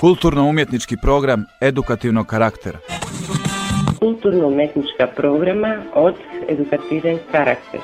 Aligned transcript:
Kulturno-umjetnički 0.00 0.96
program 1.02 1.44
edukativnog 1.60 2.26
karaktera. 2.26 2.78
Kulturno-umjetnička 3.98 5.06
programa 5.16 5.82
od 5.94 6.14
edukativen 6.48 7.18
karakter. 7.32 7.80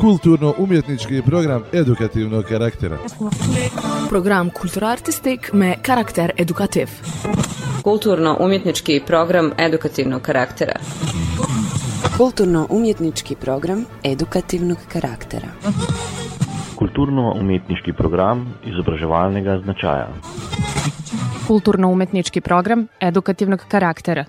Kulturno-umjetnički 0.00 1.22
program 1.26 1.62
edukativnog 1.72 2.44
karaktera. 2.44 2.98
Program 4.08 4.50
kulturartistik 4.50 5.52
me 5.52 5.76
karakter 5.82 6.32
edukativ. 6.36 6.88
Kulturno-umjetnički 7.82 9.00
program 9.06 9.50
edukativnog 9.58 10.22
karaktera. 10.22 10.74
Kulturno-umjetnički 12.02 13.36
program 13.36 13.84
edukativnog 14.04 14.78
karaktera. 14.92 15.48
Kulturno-umjetniški 16.76 17.92
program 17.92 18.54
izobraževalnega 18.66 19.58
značaja. 19.64 20.08
Kulturno-umetnički 21.46 22.40
program 22.40 22.86
edukativnog 23.00 23.64
karaktera. 23.68 24.24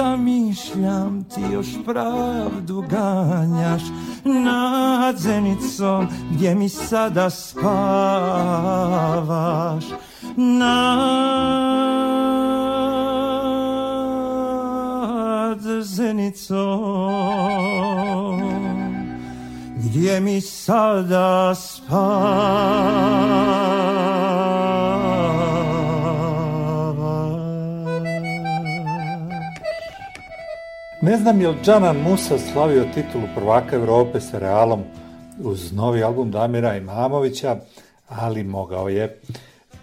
Zamišljam 0.00 1.24
ti 1.34 1.40
još 1.52 1.66
pravdu 1.84 2.84
ganjaš 2.90 3.82
nad 4.24 5.16
zenicom 5.16 6.08
gdje 6.32 6.54
mi 6.54 6.68
sada 6.68 7.30
spavaš. 7.30 7.64
Nad 10.36 10.80
zenicom 15.82 16.60
gdje 19.76 20.20
mi 20.20 20.40
sada 20.40 21.54
spavaš 21.54 22.60
Ne 31.02 31.16
znam 31.16 31.40
je 31.40 31.48
li 31.48 31.56
Džanan 31.62 31.96
Musa 31.96 32.38
slavio 32.38 32.84
titulu 32.94 33.24
prvaka 33.34 33.76
Evrope 33.76 34.20
sa 34.20 34.38
Realom 34.38 34.82
uz 35.42 35.72
novi 35.72 36.02
album 36.02 36.30
Damira 36.30 36.76
Imamovića, 36.76 37.56
ali 38.08 38.44
mogao 38.44 38.88
je. 38.88 39.20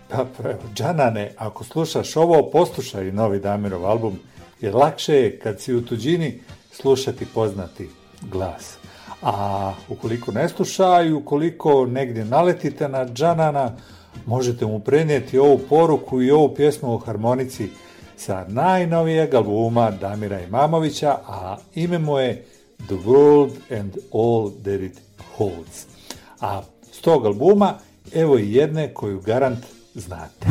Pa, 0.09 0.25
pa 0.37 0.49
Džanane, 0.75 1.31
ako 1.37 1.63
slušaš 1.63 2.15
ovo, 2.15 2.49
poslušaj 2.51 3.11
novi 3.11 3.39
Damirov 3.39 3.85
album, 3.85 4.19
jer 4.61 4.75
lakše 4.75 5.13
je 5.13 5.39
kad 5.39 5.61
si 5.61 5.75
u 5.75 5.85
tuđini 5.85 6.39
slušati 6.71 7.25
poznati 7.25 7.89
glas. 8.21 8.77
A 9.21 9.73
ukoliko 9.89 10.31
ne 10.31 10.49
slušaj, 10.49 11.13
ukoliko 11.13 11.85
negdje 11.85 12.25
naletite 12.25 12.87
na 12.87 13.05
Džanana, 13.05 13.75
možete 14.25 14.65
mu 14.65 14.79
prenijeti 14.79 15.39
ovu 15.39 15.59
poruku 15.69 16.21
i 16.21 16.31
ovu 16.31 16.55
pjesmu 16.55 16.93
o 16.93 16.97
harmonici 16.97 17.69
sa 18.17 18.45
najnovijeg 18.47 19.33
albuma 19.33 19.91
Damira 19.91 20.41
Imamovića, 20.41 21.17
a 21.27 21.57
ime 21.75 21.99
mu 21.99 22.19
je 22.19 22.45
The 22.87 22.95
World 23.05 23.51
and 23.79 23.97
All 24.13 24.51
That 24.63 24.81
It 24.81 25.01
Holds. 25.37 25.85
A 26.39 26.61
s 26.91 27.01
tog 27.01 27.25
albuma 27.25 27.73
evo 28.13 28.37
i 28.37 28.53
jedne 28.53 28.93
koju 28.93 29.21
garant 29.21 29.65
znate. 29.93 30.47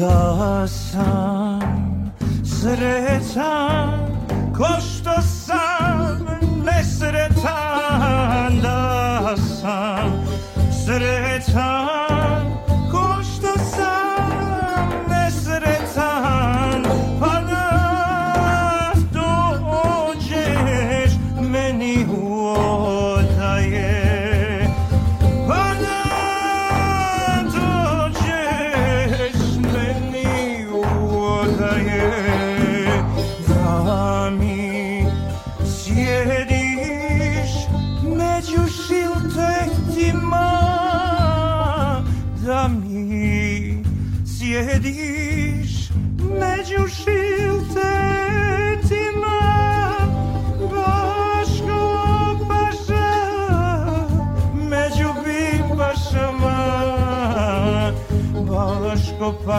Da 0.00 0.66
sam 0.66 1.60
sretan 2.44 3.90
ko 4.56 4.66
što 4.80 5.22
sam 5.22 6.26
nesretan. 6.64 7.40
Da 8.62 9.36
sam 9.36 10.26
sretan 10.84 11.89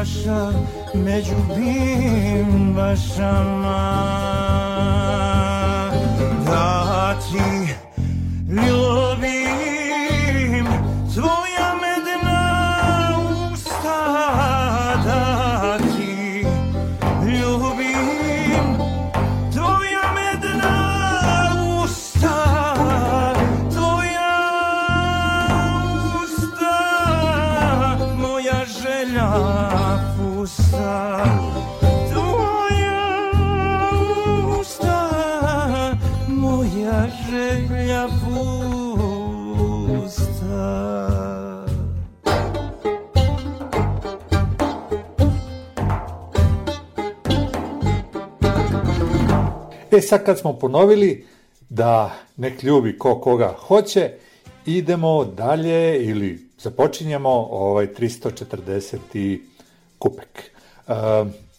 ko 0.01 0.05
paša 0.05 0.51
među 0.93 1.35
bimbašama 1.55 2.91
Da 6.45 7.15
ti 7.19 7.60
E 49.91 50.01
sad 50.01 50.25
kad 50.25 50.39
smo 50.39 50.53
ponovili 50.53 51.25
da 51.69 52.11
nek 52.37 52.63
ljubi 52.63 52.97
ko 52.97 53.19
koga 53.19 53.55
hoće, 53.59 54.11
idemo 54.65 55.25
dalje 55.25 56.05
ili 56.05 56.47
započinjemo 56.59 57.29
ovaj 57.51 57.87
340. 57.87 59.39
kupek. 59.99 60.51
E, 60.87 60.93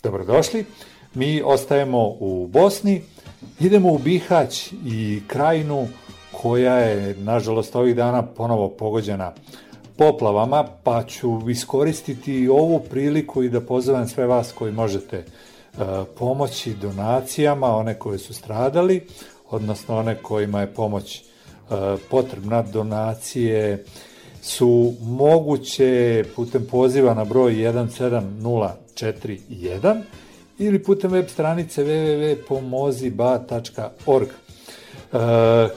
dobrodošli. 0.03 0.65
Mi 1.15 1.43
ostajemo 1.45 2.17
u 2.21 2.47
Bosni, 2.47 3.03
idemo 3.61 3.93
u 3.93 3.99
Bihać 3.99 4.73
i 4.87 5.23
krajinu 5.27 5.89
koja 6.33 6.75
je, 6.75 7.17
nažalost, 7.17 7.77
ovih 7.77 7.97
dana 7.97 8.23
ponovo 8.23 8.69
pogođena 8.69 9.33
poplavama, 9.97 10.65
pa 10.83 11.05
ću 11.05 11.51
iskoristiti 11.51 12.49
ovu 12.49 12.81
priliku 12.81 13.43
i 13.43 13.49
da 13.49 13.61
pozovem 13.61 14.09
sve 14.09 14.27
vas 14.27 14.53
koji 14.53 14.73
možete 14.73 15.25
pomoći 16.19 16.75
donacijama, 16.75 17.77
one 17.77 17.99
koje 17.99 18.19
su 18.19 18.35
stradali, 18.35 19.07
odnosno 19.51 19.99
one 19.99 20.23
kojima 20.23 20.61
je 20.61 20.75
pomoć 20.75 21.17
e, 21.17 21.23
potrebna 22.11 22.63
donacije 22.63 23.85
su 24.43 24.95
moguće 25.01 26.25
putem 26.37 26.67
poziva 26.71 27.15
na 27.15 27.25
broj 27.25 27.53
17041 27.53 30.03
ili 30.59 30.83
putem 30.83 31.11
web 31.11 31.29
stranice 31.29 31.85
www.pomoziba.org 31.85 34.29
e, 34.29 34.33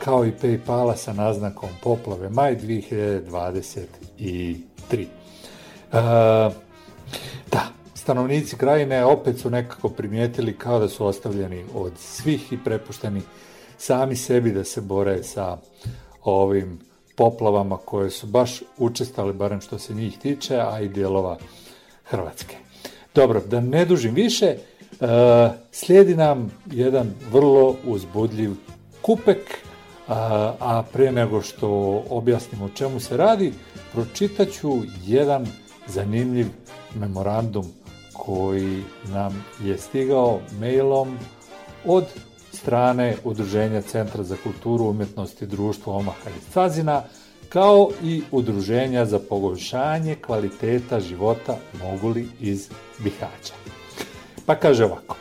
kao 0.04 0.26
i 0.26 0.32
Paypala 0.42 0.96
sa 0.96 1.14
naznakom 1.14 1.70
poplave 1.84 2.30
maj 2.30 2.58
2023. 2.58 5.06
E, 8.06 8.08
stanovnici 8.08 8.58
krajine 8.58 9.06
opet 9.06 9.40
su 9.40 9.50
nekako 9.50 9.90
primijetili 9.90 10.58
kao 10.58 10.80
da 10.80 10.90
su 10.90 11.06
ostavljeni 11.06 11.66
od 11.74 11.92
svih 11.98 12.54
i 12.54 12.58
prepušteni 12.64 13.22
sami 13.78 14.16
sebi 14.16 14.52
da 14.52 14.64
se 14.64 14.82
bore 14.82 15.24
sa 15.24 15.58
ovim 16.24 16.80
poplavama 17.16 17.78
koje 17.78 18.10
su 18.10 18.28
baš 18.28 18.62
učestale, 18.78 19.34
barem 19.34 19.62
što 19.62 19.80
se 19.80 19.94
njih 19.94 20.18
tiče, 20.18 20.58
a 20.58 20.80
i 20.82 20.88
dijelova 20.88 21.38
Hrvatske. 22.04 22.56
Dobro, 23.16 23.42
da 23.42 23.60
ne 23.60 23.86
dužim 23.86 24.14
više, 24.14 24.46
e, 24.46 24.58
slijedi 25.72 26.16
nam 26.16 26.52
jedan 26.72 27.14
vrlo 27.32 27.76
uzbudljiv 27.86 28.52
kupek, 29.02 29.58
A, 30.08 30.54
a 30.60 30.84
pre 30.94 31.12
nego 31.12 31.42
što 31.42 31.68
objasnim 32.10 32.62
o 32.62 32.70
čemu 32.70 33.00
se 33.00 33.18
radi, 33.18 33.54
pročitaću 33.94 34.70
jedan 35.06 35.48
zanimljiv 35.88 36.48
memorandum 36.96 37.66
koji 38.26 38.84
nam 39.14 39.46
je 39.64 39.78
stigao 39.78 40.40
mailom 40.60 41.18
od 41.86 42.06
strane 42.54 43.16
Udruženja 43.24 43.82
Centra 43.82 44.24
za 44.24 44.36
kulturu, 44.44 44.86
umetnost 44.86 45.42
i 45.42 45.46
društvo 45.46 45.98
Omaha 45.98 46.30
iz 46.38 46.54
Cazina, 46.54 47.04
kao 47.50 47.90
i 48.04 48.24
Udruženja 48.32 49.06
za 49.06 49.20
poboljšanje 49.20 50.16
kvaliteta 50.16 51.00
života 51.00 51.58
Moguli 51.84 52.28
iz 52.40 52.70
Bihaća. 53.00 53.54
Pa 54.46 54.56
kaže 54.56 54.86
ovako. 54.86 55.16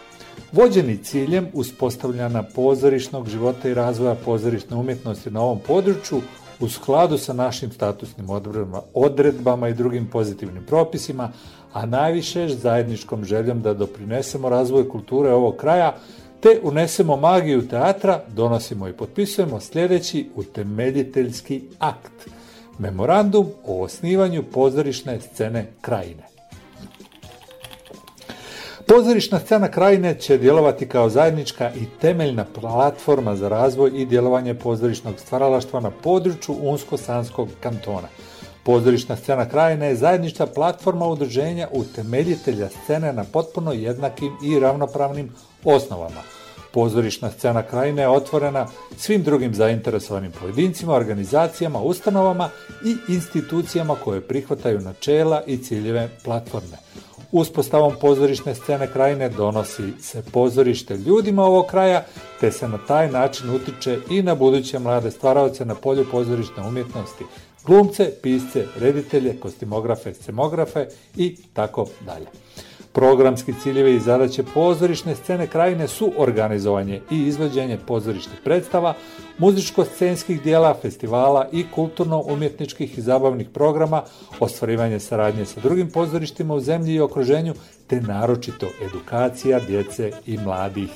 Vođeni 0.53 0.97
ciljem 0.97 1.49
uspostavljanja 1.53 2.43
pozorišnog 2.43 3.29
života 3.29 3.69
i 3.69 3.75
razvoja 3.75 4.15
pozorišne 4.15 4.77
umjetnosti 4.77 5.31
na 5.31 5.41
ovom 5.41 5.59
području, 5.67 6.21
u 6.61 6.69
skladu 6.69 7.19
sa 7.19 7.33
našim 7.33 7.73
statusnim 7.73 8.31
odredbama, 8.31 8.83
odredbama 8.95 9.69
i 9.69 9.75
drugim 9.75 10.07
pozitivnim 10.07 10.67
propisima, 10.67 11.33
a 11.73 11.87
najviše 11.87 12.49
zajedničkom 12.49 13.25
željom 13.25 13.63
da 13.63 13.75
doprinesemo 13.75 14.49
razvoju 14.49 14.89
kulture 14.89 15.33
ovog 15.33 15.57
kraja, 15.57 15.97
te 16.41 16.61
unesemo 16.63 17.17
magiju 17.17 17.69
teatra, 17.69 18.21
donosimo 18.29 18.89
i 18.89 18.93
potpisujemo 18.93 19.61
sljedeći 19.61 20.31
utemeljiteljski 20.37 21.63
akt. 21.79 22.29
Memorandum 22.79 23.47
o 23.67 23.83
osnivanju 23.83 24.43
pozorišne 24.53 25.21
scene 25.21 25.67
krajine. 25.81 26.34
Pozorišna 28.87 29.39
scena 29.39 29.69
krajine 29.69 30.15
će 30.15 30.39
djelovati 30.39 30.89
kao 30.89 31.09
zajednička 31.11 31.71
i 31.75 31.87
temeljna 32.01 32.45
platforma 32.61 33.37
za 33.37 33.49
razvoj 33.49 33.91
i 33.95 34.07
djelovanje 34.07 34.55
pozorišnog 34.55 35.15
stvaralaštva 35.19 35.81
na 35.81 35.91
području 35.91 36.55
Unsko-Sanskog 36.63 37.49
kantona. 37.61 38.09
Pozorišna 38.63 39.17
scena 39.17 39.49
krajine 39.49 39.87
je 39.87 39.97
zajednička 39.97 40.47
platforma 40.47 41.07
udruženja 41.07 41.69
utemeljitelja 41.73 42.69
scene 42.69 43.13
na 43.13 43.25
potpuno 43.25 43.73
jednakim 43.73 44.33
i 44.45 44.61
ravnopravnim 44.61 45.33
osnovama. 45.65 46.21
Pozorišna 46.73 47.31
scena 47.31 47.63
krajine 47.63 48.03
je 48.03 48.09
otvorena 48.09 48.67
svim 48.97 49.23
drugim 49.23 49.55
zainteresovanim 49.55 50.33
pojedincima, 50.41 50.95
organizacijama, 50.95 51.81
ustanovama 51.81 52.51
i 52.85 53.13
institucijama 53.13 53.97
koje 54.05 54.21
prihvataju 54.21 54.81
načela 54.81 55.43
i 55.47 55.59
ciljeve 55.59 56.09
platforme. 56.25 56.77
Uspostavom 57.35 57.95
pozorišne 58.01 58.55
scene 58.55 58.87
krajine 58.93 59.29
donosi 59.29 59.83
se 60.01 60.23
pozorište 60.33 60.97
ljudima 60.97 61.45
ovog 61.45 61.67
kraja, 61.67 62.05
te 62.41 62.53
se 62.53 62.69
na 62.69 62.79
taj 62.79 63.11
način 63.11 63.51
utiče 63.51 63.99
i 64.11 64.23
na 64.23 64.35
buduće 64.35 64.79
mlade 64.79 65.11
stvaraoce 65.11 65.65
na 65.65 65.75
polju 65.75 66.07
pozorišne 66.11 66.63
umjetnosti, 66.69 67.25
glumce, 67.67 68.13
pisce, 68.23 68.67
reditelje, 68.81 69.41
kostimografe, 69.41 70.15
scemografe 70.15 70.87
i 71.17 71.37
tako 71.53 71.87
dalje. 72.07 72.27
Programski 72.95 73.55
ciljevi 73.63 73.95
i 73.95 74.01
zadaće 74.01 74.43
pozorišne 74.55 75.15
scene 75.15 75.47
krajine 75.47 75.89
su 75.89 76.13
organizovanje 76.17 77.01
i 77.11 77.23
izvođenje 77.23 77.79
pozorišnih 77.87 78.39
predstava, 78.45 78.95
muzičko-scenskih 79.39 80.43
dijela, 80.43 80.75
festivala 80.83 81.49
i 81.53 81.65
kulturno-umjetničkih 81.75 82.99
i 82.99 83.03
zabavnih 83.03 83.49
programa, 83.49 84.03
ostvarivanje 84.41 85.01
saradnje 85.01 85.45
sa 85.45 85.61
drugim 85.61 85.91
pozorištima 85.91 86.55
u 86.55 86.61
zemlji 86.61 86.95
i 86.95 87.01
okruženju, 87.01 87.55
te 87.87 88.01
naročito 88.01 88.69
edukacija 88.87 89.61
djece 89.61 90.13
i 90.27 90.39
mladih. 90.39 90.91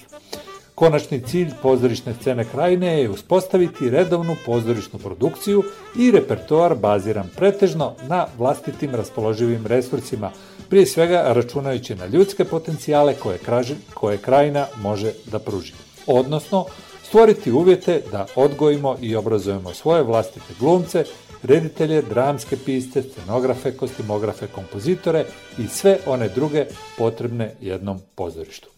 Konačni 0.74 1.20
cilj 1.20 1.50
pozorišne 1.62 2.14
scene 2.20 2.44
krajine 2.44 3.02
je 3.02 3.10
uspostaviti 3.10 3.90
redovnu 3.90 4.36
pozorišnu 4.46 4.98
produkciju 4.98 5.62
i 5.96 6.10
repertoar 6.10 6.74
baziran 6.74 7.28
pretežno 7.36 7.94
na 8.08 8.26
vlastitim 8.38 8.94
raspoloživim 8.94 9.66
resursima, 9.66 10.30
prije 10.68 10.86
svega 10.86 11.22
računajući 11.26 11.94
na 11.94 12.06
ljudske 12.06 12.44
potencijale 12.44 13.14
koje, 13.14 13.38
kraži, 13.38 13.74
koje 13.94 14.18
krajina 14.18 14.66
može 14.76 15.12
da 15.32 15.38
pruži. 15.38 15.72
Odnosno, 16.06 16.64
stvoriti 17.02 17.52
uvjete 17.52 18.02
da 18.12 18.26
odgojimo 18.36 18.96
i 19.00 19.16
obrazujemo 19.16 19.74
svoje 19.74 20.02
vlastite 20.02 20.54
glumce, 20.60 21.04
reditelje, 21.42 22.02
dramske 22.02 22.56
piste, 22.56 23.02
scenografe, 23.02 23.72
kostimografe, 23.76 24.46
kompozitore 24.46 25.24
i 25.58 25.68
sve 25.68 25.98
one 26.06 26.28
druge 26.28 26.66
potrebne 26.98 27.54
jednom 27.60 28.00
pozorištu. 28.14 28.68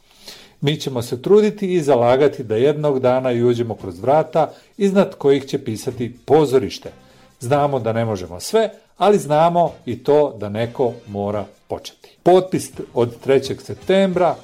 Mi 0.61 0.77
ćemo 0.77 1.03
se 1.03 1.23
truditi 1.23 1.75
i 1.75 1.83
zalagati 1.83 2.45
da 2.45 2.57
jednog 2.57 3.01
dana 3.01 3.33
i 3.33 3.43
uđemo 3.43 3.75
kroz 3.75 4.01
vrata 4.01 4.53
iznad 4.77 5.15
kojih 5.15 5.47
će 5.47 5.65
pisati 5.65 6.17
pozorište. 6.25 6.91
Znamo 7.41 7.79
da 7.79 7.93
ne 7.93 8.05
možemo 8.05 8.41
sve, 8.41 8.71
ali 8.99 9.19
znamo 9.19 9.73
i 9.87 10.05
to 10.05 10.37
da 10.39 10.49
neko 10.49 10.93
mora 11.07 11.45
početi. 11.69 12.17
Potpis 12.23 12.71
od 12.95 13.27
3. 13.27 13.61
septembra 13.61 14.35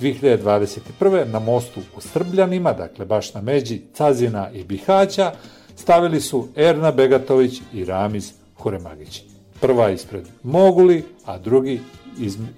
2021. 0.00 1.24
na 1.32 1.38
mostu 1.38 1.80
u 1.96 2.00
Strbljanima, 2.00 2.72
dakle 2.72 3.04
baš 3.04 3.34
na 3.34 3.40
međi 3.40 3.82
Cazina 3.94 4.50
i 4.50 4.64
Bihaća, 4.64 5.32
stavili 5.76 6.20
su 6.20 6.48
Erna 6.56 6.92
Begatović 6.92 7.60
i 7.72 7.84
Ramiz 7.84 8.32
Huremagić. 8.58 9.22
Prva 9.60 9.90
ispred 9.90 10.28
Moguli, 10.42 11.04
a 11.24 11.38
drugi 11.38 11.80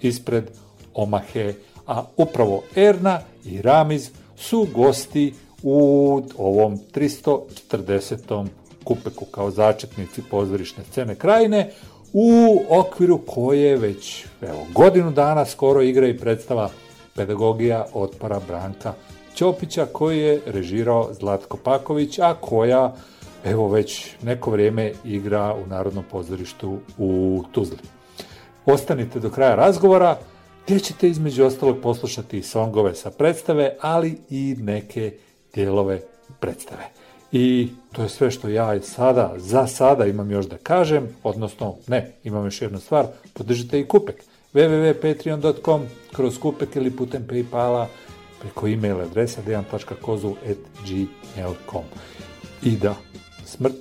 ispred 0.02 0.50
Omahe 0.94 1.54
a 1.88 2.04
upravo 2.16 2.62
Erna 2.76 3.20
i 3.44 3.62
Ramiz 3.62 4.10
su 4.36 4.66
gosti 4.74 5.34
u 5.62 6.22
ovom 6.38 6.78
340. 6.94 8.46
kupeku 8.88 9.24
kao 9.24 9.50
začetnici 9.50 10.22
pozorišne 10.30 10.84
scene 10.90 11.14
krajine 11.14 11.70
u 12.12 12.62
okviru 12.68 13.18
koje 13.26 13.76
već 13.76 14.24
evo, 14.42 14.66
godinu 14.74 15.10
dana 15.10 15.44
skoro 15.44 15.82
igra 15.82 16.06
i 16.06 16.18
predstava 16.18 16.70
pedagogija 17.14 17.86
otpora 17.94 18.40
Branka 18.48 18.94
Ćopića 19.34 19.86
koji 19.86 20.18
je 20.18 20.40
režirao 20.46 21.10
Zlatko 21.12 21.56
Paković, 21.56 22.18
a 22.18 22.34
koja 22.40 22.94
evo 23.44 23.68
već 23.68 24.06
neko 24.22 24.50
vrijeme 24.50 24.92
igra 25.04 25.54
u 25.54 25.66
Narodnom 25.66 26.04
pozorištu 26.10 26.78
u 26.98 27.42
Tuzli. 27.52 27.78
Ostanite 28.66 29.20
do 29.20 29.30
kraja 29.30 29.54
razgovora, 29.54 30.18
gdje 30.64 30.80
ćete 30.80 31.08
između 31.08 31.44
ostalog 31.44 31.76
poslušati 31.82 32.42
songove 32.42 32.94
sa 32.94 33.10
predstave, 33.10 33.76
ali 33.80 34.18
i 34.30 34.56
neke 34.58 35.12
dijelove 35.54 36.00
predstave. 36.40 36.97
I 37.32 37.68
to 37.92 38.02
je 38.02 38.08
sve 38.08 38.30
što 38.30 38.48
ja 38.48 38.82
sada, 38.82 39.34
za 39.36 39.66
sada 39.66 40.06
imam 40.06 40.30
još 40.30 40.46
da 40.46 40.56
kažem, 40.56 41.16
odnosno 41.22 41.76
ne, 41.86 42.12
imam 42.24 42.44
još 42.44 42.62
jednu 42.62 42.80
stvar, 42.80 43.06
podržite 43.32 43.80
i 43.80 43.88
Kupek. 43.88 44.24
www.patreon.com 44.54 45.82
kroz 46.12 46.38
Kupek 46.38 46.76
ili 46.76 46.90
putem 46.90 47.26
Paypala 47.28 47.86
preko 48.40 48.68
e-mail 48.68 49.00
adresa 49.00 49.40
dejan.kozu.gmail.com 49.46 51.84
I 52.62 52.76
da, 52.76 52.94
smrt 53.44 53.74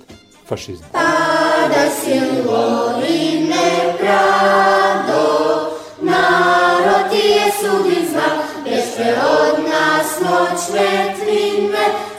fašizmu. 0.46 0.86
Tada 0.92 1.90
silovine 1.90 3.68
nepravdo 3.88 5.24
narod 6.02 7.12
je 7.12 7.52
sudin 7.60 8.06
bešte 8.64 9.08
od 9.12 9.58
nas 9.70 10.20
noćne 10.20 11.14
tvine, 11.18 11.84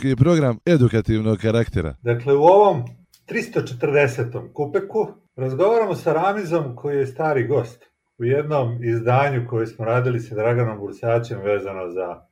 Kulturno-umjetnički 0.00 0.16
program 0.16 0.58
edukativnog 0.66 1.38
karaktera. 1.38 1.94
Dakle, 2.02 2.34
u 2.34 2.42
ovom 2.42 2.82
340. 3.28 4.52
kupeku 4.52 5.08
razgovaramo 5.36 5.94
sa 5.94 6.12
Ramizom 6.12 6.76
koji 6.76 6.96
je 6.96 7.06
stari 7.06 7.46
gost 7.46 7.84
u 8.18 8.24
jednom 8.24 8.84
izdanju 8.84 9.46
koje 9.48 9.66
smo 9.66 9.84
radili 9.84 10.20
sa 10.20 10.34
Draganom 10.34 10.78
Bursaćem 10.78 11.40
vezano 11.40 11.90
za 11.90 12.22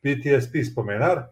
PTSP 0.00 0.72
spomenar. 0.72 1.22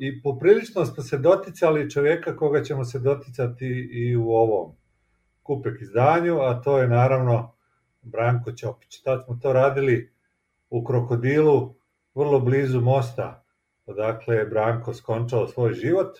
I 0.00 0.22
poprilično 0.22 0.84
smo 0.84 1.02
se 1.02 1.18
doticali 1.18 1.90
čovjeka 1.90 2.36
koga 2.36 2.62
ćemo 2.62 2.84
se 2.84 2.98
doticati 2.98 3.88
i 3.92 4.16
u 4.16 4.30
ovom 4.30 4.76
kupek 5.42 5.82
izdanju, 5.82 6.40
a 6.40 6.62
to 6.62 6.78
je 6.78 6.88
naravno 6.88 7.54
Branko 8.02 8.52
Ćopić. 8.52 9.02
Tad 9.02 9.24
smo 9.24 9.38
to 9.42 9.52
radili 9.52 10.12
u 10.70 10.84
Krokodilu, 10.84 11.74
vrlo 12.14 12.40
blizu 12.40 12.80
mosta, 12.80 13.44
odakle 13.88 14.36
je 14.36 14.46
Branko 14.46 14.94
skončao 14.94 15.46
svoj 15.46 15.72
život. 15.72 16.18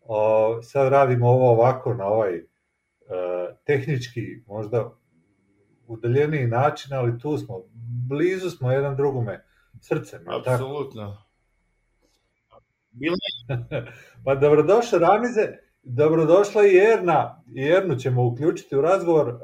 O, 0.00 0.62
sad 0.62 0.88
radimo 0.88 1.28
ovo 1.28 1.50
ovako 1.50 1.94
na 1.94 2.06
ovaj 2.06 2.36
e, 2.36 2.44
tehnički, 3.64 4.20
možda 4.46 4.90
udaljeniji 5.86 6.46
način, 6.46 6.94
ali 6.94 7.18
tu 7.18 7.38
smo, 7.38 7.62
blizu 8.08 8.50
smo 8.50 8.72
jedan 8.72 8.96
drugome 8.96 9.44
srcem. 9.80 10.24
Apsolutno. 10.28 11.16
Bilo 12.90 13.16
pa 14.24 14.34
dobrodošao 14.34 14.98
Ramize, 14.98 15.52
dobrodošla 15.82 16.66
i 16.66 16.76
Erna, 16.76 17.42
i 17.54 17.62
Ernu 17.62 17.96
ćemo 17.96 18.26
uključiti 18.26 18.76
u 18.76 18.80
razgovor, 18.80 19.28
e, 19.28 19.34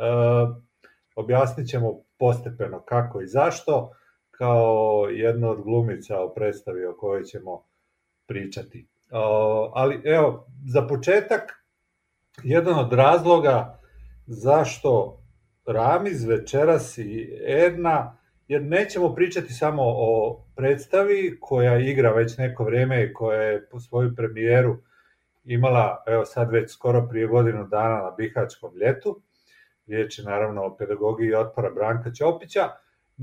objasnit 1.17 1.69
ćemo 1.69 2.03
postepeno 2.19 2.83
kako 2.83 3.21
i 3.21 3.27
zašto, 3.27 3.93
kao 4.43 5.07
jedna 5.11 5.51
od 5.51 5.63
glumica 5.63 6.21
o 6.21 6.35
predstavi 6.35 6.85
o 6.85 6.97
kojoj 6.97 7.25
ćemo 7.25 7.65
pričati. 8.27 8.87
Ali 9.73 10.01
evo, 10.05 10.47
za 10.67 10.87
početak, 10.87 11.65
jedan 12.43 12.79
od 12.79 12.93
razloga 12.93 13.81
zašto 14.27 15.19
Ramiz 15.67 16.25
večeras 16.25 16.99
i 16.99 17.39
Edna, 17.47 18.19
jer 18.49 18.63
nećemo 18.63 19.15
pričati 19.15 19.53
samo 19.53 19.83
o 19.87 20.43
predstavi 20.57 21.39
koja 21.41 21.79
igra 21.79 22.13
već 22.13 22.39
neko 22.39 22.65
vrijeme 22.65 23.05
i 23.05 23.13
koja 23.13 23.43
je 23.43 23.69
po 23.69 23.81
svoju 23.81 24.15
premijeru 24.17 24.77
imala, 25.45 26.05
evo 26.07 26.25
sad 26.25 26.51
već 26.51 26.73
skoro 26.73 27.07
prije 27.11 27.27
godinu 27.27 27.67
dana 27.67 28.03
na 28.03 28.11
Bihaćkom 28.17 28.73
ljetu, 28.77 29.21
riječ 29.87 30.19
je 30.19 30.25
naravno 30.25 30.65
o 30.65 30.77
pedagogiji 30.77 31.35
otpora 31.35 31.71
Branka 31.71 32.13
Ćopića, 32.13 32.71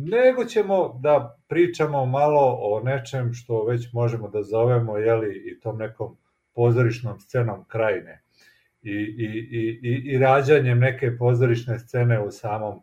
nego 0.08 0.46
ćemo 0.46 1.00
da 1.02 1.38
pričamo 1.48 2.06
malo 2.06 2.58
o 2.62 2.82
nečem 2.84 3.34
što 3.34 3.66
već 3.66 3.94
možemo 3.94 4.30
da 4.30 4.44
zovemo 4.44 4.98
jeli, 4.98 5.52
i 5.52 5.60
tom 5.60 5.78
nekom 5.78 6.18
pozorišnom 6.54 7.20
scenom 7.20 7.66
krajine 7.68 8.24
i, 8.82 8.92
i, 8.92 9.26
i, 9.52 9.80
i, 9.84 10.14
i 10.14 10.18
rađanjem 10.18 10.80
neke 10.80 11.18
pozorišne 11.18 11.80
scene 11.80 12.22
u 12.22 12.32
samom 12.32 12.82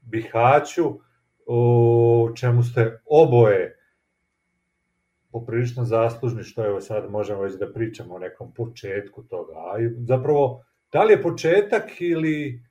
Bihaću, 0.00 1.00
u 1.46 2.28
čemu 2.36 2.62
ste 2.62 3.00
oboje 3.04 3.76
poprilično 5.32 5.84
zaslužni, 5.84 6.42
što 6.42 6.66
evo 6.66 6.80
sad 6.80 7.10
možemo 7.10 7.40
već 7.40 7.54
da 7.54 7.72
pričamo 7.72 8.14
o 8.14 8.18
nekom 8.18 8.54
početku 8.54 9.22
toga. 9.22 9.52
A 9.52 9.76
zapravo, 10.06 10.64
da 10.92 11.04
li 11.04 11.12
je 11.12 11.22
početak 11.22 12.00
ili 12.00 12.62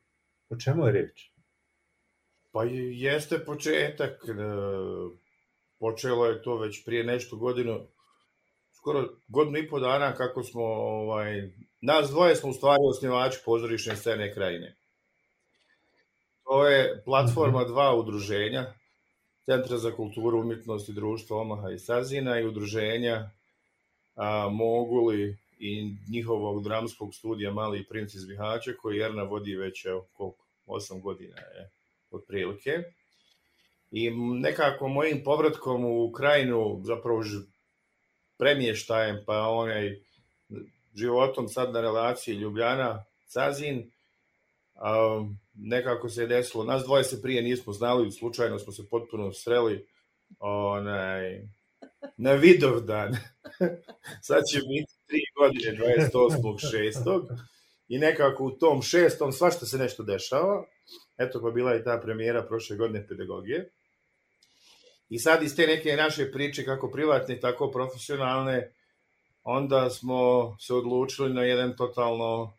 o 0.49 0.55
čemu 0.55 0.85
je 0.85 0.91
riječ? 0.91 1.34
Pa 2.55 2.63
jeste 2.63 3.39
početak, 3.45 4.11
e, 4.29 4.33
počelo 5.79 6.25
je 6.25 6.43
to 6.43 6.57
već 6.57 6.85
prije 6.85 7.03
nešto 7.03 7.35
godinu, 7.35 7.79
skoro 8.71 9.09
godinu 9.27 9.57
i 9.57 9.67
po 9.69 9.79
dana 9.79 10.15
kako 10.15 10.43
smo, 10.43 10.63
ovaj, 10.63 11.49
nas 11.81 12.09
dvoje 12.09 12.35
smo 12.35 12.49
u 12.49 12.53
stvari 12.53 12.79
osnivači 12.89 13.39
pozorišne 13.45 13.95
scene 13.95 14.33
krajine. 14.33 14.75
To 16.43 16.67
je 16.67 17.01
platforma 17.05 17.63
dva 17.63 17.95
udruženja, 17.95 18.73
Centra 19.45 19.77
za 19.77 19.91
kulturu, 19.91 20.39
umjetnost 20.39 20.89
i 20.89 20.93
društvo 20.93 21.41
Omaha 21.41 21.71
i 21.71 21.79
Sazina 21.79 22.39
i 22.39 22.47
udruženja 22.47 23.31
a, 24.15 24.49
Moguli 24.49 25.37
i 25.59 25.95
njihovog 26.11 26.63
dramskog 26.63 27.15
studija 27.15 27.51
Mali 27.51 27.85
princ 27.89 28.13
iz 28.13 28.25
Bihaća, 28.25 28.71
koji 28.81 28.99
Erna 28.99 29.23
vodi 29.23 29.55
već, 29.55 29.85
evo, 29.85 30.05
koliko, 30.13 30.45
8 30.67 31.01
godina 31.01 31.37
je 31.37 31.74
otprilike. 32.15 32.83
I 33.91 34.11
nekako 34.41 34.87
mojim 34.87 35.23
povratkom 35.23 35.85
u 35.85 36.11
krajinu, 36.11 36.81
zapravo 36.83 37.23
premještajem, 38.37 39.23
pa 39.25 39.47
onaj 39.47 39.99
životom 40.95 41.47
sad 41.47 41.73
na 41.73 41.81
relaciji 41.81 42.35
Ljubljana-Cazin, 42.35 43.91
nekako 45.53 46.09
se 46.09 46.21
je 46.21 46.27
desilo, 46.27 46.63
nas 46.63 46.83
dvoje 46.83 47.03
se 47.03 47.21
prije 47.21 47.41
nismo 47.41 47.73
znali, 47.73 48.11
slučajno 48.11 48.59
smo 48.59 48.73
se 48.73 48.89
potpuno 48.89 49.33
sreli 49.33 49.87
onaj, 50.39 51.41
na 52.17 52.31
Vidovdan. 52.31 53.17
Sad 54.27 54.41
će 54.51 54.57
biti 54.57 54.93
tri 55.07 55.19
godine, 55.37 55.85
28.6. 56.11 57.37
I 57.87 57.97
nekako 57.97 58.43
u 58.43 58.51
tom 58.51 58.81
šestom 58.81 59.31
svašta 59.31 59.65
se 59.65 59.77
nešto 59.77 60.03
dešava. 60.03 60.65
Eto 61.17 61.41
pa 61.41 61.49
bila 61.49 61.71
je 61.71 61.83
ta 61.83 61.99
premijera 62.03 62.43
prošle 62.43 62.77
godine 62.77 63.07
pedagogije. 63.07 63.69
I 65.09 65.19
sad 65.19 65.43
iz 65.43 65.55
te 65.55 65.67
neke 65.67 65.95
naše 65.95 66.31
priče, 66.31 66.65
kako 66.65 66.91
privatne, 66.91 67.39
tako 67.39 67.71
profesionalne, 67.71 68.71
onda 69.43 69.89
smo 69.89 70.55
se 70.59 70.73
odlučili 70.73 71.33
na 71.33 71.43
jedan 71.43 71.75
totalno 71.75 72.53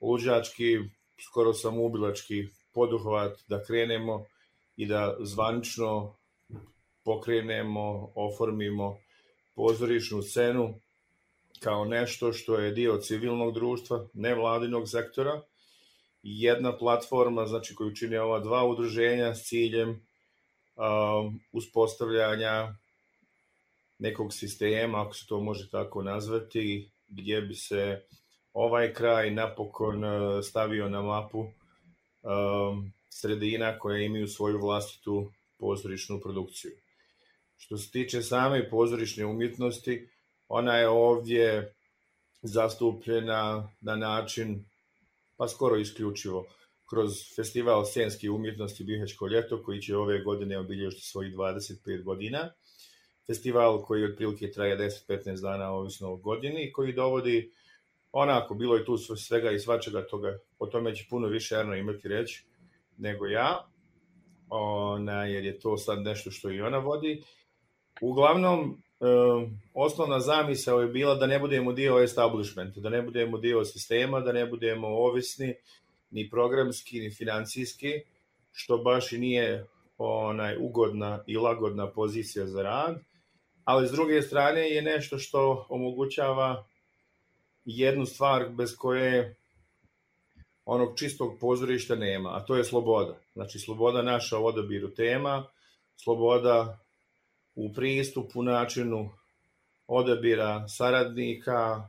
luđački 0.00 0.78
skoro 1.24 1.52
samoubilački 1.52 2.48
poduhvat 2.74 3.38
da 3.48 3.62
krenemo 3.62 4.24
i 4.76 4.86
da 4.86 5.16
zvanično 5.20 6.16
pokrenemo, 7.04 8.12
oformimo 8.14 8.96
pozorišnu 9.54 10.22
scenu 10.22 10.74
kao 11.60 11.84
nešto 11.84 12.32
što 12.32 12.58
je 12.58 12.72
dio 12.72 12.98
civilnog 12.98 13.54
društva, 13.54 14.06
nevladinog 14.12 14.88
sektora, 14.88 15.42
jedna 16.24 16.76
platforma 16.76 17.46
znači, 17.46 17.74
koju 17.74 17.94
čine 17.94 18.20
ova 18.20 18.40
dva 18.40 18.64
udruženja 18.64 19.34
s 19.34 19.42
ciljem 19.42 19.90
um, 19.90 21.40
uspostavljanja 21.52 22.74
nekog 23.98 24.32
sistema, 24.32 25.02
ako 25.02 25.14
se 25.14 25.26
to 25.26 25.40
može 25.40 25.70
tako 25.70 26.02
nazvati, 26.02 26.90
gdje 27.08 27.40
bi 27.40 27.54
se 27.54 28.02
ovaj 28.52 28.92
kraj 28.94 29.30
napokon 29.30 30.04
e, 30.04 30.42
stavio 30.42 30.88
na 30.88 31.02
mapu 31.02 31.38
um, 31.40 32.92
sredina 33.10 33.78
koje 33.78 34.06
imaju 34.06 34.28
svoju 34.28 34.58
vlastitu 34.58 35.30
pozorišnu 35.58 36.20
produkciju. 36.20 36.70
Što 37.56 37.76
se 37.78 37.90
tiče 37.90 38.22
same 38.22 38.70
pozorišne 38.70 39.26
umjetnosti, 39.26 40.08
ona 40.48 40.76
je 40.76 40.88
ovdje 40.88 41.74
zastupljena 42.42 43.68
na 43.80 43.96
način, 43.96 44.64
pa 45.44 45.48
skoro 45.48 45.76
isključivo, 45.76 46.46
kroz 46.90 47.12
festival 47.36 47.84
scenske 47.84 48.30
umjetnosti 48.30 48.84
Bihaćko 48.84 49.26
ljeto, 49.26 49.62
koji 49.62 49.80
će 49.80 49.96
ove 49.96 50.22
godine 50.22 50.58
obilježiti 50.58 51.02
svojih 51.02 51.34
25 51.34 52.02
godina. 52.02 52.50
Festival 53.26 53.82
koji 53.82 54.04
otprilike 54.04 54.50
traje 54.50 54.78
10-15 54.78 55.42
dana, 55.42 55.70
ovisno 55.70 56.12
o 56.12 56.16
godini, 56.16 56.72
koji 56.72 56.92
dovodi 56.92 57.52
onako, 58.12 58.54
bilo 58.54 58.76
je 58.76 58.84
tu 58.84 58.96
svega 58.98 59.50
i 59.50 59.58
svačega 59.58 60.06
toga, 60.06 60.38
o 60.58 60.66
tome 60.66 60.94
će 60.94 61.04
puno 61.10 61.28
više 61.28 61.54
Erno 61.54 61.76
imati 61.76 62.08
reći 62.08 62.44
nego 62.96 63.26
ja, 63.26 63.68
ona, 64.48 65.24
jer 65.24 65.44
je 65.44 65.58
to 65.58 65.76
sad 65.76 66.02
nešto 66.02 66.30
što 66.30 66.50
i 66.50 66.60
ona 66.60 66.78
vodi. 66.78 67.22
Uglavnom, 68.00 68.82
osnovna 69.74 70.20
zamisao 70.20 70.80
je 70.80 70.88
bila 70.88 71.14
da 71.14 71.26
ne 71.26 71.38
budemo 71.38 71.72
dio 71.72 71.98
establishmenta, 71.98 72.80
da 72.80 72.88
ne 72.88 73.02
budemo 73.02 73.38
dio 73.38 73.64
sistema, 73.64 74.20
da 74.20 74.32
ne 74.32 74.46
budemo 74.46 74.88
ovisni 74.88 75.54
ni 76.10 76.30
programski, 76.30 77.00
ni 77.00 77.10
financijski, 77.10 77.92
što 78.52 78.78
baš 78.78 79.12
i 79.12 79.18
nije 79.18 79.66
onaj 79.98 80.56
ugodna 80.60 81.24
i 81.26 81.36
lagodna 81.36 81.90
pozicija 81.90 82.46
za 82.46 82.62
rad, 82.62 83.00
ali 83.64 83.88
s 83.88 83.90
druge 83.90 84.22
strane 84.22 84.70
je 84.70 84.82
nešto 84.82 85.18
što 85.18 85.66
omogućava 85.68 86.64
jednu 87.64 88.06
stvar 88.06 88.48
bez 88.48 88.76
koje 88.76 89.36
onog 90.64 90.98
čistog 90.98 91.38
pozorišta 91.40 91.94
nema, 91.94 92.36
a 92.36 92.44
to 92.44 92.56
je 92.56 92.64
sloboda. 92.64 93.20
Znači, 93.32 93.58
sloboda 93.58 94.02
naša 94.02 94.38
u 94.38 94.46
odabiru 94.46 94.94
tema, 94.94 95.46
sloboda 95.96 96.83
u 97.54 97.72
pristupu, 97.72 98.42
načinu 98.42 99.10
odabira 99.86 100.68
saradnika, 100.68 101.88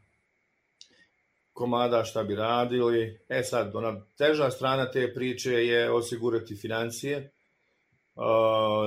komada 1.53 2.03
šta 2.03 2.23
bi 2.23 2.35
radili. 2.35 3.19
E 3.29 3.43
sad, 3.43 3.75
ona 3.75 4.01
teža 4.17 4.51
strana 4.51 4.91
te 4.91 5.13
priče 5.13 5.51
je 5.51 5.91
osigurati 5.91 6.55
financije, 6.55 7.31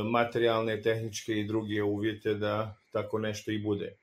materijalne, 0.04 0.82
tehničke 0.82 1.32
i 1.32 1.46
druge 1.46 1.82
uvjete 1.82 2.34
da 2.34 2.76
tako 2.92 3.18
nešto 3.18 3.50
i 3.50 3.58
bude. 3.58 3.96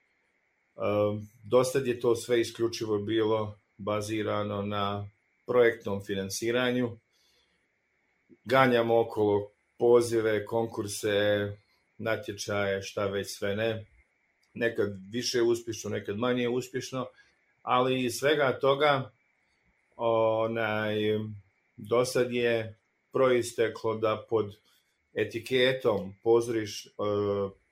Dostad 1.44 1.86
je 1.86 2.00
to 2.00 2.16
sve 2.16 2.40
isključivo 2.40 2.98
bilo 2.98 3.58
bazirano 3.78 4.62
na 4.62 5.08
projektnom 5.46 6.04
finansiranju. 6.04 6.96
Ganjamo 8.44 9.00
okolo 9.00 9.50
pozive, 9.78 10.44
konkurse, 10.46 11.56
natječaje, 11.98 12.82
šta 12.82 13.06
već 13.06 13.36
sve 13.36 13.56
ne. 13.56 13.86
Nekad 14.54 14.88
više 15.10 15.42
uspješno, 15.42 15.90
nekad 15.90 16.18
manje 16.18 16.48
uspješno, 16.48 17.06
ali 17.62 18.04
iz 18.04 18.14
svega 18.14 18.58
toga 18.60 19.10
onaj, 19.96 20.96
dosad 21.76 22.32
je 22.32 22.78
proisteklo 23.12 23.96
da 23.96 24.26
pod 24.30 24.56
etiketom 25.14 26.14
pozoriš, 26.22 26.88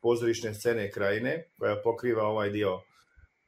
pozorišne 0.00 0.54
scene 0.54 0.90
krajine, 0.90 1.44
koja 1.58 1.82
pokriva 1.84 2.22
ovaj 2.22 2.50
dio 2.50 2.80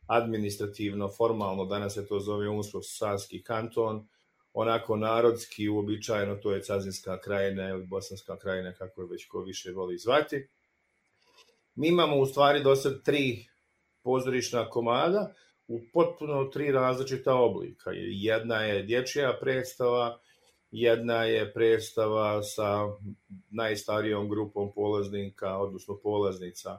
administrativno, 0.07 1.09
formalno, 1.09 1.65
danas 1.65 1.95
se 1.95 2.07
to 2.07 2.21
zove 2.21 2.49
Unsko-Sanski 2.49 3.43
kanton, 3.43 4.09
onako 4.53 4.97
narodski, 4.97 5.69
uobičajeno, 5.69 6.37
to 6.37 6.53
je 6.53 6.63
Cazinska 6.63 7.21
krajina 7.21 7.69
ili 7.69 7.87
Bosanska 7.87 8.39
krajina, 8.39 8.73
kako 8.73 9.03
je 9.03 9.09
već 9.11 9.27
ko 9.29 9.41
više 9.41 9.73
voli 9.73 9.99
zvati. 9.99 10.49
Mi 11.77 11.89
imamo 11.89 12.17
u 12.17 12.27
stvari 12.27 12.63
do 12.63 12.77
sad 12.77 13.03
tri 13.03 13.47
pozorišna 14.03 14.71
komada 14.71 15.33
u 15.69 15.81
potpuno 15.93 16.45
tri 16.45 16.73
različita 16.73 17.35
oblika. 17.35 17.91
Jedna 17.95 18.63
je 18.63 18.83
dječja 18.83 19.39
predstava, 19.41 20.19
jedna 20.71 21.25
je 21.25 21.53
predstava 21.53 22.43
sa 22.43 22.87
najstarijom 23.51 24.29
grupom 24.29 24.73
polaznika, 24.73 25.57
odnosno 25.57 25.99
polaznica, 26.03 26.79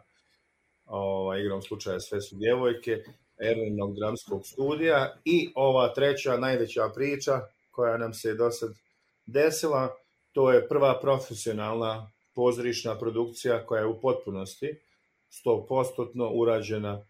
ovaj, 0.85 1.41
igrom 1.41 1.61
slučaja 1.61 1.99
sve 1.99 2.21
su 2.21 2.35
djevojke, 2.35 3.03
Erlinog 3.37 3.95
dramskog 3.95 4.45
studija 4.45 5.17
i 5.25 5.49
ova 5.55 5.93
treća 5.93 6.37
najveća 6.37 6.89
priča 6.95 7.41
koja 7.71 7.97
nam 7.97 8.13
se 8.13 8.33
do 8.33 8.51
sad 8.51 8.69
desila, 9.25 9.95
to 10.31 10.51
je 10.51 10.67
prva 10.67 10.99
profesionalna 11.01 12.11
pozorišna 12.33 12.99
produkcija 12.99 13.65
koja 13.65 13.79
je 13.79 13.87
u 13.87 14.01
potpunosti 14.01 14.86
100% 15.45 16.31
urađena 16.33 17.05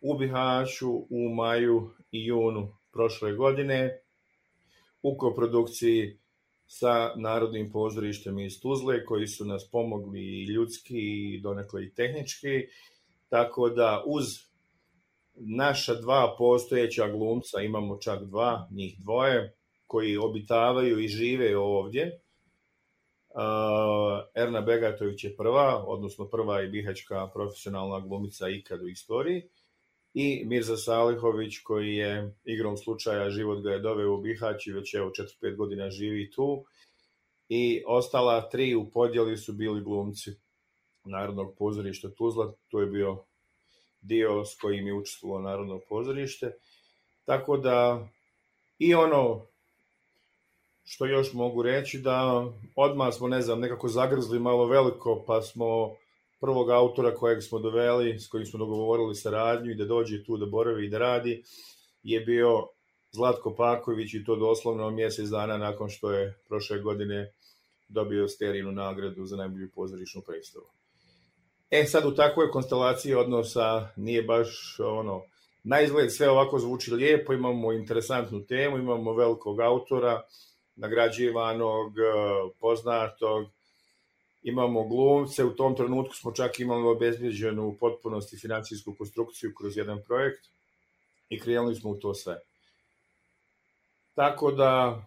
u 0.00 0.18
Bihaću 0.18 0.90
u 1.10 1.34
maju 1.34 1.90
i 2.10 2.26
junu 2.26 2.76
prošle 2.92 3.32
godine 3.32 4.00
u 5.02 5.16
koprodukciji 5.16 6.18
sa 6.66 7.14
Narodnim 7.16 7.72
pozorištem 7.72 8.38
iz 8.38 8.60
Tuzle 8.60 9.04
koji 9.04 9.26
su 9.26 9.44
nas 9.44 9.70
pomogli 9.70 10.20
i 10.20 10.44
ljudski 10.44 10.98
i 10.98 11.40
donekle 11.40 11.84
i 11.84 11.94
tehnički, 11.94 12.66
tako 13.28 13.68
da 13.68 14.02
uz 14.06 14.24
naša 15.34 15.94
dva 15.94 16.34
postojeća 16.38 17.08
glumca, 17.08 17.60
imamo 17.60 17.98
čak 17.98 18.24
dva, 18.24 18.68
njih 18.70 18.96
dvoje, 18.98 19.54
koji 19.86 20.16
obitavaju 20.16 20.98
i 20.98 21.08
žive 21.08 21.56
ovdje. 21.56 22.20
Erna 24.34 24.60
Begatović 24.60 25.24
je 25.24 25.36
prva, 25.36 25.84
odnosno 25.86 26.28
prva 26.28 26.62
i 26.62 26.68
bihačka 26.68 27.30
profesionalna 27.34 28.00
glumica 28.00 28.48
ikad 28.48 28.82
u 28.82 28.88
istoriji. 28.88 29.42
I 30.14 30.44
Mirza 30.46 30.76
Salihović 30.76 31.58
koji 31.58 31.94
je 31.94 32.34
igrom 32.44 32.76
slučaja 32.76 33.30
život 33.30 33.62
ga 33.62 33.70
je 33.70 33.78
doveo 33.78 34.14
u 34.14 34.20
Bihać 34.20 34.66
i 34.66 34.72
već 34.72 34.94
evo 34.94 35.10
4-5 35.42 35.56
godina 35.56 35.90
živi 35.90 36.30
tu. 36.30 36.64
I 37.48 37.82
ostala 37.86 38.48
tri 38.48 38.74
u 38.74 38.90
podjeli 38.90 39.36
su 39.36 39.52
bili 39.52 39.84
glumci 39.84 40.30
Narodnog 41.04 41.54
pozorišta 41.58 42.10
Tuzla, 42.10 42.54
to 42.68 42.80
je 42.80 42.86
bio 42.86 43.24
dio 44.00 44.44
s 44.44 44.58
kojim 44.60 44.86
je 44.86 44.94
učestvovalo 44.94 45.42
Narodno 45.42 45.80
pozorište. 45.88 46.52
Tako 47.24 47.56
da 47.56 48.08
i 48.78 48.94
ono 48.94 49.46
što 50.90 51.06
još 51.06 51.32
mogu 51.32 51.62
reći 51.62 51.98
da 51.98 52.46
odmah 52.76 53.14
smo, 53.14 53.28
ne 53.28 53.42
znam, 53.42 53.60
nekako 53.60 53.88
zagrzli 53.88 54.38
malo 54.38 54.66
veliko, 54.66 55.24
pa 55.26 55.42
smo 55.42 55.90
prvog 56.40 56.70
autora 56.70 57.14
kojeg 57.14 57.42
smo 57.42 57.58
doveli, 57.58 58.18
s 58.18 58.28
kojim 58.28 58.46
smo 58.46 58.58
dogovorili 58.58 59.14
saradnju 59.14 59.70
i 59.70 59.74
da 59.74 59.84
dođe 59.84 60.24
tu 60.24 60.36
da 60.36 60.46
boravi 60.46 60.86
i 60.86 60.88
da 60.88 60.98
radi, 60.98 61.42
je 62.02 62.20
bio 62.20 62.68
Zlatko 63.12 63.54
Paković 63.54 64.14
i 64.14 64.24
to 64.24 64.36
doslovno 64.36 64.90
mjesec 64.90 65.28
dana 65.28 65.58
nakon 65.58 65.88
što 65.88 66.12
je 66.12 66.38
prošle 66.48 66.78
godine 66.78 67.32
dobio 67.88 68.28
sterinu 68.28 68.72
nagradu 68.72 69.24
za 69.24 69.36
najbolju 69.36 69.70
pozorišnu 69.74 70.22
predstavu. 70.26 70.66
E 71.70 71.84
sad 71.84 72.06
u 72.06 72.14
takvoj 72.14 72.50
konstelaciji 72.50 73.14
odnosa 73.14 73.88
nije 73.96 74.22
baš 74.22 74.76
ono, 74.80 75.22
na 75.64 75.80
izgled 75.80 76.12
sve 76.12 76.30
ovako 76.30 76.58
zvuči 76.58 76.94
lijepo, 76.94 77.32
imamo 77.32 77.72
interesantnu 77.72 78.46
temu, 78.46 78.78
imamo 78.78 79.12
velikog 79.12 79.60
autora, 79.60 80.22
nagrađivanog, 80.78 81.98
e, 81.98 82.02
poznatog, 82.60 83.46
imamo 84.42 84.88
glumce, 84.88 85.44
u 85.44 85.56
tom 85.56 85.76
trenutku 85.76 86.14
smo 86.14 86.32
čak 86.32 86.60
imali 86.60 86.88
obezbeđenu 86.88 87.66
u 87.66 87.76
potpunosti 87.76 88.36
financijsku 88.36 88.94
konstrukciju 88.98 89.52
kroz 89.58 89.76
jedan 89.76 90.02
projekt 90.06 90.46
i 91.28 91.40
krenuli 91.40 91.74
smo 91.74 91.90
u 91.90 91.94
to 91.94 92.14
sve. 92.14 92.38
Tako 94.14 94.52
da 94.52 95.02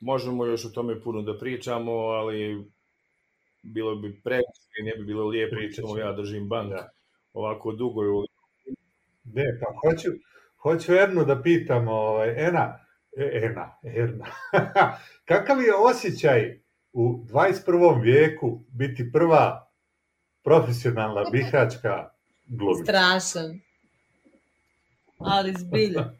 možemo 0.00 0.46
još 0.46 0.64
o 0.64 0.68
tome 0.68 1.00
puno 1.02 1.22
da 1.22 1.38
pričamo, 1.38 1.92
ali 1.92 2.64
bilo 3.62 3.94
bi 3.94 4.20
previše 4.24 4.80
i 4.80 4.82
ne 4.82 4.96
bi 4.96 5.04
bilo 5.04 5.26
lijepo 5.26 5.56
pričamo, 5.56 5.98
ja 5.98 6.12
držim 6.12 6.48
bank 6.48 6.70
da. 6.70 6.90
ovako 7.32 7.72
dugo. 7.72 8.02
Ne, 9.24 9.58
pa 9.60 9.66
hoću, 9.80 10.08
hoću 10.62 10.92
Ernu 10.92 11.24
da 11.24 11.42
pitam, 11.42 11.88
ovaj, 11.88 12.46
Ena, 12.48 12.85
Ena, 13.16 13.78
Erna. 13.82 14.26
Kakav 15.28 15.62
je 15.62 15.74
osjećaj 15.74 16.60
u 16.92 17.24
21. 17.24 18.02
vijeku 18.02 18.60
biti 18.68 19.12
prva 19.12 19.70
profesionalna 20.42 21.24
bihačka 21.32 22.10
glumica? 22.46 22.84
Strašan. 22.84 23.60
Ali 25.18 25.54
zbilja. 25.58 26.10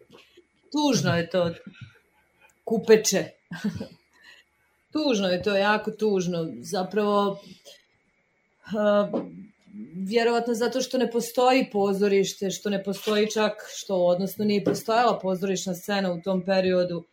Tužno 0.72 1.16
je 1.16 1.30
to. 1.30 1.50
Kupeče. 2.64 3.24
tužno 4.92 5.28
je 5.28 5.42
to, 5.42 5.56
jako 5.56 5.90
tužno. 5.90 6.46
Zapravo, 6.60 7.38
vjerovatno 9.94 10.54
zato 10.54 10.80
što 10.80 10.98
ne 10.98 11.10
postoji 11.10 11.70
pozorište, 11.72 12.50
što 12.50 12.70
ne 12.70 12.84
postoji 12.84 13.30
čak, 13.30 13.52
što 13.76 13.96
odnosno 13.96 14.44
nije 14.44 14.64
postojala 14.64 15.18
pozorišna 15.18 15.74
scena 15.74 16.12
u 16.12 16.20
tom 16.20 16.44
periodu 16.44 17.04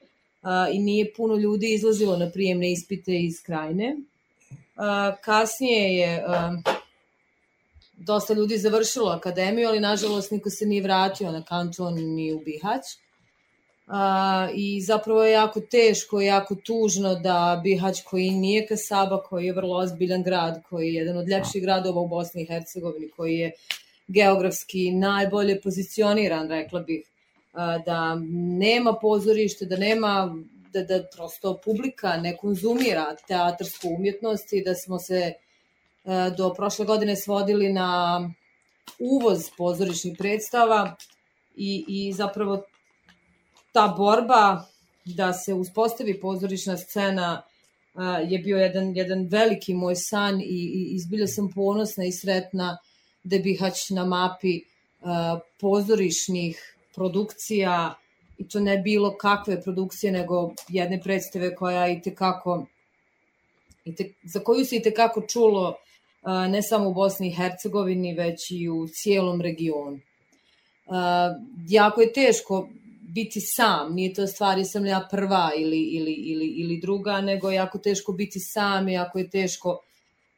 a, 0.42 0.68
i 0.72 0.80
nije 0.80 1.14
puno 1.14 1.36
ljudi 1.36 1.74
izlazilo 1.74 2.18
na 2.18 2.32
prijemne 2.32 2.72
ispite 2.72 3.12
iz 3.20 3.44
krajine. 3.46 3.96
A, 4.76 5.16
kasnije 5.22 5.98
je 5.98 6.24
a, 6.28 6.52
dosta 7.98 8.34
ljudi 8.34 8.58
završilo 8.58 9.10
akademiju, 9.10 9.68
ali 9.68 9.80
nažalost 9.80 10.32
niko 10.32 10.50
se 10.50 10.66
nije 10.66 10.84
vratio 10.84 11.32
na 11.32 11.44
kanton 11.44 11.94
ni 11.96 12.34
u 12.34 12.40
Bihać 12.40 13.03
a, 13.88 14.48
i 14.56 14.82
zapravo 14.82 15.24
je 15.24 15.32
jako 15.32 15.62
teško 15.62 16.22
i 16.22 16.26
jako 16.26 16.56
tužno 16.56 17.16
da 17.16 17.62
Bihać 17.64 18.04
koji 18.04 18.32
nije 18.32 18.68
Kasaba, 18.68 19.24
koji 19.24 19.46
je 19.46 19.54
vrlo 19.54 19.78
ozbiljan 19.78 20.24
grad, 20.24 20.64
koji 20.70 20.88
je 20.88 20.94
jedan 20.94 21.18
od 21.18 21.30
ljepših 21.30 21.62
gradova 21.62 22.02
u 22.02 22.08
Bosni 22.08 22.42
i 22.42 22.46
Hercegovini, 22.46 23.10
koji 23.10 23.34
je 23.34 23.52
geografski 24.08 24.92
najbolje 24.92 25.62
pozicioniran, 25.62 26.50
rekla 26.50 26.80
bih, 26.80 27.04
da 27.86 28.16
nema 28.60 28.94
pozorište, 29.02 29.66
da 29.66 29.78
nema 29.78 30.36
da, 30.74 30.84
da 30.84 31.04
prosto 31.16 31.58
publika 31.66 32.18
ne 32.18 32.38
konzumira 32.38 33.16
teatarsku 33.28 33.88
umjetnost 33.98 34.54
i 34.54 34.64
da 34.64 34.76
smo 34.76 35.00
se 35.00 35.34
do 36.38 36.54
prošle 36.54 36.86
godine 36.86 37.16
svodili 37.16 37.74
na 37.74 38.22
uvoz 39.00 39.50
pozorišnih 39.58 40.16
predstava 40.18 40.96
i, 41.56 41.86
i 41.88 42.14
zapravo 42.14 42.64
ta 43.74 43.88
borba 43.98 44.66
da 45.06 45.34
se 45.34 45.54
uspostavi 45.54 46.20
pozorišna 46.20 46.78
scena 46.78 47.42
je 48.28 48.40
bio 48.40 48.58
jedan, 48.58 48.96
jedan 48.96 49.28
veliki 49.28 49.74
moj 49.74 49.96
san 49.96 50.42
i, 50.42 50.44
i 50.46 50.96
izbilja 50.96 51.28
sam 51.28 51.50
ponosna 51.56 52.06
i 52.06 52.12
sretna 52.12 52.78
da 53.24 53.38
Bihać 53.38 53.90
na 53.90 54.06
mapi 54.06 54.62
pozorišnih 55.60 56.78
produkcija 56.96 57.96
i 58.38 58.48
to 58.48 58.60
ne 58.60 58.78
bilo 58.78 59.18
kakve 59.18 59.62
produkcije 59.62 60.12
nego 60.12 60.54
jedne 60.70 61.02
predstave 61.02 61.56
koja 61.56 61.88
i 61.88 62.02
te, 63.96 64.10
za 64.24 64.40
koju 64.40 64.66
se 64.66 64.76
i 64.76 64.82
tekako 64.82 65.22
čulo 65.22 65.76
ne 66.50 66.62
samo 66.62 66.90
u 66.90 66.94
Bosni 66.94 67.28
i 67.28 67.36
Hercegovini 67.36 68.14
već 68.14 68.52
i 68.52 68.70
u 68.70 68.88
cijelom 68.88 69.42
regionu. 69.42 70.00
Jako 71.70 72.02
je 72.02 72.14
teško 72.14 72.70
biti 73.14 73.42
sam, 73.42 73.94
nije 73.94 74.14
to 74.14 74.28
stvari 74.28 74.66
sam 74.66 74.84
li 74.84 74.90
ja 74.90 75.08
prva 75.12 75.52
ili, 75.58 75.82
ili, 75.82 76.14
ili, 76.14 76.46
ili 76.46 76.80
druga, 76.82 77.22
nego 77.22 77.50
je 77.50 77.56
jako 77.56 77.78
teško 77.78 78.12
biti 78.12 78.40
sam 78.40 78.88
i 78.88 78.94
jako 78.94 79.20
je 79.20 79.30
teško 79.30 79.70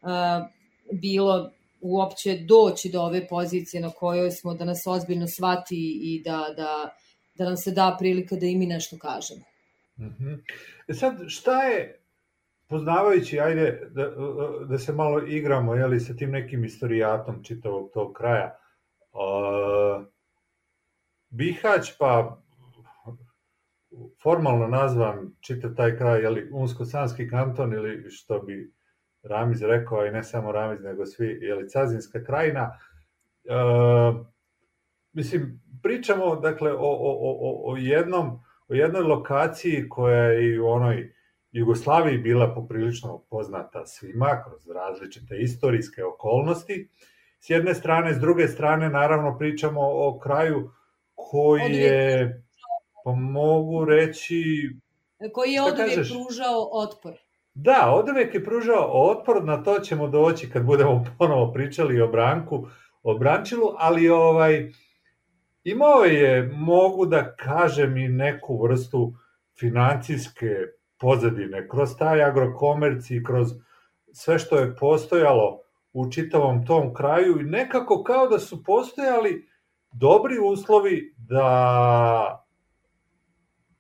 uh, 0.02 0.10
bilo 0.92 1.52
uopće 1.82 2.38
doći 2.38 2.90
do 2.90 3.02
ove 3.02 3.28
pozicije 3.28 3.82
na 3.82 3.90
kojoj 3.90 4.32
smo 4.32 4.54
da 4.54 4.66
nas 4.66 4.88
ozbiljno 4.88 5.28
shvati 5.28 6.00
i 6.04 6.22
da, 6.24 6.46
da, 6.58 6.96
da 7.36 7.46
nam 7.46 7.58
se 7.58 7.72
da 7.72 7.96
prilika 8.00 8.36
da 8.36 8.46
i 8.46 8.56
mi 8.56 8.66
nešto 8.66 8.98
kažemo. 8.98 9.42
Mm 9.98 10.16
-hmm. 10.20 10.38
E 10.88 10.94
sad, 10.94 11.18
šta 11.28 11.64
je, 11.64 12.00
poznavajući, 12.68 13.40
ajde, 13.40 13.90
da, 13.92 14.12
da 14.70 14.78
se 14.78 14.94
malo 14.94 15.28
igramo, 15.28 15.76
jeli, 15.76 16.00
sa 16.00 16.14
tim 16.14 16.32
nekim 16.32 16.66
istorijatom 16.66 17.44
čitavog 17.44 17.92
tog 17.94 18.14
kraja, 18.14 18.58
uh, 19.12 20.06
Bihać, 21.30 21.98
pa 22.00 22.42
formalno 24.24 24.68
nazvan 24.68 25.32
čitav 25.42 25.76
taj 25.76 25.98
kraj, 25.98 26.22
jeli, 26.22 26.50
Unsko-Sanski 26.52 27.30
kanton 27.30 27.74
ili 27.74 28.12
što 28.12 28.40
bi 28.40 28.74
Ramiz 29.24 29.62
rekao, 29.62 30.06
i 30.06 30.12
ne 30.12 30.24
samo 30.24 30.52
Ramiz, 30.52 30.82
nego 30.84 31.06
svi, 31.06 31.40
jeli, 31.42 31.70
Cazinska 31.70 32.24
krajina. 32.24 32.78
E, 33.44 33.54
mislim, 35.14 35.62
pričamo, 35.84 36.36
dakle, 36.36 36.72
o, 36.72 36.78
o, 36.80 37.16
o, 37.22 37.72
o, 37.72 37.78
jednom, 37.78 38.40
o 38.68 38.74
jednoj 38.74 39.02
lokaciji 39.02 39.90
koja 39.90 40.24
je 40.24 40.54
i 40.54 40.60
u 40.60 40.68
onoj 40.68 41.12
Jugoslaviji 41.52 42.18
bila 42.18 42.54
poprilično 42.54 43.24
poznata 43.30 43.86
svima 43.86 44.44
kroz 44.46 44.68
različite 44.76 45.38
istorijske 45.38 46.04
okolnosti. 46.04 46.90
S 47.40 47.50
jedne 47.50 47.74
strane, 47.74 48.14
s 48.14 48.18
druge 48.18 48.48
strane, 48.48 48.90
naravno, 48.90 49.38
pričamo 49.38 49.82
o 49.82 50.20
kraju 50.24 50.72
koji 51.16 51.74
je 51.74 52.45
Pa 53.06 53.12
mogu 53.12 53.86
reći... 53.86 54.44
Koji 55.34 55.52
je 55.52 55.62
od 55.62 55.80
uvijek 55.80 55.96
pružao 55.96 56.70
otpor. 56.72 57.14
Da, 57.54 57.92
od 57.94 58.10
uvijek 58.10 58.34
je 58.34 58.44
pružao 58.44 59.10
otpor, 59.10 59.44
na 59.44 59.64
to 59.64 59.80
ćemo 59.80 60.08
doći 60.08 60.50
kad 60.50 60.66
budemo 60.66 61.06
ponovo 61.20 61.54
pričali 61.54 62.02
o 62.02 62.08
Branku, 62.08 62.68
o 63.04 63.18
Brančilu, 63.18 63.74
ali 63.78 64.10
ovaj, 64.10 64.72
imao 65.64 66.04
je, 66.04 66.52
mogu 66.54 67.06
da 67.06 67.36
kažem, 67.36 67.98
i 67.98 68.08
neku 68.08 68.64
vrstu 68.64 69.14
financijske 69.60 70.56
pozadine, 71.00 71.70
kroz 71.70 71.98
taj 71.98 72.24
agrokomerci, 72.24 73.24
kroz 73.24 73.48
sve 74.14 74.40
što 74.40 74.58
je 74.58 74.76
postojalo 74.76 75.60
u 75.94 76.12
čitavom 76.12 76.66
tom 76.66 76.94
kraju 76.94 77.40
i 77.40 77.44
nekako 77.44 78.04
kao 78.04 78.28
da 78.28 78.40
su 78.40 78.64
postojali 78.64 79.50
dobri 79.92 80.40
uslovi 80.40 81.16
da 81.18 82.45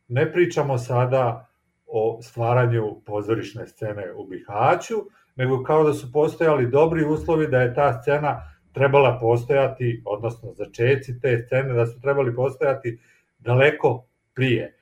ne 0.07 0.31
pričamo 0.31 0.77
sada 0.77 1.47
o 1.87 2.19
stvaranju 2.21 3.01
pozorišne 3.05 3.67
scene 3.67 4.13
u 4.13 4.27
Bihaću, 4.27 4.95
nego 5.35 5.63
kao 5.63 5.83
da 5.83 5.93
su 5.93 6.11
postojali 6.11 6.69
dobri 6.69 7.05
uslovi 7.05 7.47
da 7.47 7.61
je 7.61 7.73
ta 7.73 8.01
scena 8.01 8.55
trebala 8.73 9.17
postojati, 9.21 10.01
odnosno 10.05 10.53
začeci 10.53 11.19
te 11.19 11.43
scene, 11.45 11.73
da 11.73 11.85
su 11.85 12.01
trebali 12.01 12.35
postojati 12.35 12.99
daleko 13.39 14.07
prije. 14.33 14.77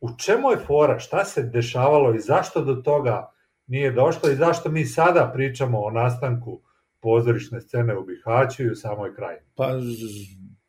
U 0.00 0.08
čemu 0.18 0.50
je 0.50 0.56
fora, 0.56 0.98
šta 0.98 1.24
se 1.24 1.42
dešavalo 1.42 2.14
i 2.14 2.20
zašto 2.20 2.64
do 2.64 2.74
toga 2.74 3.32
nije 3.66 3.92
došlo 3.92 4.30
i 4.30 4.36
zašto 4.36 4.68
mi 4.68 4.84
sada 4.84 5.30
pričamo 5.34 5.80
o 5.80 5.90
nastanku 5.90 6.60
pozorišne 7.00 7.60
scene 7.60 7.96
u 7.96 8.04
Bihaću 8.04 8.62
i 8.62 8.70
u 8.70 8.74
samoj 8.74 9.14
kraju? 9.14 9.38
Pa 9.54 9.70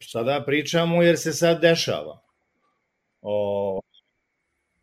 sada 0.04 0.44
pričamo 0.46 1.04
jer 1.04 1.18
se 1.18 1.34
sad 1.34 1.62
dešava. 1.62 2.20
O, 3.22 3.82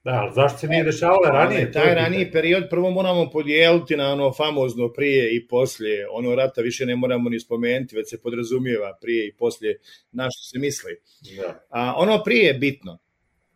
Da, 0.07 0.13
ali 0.13 0.33
zašto 0.35 0.59
se 0.59 0.69
nije 0.69 0.85
dešavalo 0.85 1.29
ranije? 1.33 1.73
Taj 1.73 1.95
raniji 1.95 2.31
period 2.33 2.65
prvo 2.71 2.91
moramo 2.91 3.31
podijeliti 3.31 3.97
na 3.97 4.13
ono 4.13 4.33
famozno 4.33 4.93
prije 4.93 5.37
i 5.37 5.47
poslije. 5.47 6.09
Ono 6.11 6.35
rata 6.35 6.61
više 6.61 6.87
ne 6.87 6.97
moramo 6.97 7.31
ni 7.31 7.41
spomenuti, 7.41 7.97
već 7.97 8.11
se 8.11 8.23
podrazumijeva 8.23 8.99
prije 9.01 9.27
i 9.27 9.33
poslije 9.33 9.79
na 10.13 10.29
što 10.31 10.45
se 10.45 10.59
misli. 10.59 10.97
Da. 11.37 11.67
A 11.71 11.95
ono 11.97 12.23
prije 12.25 12.47
je 12.47 12.55
bitno. 12.55 12.99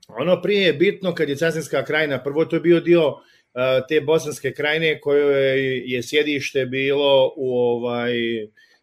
Ono 0.08 0.42
prije 0.42 0.66
je 0.66 0.72
bitno 0.72 1.14
kad 1.14 1.28
je 1.28 1.36
Casinska 1.36 1.84
krajina, 1.84 2.22
prvo 2.22 2.44
to 2.44 2.56
je 2.56 2.60
bio 2.60 2.80
dio 2.80 3.14
te 3.88 4.00
bosanske 4.00 4.52
krajine 4.52 5.00
koje 5.00 5.82
je 5.86 6.02
sjedište 6.02 6.66
bilo 6.66 7.32
u 7.36 7.58
ovaj 7.58 8.12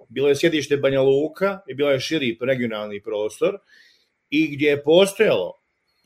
bilo 0.09 0.29
je 0.29 0.35
sjedište 0.35 0.77
Banja 0.77 1.01
Luka 1.01 1.59
i 1.67 1.73
bilo 1.73 1.91
je 1.91 1.99
širi 1.99 2.37
regionalni 2.41 3.01
prostor 3.01 3.57
i 4.29 4.55
gdje 4.55 4.69
je 4.69 4.83
postojalo 4.83 5.56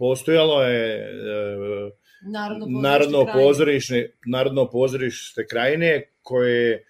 postojalo 0.01 0.63
je 0.63 0.95
e, 0.97 1.91
Narodno, 2.21 2.81
narodno 2.81 3.25
pozorište, 3.33 4.11
narodno 4.25 4.69
pozorište 4.69 5.47
krajine 5.47 6.03
koje 6.21 6.83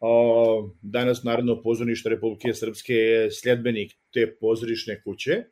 o, 0.00 0.70
danas 0.82 1.22
Narodno 1.24 1.62
pozorište 1.62 2.08
Republike 2.08 2.54
Srpske 2.54 2.94
je 2.94 3.30
sljedbenik 3.30 3.92
te 4.12 4.26
pozorišne 4.40 5.00
kuće. 5.02 5.42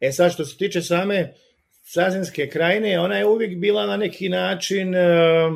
E 0.00 0.12
sad 0.12 0.32
što 0.32 0.44
se 0.44 0.56
tiče 0.56 0.82
same 0.82 1.32
Sazinske 1.82 2.48
krajine, 2.48 3.00
ona 3.00 3.18
je 3.18 3.26
uvijek 3.26 3.58
bila 3.58 3.86
na 3.86 3.96
neki 3.96 4.28
način 4.28 4.94
uh, 4.94 5.52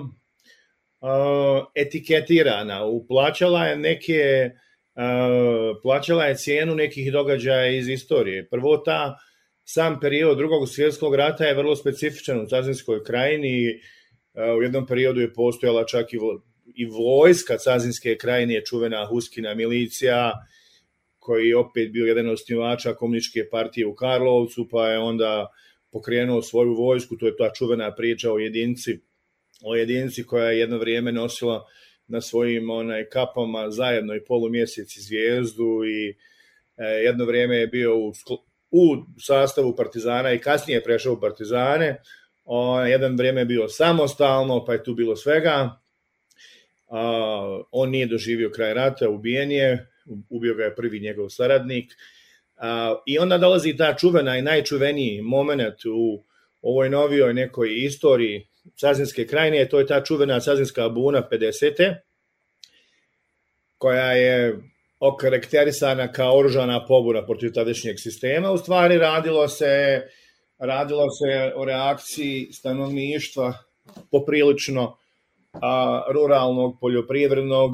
uh, 1.00 1.66
etiketirana, 1.74 2.84
uplaćala 2.84 3.66
je 3.66 3.76
neke 3.76 4.50
uh, 4.50 5.80
plaćala 5.82 6.24
je 6.24 6.36
cijenu 6.36 6.74
nekih 6.74 7.12
događaja 7.12 7.66
iz 7.66 7.88
istorije. 7.88 8.48
Prvo 8.48 8.76
ta 8.76 9.16
sam 9.70 10.00
period 10.00 10.38
drugog 10.38 10.68
svjetskog 10.68 11.14
rata 11.14 11.44
je 11.44 11.54
vrlo 11.54 11.76
specifičan 11.76 12.40
u 12.40 12.46
Cazinskoj 12.46 13.04
krajini. 13.04 13.68
E, 13.68 14.52
u 14.58 14.62
jednom 14.62 14.86
periodu 14.86 15.20
je 15.20 15.32
postojala 15.32 15.84
čak 15.86 16.12
i, 16.12 16.16
i 16.74 16.86
vojska 16.86 17.58
Cazinske 17.58 18.16
krajine, 18.16 18.54
je 18.54 18.64
čuvena 18.64 19.06
Huskina 19.06 19.54
milicija, 19.54 20.32
koji 21.18 21.48
je 21.48 21.56
opet 21.56 21.92
bio 21.92 22.06
jedan 22.06 22.26
od 22.26 22.32
osnivača 22.32 22.94
komunističke 22.94 23.48
partije 23.50 23.86
u 23.86 23.94
Karlovcu, 23.94 24.68
pa 24.70 24.88
je 24.88 24.98
onda 24.98 25.46
pokrenuo 25.92 26.42
svoju 26.42 26.74
vojsku, 26.74 27.16
to 27.16 27.26
je 27.26 27.36
ta 27.36 27.52
čuvena 27.52 27.94
priča 27.94 28.32
o 28.32 28.38
jedinci, 28.38 28.98
o 29.64 29.76
jedinci 29.76 30.24
koja 30.24 30.50
je 30.50 30.58
jedno 30.58 30.78
vrijeme 30.78 31.12
nosila 31.12 31.64
na 32.06 32.20
svojim 32.20 32.70
onaj 32.70 33.08
kapama 33.08 33.70
zajedno 33.70 34.14
i 34.14 34.24
polumjesec 34.24 34.96
i 34.96 35.00
zvijezdu 35.00 35.84
i 35.84 36.16
e, 36.76 36.84
jedno 36.84 37.24
vrijeme 37.24 37.56
je 37.56 37.66
bio 37.66 37.98
u 37.98 38.12
u 38.70 38.96
sastavu 39.20 39.76
Partizana 39.76 40.32
i 40.32 40.38
kasnije 40.38 40.82
prešao 40.84 41.12
u 41.12 41.20
Partizane. 41.20 42.02
On, 42.44 42.88
jedan 42.88 43.16
vreme 43.16 43.40
je 43.40 43.44
bio 43.44 43.68
samostalno, 43.68 44.64
pa 44.64 44.72
je 44.72 44.84
tu 44.84 44.94
bilo 44.94 45.16
svega. 45.16 45.80
A, 46.88 47.60
on 47.70 47.90
nije 47.90 48.06
doživio 48.06 48.50
kraj 48.50 48.74
rata, 48.74 49.08
ubijen 49.08 49.50
je, 49.50 49.88
ubio 50.30 50.54
ga 50.54 50.64
je 50.64 50.76
prvi 50.76 51.00
njegov 51.00 51.28
saradnik. 51.28 51.92
A, 52.56 52.96
I 53.06 53.18
onda 53.18 53.38
dolazi 53.38 53.76
ta 53.76 53.94
čuvena 53.96 54.38
i 54.38 54.42
najčuveniji 54.42 55.22
moment 55.22 55.84
u 55.84 56.24
ovoj 56.62 56.90
novijoj 56.90 57.34
nekoj 57.34 57.84
istoriji 57.84 58.46
Sazinske 58.76 59.26
krajine, 59.26 59.68
to 59.68 59.78
je 59.78 59.86
ta 59.86 60.04
čuvena 60.04 60.40
Sazinska 60.40 60.88
buna 60.88 61.22
50. 61.30 61.94
koja 63.78 64.12
je 64.12 64.56
okarakterisana 65.00 66.12
kao 66.12 66.38
oružana 66.38 66.86
pobuna 66.86 67.26
protiv 67.26 67.52
tadašnjeg 67.52 67.96
sistema. 67.98 68.50
U 68.50 68.58
stvari 68.58 68.98
radilo 68.98 69.48
se, 69.48 70.02
radilo 70.58 71.04
se 71.10 71.52
o 71.56 71.64
reakciji 71.64 72.48
stanovništva 72.52 73.52
poprilično 74.10 74.96
a, 75.52 76.02
ruralnog, 76.12 76.78
poljoprivrednog 76.80 77.70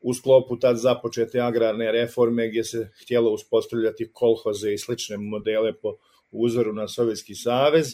u 0.00 0.14
sklopu 0.14 0.58
tad 0.58 0.76
započete 0.76 1.40
agrarne 1.40 1.92
reforme 1.92 2.48
gdje 2.48 2.64
se 2.64 2.90
htjelo 3.02 3.30
uspostavljati 3.30 4.10
kolhoze 4.12 4.72
i 4.72 4.78
slične 4.78 5.16
modele 5.16 5.72
po 5.72 5.96
uzoru 6.30 6.72
na 6.72 6.88
Sovjetski 6.88 7.34
savez. 7.34 7.86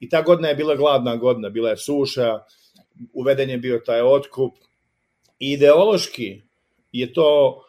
I 0.00 0.08
ta 0.08 0.22
godina 0.22 0.48
je 0.48 0.54
bila 0.54 0.76
gladna 0.76 1.16
godina, 1.16 1.48
bila 1.48 1.70
je 1.70 1.76
suša, 1.76 2.38
uveden 3.12 3.50
je 3.50 3.58
bio 3.58 3.78
taj 3.86 4.00
otkup. 4.00 4.52
Ideološki 5.38 6.42
je 6.92 7.12
to 7.12 7.62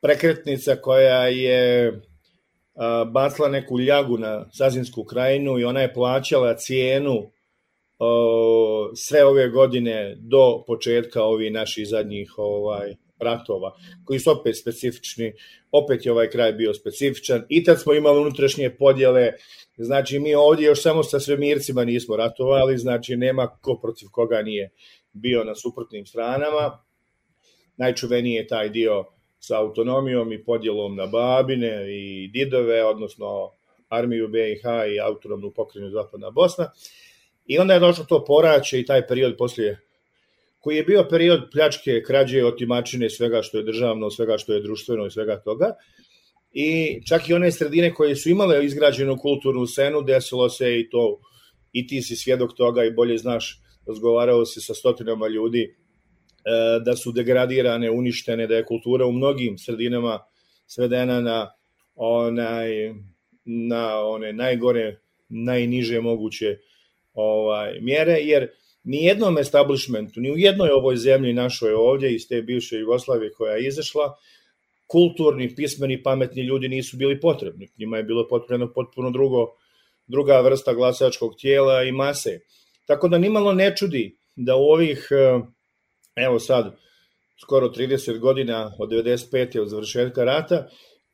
prekretnica 0.00 0.76
koja 0.76 1.26
je 1.26 1.92
bacila 3.12 3.48
neku 3.48 3.80
ljagu 3.80 4.18
na 4.18 4.46
Sazinsku 4.52 5.04
krajinu 5.04 5.58
i 5.58 5.64
ona 5.64 5.80
je 5.80 5.94
plaćala 5.94 6.56
cijenu 6.56 7.30
sve 8.96 9.24
ove 9.24 9.48
godine 9.48 10.16
do 10.18 10.64
početka 10.66 11.22
ovih 11.22 11.52
naših 11.52 11.88
zadnjih 11.88 12.34
ovaj 12.36 12.94
ratova, 13.18 13.72
koji 14.04 14.18
su 14.18 14.30
opet 14.30 14.56
specifični, 14.56 15.32
opet 15.72 16.06
je 16.06 16.12
ovaj 16.12 16.30
kraj 16.30 16.52
bio 16.52 16.74
specifičan, 16.74 17.44
i 17.48 17.64
tad 17.64 17.80
smo 17.80 17.94
imali 17.94 18.20
unutrašnje 18.20 18.70
podjele, 18.70 19.32
znači 19.76 20.18
mi 20.18 20.34
ovdje 20.34 20.66
još 20.66 20.82
samo 20.82 21.02
sa 21.02 21.20
svemircima 21.20 21.84
nismo 21.84 22.16
ratovali, 22.16 22.78
znači 22.78 23.16
nema 23.16 23.46
ko 23.46 23.78
protiv 23.82 24.08
koga 24.12 24.42
nije 24.42 24.70
bio 25.12 25.44
na 25.44 25.54
suprotnim 25.54 26.06
stranama, 26.06 26.84
najčuveniji 27.76 28.34
je 28.34 28.46
taj 28.46 28.68
dio 28.68 29.04
sa 29.40 29.58
autonomijom 29.58 30.32
i 30.32 30.44
podjelom 30.44 30.96
na 30.96 31.06
babine 31.06 31.86
i 31.88 32.28
didove, 32.28 32.84
odnosno 32.84 33.50
armiju 33.88 34.28
BiH 34.28 34.64
i 34.94 35.00
autonomnu 35.00 35.50
pokrenu 35.50 35.90
Zapadna 35.90 36.30
Bosna. 36.30 36.70
I 37.46 37.58
onda 37.58 37.74
je 37.74 37.80
došlo 37.80 38.04
to 38.04 38.24
poraće 38.24 38.80
i 38.80 38.86
taj 38.86 39.06
period 39.06 39.36
poslije 39.38 39.80
koji 40.60 40.76
je 40.76 40.84
bio 40.84 41.06
period 41.10 41.48
pljačke, 41.52 42.02
krađe, 42.06 42.44
otimačine, 42.44 43.10
svega 43.10 43.42
što 43.42 43.58
je 43.58 43.64
državno, 43.64 44.10
svega 44.10 44.38
što 44.38 44.52
je 44.52 44.60
društveno 44.60 45.06
i 45.06 45.10
svega 45.10 45.40
toga. 45.40 45.74
I 46.52 47.00
čak 47.08 47.28
i 47.28 47.34
one 47.34 47.52
sredine 47.52 47.94
koje 47.94 48.16
su 48.16 48.30
imale 48.30 48.64
izgrađenu 48.64 49.16
kulturnu 49.18 49.66
scenu, 49.66 50.02
desilo 50.02 50.48
se 50.48 50.80
i 50.80 50.90
to, 50.90 51.20
i 51.72 51.86
ti 51.86 52.02
si 52.02 52.16
svjedok 52.16 52.52
toga 52.56 52.84
i 52.84 52.90
bolje 52.90 53.18
znaš, 53.18 53.60
razgovarao 53.86 54.44
se 54.44 54.60
sa 54.60 54.74
stotinama 54.74 55.28
ljudi, 55.28 55.76
da 56.84 56.96
su 56.96 57.12
degradirane, 57.12 57.90
uništene, 57.90 58.46
da 58.46 58.56
je 58.56 58.64
kultura 58.64 59.06
u 59.06 59.12
mnogim 59.12 59.58
sredinama 59.58 60.18
svedena 60.66 61.20
na 61.20 61.50
onaj 61.94 62.94
na 63.44 64.00
one 64.00 64.32
najgore, 64.32 65.00
najniže 65.28 66.00
moguće 66.00 66.58
ovaj 67.14 67.80
mjere 67.80 68.12
jer 68.12 68.48
ni 68.84 69.04
jednom 69.04 69.38
establishmentu, 69.38 70.20
ni 70.20 70.30
u 70.30 70.38
jednoj 70.38 70.70
ovoj 70.70 70.96
zemlji 70.96 71.32
našoj 71.32 71.72
ovdje 71.72 72.14
iz 72.14 72.28
te 72.28 72.42
bivše 72.42 72.76
Jugoslavije 72.76 73.32
koja 73.32 73.54
je 73.54 73.66
izašla, 73.66 74.16
kulturni, 74.86 75.54
pismeni, 75.54 76.02
pametni 76.02 76.42
ljudi 76.42 76.68
nisu 76.68 76.96
bili 76.96 77.20
potrebni. 77.20 77.68
Njima 77.78 77.96
je 77.96 78.02
bilo 78.02 78.28
potrebno 78.28 78.72
potpuno 78.72 79.10
drugo, 79.10 79.46
druga 80.06 80.40
vrsta 80.40 80.74
glasačkog 80.74 81.34
tijela 81.40 81.82
i 81.82 81.92
mase. 81.92 82.40
Tako 82.86 83.08
da 83.08 83.18
nimalo 83.18 83.52
ne 83.52 83.76
čudi 83.76 84.16
da 84.36 84.56
u 84.56 84.62
ovih, 84.62 85.08
evo 86.16 86.38
sad, 86.38 86.76
skoro 87.42 87.68
30 87.68 88.18
godina 88.18 88.72
od 88.78 88.90
95. 88.90 89.60
od 89.60 89.68
završetka 89.68 90.24
rata, 90.24 90.68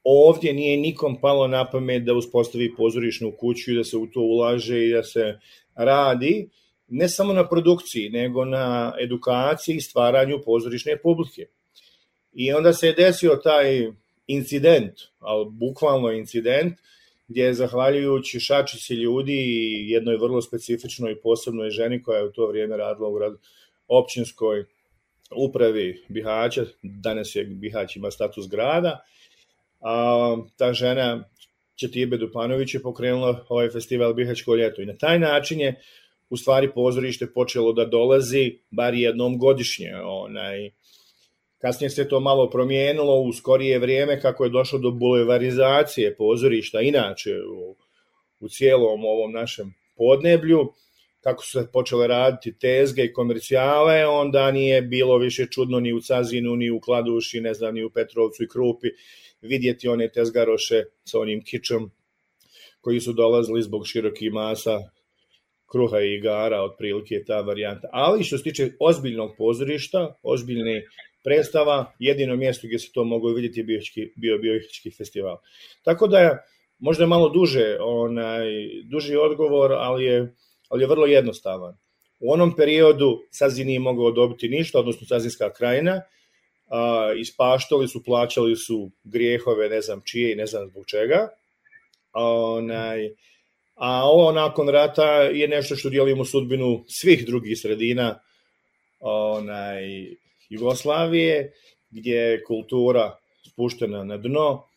ovdje 0.04 0.52
nije 0.52 0.76
nikom 0.76 1.20
palo 1.20 1.48
na 1.48 1.70
pamet 1.70 2.02
da 2.02 2.14
uspostavi 2.14 2.74
pozorišnu 2.76 3.32
kuću 3.38 3.72
i 3.72 3.76
da 3.76 3.84
se 3.84 3.96
u 3.96 4.06
to 4.06 4.20
ulaže 4.20 4.84
i 4.86 4.92
da 4.92 5.02
se 5.02 5.38
radi, 5.74 6.48
ne 6.88 7.08
samo 7.08 7.32
na 7.32 7.48
produkciji, 7.48 8.10
nego 8.10 8.44
na 8.44 8.94
edukaciji 9.00 9.76
i 9.76 9.80
stvaranju 9.80 10.42
pozorišne 10.44 10.98
publike. 11.02 11.46
I 12.32 12.52
onda 12.52 12.72
se 12.72 12.86
je 12.86 12.92
desio 12.92 13.40
taj 13.44 13.92
incident, 14.26 14.92
ali 15.18 15.46
bukvalno 15.50 16.12
incident, 16.12 16.74
gdje 17.28 17.42
je 17.42 17.54
zahvaljujući 17.54 18.40
šačici 18.40 18.94
ljudi 18.94 19.36
i 19.36 19.90
jednoj 19.90 20.16
vrlo 20.16 20.42
specifičnoj 20.42 21.12
i 21.12 21.20
posebnoj 21.22 21.70
ženi 21.70 22.02
koja 22.02 22.18
je 22.18 22.24
u 22.24 22.32
to 22.32 22.46
vrijeme 22.46 22.76
radila 22.76 23.08
u 23.08 23.14
grad 23.14 23.32
općinskoj 23.88 24.64
upravi 25.36 26.04
Bihaća, 26.08 26.64
danas 26.82 27.36
je 27.36 27.44
Bihać 27.44 27.96
ima 27.96 28.10
status 28.10 28.48
grada, 28.48 29.00
a 29.80 30.36
ta 30.56 30.72
žena 30.72 31.24
Četibe 31.74 32.16
Dupanović 32.16 32.74
je 32.74 32.82
pokrenula 32.82 33.44
ovaj 33.48 33.70
festival 33.70 34.14
Bihaćko 34.14 34.54
ljeto 34.54 34.82
i 34.82 34.86
na 34.86 34.96
taj 34.96 35.18
način 35.18 35.60
je 35.60 35.80
u 36.30 36.36
stvari 36.36 36.72
pozorište 36.74 37.32
počelo 37.32 37.72
da 37.72 37.84
dolazi 37.84 38.58
bar 38.70 38.94
jednom 38.94 39.38
godišnje. 39.38 39.94
Onaj, 40.04 40.70
kasnije 41.58 41.90
se 41.90 42.08
to 42.08 42.20
malo 42.20 42.50
promijenilo 42.50 43.20
u 43.20 43.32
skorije 43.32 43.78
vrijeme 43.78 44.20
kako 44.20 44.44
je 44.44 44.50
došlo 44.50 44.78
do 44.78 44.90
bulevarizacije 44.90 46.16
pozorišta 46.16 46.80
inače 46.80 47.30
u, 47.42 47.76
u 48.40 48.48
cijelom 48.48 49.04
ovom 49.04 49.32
našem 49.32 49.74
podneblju 49.96 50.72
kako 51.26 51.44
su 51.44 51.50
se 51.50 51.68
počele 51.72 52.06
raditi 52.06 52.58
tezge 52.58 53.04
i 53.04 53.12
komercijale, 53.12 54.06
onda 54.06 54.50
nije 54.50 54.82
bilo 54.82 55.18
više 55.18 55.46
čudno 55.50 55.80
ni 55.80 55.92
u 55.92 56.00
Cazinu, 56.00 56.56
ni 56.56 56.70
u 56.70 56.80
Kladuši, 56.80 57.40
ne 57.40 57.54
znam, 57.54 57.74
ni 57.74 57.84
u 57.84 57.90
Petrovcu 57.90 58.44
i 58.44 58.48
Krupi 58.48 58.88
vidjeti 59.40 59.88
one 59.88 60.08
tezgaroše 60.12 60.82
sa 61.04 61.18
onim 61.18 61.42
kičom 61.44 61.90
koji 62.80 63.00
su 63.00 63.12
dolazili 63.12 63.62
zbog 63.62 63.86
širokih 63.86 64.32
masa 64.32 64.78
kruha 65.72 66.00
i 66.00 66.14
igara, 66.14 66.62
otprilike 66.62 67.14
je 67.14 67.24
ta 67.24 67.40
varijanta. 67.40 67.88
Ali 67.92 68.24
što 68.24 68.38
se 68.38 68.44
tiče 68.44 68.70
ozbiljnog 68.80 69.34
pozorišta, 69.38 70.14
ozbiljne 70.22 70.82
predstava, 71.24 71.92
jedino 71.98 72.36
mjesto 72.36 72.66
gdje 72.66 72.78
se 72.78 72.92
to 72.94 73.04
moglo 73.04 73.32
vidjeti 73.32 73.60
je 73.60 73.64
bio, 73.64 73.80
bio 74.16 74.38
biohički 74.38 74.90
festival. 74.90 75.36
Tako 75.82 76.06
da 76.06 76.18
je 76.18 76.38
možda 76.78 77.06
malo 77.06 77.28
duže, 77.28 77.78
onaj, 77.80 78.46
duži 78.90 79.16
odgovor, 79.16 79.72
ali 79.72 80.04
je, 80.04 80.34
ali 80.68 80.82
je 80.82 80.88
vrlo 80.88 81.06
jednostavan. 81.06 81.76
U 82.20 82.32
onom 82.32 82.56
periodu 82.56 83.22
Sazin 83.30 83.66
nije 83.66 83.80
mogao 83.80 84.10
dobiti 84.10 84.48
ništa, 84.48 84.78
odnosno 84.78 85.06
Sazinska 85.06 85.52
krajina, 85.52 86.02
a, 86.70 87.12
ispaštali 87.18 87.88
su, 87.88 88.04
plaćali 88.04 88.56
su 88.56 88.90
grijehove, 89.04 89.68
ne 89.68 89.80
znam 89.80 90.02
čije 90.04 90.32
i 90.32 90.36
ne 90.36 90.46
znam 90.46 90.68
zbog 90.68 90.86
čega. 90.86 91.28
Onaj, 92.12 93.10
a 93.74 94.04
ovo 94.04 94.32
nakon 94.32 94.68
rata 94.68 95.22
je 95.22 95.48
nešto 95.48 95.76
što 95.76 95.90
dijelimo 95.90 96.24
sudbinu 96.24 96.84
svih 96.88 97.26
drugih 97.26 97.58
sredina 97.60 98.20
onaj, 99.00 99.84
Jugoslavije, 100.48 101.52
gdje 101.90 102.16
je 102.16 102.44
kultura 102.44 103.18
spuštena 103.50 104.04
na 104.04 104.16
dno, 104.16 104.68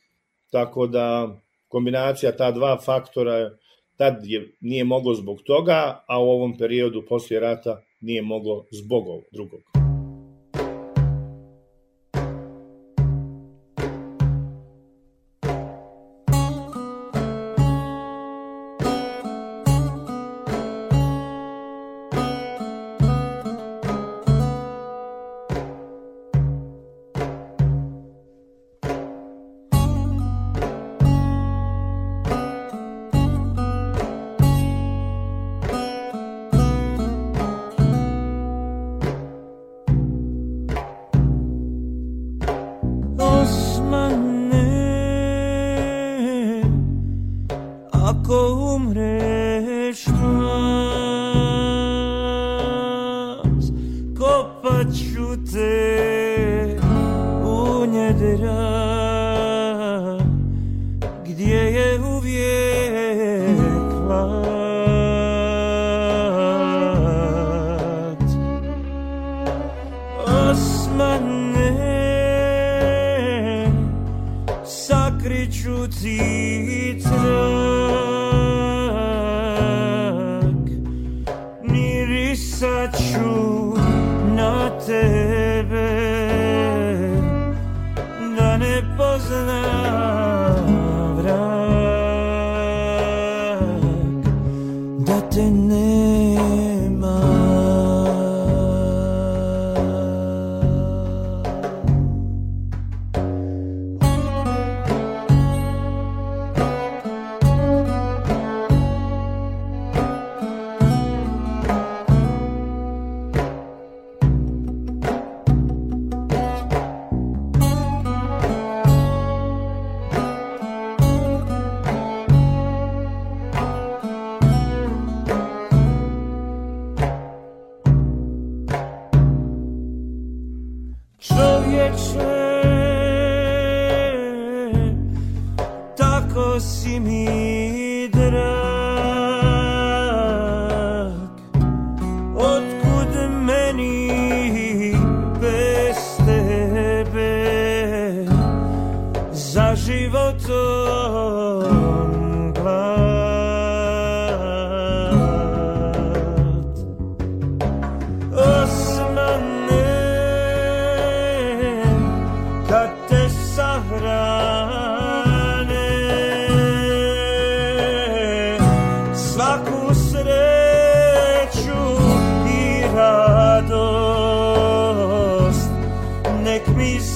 tako 0.51 0.87
da 0.87 1.37
kombinacija 1.67 2.37
ta 2.37 2.51
dva 2.51 2.77
faktora 2.85 3.51
tad 3.99 4.25
je, 4.25 4.51
nije 4.61 4.83
moglo 4.83 5.13
zbog 5.13 5.41
toga, 5.41 6.03
a 6.07 6.19
u 6.19 6.29
ovom 6.29 6.57
periodu 6.57 7.03
poslije 7.09 7.39
rata 7.39 7.81
nije 8.01 8.21
moglo 8.21 8.65
zbog 8.71 9.07
ovog 9.07 9.23
drugog. 9.31 9.78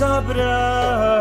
Mi 0.03 1.12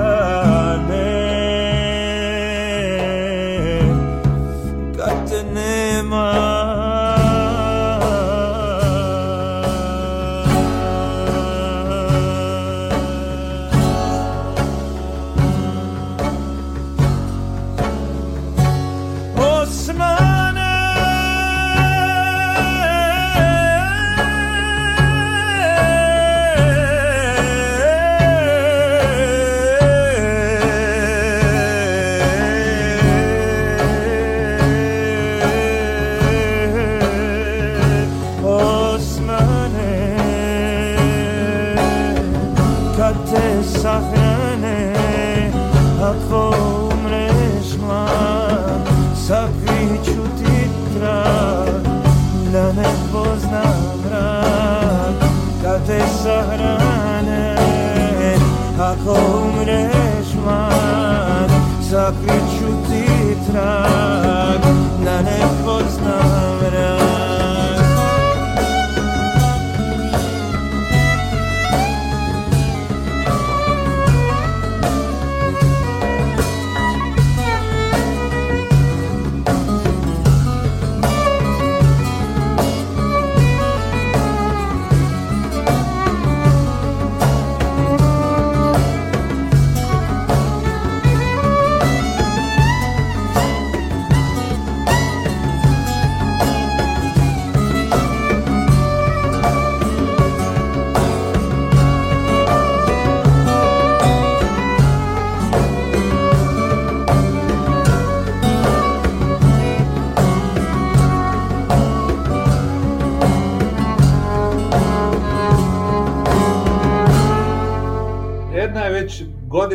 capriccio 62.13 62.81
ti 62.89 63.05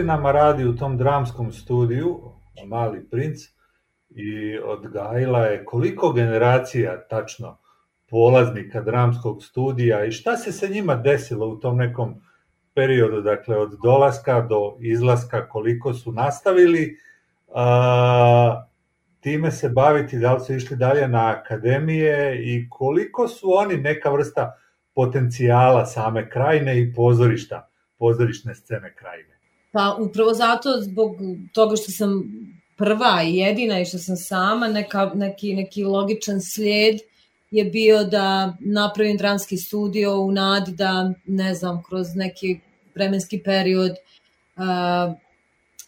godinama 0.07 0.31
radi 0.31 0.65
u 0.65 0.75
tom 0.75 0.97
dramskom 0.97 1.51
studiju, 1.51 2.19
Mali 2.67 3.09
princ, 3.09 3.39
i 4.09 4.59
odgajila 4.59 5.39
je 5.39 5.65
koliko 5.65 6.11
generacija 6.13 7.07
tačno 7.09 7.57
polaznika 8.09 8.81
dramskog 8.81 9.43
studija 9.43 10.05
i 10.05 10.11
šta 10.11 10.37
se 10.37 10.51
sa 10.51 10.67
njima 10.67 10.95
desilo 10.95 11.47
u 11.47 11.59
tom 11.59 11.77
nekom 11.77 12.15
periodu, 12.75 13.21
dakle 13.21 13.57
od 13.57 13.79
dolaska 13.83 14.41
do 14.41 14.77
izlaska, 14.79 15.49
koliko 15.49 15.93
su 15.93 16.11
nastavili 16.11 16.97
a, 17.53 18.65
time 19.19 19.51
se 19.51 19.69
baviti, 19.69 20.19
da 20.19 20.33
li 20.33 20.39
su 20.39 20.53
išli 20.53 20.77
dalje 20.77 21.07
na 21.07 21.29
akademije 21.29 22.35
i 22.43 22.69
koliko 22.69 23.27
su 23.27 23.53
oni 23.53 23.77
neka 23.77 24.09
vrsta 24.09 24.57
potencijala 24.95 25.85
same 25.85 26.29
krajine 26.29 26.79
i 26.79 26.93
pozorišta, 26.93 27.69
pozorišne 27.97 28.55
scene 28.55 28.95
krajine. 28.95 29.36
Pa 29.71 29.97
upravo 29.99 30.33
zato, 30.33 30.81
zbog 30.81 31.11
toga 31.53 31.75
što 31.75 31.91
sam 31.91 32.23
prva 32.77 33.23
i 33.23 33.35
jedina 33.35 33.79
i 33.79 33.85
što 33.85 33.97
sam 33.97 34.15
sama, 34.15 34.67
neka, 34.67 35.11
neki, 35.15 35.53
neki 35.53 35.83
logičan 35.83 36.41
slijed 36.41 36.99
je 37.51 37.63
bio 37.65 38.03
da 38.03 38.57
napravim 38.59 39.17
dramski 39.17 39.57
studio 39.57 40.21
u 40.21 40.31
nadi 40.31 40.71
da, 40.71 41.13
ne 41.25 41.53
znam, 41.53 41.83
kroz 41.83 42.07
neki 42.15 42.59
vremenski 42.95 43.41
period 43.43 43.91
uh, 43.91 45.13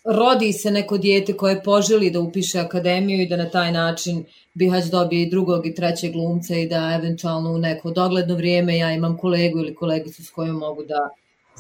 rodi 0.04 0.54
se 0.54 0.72
neko 0.72 0.98
dijete 0.98 1.34
koje 1.34 1.64
poželi 1.64 2.12
da 2.12 2.20
upiše 2.20 2.60
akademiju 2.60 3.22
i 3.22 3.28
da 3.28 3.38
na 3.38 3.50
taj 3.50 3.72
način 3.72 4.26
Bihać 4.54 4.86
dobije 4.86 5.24
i 5.24 5.30
drugog 5.30 5.68
i 5.68 5.76
trećeg 5.76 6.12
glumca 6.12 6.56
i 6.56 6.68
da 6.68 7.00
eventualno 7.00 7.52
u 7.52 7.58
neko 7.58 7.92
dogledno 7.92 8.36
vrijeme 8.36 8.78
ja 8.78 8.94
imam 8.94 9.18
kolegu 9.18 9.60
ili 9.60 9.76
kolegicu 9.76 10.24
s 10.24 10.30
kojom 10.30 10.56
mogu 10.56 10.84
da 10.84 11.10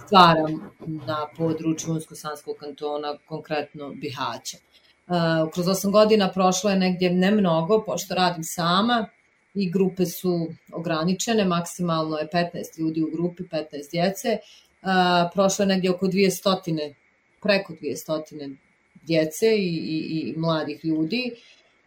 stvaram 0.05 0.71
na 0.85 1.27
području 1.37 1.93
Unsko-Sanskog 1.93 2.55
kantona, 2.59 3.17
konkretno 3.25 3.89
Bihaća. 3.89 4.57
Uh, 4.57 5.51
kroz 5.53 5.67
osam 5.67 5.91
godina 5.91 6.31
prošlo 6.31 6.69
je 6.69 6.75
negdje 6.75 7.09
ne 7.09 7.31
mnogo, 7.31 7.83
pošto 7.85 8.15
radim 8.15 8.43
sama 8.43 9.07
i 9.53 9.71
grupe 9.71 10.05
su 10.05 10.47
ograničene, 10.71 11.45
maksimalno 11.45 12.17
je 12.17 12.27
15 12.33 12.79
ljudi 12.79 13.03
u 13.03 13.11
grupi, 13.11 13.43
15 13.43 13.65
djece. 13.91 14.37
Uh, 14.81 14.89
prošlo 15.33 15.63
je 15.63 15.67
negdje 15.67 15.91
oko 15.91 16.07
200, 16.07 16.93
preko 17.41 17.73
200 17.73 18.55
djece 19.01 19.47
i, 19.57 19.75
i, 19.75 20.19
i 20.29 20.33
mladih 20.37 20.85
ljudi. 20.85 21.31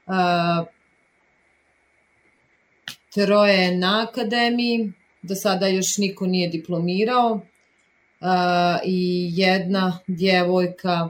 Uh, 0.06 0.66
troje 3.14 3.54
je 3.54 3.76
na 3.76 4.06
akademiji, 4.08 4.92
do 5.22 5.34
sada 5.34 5.66
još 5.66 5.98
niko 5.98 6.26
nije 6.26 6.48
diplomirao 6.48 7.40
i 8.84 9.30
jedna 9.34 9.98
djevojka 10.06 11.08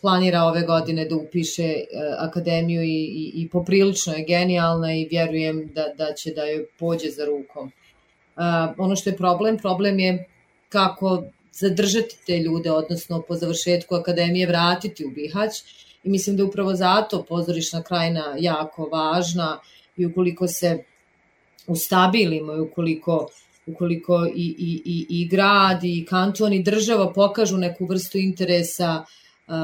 planira 0.00 0.42
ove 0.42 0.62
godine 0.62 1.04
da 1.04 1.16
upiše 1.16 1.74
uh, 1.74 2.28
akademiju 2.28 2.82
i, 2.82 2.86
i, 2.88 3.32
i 3.34 3.48
poprilično 3.48 4.12
je 4.12 4.24
genijalna 4.24 4.94
i 4.94 5.08
vjerujem 5.10 5.70
da, 5.74 5.84
da 5.98 6.12
će 6.14 6.30
da 6.30 6.44
joj 6.44 6.66
pođe 6.78 7.10
za 7.10 7.24
rukom. 7.24 7.66
Uh, 7.66 8.42
ono 8.78 8.96
što 8.96 9.10
je 9.10 9.16
problem, 9.16 9.58
problem 9.58 9.98
je 9.98 10.28
kako 10.68 11.22
zadržati 11.52 12.16
te 12.26 12.38
ljude, 12.38 12.70
odnosno 12.70 13.22
po 13.28 13.34
završetku 13.34 13.94
akademije 13.94 14.46
vratiti 14.46 15.04
u 15.04 15.10
Bihać 15.10 15.62
i 16.04 16.10
mislim 16.10 16.36
da 16.36 16.44
upravo 16.44 16.74
zato 16.74 17.24
pozorišna 17.28 17.82
krajina 17.82 18.36
jako 18.38 18.88
važna 18.92 19.58
i 19.96 20.06
ukoliko 20.06 20.48
se 20.48 20.84
ustabilimo 21.66 22.54
i 22.54 22.60
ukoliko 22.60 23.28
ukoliko 23.66 24.26
i, 24.34 24.54
i, 24.58 24.82
i, 24.84 25.06
i 25.08 25.28
grad 25.28 25.84
i 25.84 26.06
kanton 26.08 26.52
i 26.52 26.62
država 26.62 27.12
pokažu 27.12 27.56
neku 27.56 27.86
vrstu 27.86 28.18
interesa, 28.18 29.04
uh, 29.46 29.54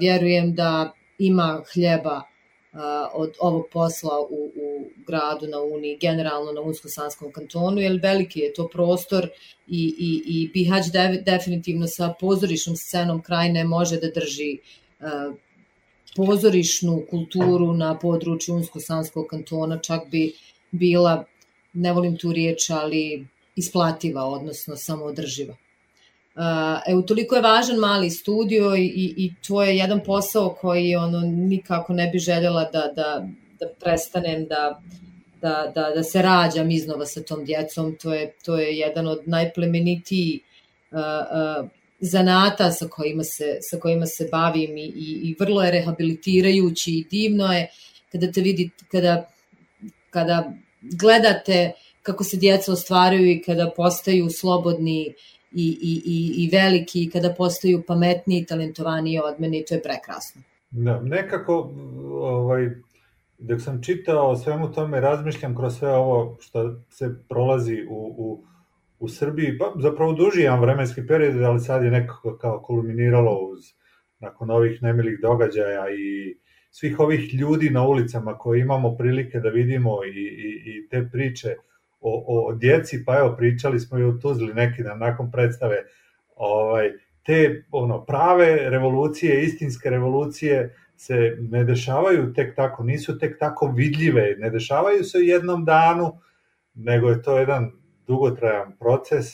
vjerujem 0.00 0.54
da 0.54 0.92
ima 1.18 1.62
hljeba 1.74 2.16
uh, 2.16 2.80
od 3.14 3.32
ovog 3.40 3.66
posla 3.72 4.20
u, 4.30 4.44
u 4.44 4.84
gradu 5.06 5.46
na 5.46 5.60
Uni, 5.60 5.98
generalno 6.00 6.52
na 6.52 6.60
Unsko-Sanskom 6.60 7.32
kantonu, 7.32 7.80
jer 7.80 8.00
veliki 8.02 8.40
je 8.40 8.52
to 8.52 8.68
prostor 8.68 9.28
i, 9.66 9.94
i, 9.98 10.22
i 10.26 10.50
Bihać 10.54 10.86
de, 10.92 11.22
definitivno 11.26 11.86
sa 11.86 12.14
pozorišnom 12.20 12.76
scenom 12.76 13.22
krajine 13.22 13.64
može 13.64 14.00
da 14.00 14.10
drži 14.10 14.58
uh, 15.00 15.34
pozorišnu 16.16 17.02
kulturu 17.10 17.72
na 17.72 17.98
području 17.98 18.54
Unsko-Sanskog 18.54 19.26
kantona 19.30 19.78
čak 19.78 20.10
bi 20.10 20.32
bila, 20.70 21.24
ne 21.74 21.92
volim 21.92 22.16
tu 22.16 22.32
riječ, 22.32 22.70
ali 22.70 23.26
isplativa, 23.56 24.24
odnosno 24.24 24.76
samoodrživa. 24.76 25.56
E, 26.86 26.94
utoliko 26.94 27.34
je 27.34 27.42
važan 27.42 27.76
mali 27.76 28.10
studio 28.10 28.74
i, 28.76 29.14
i 29.16 29.32
to 29.48 29.62
je 29.62 29.76
jedan 29.76 30.00
posao 30.04 30.56
koji 30.60 30.96
ono 30.96 31.20
nikako 31.20 31.92
ne 31.92 32.06
bi 32.06 32.18
željela 32.18 32.64
da, 32.64 32.92
da, 32.96 33.26
da 33.60 33.66
prestanem 33.80 34.46
da, 34.46 34.80
da, 35.40 35.72
da, 35.74 35.90
da 35.94 36.02
se 36.02 36.22
rađam 36.22 36.70
iznova 36.70 37.06
sa 37.06 37.22
tom 37.22 37.44
djecom. 37.44 37.96
To 38.02 38.14
je, 38.14 38.32
to 38.44 38.58
je 38.58 38.76
jedan 38.78 39.08
od 39.08 39.18
najplemenitiji 39.26 40.40
uh, 40.90 40.98
uh, 40.98 41.70
zanata 42.00 42.70
sa 42.70 42.88
kojima 42.88 43.24
se, 43.24 43.58
sa 43.60 43.78
kojima 43.80 44.06
se 44.06 44.28
bavim 44.32 44.76
i, 44.76 44.84
i, 44.84 45.20
i 45.22 45.36
vrlo 45.38 45.62
je 45.62 45.70
rehabilitirajući 45.70 46.90
i 46.90 47.04
divno 47.10 47.52
je 47.52 47.68
kada 48.12 48.32
te 48.32 48.40
vidite, 48.40 48.84
kada, 48.90 49.30
kada 50.10 50.52
gledate 51.00 51.72
kako 52.02 52.24
se 52.24 52.36
djeca 52.36 52.72
ostvaraju 52.72 53.30
i 53.30 53.42
kada 53.42 53.70
postaju 53.76 54.30
slobodni 54.30 55.14
i, 55.52 55.78
i, 55.82 56.02
i, 56.04 56.44
i 56.44 56.48
veliki 56.52 57.02
i 57.02 57.10
kada 57.10 57.34
postaju 57.34 57.82
pametniji 57.86 58.40
i 58.40 58.46
talentovaniji 58.46 59.18
od 59.18 59.40
mene 59.40 59.58
i 59.58 59.64
to 59.64 59.74
je 59.74 59.82
prekrasno. 59.82 60.42
Da, 60.70 61.00
nekako 61.00 61.72
ovaj, 62.12 62.70
dok 63.38 63.60
sam 63.62 63.82
čitao 63.82 64.30
o 64.30 64.36
svemu 64.36 64.72
tome 64.72 65.00
razmišljam 65.00 65.56
kroz 65.56 65.78
sve 65.78 65.94
ovo 65.94 66.36
što 66.40 66.80
se 66.90 67.14
prolazi 67.28 67.86
u, 67.88 68.14
u 68.18 68.44
u 69.04 69.08
Srbiji, 69.08 69.58
pa 69.58 69.72
zapravo 69.82 70.12
duži 70.12 70.40
jedan 70.40 70.60
vremenski 70.60 71.06
period, 71.06 71.42
ali 71.42 71.60
sad 71.60 71.84
je 71.84 71.90
nekako 71.90 72.36
kao 72.36 72.62
kulminiralo 72.62 73.38
uz, 73.52 73.60
nakon 74.18 74.50
ovih 74.50 74.82
nemilih 74.82 75.18
događaja 75.22 75.84
i 75.90 76.36
svih 76.76 77.00
ovih 77.00 77.34
ljudi 77.34 77.70
na 77.70 77.86
ulicama 77.86 78.38
koje 78.38 78.60
imamo 78.60 78.96
prilike 78.96 79.40
da 79.40 79.48
vidimo 79.48 80.04
i, 80.04 80.18
i, 80.18 80.62
i 80.66 80.88
te 80.88 81.08
priče 81.12 81.54
o, 82.00 82.24
o 82.26 82.54
djeci, 82.54 83.04
pa 83.04 83.18
evo 83.18 83.34
pričali 83.36 83.80
smo 83.80 83.98
i 83.98 84.02
o 84.02 84.12
Tuzli 84.12 84.54
neki 84.54 84.82
dan 84.82 84.98
nakon 84.98 85.30
predstave, 85.30 85.76
ovaj, 86.36 86.90
te 87.26 87.64
ono 87.70 88.04
prave 88.04 88.70
revolucije, 88.70 89.42
istinske 89.42 89.90
revolucije 89.90 90.74
se 90.96 91.36
ne 91.40 91.64
dešavaju 91.64 92.32
tek 92.32 92.56
tako, 92.56 92.84
nisu 92.84 93.18
tek 93.18 93.38
tako 93.38 93.72
vidljive, 93.76 94.34
ne 94.38 94.50
dešavaju 94.50 95.04
se 95.04 95.18
u 95.18 95.22
jednom 95.22 95.64
danu, 95.64 96.18
nego 96.74 97.10
je 97.10 97.22
to 97.22 97.38
jedan 97.38 97.70
dugotrajan 98.06 98.76
proces, 98.78 99.26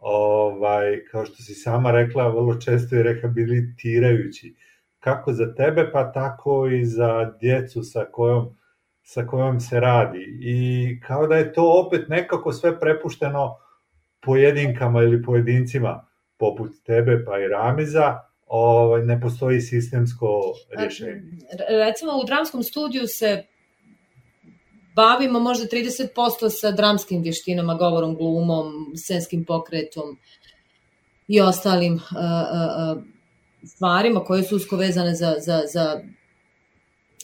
ovaj, 0.00 1.04
kao 1.10 1.26
što 1.26 1.42
si 1.42 1.54
sama 1.54 1.90
rekla, 1.90 2.28
vrlo 2.28 2.60
često 2.60 2.96
je 2.96 3.02
rehabilitirajući. 3.02 4.54
Kako 5.02 5.32
za 5.32 5.54
tebe, 5.54 5.90
pa 5.92 6.12
tako 6.12 6.66
i 6.66 6.84
za 6.84 7.32
djecu 7.40 7.82
sa 7.82 8.04
kojom, 8.12 8.58
sa 9.02 9.26
kojom 9.26 9.60
se 9.60 9.80
radi. 9.80 10.38
I 10.40 11.00
kao 11.00 11.26
da 11.26 11.36
je 11.36 11.52
to 11.52 11.82
opet 11.86 12.08
nekako 12.08 12.52
sve 12.52 12.80
prepušteno 12.80 13.56
pojedinkama 14.20 15.02
ili 15.02 15.22
pojedincima, 15.22 16.06
poput 16.38 16.70
tebe 16.84 17.24
pa 17.24 17.38
i 17.38 17.48
Ramiza, 17.48 18.18
ovaj, 18.46 19.02
ne 19.02 19.20
postoji 19.20 19.60
sistemsko 19.60 20.40
rješenje. 20.78 21.22
Recimo 21.86 22.12
u 22.12 22.24
dramskom 22.26 22.62
studiju 22.62 23.06
se 23.06 23.44
bavimo 24.96 25.40
možda 25.40 25.66
30% 25.66 26.50
sa 26.60 26.70
dramskim 26.70 27.22
vještinama, 27.22 27.74
govorom, 27.74 28.16
glumom, 28.16 28.72
scenskim 28.96 29.44
pokretom 29.44 30.18
i 31.28 31.40
ostalim 31.40 31.94
uh, 31.94 32.00
uh, 32.00 32.96
uh, 32.96 33.02
stvarima 33.64 34.24
koje 34.24 34.42
su 34.42 34.56
usko 34.56 34.76
vezane 34.76 35.14
za, 35.14 35.34
za, 35.38 35.60
za, 35.72 36.00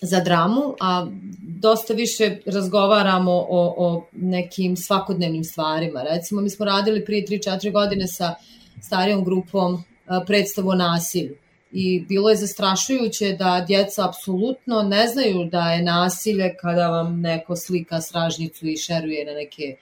za 0.02 0.20
dramu, 0.20 0.74
a 0.80 1.06
dosta 1.42 1.94
više 1.94 2.38
razgovaramo 2.46 3.32
o, 3.32 3.74
o 3.78 4.06
nekim 4.12 4.76
svakodnevnim 4.76 5.44
stvarima. 5.44 6.02
Recimo, 6.02 6.40
mi 6.40 6.50
smo 6.50 6.66
radili 6.66 7.04
prije 7.04 7.26
3-4 7.26 7.72
godine 7.72 8.06
sa 8.06 8.34
starijom 8.82 9.24
grupom 9.24 9.84
predstavu 10.26 10.68
o 10.68 10.74
nasilju 10.74 11.34
i 11.72 12.00
bilo 12.08 12.30
je 12.30 12.36
zastrašujuće 12.36 13.32
da 13.32 13.64
djeca 13.66 14.08
apsolutno 14.08 14.82
ne 14.82 15.06
znaju 15.06 15.44
da 15.44 15.72
je 15.72 15.82
nasilje 15.82 16.56
kada 16.60 16.88
vam 16.88 17.20
neko 17.20 17.56
slika 17.56 18.00
stražnicu 18.00 18.66
i 18.66 18.76
šeruje 18.76 19.24
na 19.24 19.32
neke 19.32 19.76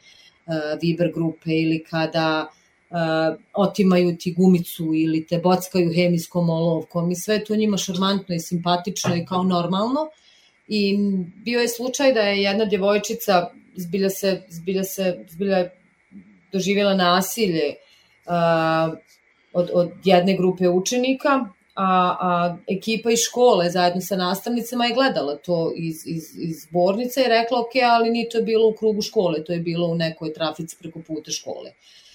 uh, 0.47 0.55
Viber 0.83 1.13
grupe 1.15 1.51
ili 1.51 1.85
kada 1.91 2.47
uh, 2.49 2.66
otimaju 3.55 4.16
ti 4.16 4.34
gumicu 4.37 4.95
ili 4.95 5.26
te 5.26 5.39
bockaju 5.39 5.93
hemijskom 5.95 6.51
olovkom 6.51 7.11
i 7.11 7.16
sve 7.16 7.45
to 7.45 7.57
njima 7.57 7.76
šarmantno 7.76 8.34
i 8.34 8.41
simpatično 8.41 9.16
i 9.16 9.26
kao 9.26 9.43
normalno 9.43 10.09
i 10.68 10.99
bio 11.45 11.61
je 11.61 11.68
slučaj 11.68 12.12
da 12.12 12.20
je 12.20 12.43
jedna 12.43 12.64
djevojčica 12.64 13.51
zbilja 13.76 14.11
se, 14.11 14.43
zbilja 14.49 14.84
se 14.84 15.24
zbilja 15.28 15.68
doživjela 16.53 16.95
nasilje 16.95 17.74
uh, 18.26 18.99
od, 19.53 19.70
od 19.72 19.91
jedne 20.05 20.37
grupe 20.37 20.68
učenika 20.68 21.30
a, 21.74 22.16
a 22.20 22.57
ekipa 22.68 23.11
iz 23.11 23.18
škole 23.18 23.70
zajedno 23.70 24.01
sa 24.01 24.16
nastavnicama 24.16 24.84
je 24.84 24.95
gledala 24.95 25.37
to 25.37 25.72
iz, 25.76 26.07
iz, 26.07 26.24
iz 26.39 26.57
zbornice 26.68 27.20
i 27.20 27.28
rekla 27.28 27.61
ok, 27.61 27.72
ali 27.91 28.11
nije 28.11 28.28
to 28.28 28.43
bilo 28.43 28.68
u 28.68 28.72
krugu 28.72 29.03
škole, 29.03 29.45
to 29.45 29.53
je 29.53 29.61
bilo 29.61 29.87
u 29.89 29.95
nekoj 29.95 30.32
trafici 30.32 30.76
preko 30.80 31.01
puta 31.07 31.30
škole. 31.30 31.70
Uh, 31.70 32.06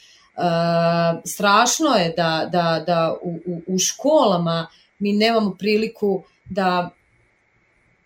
strašno 1.25 1.89
je 1.89 2.13
da, 2.17 2.49
da, 2.51 2.83
da 2.87 3.15
u, 3.21 3.39
u, 3.45 3.61
u 3.67 3.79
školama 3.79 4.67
mi 4.99 5.13
nemamo 5.13 5.55
priliku 5.59 6.23
da 6.45 6.89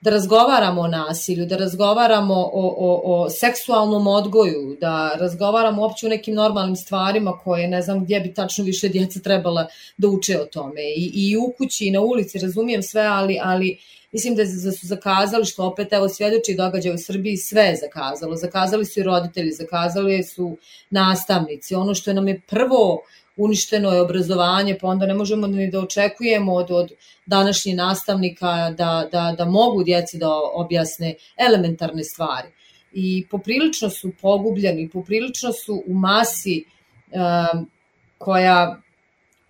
da 0.05 0.11
razgovaramo 0.11 0.81
o 0.81 0.87
nasilju, 0.87 1.45
da 1.45 1.57
razgovaramo 1.57 2.33
o, 2.33 2.75
o, 2.77 3.01
o 3.05 3.29
seksualnom 3.29 4.07
odgoju, 4.07 4.77
da 4.81 5.11
razgovaramo 5.19 5.81
uopće 5.81 6.05
o 6.05 6.09
nekim 6.09 6.35
normalnim 6.35 6.75
stvarima 6.75 7.31
koje 7.43 7.67
ne 7.67 7.81
znam 7.81 8.03
gdje 8.03 8.19
bi 8.19 8.33
tačno 8.33 8.63
više 8.63 8.89
djeca 8.89 9.19
trebala 9.19 9.67
da 9.97 10.07
uče 10.07 10.39
o 10.41 10.45
tome. 10.45 10.81
I, 10.81 11.11
i 11.13 11.37
u 11.37 11.53
kući 11.57 11.85
i 11.85 11.91
na 11.91 12.01
ulici 12.01 12.39
razumijem 12.39 12.83
sve, 12.83 13.01
ali, 13.01 13.39
ali 13.43 13.77
mislim 14.11 14.35
da 14.35 14.45
su 14.71 14.87
zakazali, 14.87 15.45
što 15.45 15.65
opet 15.65 15.93
evo 15.93 16.09
svjedoči 16.09 16.55
događaj 16.55 16.93
u 16.93 16.97
Srbiji, 16.97 17.37
sve 17.37 17.63
je 17.63 17.75
zakazalo. 17.75 18.35
Zakazali 18.35 18.85
su 18.85 18.99
i 18.99 19.03
roditelji, 19.03 19.51
zakazali 19.51 20.23
su 20.23 20.57
nastavnici. 20.89 21.75
Ono 21.75 21.95
što 21.95 22.13
nam 22.13 22.27
je 22.27 22.41
prvo 22.47 23.01
uništeno 23.37 23.91
je 23.91 24.01
obrazovanje, 24.01 24.77
pa 24.81 24.87
onda 24.87 25.05
ne 25.05 25.13
možemo 25.13 25.47
ni 25.47 25.71
da 25.71 25.79
očekujemo 25.79 26.53
od, 26.53 26.71
od 26.71 26.91
današnjih 27.25 27.75
nastavnika 27.75 28.69
da, 28.77 29.07
da, 29.11 29.35
da 29.37 29.45
mogu 29.45 29.83
djeci 29.83 30.17
da 30.17 30.29
objasne 30.53 31.15
elementarne 31.37 32.03
stvari. 32.03 32.47
I 32.93 33.27
poprilično 33.31 33.89
su 33.89 34.11
pogubljeni, 34.21 34.89
poprilično 34.89 35.51
su 35.53 35.83
u 35.87 35.93
masi 35.93 36.63
um, 37.11 37.69
koja, 38.17 38.81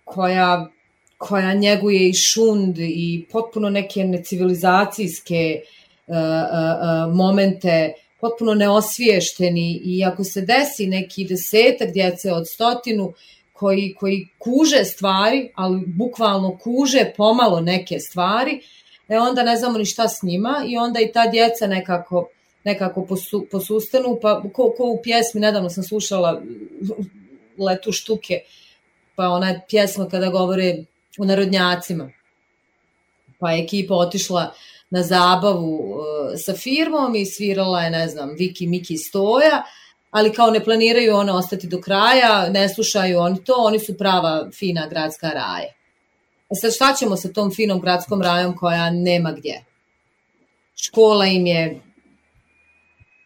koja, 0.04 0.70
koja 1.18 1.54
njeguje 1.54 2.08
i 2.08 2.14
šund 2.14 2.78
i 2.78 3.26
potpuno 3.32 3.70
neke 3.70 4.04
necivilizacijske 4.04 5.60
uh, 5.62 6.16
uh, 6.16 6.16
uh, 6.16 7.14
momente, 7.14 7.92
potpuno 8.20 8.54
neosviješteni 8.54 9.80
i 9.84 10.04
ako 10.04 10.24
se 10.24 10.40
desi 10.40 10.86
neki 10.86 11.24
desetak 11.24 11.92
djece 11.92 12.32
od 12.32 12.48
stotinu, 12.48 13.12
koji, 13.56 13.94
koji 13.98 14.28
kuže 14.38 14.84
stvari, 14.84 15.50
ali 15.54 15.84
bukvalno 15.86 16.58
kuže 16.58 17.12
pomalo 17.16 17.60
neke 17.60 17.98
stvari, 17.98 18.60
e 19.08 19.18
onda 19.18 19.42
ne 19.42 19.56
znamo 19.56 19.78
ni 19.78 19.84
šta 19.84 20.08
s 20.08 20.22
njima 20.22 20.64
i 20.68 20.76
onda 20.76 21.00
i 21.00 21.12
ta 21.12 21.26
djeca 21.26 21.66
nekako 21.66 22.28
nekako 22.66 23.04
posu, 23.06 23.46
posustanu, 23.50 24.18
pa 24.22 24.42
ko, 24.52 24.74
ko 24.76 24.84
u 24.84 25.02
pjesmi, 25.02 25.40
nedavno 25.40 25.70
sam 25.70 25.84
slušala 25.84 26.42
letu 27.58 27.92
štuke, 27.92 28.40
pa 29.14 29.28
ona 29.28 29.48
je 29.48 29.60
pjesma 29.68 30.08
kada 30.08 30.30
govore 30.30 30.84
o 31.18 31.24
narodnjacima, 31.24 32.10
pa 33.38 33.52
je 33.52 33.62
ekipa 33.62 33.94
otišla 33.94 34.52
na 34.90 35.02
zabavu 35.02 35.74
uh, 35.74 36.00
sa 36.44 36.54
firmom 36.54 37.14
i 37.14 37.26
svirala 37.26 37.82
je, 37.82 37.90
ne 37.90 38.08
znam, 38.08 38.34
Viki 38.38 38.66
Miki 38.66 38.96
Stoja, 38.96 39.62
ali 40.16 40.32
kao 40.32 40.50
ne 40.50 40.64
planiraju 40.64 41.16
one 41.16 41.32
ostati 41.32 41.66
do 41.66 41.80
kraja, 41.80 42.48
ne 42.50 42.68
slušaju 42.68 43.18
oni 43.18 43.44
to, 43.44 43.54
oni 43.56 43.78
su 43.78 43.96
prava 43.98 44.50
fina 44.58 44.86
gradska 44.90 45.28
raja. 45.28 45.72
E 46.50 46.54
sad 46.54 46.74
šta 46.74 46.94
ćemo 46.98 47.16
sa 47.16 47.28
tom 47.28 47.50
finom 47.54 47.80
gradskom 47.80 48.22
rajom 48.22 48.56
koja 48.56 48.90
nema 48.90 49.32
gdje? 49.32 49.64
Škola 50.76 51.26
im 51.26 51.46
je 51.46 51.80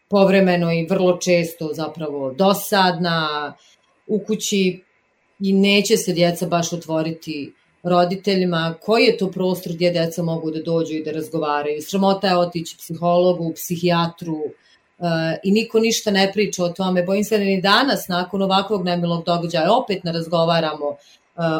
povremeno 0.09 0.71
i 0.71 0.85
vrlo 0.89 1.17
često 1.17 1.69
zapravo 1.73 2.33
dosadna 2.33 3.53
u 4.07 4.19
kući 4.19 4.83
i 5.39 5.53
neće 5.53 5.97
se 5.97 6.13
djeca 6.13 6.45
baš 6.45 6.73
otvoriti 6.73 7.53
roditeljima 7.83 8.75
koji 8.81 9.03
je 9.03 9.17
to 9.17 9.31
prostor 9.31 9.73
gdje 9.73 9.91
djeca 9.91 10.23
mogu 10.23 10.51
da 10.51 10.61
dođu 10.61 10.93
i 10.93 11.03
da 11.03 11.11
razgovaraju. 11.11 11.81
Sramota 11.81 12.27
je 12.27 12.37
otići 12.37 12.77
psihologu, 12.77 13.53
psihijatru, 13.53 14.41
i 15.43 15.51
niko 15.51 15.79
ništa 15.79 16.11
ne 16.11 16.31
priča 16.33 16.63
o 16.63 16.69
tome. 16.69 17.03
Bojim 17.03 17.23
se 17.23 17.37
da 17.37 17.43
ni 17.43 17.61
danas, 17.61 18.07
nakon 18.07 18.41
ovakvog 18.41 18.85
nemilog 18.85 19.25
događaja, 19.25 19.73
opet 19.73 20.03
ne 20.03 20.11
razgovaramo 20.11 20.87
uh, 20.87 20.95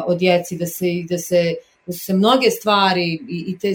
o 0.06 0.14
djeci, 0.14 0.56
da 0.56 0.66
se, 0.66 0.86
da 1.08 1.18
se 1.18 1.54
da 1.86 1.92
su 1.92 1.98
se 1.98 2.14
mnoge 2.14 2.50
stvari 2.50 3.04
i, 3.28 3.44
i 3.48 3.58
te 3.58 3.72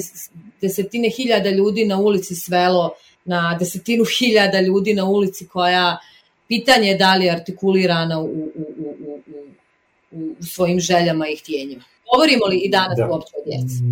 desetine 0.61 1.09
hiljada 1.09 1.49
ljudi 1.49 1.85
na 1.85 1.97
ulici 1.99 2.35
svelo 2.35 2.91
na 3.25 3.57
desetinu 3.59 4.03
hiljada 4.19 4.61
ljudi 4.61 4.93
na 4.93 5.05
ulici 5.05 5.47
koja 5.47 5.97
pitanje 6.47 6.87
je 6.87 6.97
da 6.97 7.15
li 7.15 7.25
je 7.25 7.31
artikulirana 7.31 8.19
u, 8.19 8.25
u, 8.25 8.51
u, 8.55 8.95
u, 8.99 9.21
u, 10.11 10.33
u 10.39 10.43
svojim 10.43 10.79
željama 10.79 11.27
i 11.27 11.35
htjenjima. 11.35 11.83
Govorimo 12.13 12.45
li 12.45 12.57
i 12.57 12.69
danas 12.69 12.97
da. 12.97 13.07
uopće 13.11 13.33
o 13.37 13.49
djeci? 13.49 13.83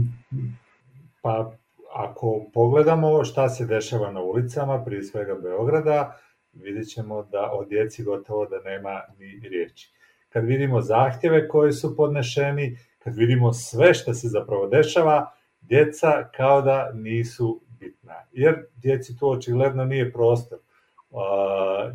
Pa 1.21 1.51
ako 1.95 2.45
pogledamo 2.53 3.23
šta 3.23 3.49
se 3.49 3.65
dešava 3.65 4.11
na 4.11 4.21
ulicama, 4.21 4.83
prije 4.85 5.03
svega 5.03 5.35
Beograda, 5.35 6.17
vidjet 6.53 6.87
ćemo 6.87 7.23
da 7.23 7.51
o 7.53 7.65
djeci 7.65 8.03
gotovo 8.03 8.45
da 8.45 8.59
nema 8.59 9.01
ni 9.19 9.49
riječi. 9.49 9.93
Kad 10.29 10.45
vidimo 10.45 10.81
zahtjeve 10.81 11.47
koji 11.47 11.71
su 11.71 11.95
podnešeni, 11.95 12.77
kad 12.99 13.15
vidimo 13.15 13.53
sve 13.53 13.93
što 13.93 14.13
se 14.13 14.27
zapravo 14.27 14.67
dešava, 14.67 15.31
djeca 15.61 16.29
kao 16.37 16.61
da 16.61 16.91
nisu 16.93 17.61
bitna. 17.79 18.15
Jer 18.31 18.65
djeci 18.75 19.17
to 19.17 19.29
očigledno 19.29 19.85
nije 19.85 20.11
prostor. 20.11 20.59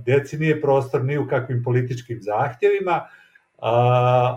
Djeci 0.04 0.38
nije 0.38 0.60
prostor 0.60 1.04
ni 1.04 1.18
u 1.18 1.26
kakvim 1.28 1.62
političkim 1.64 2.18
zahtjevima, 2.20 3.06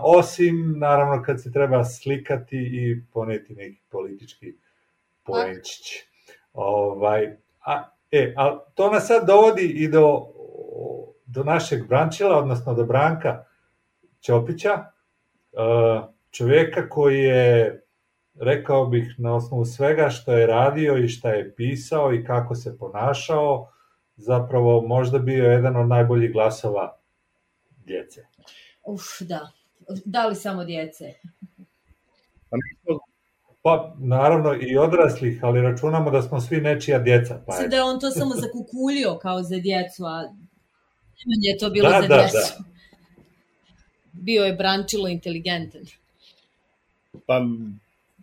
osim 0.02 0.74
naravno 0.78 1.22
kad 1.22 1.42
se 1.42 1.52
treba 1.52 1.84
slikati 1.84 2.56
i 2.56 3.02
poneti 3.12 3.54
neki 3.54 3.82
politički 3.90 4.63
poenčić. 5.24 6.02
Ovaj, 6.52 7.36
a, 7.64 7.88
e, 8.10 8.34
a 8.36 8.58
to 8.74 8.90
nas 8.90 9.06
sad 9.06 9.26
dovodi 9.26 9.66
i 9.66 9.88
do, 9.88 10.26
do 11.26 11.44
našeg 11.44 11.88
Brančila, 11.88 12.38
odnosno 12.38 12.74
do 12.74 12.84
Branka 12.84 13.44
Ćopića, 14.22 14.84
čovjeka 16.30 16.88
koji 16.88 17.18
je, 17.18 17.82
rekao 18.40 18.86
bih, 18.86 19.14
na 19.18 19.34
osnovu 19.34 19.64
svega 19.64 20.10
što 20.10 20.32
je 20.32 20.46
radio 20.46 20.96
i 20.96 21.08
šta 21.08 21.30
je 21.30 21.54
pisao 21.54 22.14
i 22.14 22.24
kako 22.24 22.54
se 22.54 22.78
ponašao, 22.78 23.70
zapravo 24.16 24.80
možda 24.86 25.18
bio 25.18 25.44
jedan 25.44 25.76
od 25.76 25.88
najboljih 25.88 26.32
glasova 26.32 26.96
djece. 27.76 28.26
Uf, 28.84 29.02
da. 29.20 29.50
Da 30.04 30.26
li 30.26 30.34
samo 30.34 30.64
djece? 30.64 31.14
Pa, 32.50 32.56
pa 33.64 33.94
naravno 33.98 34.54
i 34.60 34.76
odraslih, 34.76 35.44
ali 35.44 35.62
računamo 35.62 36.10
da 36.10 36.22
smo 36.22 36.40
svi 36.40 36.60
nečija 36.60 36.98
djeca. 36.98 37.42
Pa 37.46 37.56
je. 37.56 37.68
da 37.68 37.76
je 37.76 37.82
on 37.82 38.00
to 38.00 38.10
samo 38.10 38.34
zakukulio 38.34 39.18
kao 39.22 39.42
za 39.42 39.58
djecu, 39.58 40.04
a 40.04 40.22
je 41.26 41.58
to 41.58 41.70
bilo 41.70 41.90
da, 41.90 42.02
za 42.02 42.08
da, 42.08 42.16
djecu. 42.16 42.36
Da. 42.58 42.64
Bio 44.12 44.44
je 44.44 44.52
brančilo 44.52 45.08
inteligentan. 45.08 45.80
Pa 47.26 47.40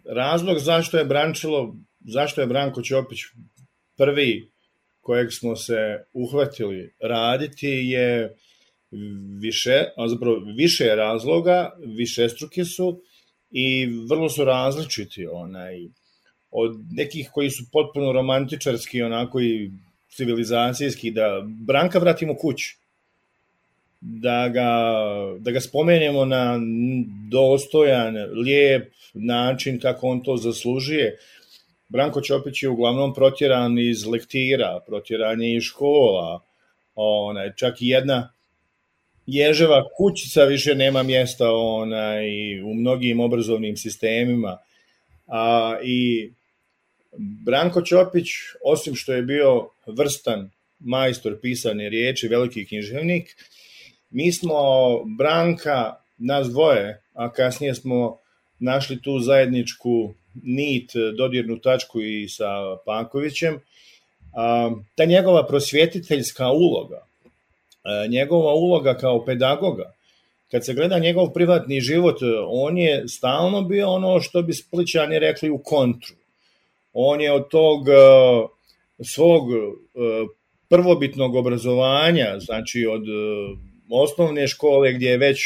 razlog 0.06 0.60
zašto 0.60 0.98
je 0.98 1.06
brančilo, 1.06 1.76
zašto 2.00 2.42
je 2.42 2.48
Branko 2.48 2.82
Ćopić 2.82 3.20
prvi 3.98 4.52
kojeg 5.02 5.28
smo 5.32 5.56
se 5.56 6.04
uhvatili 6.14 6.94
raditi 7.00 7.68
je 7.68 8.36
više, 9.42 9.86
a 9.98 10.08
zapravo 10.08 10.36
više 10.58 10.96
razloga, 10.96 11.72
više 11.86 12.30
struke 12.30 12.66
su 12.66 13.02
i 13.52 13.90
vrlo 14.10 14.30
su 14.30 14.46
različiti 14.46 15.28
onaj 15.28 15.88
od 16.52 16.72
nekih 16.92 17.30
koji 17.34 17.50
su 17.50 17.64
potpuno 17.72 18.12
romantičarski 18.12 19.02
onako 19.02 19.42
i 19.42 19.72
civilizacijski 20.10 21.12
da 21.12 21.42
Branka 21.46 22.00
vratimo 22.00 22.36
kući 22.36 22.78
da 24.02 24.50
ga, 24.50 24.70
da 25.40 25.52
ga 25.52 25.60
spomenemo 25.60 26.26
na 26.26 26.60
dostojan, 27.30 28.16
lijep 28.16 28.92
način 29.14 29.80
kako 29.80 30.08
on 30.08 30.24
to 30.24 30.38
zaslužuje. 30.38 31.18
Branko 31.90 32.22
Ćopić 32.22 32.64
je 32.64 32.70
uglavnom 32.70 33.14
protjeran 33.14 33.80
iz 33.80 34.06
lektira, 34.06 34.80
protjeran 34.88 35.42
je 35.42 35.56
iz 35.56 35.64
škola, 35.64 36.42
onaj, 36.96 37.52
čak 37.56 37.82
i 37.82 37.88
jedna 37.88 38.34
ježeva 39.26 39.84
kućica 39.98 40.44
više 40.44 40.76
nema 40.76 41.04
mjesta 41.04 41.52
onaj, 41.52 42.62
u 42.62 42.74
mnogim 42.74 43.20
obrazovnim 43.20 43.78
sistemima. 43.78 44.58
A, 45.28 45.78
I 45.84 46.32
Branko 47.18 47.82
Ćopić, 47.82 48.28
osim 48.66 48.96
što 48.96 49.14
je 49.14 49.22
bio 49.22 49.70
vrstan 49.86 50.50
majstor 50.80 51.40
pisane 51.42 51.90
riječi, 51.90 52.28
veliki 52.28 52.66
književnik, 52.66 53.36
mi 54.10 54.32
smo 54.32 54.54
Branka, 55.18 55.96
nas 56.18 56.48
dvoje, 56.48 57.02
a 57.14 57.32
kasnije 57.32 57.76
smo 57.76 58.18
našli 58.60 59.02
tu 59.02 59.20
zajedničku 59.20 60.14
nit, 60.44 60.92
dodirnu 61.18 61.60
tačku 61.60 62.02
i 62.02 62.30
sa 62.30 62.78
Pankovićem, 62.86 63.60
a, 64.36 64.72
ta 64.96 65.06
njegova 65.06 65.48
prosvjetiteljska 65.48 66.52
uloga, 66.52 67.06
njegova 68.10 68.54
uloga 68.54 68.98
kao 68.98 69.26
pedagoga, 69.26 69.94
kad 70.52 70.66
se 70.66 70.74
gleda 70.74 71.00
njegov 71.00 71.34
privatni 71.34 71.82
život, 71.82 72.18
on 72.48 72.78
je 72.78 73.08
stalno 73.08 73.62
bio 73.62 73.90
ono 73.90 74.20
što 74.20 74.42
bi 74.42 74.54
spličani 74.54 75.20
rekli 75.20 75.50
u 75.50 75.58
kontru. 75.58 76.16
On 76.94 77.22
je 77.22 77.32
od 77.32 77.50
tog 77.50 77.90
a, 77.90 78.48
svog 79.04 79.44
prvobitnog 80.70 81.36
obrazovanja, 81.36 82.40
znači 82.40 82.86
od 82.86 83.04
osnovne 83.90 84.48
škole 84.48 84.94
gdje 84.94 85.10
je 85.10 85.18
već 85.18 85.40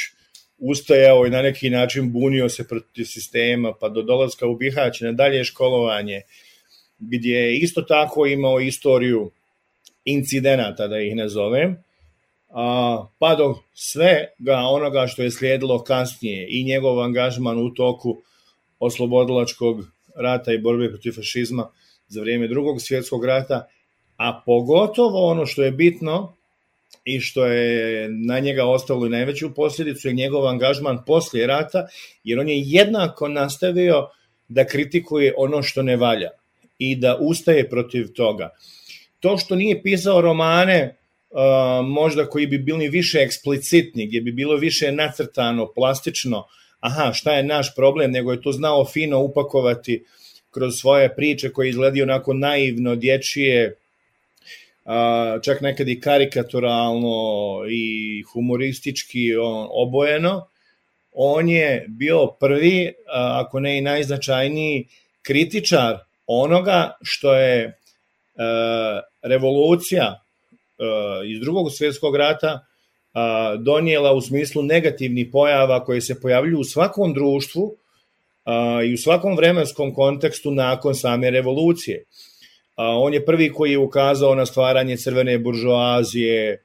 ustajao 0.57 1.25
i 1.25 1.29
na 1.29 1.41
neki 1.41 1.69
način 1.69 2.11
bunio 2.11 2.49
se 2.49 2.67
protiv 2.67 3.03
sistema, 3.03 3.73
pa 3.79 3.89
do 3.89 4.01
dolaska 4.01 4.47
u 4.47 4.55
Bihać 4.55 5.01
na 5.01 5.11
dalje 5.11 5.43
školovanje, 5.43 6.21
gdje 6.99 7.35
je 7.35 7.57
isto 7.57 7.81
tako 7.81 8.25
imao 8.25 8.59
istoriju 8.59 9.31
incidenata, 10.05 10.87
da 10.87 10.99
ih 10.99 11.15
ne 11.15 11.29
zovem, 11.29 11.83
a, 12.55 13.07
pa 13.19 13.35
do 13.35 13.55
svega 13.73 14.57
onoga 14.69 15.07
što 15.07 15.23
je 15.23 15.31
slijedilo 15.31 15.83
kasnije 15.83 16.47
i 16.49 16.63
njegov 16.63 17.01
angažman 17.01 17.59
u 17.59 17.73
toku 17.73 18.21
oslobodilačkog 18.79 19.85
rata 20.15 20.53
i 20.53 20.57
borbe 20.57 20.89
protiv 20.89 21.11
fašizma 21.11 21.69
za 22.07 22.21
vrijeme 22.21 22.47
drugog 22.47 22.81
svjetskog 22.81 23.25
rata, 23.25 23.67
a 24.17 24.41
pogotovo 24.45 25.31
ono 25.31 25.45
što 25.45 25.63
je 25.63 25.71
bitno, 25.71 26.35
i 27.05 27.19
što 27.19 27.45
je 27.45 28.09
na 28.09 28.39
njega 28.39 28.65
ostalo 28.65 29.05
i 29.05 29.09
najveću 29.09 29.53
posljedicu 29.53 30.07
je 30.07 30.13
njegov 30.13 30.47
angažman 30.47 30.99
poslije 31.05 31.47
rata, 31.47 31.87
jer 32.23 32.39
on 32.39 32.49
je 32.49 32.61
jednako 32.65 33.27
nastavio 33.27 34.07
da 34.47 34.65
kritikuje 34.65 35.33
ono 35.37 35.63
što 35.63 35.83
ne 35.83 35.95
valja 35.95 36.29
i 36.79 36.95
da 36.95 37.17
ustaje 37.21 37.69
protiv 37.69 38.07
toga. 38.13 38.49
To 39.19 39.37
što 39.37 39.55
nije 39.55 39.81
pisao 39.83 40.21
romane, 40.21 40.95
možda 41.83 42.25
koji 42.25 42.47
bi 42.47 42.57
bili 42.57 42.87
više 42.87 43.19
eksplicitni, 43.19 44.07
gdje 44.07 44.21
bi 44.21 44.31
bilo 44.31 44.55
više 44.55 44.91
nacrtano, 44.91 45.71
plastično, 45.75 46.45
aha, 46.79 47.13
šta 47.13 47.33
je 47.33 47.43
naš 47.43 47.75
problem, 47.75 48.11
nego 48.11 48.31
je 48.31 48.41
to 48.41 48.51
znao 48.51 48.85
fino 48.85 49.19
upakovati 49.19 50.05
kroz 50.51 50.73
svoje 50.75 51.15
priče 51.15 51.49
koje 51.51 51.69
izgledaju 51.69 52.03
onako 52.03 52.33
naivno, 52.33 52.95
dječije, 52.95 53.77
čak 55.43 55.61
nekad 55.61 55.87
i 55.87 55.99
karikaturalno 55.99 57.61
i 57.69 58.23
humoristički 58.33 59.31
obojeno, 59.69 60.47
on 61.11 61.49
je 61.49 61.85
bio 61.87 62.27
prvi, 62.39 62.93
ako 63.13 63.59
ne 63.59 63.77
i 63.77 63.81
najznačajniji, 63.81 64.87
kritičar 65.21 65.97
onoga 66.27 66.97
što 67.01 67.35
je 67.35 67.77
revolucija 69.21 70.24
iz 71.27 71.39
drugog 71.39 71.71
svjetskog 71.71 72.15
rata 72.15 72.65
donijela 73.59 74.13
u 74.13 74.21
smislu 74.21 74.63
negativnih 74.63 75.27
pojava 75.31 75.83
koje 75.83 76.01
se 76.01 76.21
pojavljuju 76.21 76.59
u 76.59 76.63
svakom 76.63 77.13
društvu 77.13 77.75
i 78.85 78.93
u 78.93 78.97
svakom 78.97 79.35
vremenskom 79.35 79.93
kontekstu 79.93 80.51
nakon 80.51 80.95
same 80.95 81.31
revolucije. 81.31 82.03
On 82.77 83.13
je 83.13 83.25
prvi 83.25 83.53
koji 83.53 83.71
je 83.71 83.77
ukazao 83.77 84.35
na 84.35 84.45
stvaranje 84.45 84.97
crvene 84.97 85.39
buržoazije, 85.39 86.63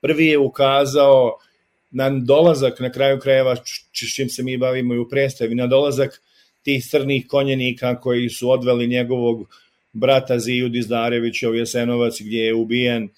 prvi 0.00 0.26
je 0.26 0.38
ukazao 0.38 1.38
na 1.90 2.10
dolazak 2.10 2.80
na 2.80 2.92
kraju 2.92 3.20
krajeva 3.20 3.56
čim 3.92 4.28
se 4.28 4.42
mi 4.42 4.56
bavimo 4.56 4.94
i 4.94 4.98
u 4.98 5.08
predstavi, 5.08 5.54
na 5.54 5.66
dolazak 5.66 6.22
tih 6.62 6.84
crnih 6.84 7.26
konjenika 7.28 8.00
koji 8.00 8.28
su 8.28 8.50
odveli 8.50 8.86
njegovog 8.86 9.48
brata 9.92 10.38
Ziju 10.38 10.68
Dizdarevića 10.68 11.50
u 11.50 11.54
Jasenovac 11.54 12.20
gdje 12.20 12.40
je 12.40 12.54
ubijen. 12.54 13.08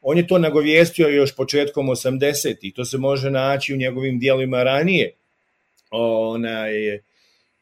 On 0.00 0.16
je 0.16 0.26
to 0.26 0.38
nagovijestio 0.38 1.08
još 1.08 1.36
početkom 1.36 1.86
80. 1.86 2.56
i 2.62 2.72
to 2.72 2.84
se 2.84 2.98
može 2.98 3.30
naći 3.30 3.74
u 3.74 3.76
njegovim 3.76 4.18
dijelima 4.18 4.62
ranije. 4.62 5.12
Ona 5.90 6.66
je, 6.66 7.02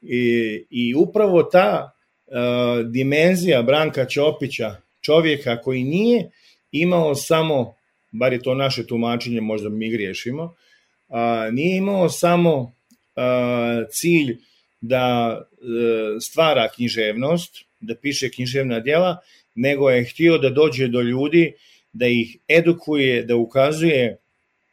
i, 0.03 0.64
I 0.70 0.95
upravo 0.95 1.43
ta 1.43 1.97
E, 2.26 2.84
dimenzija 2.84 3.62
Branka 3.62 4.07
Ćopića, 4.07 4.76
čovjeka 5.01 5.62
koji 5.62 5.84
nije 5.84 6.30
imao 6.72 7.14
samo, 7.14 7.74
bar 8.12 8.32
je 8.32 8.43
to 8.43 8.55
naše 8.55 8.87
tumačenje, 8.87 9.41
možda 9.41 9.68
mi 9.68 9.91
griješimo, 9.91 10.55
a, 11.09 11.51
nije 11.53 11.76
imao 11.76 12.09
samo 12.09 12.72
a, 13.16 13.84
cilj 13.91 14.39
da 14.80 15.37
e, 15.41 16.20
stvara 16.20 16.68
književnost, 16.74 17.64
da 17.80 17.95
piše 17.95 18.30
književna 18.30 18.80
djela, 18.80 19.18
nego 19.55 19.91
je 19.91 20.05
htio 20.05 20.39
da 20.39 20.51
dođe 20.51 20.89
do 20.89 21.01
ljudi, 21.01 21.53
da 21.99 22.07
ih 22.07 22.36
edukuje, 22.49 23.22
da 23.22 23.36
ukazuje 23.36 24.16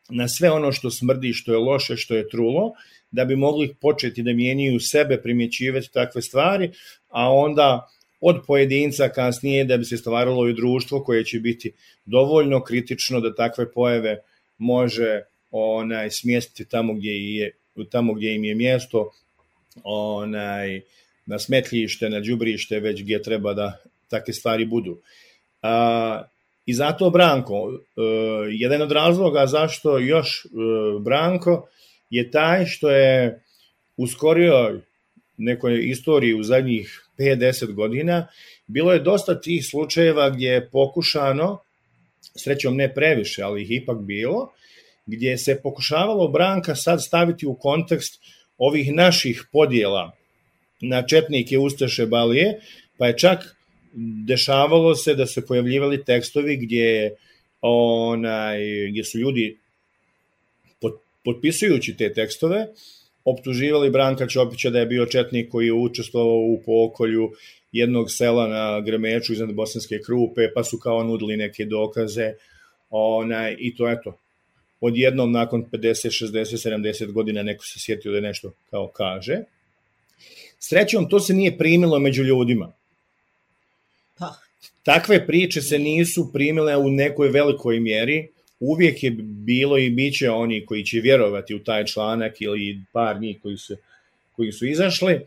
na 0.09 0.27
sve 0.27 0.51
ono 0.51 0.71
što 0.71 0.91
smrdi, 0.91 1.33
što 1.33 1.51
je 1.51 1.57
loše, 1.57 1.97
što 1.97 2.15
je 2.15 2.29
trulo, 2.29 2.73
da 3.11 3.25
bi 3.25 3.35
mogli 3.35 3.73
početi 3.81 4.23
da 4.23 4.33
mijenjaju 4.33 4.79
sebe, 4.79 5.21
primjećivati 5.21 5.91
takve 5.93 6.21
stvari, 6.21 6.71
a 7.09 7.33
onda 7.33 7.87
od 8.21 8.43
pojedinca 8.47 9.09
kasnije 9.09 9.65
da 9.65 9.77
bi 9.77 9.85
se 9.85 9.97
stvaralo 9.97 10.47
i 10.47 10.53
društvo 10.53 11.03
koje 11.03 11.25
će 11.25 11.39
biti 11.39 11.71
dovoljno 12.05 12.63
kritično 12.63 13.19
da 13.19 13.35
takve 13.35 13.71
pojave 13.71 14.17
može 14.57 15.21
onaj 15.51 16.11
smjestiti 16.11 16.69
tamo 16.69 16.93
gdje 16.93 17.11
je 17.11 17.51
tamo 17.91 18.13
gdje 18.13 18.35
im 18.35 18.43
je 18.43 18.55
mjesto 18.55 19.11
onaj 19.83 20.81
na 21.25 21.39
smetljište, 21.39 22.09
na 22.09 22.19
đubrište, 22.19 22.79
već 22.79 23.01
gdje 23.01 23.21
treba 23.21 23.53
da 23.53 23.77
takve 24.07 24.33
stvari 24.33 24.65
budu. 24.65 25.01
A, 25.61 26.23
I 26.65 26.73
zato 26.73 27.09
Branko, 27.09 27.71
e, 27.71 27.79
jedan 28.51 28.81
od 28.81 28.91
razloga 28.91 29.47
zašto 29.47 29.97
još 29.97 30.45
e, 30.45 30.49
Branko 30.99 31.67
je 32.09 32.31
taj 32.31 32.65
što 32.65 32.91
je 32.91 33.43
u 33.97 34.07
skorijoj 34.07 34.81
nekoj 35.37 35.89
istoriji 35.89 36.33
u 36.33 36.43
zadnjih 36.43 37.07
5-10 37.17 37.73
godina 37.73 38.27
bilo 38.67 38.93
je 38.93 38.99
dosta 38.99 39.41
tih 39.41 39.65
slučajeva 39.65 40.29
gdje 40.29 40.47
je 40.49 40.69
pokušano, 40.69 41.57
srećom 42.35 42.75
ne 42.75 42.93
previše, 42.93 43.43
ali 43.43 43.61
ih 43.61 43.71
ipak 43.71 43.97
bilo, 44.01 44.53
gdje 45.05 45.37
se 45.37 45.59
pokušavalo 45.63 46.27
Branka 46.27 46.75
sad 46.75 47.03
staviti 47.03 47.47
u 47.47 47.55
kontekst 47.55 48.21
ovih 48.57 48.93
naših 48.93 49.43
podjela 49.51 50.11
na 50.81 51.07
četnike 51.07 51.57
Ustaše 51.57 52.05
Balije, 52.05 52.59
pa 52.97 53.07
je 53.07 53.17
čak 53.17 53.55
dešavalo 54.27 54.95
se 54.95 55.15
da 55.15 55.25
se 55.25 55.45
pojavljivali 55.45 56.03
tekstovi 56.03 56.57
gdje 56.57 57.15
onaj, 57.61 58.59
gdje 58.89 59.03
su 59.03 59.19
ljudi 59.19 59.57
pot, 60.81 61.01
potpisujući 61.23 61.97
te 61.97 62.13
tekstove 62.13 62.67
optuživali 63.25 63.89
Branka 63.89 64.27
Čopića 64.27 64.69
da 64.69 64.79
je 64.79 64.85
bio 64.85 65.05
četnik 65.05 65.49
koji 65.49 65.65
je 65.65 65.73
učestvovao 65.73 66.37
u 66.37 66.61
pokolju 66.65 67.31
jednog 67.71 68.11
sela 68.11 68.47
na 68.47 68.81
Gremeču 68.81 69.33
iznad 69.33 69.53
Bosanske 69.53 69.99
krupe, 70.05 70.41
pa 70.55 70.63
su 70.63 70.79
kao 70.79 71.03
nudili 71.03 71.37
neke 71.37 71.65
dokaze 71.65 72.33
onaj, 72.89 73.55
i 73.59 73.75
to 73.75 73.89
eto, 73.91 74.17
odjednom 74.81 75.31
nakon 75.31 75.65
50, 75.71 76.25
60, 76.25 76.69
70 76.69 77.11
godina 77.11 77.43
neko 77.43 77.65
se 77.65 77.79
sjetio 77.79 78.11
da 78.11 78.19
nešto 78.19 78.51
kao 78.69 78.87
kaže. 78.87 79.37
Srećom, 80.59 81.09
to 81.09 81.19
se 81.19 81.33
nije 81.33 81.57
primilo 81.57 81.99
među 81.99 82.23
ljudima. 82.23 82.73
Takve 84.83 85.27
priče 85.27 85.61
se 85.61 85.79
nisu 85.79 86.29
primile 86.33 86.77
u 86.77 86.89
nekoj 86.89 87.29
velikoj 87.29 87.79
mjeri, 87.79 88.27
uvijek 88.59 89.03
je 89.03 89.11
bilo 89.21 89.77
i 89.77 89.89
biće 89.89 90.29
oni 90.29 90.65
koji 90.65 90.83
će 90.83 90.99
vjerovati 90.99 91.55
u 91.55 91.63
taj 91.63 91.85
članak 91.85 92.41
ili 92.41 92.81
par 92.91 93.21
njih 93.21 93.37
koji 93.41 93.57
su, 93.57 93.75
koji 94.35 94.51
su 94.51 94.65
izašli, 94.65 95.19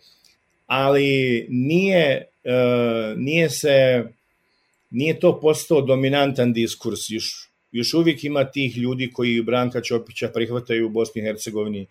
ali 0.66 1.46
nije, 1.48 2.26
uh, 2.44 3.18
nije 3.18 3.50
se 3.50 4.04
nije 4.90 5.20
to 5.20 5.40
postao 5.40 5.80
dominantan 5.80 6.52
diskurs. 6.52 7.00
Još 7.08 7.50
još 7.76 7.94
uvijek 7.94 8.24
ima 8.24 8.44
tih 8.44 8.76
ljudi 8.76 9.10
koji 9.12 9.42
Branka 9.42 9.80
Ćopića 9.80 10.28
prihvataju 10.28 10.86
u 10.86 10.90
Bosni 10.90 11.22
i 11.22 11.24
Hercegovini 11.24 11.86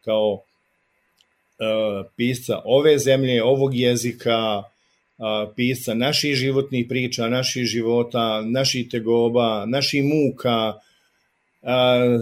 kao 0.00 0.32
uh, 0.32 0.40
pisca 2.16 2.62
ove 2.64 2.98
zemlje, 2.98 3.42
ovog 3.42 3.74
jezika, 3.74 4.62
pisca 5.56 5.94
naših 5.94 6.34
životnih 6.34 6.86
priča, 6.88 7.28
naših 7.28 7.64
života, 7.64 8.42
naših 8.42 8.88
tegoba, 8.88 9.66
naših 9.66 10.04
muka, 10.04 10.74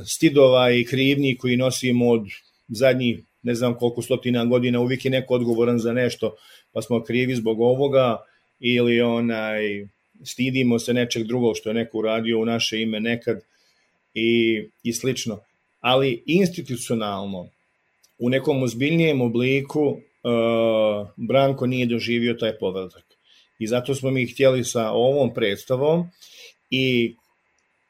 stidova 0.07 0.70
i 0.72 0.84
krivnji 0.84 1.36
koji 1.36 1.57
nosimo 1.57 2.11
od 2.11 2.26
zadnjih 2.68 3.18
ne 3.42 3.55
znam 3.55 3.74
koliko 3.74 4.03
stotina 4.03 4.44
godina, 4.44 4.80
uvijek 4.80 5.05
je 5.05 5.11
neko 5.11 5.34
odgovoran 5.34 5.78
za 5.78 5.92
nešto, 5.92 6.34
pa 6.72 6.82
smo 6.82 7.05
krivi 7.05 7.34
zbog 7.34 7.61
ovoga, 7.61 8.18
ili 8.61 9.01
onaj 9.01 9.86
stidimo 10.24 10.78
se 10.78 10.94
nečeg 10.94 11.26
drugog 11.26 11.57
što 11.57 11.70
je 11.70 11.74
neko 11.74 11.99
uradio 11.99 12.40
u 12.40 12.44
naše 12.44 12.80
ime 12.82 13.01
nekad 13.01 13.40
i, 14.14 14.62
i 14.82 14.92
slično. 14.92 15.40
Ali 15.80 16.22
institucionalno, 16.26 17.49
u 18.18 18.30
nekom 18.30 18.62
ozbiljnijem 18.62 19.20
obliku, 19.20 20.01
Branko 21.16 21.66
nije 21.66 21.87
doživio 21.87 22.35
taj 22.35 22.59
povratak. 22.59 23.05
I 23.59 23.66
zato 23.66 23.95
smo 23.95 24.11
mi 24.11 24.27
htjeli 24.27 24.64
sa 24.64 24.91
ovom 24.91 25.35
predstavom 25.35 26.05
i 26.70 27.14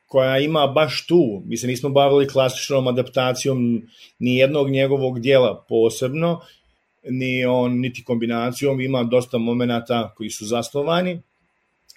koja 0.06 0.38
ima 0.38 0.66
baš 0.66 1.06
tu, 1.06 1.42
mi 1.46 1.56
se 1.56 1.66
nismo 1.66 1.88
bavili 1.88 2.28
klasičnom 2.28 2.88
adaptacijom 2.88 3.82
ni 4.18 4.36
jednog 4.36 4.70
njegovog 4.70 5.20
dijela 5.20 5.64
posebno, 5.68 6.40
ni 7.08 7.44
on, 7.44 7.80
niti 7.80 8.04
kombinacijom, 8.04 8.80
ima 8.80 9.04
dosta 9.04 9.38
momenata 9.38 10.14
koji 10.16 10.30
su 10.30 10.46
zasnovani, 10.46 11.20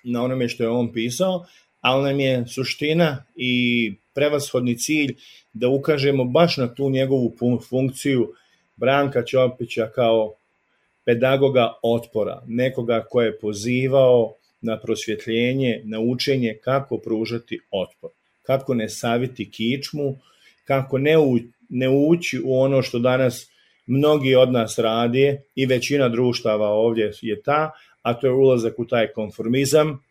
na 0.04 0.24
onome 0.24 0.50
što 0.50 0.64
je 0.64 0.70
on 0.70 0.94
pisao, 0.94 1.46
ali 1.82 2.04
nam 2.04 2.20
je 2.20 2.48
suština 2.48 3.26
i 3.36 3.94
prevashodni 4.14 4.78
cilj 4.78 5.16
da 5.54 5.70
ukažemo 5.70 6.24
baš 6.24 6.58
na 6.58 6.74
tu 6.74 6.90
njegovu 6.90 7.36
funkciju 7.70 8.34
Branka 8.80 9.24
Ćopića 9.26 9.90
kao 9.96 10.34
pedagoga 11.06 11.74
otpora, 11.84 12.42
nekoga 12.48 13.06
ko 13.10 13.22
je 13.22 13.40
pozivao 13.40 14.34
na 14.62 14.80
prosvjetljenje, 14.80 15.82
na 15.84 16.00
učenje 16.00 16.58
kako 16.64 16.98
pružati 16.98 17.60
otpor, 17.72 18.10
kako 18.44 18.74
ne 18.74 18.90
saviti 18.90 19.52
kičmu, 19.52 20.18
kako 20.66 20.98
ne, 20.98 21.18
u, 21.18 21.40
ne 21.70 21.90
ući 21.90 22.42
u 22.46 22.60
ono 22.62 22.82
što 22.82 23.00
danas 23.00 23.50
mnogi 23.88 24.36
od 24.36 24.52
nas 24.52 24.80
radi 24.80 25.38
i 25.56 25.66
većina 25.66 26.10
društava 26.10 26.68
ovdje 26.68 27.12
je 27.22 27.42
ta, 27.42 27.72
a 28.02 28.14
to 28.14 28.28
je 28.28 28.34
ulazak 28.34 28.80
u 28.80 28.86
taj 28.86 29.08
konformizam, 29.08 30.04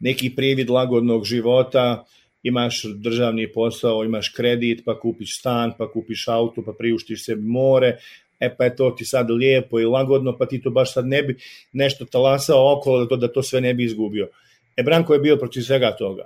neki 0.00 0.34
privid 0.36 0.70
lagodnog 0.70 1.24
života, 1.24 2.04
imaš 2.42 2.82
državni 2.84 3.52
posao, 3.52 4.04
imaš 4.04 4.28
kredit, 4.28 4.82
pa 4.84 5.00
kupiš 5.00 5.38
stan, 5.38 5.72
pa 5.78 5.90
kupiš 5.92 6.28
auto, 6.28 6.62
pa 6.62 6.72
priuštiš 6.78 7.24
se 7.24 7.36
more, 7.36 7.96
e 8.40 8.56
pa 8.56 8.64
je 8.64 8.76
to 8.76 8.90
ti 8.90 9.04
sad 9.04 9.30
lijepo 9.30 9.80
i 9.80 9.84
lagodno, 9.84 10.36
pa 10.38 10.46
ti 10.46 10.62
to 10.62 10.70
baš 10.70 10.92
sad 10.92 11.06
ne 11.06 11.22
bi 11.22 11.36
nešto 11.72 12.04
talasao 12.04 12.72
okolo 12.78 13.00
da 13.00 13.08
to, 13.08 13.16
da 13.16 13.32
to 13.32 13.42
sve 13.42 13.60
ne 13.60 13.74
bi 13.74 13.84
izgubio. 13.84 14.28
E 14.76 14.82
Branko 14.82 15.14
je 15.14 15.20
bio 15.20 15.36
protiv 15.36 15.60
svega 15.62 15.96
toga. 15.96 16.24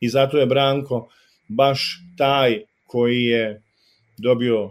I 0.00 0.08
zato 0.08 0.38
je 0.38 0.46
Branko 0.46 1.08
baš 1.48 2.00
taj 2.16 2.60
koji 2.86 3.24
je 3.24 3.62
dobio 4.18 4.70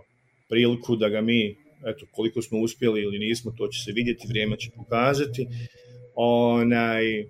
priliku 0.50 0.96
da 0.96 1.10
ga 1.10 1.22
mi 1.22 1.56
eto, 1.86 2.06
koliko 2.12 2.42
smo 2.42 2.60
uspjeli 2.60 3.02
ili 3.02 3.20
nismo, 3.20 3.52
to 3.58 3.68
će 3.68 3.84
se 3.84 3.92
vidjeti, 3.92 4.28
vrijeme 4.28 4.58
će 4.58 4.70
pokazati, 4.76 5.48
onaj, 6.16 7.26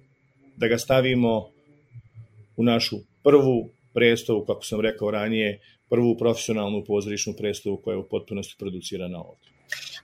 da 0.57 0.67
ga 0.67 0.77
stavimo 0.77 1.49
u 2.57 2.63
našu 2.63 2.97
prvu 3.27 3.69
predstavu, 3.93 4.45
kako 4.45 4.65
sam 4.65 4.81
rekao 4.81 5.11
ranije, 5.11 5.59
prvu 5.89 6.17
profesionalnu 6.17 6.83
pozorišnu 6.87 7.33
predstavu 7.33 7.77
koja 7.83 7.93
je 7.93 7.99
u 7.99 8.07
potpunosti 8.09 8.55
producirana 8.59 9.17
ovdje. 9.17 9.49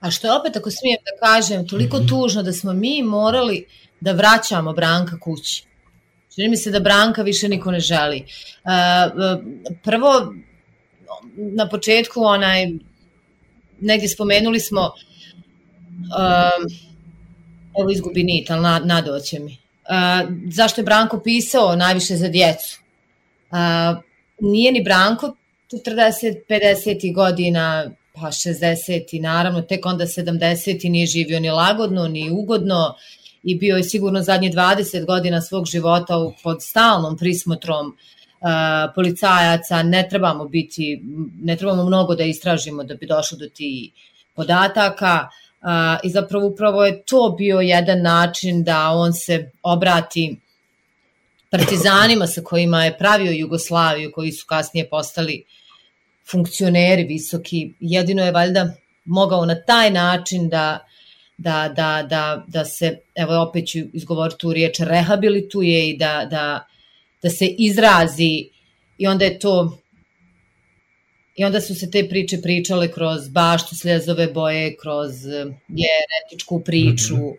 A 0.00 0.10
što 0.10 0.26
je 0.26 0.32
opet, 0.32 0.56
ako 0.56 0.70
smijem 0.70 0.98
da 1.04 1.26
kažem, 1.26 1.68
toliko 1.68 2.00
tužno 2.00 2.42
da 2.42 2.52
smo 2.52 2.72
mi 2.72 3.02
morali 3.02 3.66
da 4.00 4.12
vraćamo 4.12 4.72
Branka 4.72 5.18
kući. 5.20 5.64
Čini 6.34 6.48
mi 6.48 6.56
se 6.56 6.70
da 6.70 6.80
Branka 6.80 7.22
više 7.22 7.48
niko 7.48 7.70
ne 7.70 7.80
želi. 7.80 8.24
Prvo, 9.84 10.34
na 11.36 11.68
početku 11.68 12.20
onaj 12.20 12.66
negdje 13.80 14.08
spomenuli 14.08 14.60
smo 14.60 14.90
evo 17.80 17.90
izgubi 17.90 18.24
nit, 18.24 18.50
ali 18.50 18.62
na, 18.62 18.78
nadoće 18.84 19.38
mi. 19.38 19.52
Uh, 19.52 20.34
zašto 20.50 20.80
je 20.80 20.84
Branko 20.84 21.20
pisao 21.20 21.76
najviše 21.76 22.16
za 22.16 22.28
djecu? 22.28 22.83
Uh, 23.54 24.02
nije 24.40 24.72
ni 24.72 24.82
Branko 24.82 25.36
40, 25.72 26.34
50 26.48 27.14
godina, 27.14 27.90
pa 28.12 28.20
60 28.20 29.04
i 29.12 29.20
naravno 29.20 29.62
tek 29.62 29.86
onda 29.86 30.04
70 30.04 30.86
i 30.86 30.88
nije 30.88 31.06
živio 31.06 31.40
ni 31.40 31.50
lagodno, 31.50 32.08
ni 32.08 32.30
ugodno 32.30 32.94
i 33.42 33.54
bio 33.54 33.76
je 33.76 33.82
sigurno 33.82 34.22
zadnje 34.22 34.50
20 34.50 35.06
godina 35.06 35.40
svog 35.40 35.66
života 35.66 36.14
pod 36.42 36.62
stalnom 36.62 37.16
prismotrom 37.16 37.86
uh, 37.86 38.48
policajaca, 38.94 39.82
ne 39.82 40.06
trebamo 40.10 40.44
biti, 40.44 41.02
ne 41.42 41.56
trebamo 41.56 41.84
mnogo 41.84 42.14
da 42.14 42.24
istražimo 42.24 42.84
da 42.84 42.94
bi 42.94 43.06
došlo 43.06 43.38
do 43.38 43.48
ti 43.48 43.92
podataka 44.34 45.28
i 46.02 46.10
zapravo 46.10 46.46
upravo 46.46 46.84
je 46.84 47.02
to 47.02 47.34
bio 47.38 47.60
jedan 47.60 48.02
način 48.02 48.64
da 48.64 48.90
on 48.90 49.12
se 49.12 49.50
obrati 49.62 50.36
partizanima 51.58 52.26
sa 52.26 52.42
kojima 52.42 52.84
je 52.84 52.98
pravio 52.98 53.32
Jugoslaviju, 53.32 54.12
koji 54.12 54.32
su 54.32 54.46
kasnije 54.46 54.88
postali 54.88 55.44
funkcioneri 56.30 57.04
visoki. 57.04 57.72
Jedino 57.80 58.24
je 58.24 58.32
valjda 58.32 58.74
mogao 59.04 59.46
na 59.46 59.54
taj 59.62 59.90
način 59.90 60.48
da, 60.48 60.86
da, 61.38 61.72
da, 61.76 62.06
da, 62.08 62.44
da 62.46 62.64
se, 62.64 62.98
evo 63.14 63.42
opet 63.42 63.68
ću 63.68 63.78
izgovoriti 63.92 64.38
tu 64.38 64.52
riječ, 64.52 64.80
rehabilituje 64.80 65.88
i 65.88 65.96
da, 65.98 66.26
da, 66.30 66.66
da 67.22 67.30
se 67.30 67.46
izrazi 67.46 68.48
i 68.98 69.06
onda 69.06 69.24
je 69.24 69.38
to 69.38 69.78
I 71.36 71.44
onda 71.44 71.60
su 71.60 71.74
se 71.74 71.90
te 71.90 72.08
priče 72.08 72.38
pričale 72.42 72.92
kroz 72.92 73.28
baštu 73.28 73.76
sljezove 73.76 74.26
boje, 74.26 74.76
kroz 74.76 75.12
genetičku 75.68 76.60
priču, 76.64 77.16
mm 77.16 77.34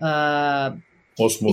-hmm. 0.00 0.72
uh, 0.72 0.78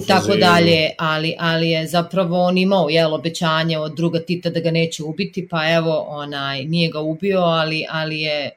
i 0.04 0.08
tako 0.08 0.36
dalje, 0.36 0.92
ali, 0.98 1.36
ali 1.40 1.70
je 1.70 1.88
zapravo 1.88 2.42
on 2.42 2.58
imao 2.58 2.90
jel, 2.90 3.14
obećanje 3.14 3.78
od 3.78 3.96
druga 3.96 4.20
Tita 4.20 4.50
da 4.50 4.60
ga 4.60 4.72
neće 4.72 5.04
ubiti, 5.04 5.48
pa 5.48 5.74
evo, 5.74 6.06
onaj, 6.08 6.66
nije 6.66 6.90
ga 6.90 7.00
ubio, 7.00 7.40
ali, 7.40 7.86
ali 7.90 8.22
je, 8.22 8.50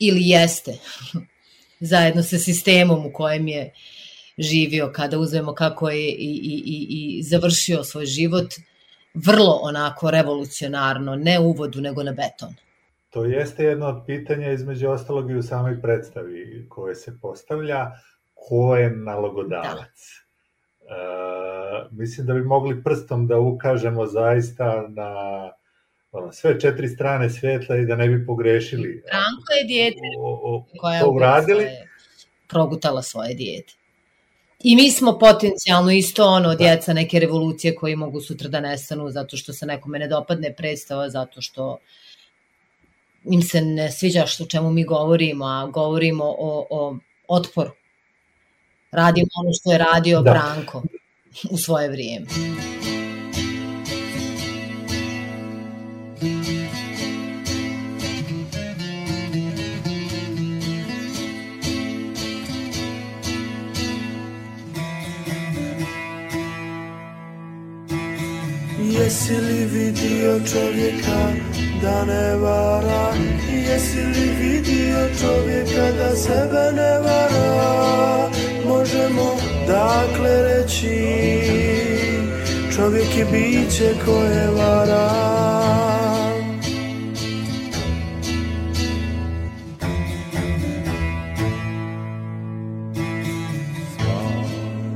ili 0.00 0.20
jeste, 0.22 0.78
zajedno 1.90 2.22
sa 2.22 2.38
sistemom 2.38 3.06
u 3.06 3.12
kojem 3.12 3.48
je 3.48 3.72
živio, 4.38 4.92
kada 4.92 5.18
uzmemo 5.18 5.54
kako 5.54 5.90
je 5.90 6.08
i, 6.08 6.40
i, 6.42 6.62
i, 6.66 6.86
i 7.18 7.22
završio 7.22 7.84
svoj 7.84 8.06
život, 8.06 8.54
vrlo 9.14 9.58
onako 9.62 10.10
revolucionarno, 10.10 11.16
ne 11.16 11.38
u 11.38 11.44
uvodu, 11.44 11.80
nego 11.80 12.02
na 12.02 12.12
beton. 12.12 12.54
To 13.10 13.24
jeste 13.24 13.64
jedno 13.64 13.86
od 13.86 14.02
pitanja 14.06 14.52
između 14.52 14.88
ostalog 14.88 15.30
i 15.30 15.34
u 15.34 15.42
samoj 15.42 15.82
predstavi 15.82 16.66
koje 16.68 16.94
se 16.94 17.20
postavlja, 17.20 17.90
ko 18.34 18.76
je 18.76 18.90
nalogodavac. 18.90 19.76
Da. 19.76 20.27
E, 20.88 21.88
mislim 21.90 22.26
da 22.26 22.34
bi 22.34 22.40
mogli 22.40 22.82
prstom 22.82 23.26
da 23.26 23.38
ukažemo 23.38 24.06
zaista 24.06 24.86
na 24.88 25.12
ono, 26.12 26.32
sve 26.32 26.60
četiri 26.60 26.88
strane 26.88 27.30
svetla 27.30 27.76
i 27.76 27.86
da 27.86 27.96
ne 27.96 28.08
bi 28.08 28.26
pogrešili. 28.26 29.02
Branko 29.06 29.52
je 29.58 29.64
dijete 29.64 30.00
koja 30.80 30.98
je 30.98 31.04
uradili. 31.04 31.62
Svoje, 31.62 31.88
progutala 32.48 33.02
svoje 33.02 33.34
dijete. 33.34 33.74
I 34.62 34.76
mi 34.76 34.90
smo 34.90 35.18
potencijalno 35.18 35.90
isto 35.90 36.24
ono, 36.24 36.48
da. 36.48 36.54
djeca 36.54 36.92
neke 36.92 37.18
revolucije 37.18 37.74
koji 37.74 37.96
mogu 37.96 38.20
sutra 38.20 38.48
da 38.48 38.60
nestanu 38.60 39.10
zato 39.10 39.36
što 39.36 39.52
se 39.52 39.66
nekome 39.66 39.98
ne 39.98 40.08
dopadne 40.08 40.54
predstava, 40.54 41.08
zato 41.08 41.40
što 41.40 41.78
im 43.24 43.42
se 43.42 43.60
ne 43.60 43.90
sviđa 43.90 44.26
što 44.26 44.46
čemu 44.46 44.70
mi 44.70 44.84
govorimo, 44.84 45.44
a 45.44 45.66
govorimo 45.66 46.24
o, 46.24 46.66
o 46.70 46.96
otporu. 47.28 47.70
Radimo 48.92 49.28
ono 49.40 49.52
što 49.52 49.72
je 49.72 49.78
radio 49.78 50.22
da. 50.22 50.30
Branko 50.30 50.82
u 51.50 51.56
svoje 51.56 51.88
vrijeme. 51.88 52.26
Jesi 68.80 69.34
li 69.34 69.64
vidio 69.64 70.40
čovjeka 70.52 71.32
da 71.82 72.04
ne 72.04 72.36
vara 72.36 73.12
Jesi 73.52 73.98
li 73.98 74.30
vidio 74.40 75.08
čovjeka 75.20 75.92
da 75.98 76.16
sebe 76.16 76.72
ne 76.76 76.98
vara 76.98 78.30
Možemo 78.68 79.36
dakle 79.66 80.42
reći. 80.42 80.98
Čovjek 82.76 83.16
je 83.16 83.24
biće 83.24 83.94
koje 84.04 84.50
vara. 84.50 85.08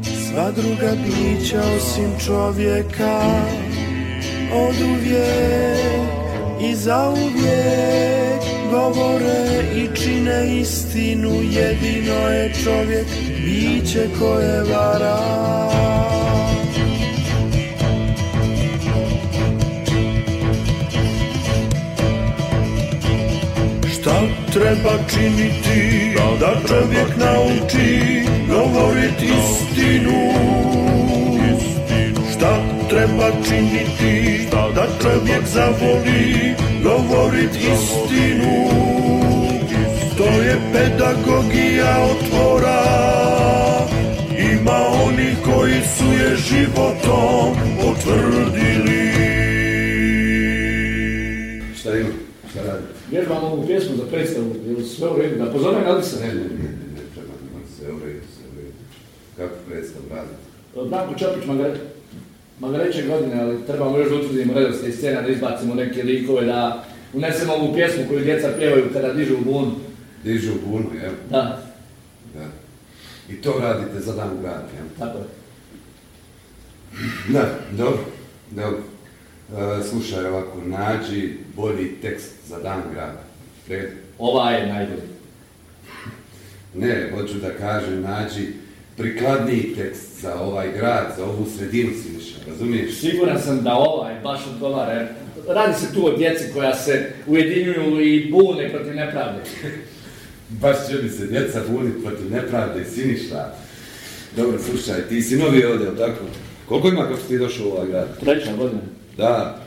Sva 0.03 0.51
druga 0.51 0.93
bića 1.05 1.61
osim 1.77 2.11
čovjeka 2.27 3.21
od 4.55 4.75
uvijek 4.81 6.03
i 6.61 6.75
zauvijek 6.75 8.43
govore 8.71 9.63
i 9.77 9.97
čine 9.97 10.61
istinu. 10.61 11.31
Jedino 11.31 12.29
je 12.29 12.53
čovjek 12.65 13.07
biće 13.53 14.09
koje 14.19 14.63
vara. 14.63 15.19
Šta 23.93 24.21
treba 24.53 24.99
činiti 25.15 26.15
da 26.41 26.55
čovjek 26.69 27.17
nauči 27.17 28.23
govorit 28.49 29.23
istinu? 29.23 30.33
Šta 32.33 32.59
treba 32.91 33.31
činiti 33.49 34.47
da 34.75 34.87
čovjek 35.03 35.47
zavoli 35.47 36.55
govorit 36.83 37.55
istinu? 37.55 38.69
To 40.17 40.25
je 40.25 40.59
pedagogija 40.73 42.07
otvora 42.11 43.22
koji 45.45 45.81
su 45.97 46.05
je 46.05 46.37
životom 46.37 47.57
potvrdili 47.81 49.13
Šta 51.77 51.97
ima? 51.97 52.09
Šta 52.51 52.63
radi? 52.63 52.85
Vježbam 53.11 53.45
ovu 53.45 53.67
pjesmu 53.67 53.97
za 53.97 54.03
predstavu, 54.11 54.55
je 54.67 54.77
li 54.77 54.85
sve 54.85 55.09
u 55.09 55.17
redu? 55.17 55.45
Da 55.45 55.53
pozove 55.53 55.85
Alisa? 55.87 56.21
Ne, 56.21 56.27
ne, 56.27 56.35
ne, 56.35 56.41
ne, 56.41 56.87
ne, 56.95 57.03
treba, 57.15 57.33
sve 57.77 57.93
u 57.93 57.99
redu, 58.05 58.21
sve 58.37 58.45
u 58.53 58.57
redu. 58.57 58.73
Kako 59.37 59.55
predstavu 59.69 60.05
radite? 60.11 60.89
Branko 60.91 61.19
Čopić, 61.19 61.47
Magaret. 61.47 61.81
Magareće 62.61 63.03
godine, 63.03 63.41
ali 63.41 63.67
trebamo 63.67 63.99
još 63.99 64.11
da 64.11 64.17
utvrdimo 64.17 64.53
redost 64.55 64.87
iz 64.87 64.95
scena, 64.95 65.23
da 65.23 65.29
izbacimo 65.29 65.75
neke 65.75 66.03
likove, 66.03 66.45
da 66.45 66.85
unesemo 67.13 67.53
ovu 67.53 67.75
pjesmu 67.75 68.05
koju 68.09 68.21
djeca 68.21 68.49
pjevaju 68.59 68.85
kada 68.93 69.13
dižu 69.13 69.35
u 69.35 69.45
bunu. 69.45 69.73
Dižu 70.25 70.53
u 70.53 70.71
bunu, 70.71 70.91
jel? 71.03 71.13
Da. 71.31 71.63
Da. 72.35 72.62
I 73.33 73.43
to 73.43 73.55
radite 73.61 74.01
za 74.01 74.13
dan 74.13 74.31
grada, 74.41 74.69
jel? 74.77 74.87
Tako 74.99 75.19
je. 75.19 75.25
Da, 77.29 77.59
dobro, 77.71 78.05
dobro. 78.51 78.81
E, 79.81 79.83
slušaj 79.83 80.27
ovako, 80.27 80.59
nađi 80.65 81.39
bolji 81.57 81.89
tekst 82.03 82.33
za 82.47 82.59
dan 82.59 82.83
grada. 82.93 83.23
Red? 83.69 83.91
Ova 84.19 84.51
je 84.51 84.67
najbolji. 84.67 85.13
Ne, 86.75 87.11
hoću 87.15 87.35
da 87.35 87.51
kažem, 87.51 88.03
nađi 88.03 88.49
prikladniji 88.97 89.75
tekst 89.77 90.21
za 90.21 90.41
ovaj 90.41 90.73
grad, 90.77 91.15
za 91.17 91.25
ovu 91.25 91.47
sredinu 91.59 91.91
Siniša, 92.03 92.39
razumiješ? 92.49 93.01
Siguran 93.01 93.41
sam 93.41 93.63
da 93.63 93.75
ovaj 93.75 94.15
baš 94.23 94.41
odgovara. 94.55 95.09
Radi 95.49 95.75
se 95.75 95.95
tu 95.95 96.07
o 96.07 96.17
djeci 96.17 96.53
koja 96.55 96.75
se 96.75 97.13
ujedinjuju 97.27 98.01
i 98.01 98.31
bune 98.31 98.71
protiv 98.73 98.95
nepravde. 98.95 99.41
baš 100.61 100.77
će 100.91 100.97
bi 101.03 101.11
se 101.11 101.27
djeca 101.27 101.63
buniti 101.69 102.03
protiv 102.05 102.33
nepravde, 102.33 102.85
Siniša. 102.85 103.55
Dobro, 104.37 104.59
slušaj, 104.59 105.09
ti 105.09 105.23
si 105.23 105.37
novi 105.37 105.65
ovdje, 105.65 105.97
tako? 105.97 106.25
Koliko 106.69 106.89
ima 106.89 107.03
kako 107.03 107.21
si 107.21 107.29
ti 107.29 107.39
došao 107.39 107.67
u 107.67 107.71
ovaj 107.71 107.87
grad? 107.89 108.21
Treća 108.21 108.57
godina. 108.57 108.83
Da, 109.17 109.67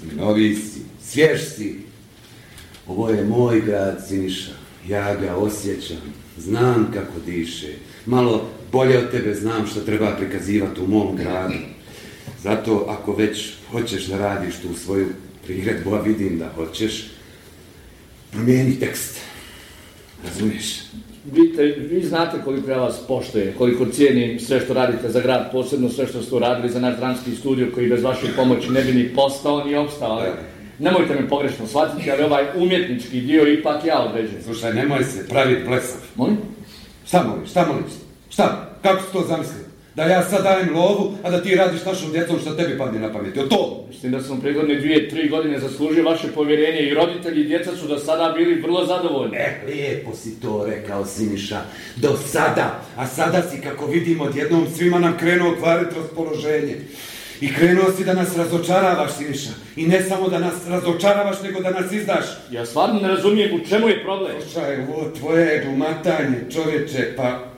si 0.00 0.16
novi 0.16 0.54
si, 0.54 0.80
svjež 1.02 1.40
si. 1.56 1.76
Ovo 2.86 3.10
je 3.10 3.24
moj 3.24 3.60
grad, 3.60 4.04
Siniša. 4.08 4.52
Ja 4.88 5.16
ga 5.16 5.34
osjećam, 5.36 6.14
znam 6.38 6.90
kako 6.94 7.20
diše 7.26 7.72
malo 8.06 8.48
bolje 8.72 8.98
od 8.98 9.10
tebe 9.10 9.34
znam 9.34 9.66
što 9.66 9.80
treba 9.80 10.16
prikazivati 10.16 10.80
u 10.80 10.86
mom 10.86 11.16
gradu. 11.16 11.54
Zato 12.42 12.86
ako 12.88 13.14
već 13.14 13.52
hoćeš 13.70 14.06
da 14.06 14.18
radiš 14.18 14.54
tu 14.56 14.74
svoju 14.74 15.08
priredbu, 15.44 15.94
a 15.94 16.00
vidim 16.00 16.38
da 16.38 16.52
hoćeš, 16.54 17.10
promijeni 18.32 18.80
tekst. 18.80 19.18
Razumiješ? 20.24 20.80
Vi, 21.32 21.52
vi 21.90 22.02
znate 22.02 22.38
koliko 22.44 22.70
ja 22.70 22.78
vas 22.78 23.00
poštoje, 23.08 23.54
koliko 23.58 23.86
cijenim 23.86 24.40
sve 24.40 24.60
što 24.60 24.74
radite 24.74 25.08
za 25.08 25.20
grad, 25.20 25.52
posebno 25.52 25.88
sve 25.88 26.06
što 26.06 26.22
ste 26.22 26.34
uradili 26.34 26.72
za 26.72 26.80
naš 26.80 26.96
dramski 26.96 27.36
studio 27.36 27.68
koji 27.74 27.88
bez 27.88 28.02
vaše 28.02 28.26
pomoći 28.36 28.70
ne 28.70 28.82
bi 28.82 28.92
ni 28.92 29.08
postao 29.14 29.64
ni 29.64 29.76
opstao. 29.76 30.10
Ali 30.10 30.28
nemojte 30.78 31.14
me 31.14 31.28
pogrešno 31.28 31.66
shvatiti, 31.66 32.10
ali 32.10 32.22
ovaj 32.22 32.44
umjetnički 32.56 33.20
dio 33.20 33.52
ipak 33.52 33.84
ja 33.84 34.00
određujem. 34.00 34.42
Slušaj, 34.42 34.74
nemoj 34.74 35.04
se 35.04 35.28
praviti 35.28 35.64
blesav. 35.68 36.00
Molim? 36.16 36.38
Šta 37.06 37.24
moliš, 37.28 37.50
šta 37.50 37.66
moliš? 37.66 37.92
Šta? 38.30 38.76
Kako 38.82 39.02
si 39.02 39.12
to 39.12 39.24
zamislio? 39.28 39.69
Da 39.94 40.02
ja 40.02 40.22
sad 40.22 40.42
dajem 40.42 40.74
lovu, 40.74 41.12
a 41.22 41.30
da 41.30 41.42
ti 41.42 41.54
radiš 41.54 41.84
našom 41.84 42.12
djecom 42.12 42.38
što 42.40 42.54
tebi 42.54 42.78
padne 42.78 43.00
na 43.00 43.12
pamet. 43.12 43.38
O 43.38 43.42
to? 43.42 43.84
Mislim 43.88 44.12
da 44.12 44.22
sam 44.22 44.40
prigodne 44.40 44.74
dvije, 44.74 45.08
tri 45.08 45.28
godine 45.28 45.58
zaslužio 45.58 46.04
vaše 46.04 46.28
povjerenje 46.28 46.80
i 46.80 46.94
roditelji 46.94 47.40
i 47.40 47.48
djeca 47.48 47.76
su 47.76 47.86
do 47.86 47.98
sada 47.98 48.34
bili 48.36 48.60
vrlo 48.60 48.86
zadovoljni. 48.86 49.36
E, 49.36 49.60
lijepo 49.66 50.14
si 50.14 50.40
to 50.40 50.66
rekao, 50.66 51.06
Siniša. 51.06 51.60
Do 51.96 52.16
sada. 52.26 52.82
A 52.96 53.06
sada 53.06 53.42
si, 53.42 53.60
kako 53.60 53.86
vidimo, 53.86 54.24
odjednom 54.24 54.66
svima 54.76 54.98
nam 54.98 55.18
krenuo 55.18 55.56
kvariti 55.60 55.94
raspoloženje. 56.00 56.76
I 57.40 57.54
krenuo 57.54 57.92
si 57.96 58.04
da 58.04 58.14
nas 58.14 58.36
razočaravaš, 58.36 59.10
Siniša. 59.12 59.50
I 59.76 59.86
ne 59.86 60.02
samo 60.02 60.28
da 60.28 60.38
nas 60.38 60.54
razočaravaš, 60.68 61.42
nego 61.42 61.60
da 61.60 61.70
nas 61.70 61.92
izdaš. 61.92 62.24
Ja 62.50 62.66
stvarno 62.66 63.00
ne 63.00 63.08
razumijem 63.08 63.60
u 63.60 63.68
čemu 63.68 63.88
je 63.88 64.02
problem. 64.04 64.32
Slušaj, 64.42 64.82
ovo 64.82 65.10
tvoje 65.18 65.64
glumatanje, 65.64 66.44
čovječe, 66.52 67.12
pa 67.16 67.49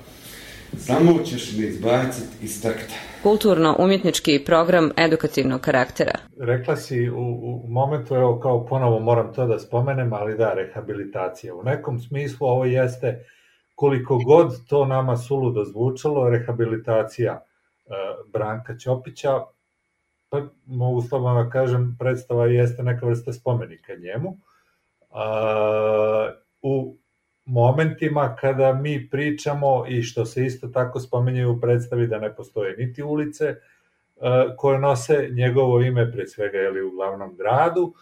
samo 0.77 1.19
ćeš 1.25 1.57
me 1.59 1.67
izbaciti 1.67 2.45
iz 2.45 2.63
takta. 2.63 2.95
Kulturno-umjetnički 3.23 4.43
program 4.47 4.91
edukativnog 4.97 5.61
karaktera. 5.61 6.19
Rekla 6.41 6.77
si 6.77 7.11
u, 7.11 7.17
u 7.17 7.65
momentu, 7.69 8.15
evo 8.15 8.41
kao 8.41 8.67
ponovo 8.67 9.01
moram 9.01 9.35
to 9.35 9.47
da 9.47 9.59
spomenem, 9.59 10.13
ali 10.13 10.37
da, 10.37 10.55
rehabilitacija. 10.55 11.55
U 11.55 11.63
nekom 11.63 12.01
smislu 12.01 12.47
ovo 12.47 12.65
jeste 12.65 13.25
koliko 13.75 14.19
god 14.19 14.67
to 14.67 14.85
nama 14.85 15.17
suludo 15.17 15.65
zvučalo, 15.65 16.31
rehabilitacija 16.31 17.33
e, 17.33 17.41
Branka 18.33 18.77
Ćopića, 18.79 19.41
pa 20.29 20.43
mogu 20.67 21.03
slobodno 21.03 21.45
da 21.45 21.51
kažem, 21.51 21.97
predstava 21.99 22.47
jeste 22.47 22.83
neka 22.83 23.07
vrsta 23.07 23.33
spomenika 23.33 23.93
njemu. 23.95 24.37
A, 25.11 26.33
u 26.63 26.97
momentima 27.45 28.37
kada 28.41 28.73
mi 28.73 29.09
pričamo 29.11 29.85
i 29.89 30.03
što 30.03 30.25
se 30.25 30.47
isto 30.47 30.69
tako 30.69 31.01
spomenje 31.01 31.47
u 31.47 31.61
predstavi 31.61 32.07
da 32.07 32.19
ne 32.19 32.35
postoje 32.35 32.77
niti 32.77 33.03
ulice 33.03 33.45
e, 33.45 33.57
koje 34.57 34.79
nose 34.79 35.29
njegovo 35.33 35.81
ime 35.81 36.13
pre 36.13 36.27
svega 36.27 36.59
je 36.59 36.85
u 36.85 36.91
glavnom 36.91 37.37
gradu, 37.37 37.95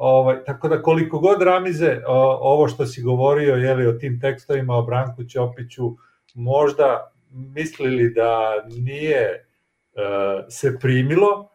Ovaj, 0.00 0.44
tako 0.44 0.68
da 0.68 0.82
koliko 0.82 1.18
god 1.18 1.42
Ramize 1.42 2.00
ovo 2.40 2.68
što 2.68 2.86
si 2.86 3.02
govorio 3.02 3.54
je 3.54 3.74
li 3.74 3.86
o 3.86 3.92
tim 3.92 4.20
tekstovima 4.20 4.74
o 4.74 4.82
Branku 4.82 5.24
Ćopiću 5.24 5.96
možda 6.34 7.12
mislili 7.30 8.10
da 8.14 8.62
nije 8.66 9.22
e, 9.22 9.40
se 10.48 10.78
primilo, 10.80 11.48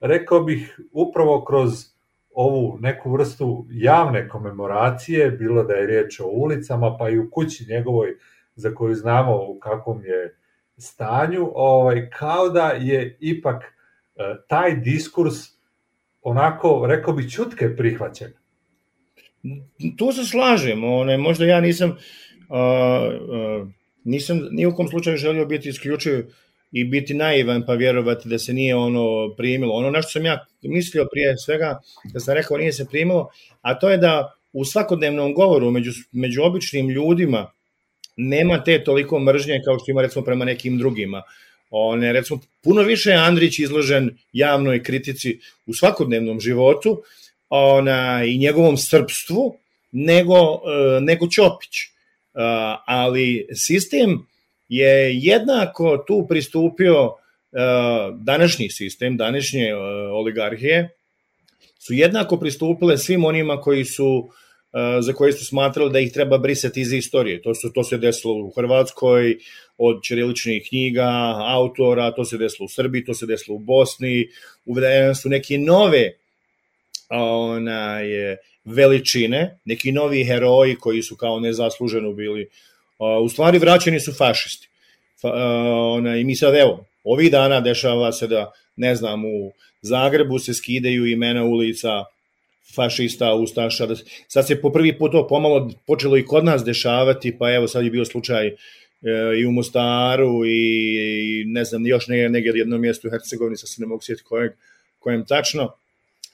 rekao 0.00 0.40
bih 0.40 0.80
upravo 0.92 1.44
kroz 1.44 1.91
ovu 2.34 2.78
neku 2.80 3.12
vrstu 3.12 3.66
javne 3.70 4.28
komemoracije, 4.28 5.30
bilo 5.30 5.64
da 5.64 5.74
je 5.74 5.86
riječ 5.86 6.20
o 6.20 6.26
ulicama, 6.26 6.96
pa 6.98 7.10
i 7.10 7.18
u 7.18 7.30
kući 7.30 7.66
njegovoj 7.68 8.16
za 8.54 8.74
koju 8.74 8.94
znamo 8.94 9.36
u 9.36 9.58
kakvom 9.58 10.04
je 10.04 10.36
stanju, 10.76 11.50
ovaj, 11.54 12.10
kao 12.10 12.48
da 12.48 12.68
je 12.68 13.16
ipak 13.20 13.64
e, 13.64 13.70
taj 14.48 14.76
diskurs 14.76 15.34
onako, 16.22 16.86
rekao 16.86 17.14
bi, 17.14 17.30
čutke 17.30 17.76
prihvaćen. 17.76 18.32
Tu 19.96 20.12
se 20.12 20.24
slažem, 20.24 20.84
one, 20.84 21.18
možda 21.18 21.44
ja 21.44 21.60
nisam, 21.60 21.96
a, 22.48 22.58
a, 22.58 23.66
nisam 24.04 24.40
ni 24.50 24.66
u 24.66 24.74
kom 24.74 24.88
slučaju 24.88 25.16
želio 25.16 25.46
biti 25.46 25.68
isključiv 25.68 26.26
i 26.72 26.84
biti 26.84 27.14
naivan 27.14 27.64
pa 27.66 27.74
vjerovati 27.74 28.28
da 28.28 28.38
se 28.38 28.52
nije 28.52 28.76
ono 28.76 29.34
primilo. 29.36 29.74
Ono 29.74 29.90
na 29.90 30.02
što 30.02 30.10
sam 30.10 30.24
ja 30.24 30.46
mislio 30.62 31.06
prije 31.12 31.36
svega, 31.38 31.80
da 32.12 32.20
sam 32.20 32.34
rekao 32.34 32.56
nije 32.56 32.72
se 32.72 32.86
primilo, 32.88 33.28
a 33.60 33.78
to 33.78 33.90
je 33.90 33.96
da 33.96 34.34
u 34.52 34.64
svakodnevnom 34.64 35.34
govoru 35.34 35.70
među, 35.70 35.92
među 36.12 36.42
običnim 36.42 36.88
ljudima 36.88 37.50
nema 38.16 38.64
te 38.64 38.84
toliko 38.84 39.18
mržnje 39.18 39.60
kao 39.64 39.78
što 39.78 39.90
ima 39.90 40.02
recimo 40.02 40.24
prema 40.24 40.44
nekim 40.44 40.78
drugima. 40.78 41.22
On 41.70 42.02
je, 42.02 42.12
recimo, 42.12 42.40
puno 42.62 42.82
više 42.82 43.10
je 43.10 43.16
Andrić 43.16 43.58
izložen 43.58 44.18
javnoj 44.32 44.82
kritici 44.82 45.38
u 45.66 45.74
svakodnevnom 45.74 46.40
životu 46.40 47.02
ona, 47.48 48.24
i 48.24 48.38
njegovom 48.38 48.76
srpstvu 48.76 49.56
nego, 49.92 50.34
e, 50.36 51.00
nego 51.00 51.28
Ćopić. 51.28 51.78
E, 51.82 51.88
ali 52.86 53.46
sistem 53.54 54.26
je 54.76 55.18
jednako 55.18 56.04
tu 56.06 56.26
pristupio 56.28 56.94
e, 57.04 57.58
današnji 58.18 58.70
sistem, 58.70 59.16
današnje 59.16 59.74
oligarhije, 60.12 60.88
su 61.78 61.94
jednako 61.94 62.36
pristupile 62.36 62.98
svim 62.98 63.24
onima 63.24 63.60
koji 63.60 63.84
su 63.84 64.28
za 65.00 65.12
koje 65.12 65.32
su 65.32 65.46
smatrali 65.46 65.92
da 65.92 65.98
ih 65.98 66.12
treba 66.12 66.38
brisati 66.38 66.80
iz 66.80 66.92
istorije. 66.92 67.42
To, 67.42 67.54
su, 67.54 67.72
to 67.72 67.84
se 67.84 67.98
desilo 67.98 68.34
u 68.34 68.50
Hrvatskoj, 68.50 69.36
od 69.78 70.02
ćiriličnih 70.02 70.66
knjiga, 70.68 71.34
autora, 71.38 72.10
to 72.14 72.24
se 72.24 72.38
desilo 72.38 72.64
u 72.64 72.68
Srbiji, 72.68 73.04
to 73.04 73.14
se 73.14 73.26
desilo 73.26 73.56
u 73.56 73.58
Bosni, 73.58 74.28
uvedene 74.64 75.14
su 75.14 75.28
neke 75.28 75.58
nove 75.58 76.12
onaj, 77.10 78.06
veličine, 78.64 79.58
neki 79.64 79.92
novi 79.92 80.24
heroji 80.24 80.76
koji 80.76 81.02
su 81.02 81.16
kao 81.16 81.40
nezasluženo 81.40 82.12
bili, 82.12 82.48
u 83.22 83.28
stvari 83.28 83.58
vraćeni 83.58 84.00
su 84.00 84.12
fašisti. 84.12 84.68
Fa, 85.20 85.32
onaj, 85.96 86.20
I 86.20 86.24
mi 86.24 86.36
sad 86.36 86.54
evo, 86.54 86.86
ovih 87.04 87.30
dana 87.30 87.60
dešava 87.60 88.12
se 88.12 88.26
da, 88.26 88.52
ne 88.76 88.94
znam, 88.94 89.24
u 89.24 89.52
Zagrebu 89.82 90.38
se 90.38 90.54
skidaju 90.54 91.06
imena 91.06 91.44
ulica 91.44 92.04
fašista, 92.74 93.34
ustaša. 93.34 93.86
Da, 93.86 93.94
sad 94.28 94.46
se 94.46 94.60
po 94.60 94.72
prvi 94.72 94.98
put 94.98 95.12
to 95.12 95.26
pomalo 95.28 95.70
počelo 95.86 96.16
i 96.16 96.24
kod 96.24 96.44
nas 96.44 96.64
dešavati, 96.64 97.38
pa 97.38 97.52
evo 97.52 97.68
sad 97.68 97.84
je 97.84 97.90
bio 97.90 98.04
slučaj 98.04 98.46
e, 98.46 98.54
i 99.40 99.46
u 99.46 99.52
Mostaru 99.52 100.44
i, 100.46 100.96
i 101.22 101.44
ne 101.46 101.64
znam, 101.64 101.86
još 101.86 102.06
negdje, 102.06 102.28
negdje 102.28 102.52
jedno 102.54 102.78
mjesto 102.78 103.08
u 103.08 103.10
Hercegovini, 103.10 103.56
sa 103.56 103.66
se 103.66 103.80
ne 103.80 103.86
mogu 103.86 104.02
sjetiti 104.02 104.24
kojeg, 104.24 104.52
kojem 104.98 105.26
tačno. 105.26 105.74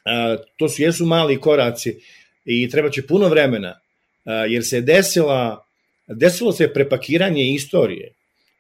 E, 0.05 0.37
to 0.57 0.69
su 0.69 0.83
jesu 0.83 1.07
mali 1.07 1.41
koraci 1.41 1.97
i 2.45 2.69
treba 2.71 2.91
će 2.91 3.07
puno 3.07 3.29
vremena, 3.29 3.81
e, 4.25 4.31
jer 4.49 4.64
se 4.64 4.81
desila, 4.81 5.64
desilo 6.09 6.53
se 6.53 6.73
prepakiranje 6.73 7.45
istorije 7.45 8.13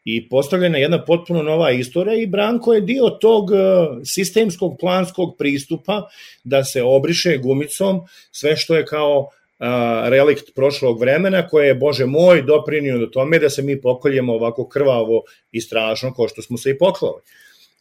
i 0.04 0.28
postavljena 0.28 0.78
jedna 0.78 1.04
potpuno 1.04 1.42
nova 1.42 1.70
istorija 1.70 2.14
i 2.14 2.26
Branko 2.26 2.74
je 2.74 2.80
dio 2.80 3.10
tog 3.20 3.50
e, 3.52 3.56
sistemskog 4.04 4.76
planskog 4.80 5.34
pristupa 5.38 6.08
da 6.44 6.64
se 6.64 6.82
obriše 6.82 7.38
gumicom 7.38 8.00
sve 8.30 8.56
što 8.56 8.76
je 8.76 8.86
kao 8.86 9.28
e, 9.28 9.64
relikt 10.10 10.54
prošlog 10.54 11.00
vremena 11.00 11.48
koje 11.48 11.66
je, 11.66 11.74
bože 11.74 12.06
moj, 12.06 12.42
doprinio 12.42 12.98
do 12.98 13.06
tome 13.06 13.38
da 13.38 13.50
se 13.50 13.62
mi 13.62 13.80
pokoljemo 13.80 14.32
ovako 14.32 14.68
krvavo 14.68 15.22
i 15.52 15.60
strašno 15.60 16.14
kao 16.14 16.28
što 16.28 16.42
smo 16.42 16.58
se 16.58 16.70
i 16.70 16.78
poklali. 16.78 17.22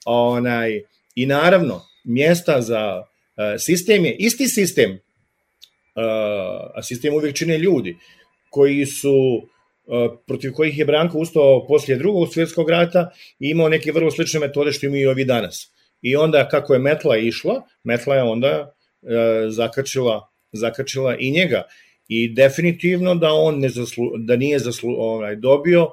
Onaj, 0.05 0.81
I 1.15 1.25
naravno, 1.25 1.81
mjesta 2.03 2.61
za 2.61 3.03
e, 3.37 3.59
sistem 3.59 4.05
je 4.05 4.15
isti 4.19 4.47
sistem, 4.47 4.99
a 6.75 6.83
sistem 6.83 7.13
uvijek 7.13 7.35
čine 7.35 7.57
ljudi 7.57 7.97
koji 8.49 8.85
su 8.85 9.41
protiv 10.27 10.51
kojih 10.53 10.77
je 10.77 10.85
Branko 10.85 11.17
ustao 11.17 11.67
poslije 11.67 11.97
drugog 11.97 12.33
svjetskog 12.33 12.69
rata 12.69 13.11
i 13.39 13.49
imao 13.49 13.69
neke 13.69 13.91
vrlo 13.91 14.11
slične 14.11 14.39
metode 14.39 14.71
što 14.71 14.85
imaju 14.85 15.09
ovi 15.09 15.25
danas. 15.25 15.73
I 16.01 16.15
onda 16.15 16.47
kako 16.49 16.73
je 16.73 16.79
metla 16.79 17.17
išla, 17.17 17.61
metla 17.83 18.15
je 18.15 18.23
onda 18.23 18.47
e, 18.47 18.69
zakačila, 19.49 20.29
zakačila 20.51 21.15
i 21.19 21.31
njega. 21.31 21.63
I 22.07 22.33
definitivno 22.33 23.15
da 23.15 23.33
on 23.33 23.59
ne 23.59 23.69
zaslu, 23.69 24.17
da 24.17 24.35
nije 24.35 24.59
zaslu, 24.59 24.95
onaj, 24.97 25.35
dobio 25.35 25.87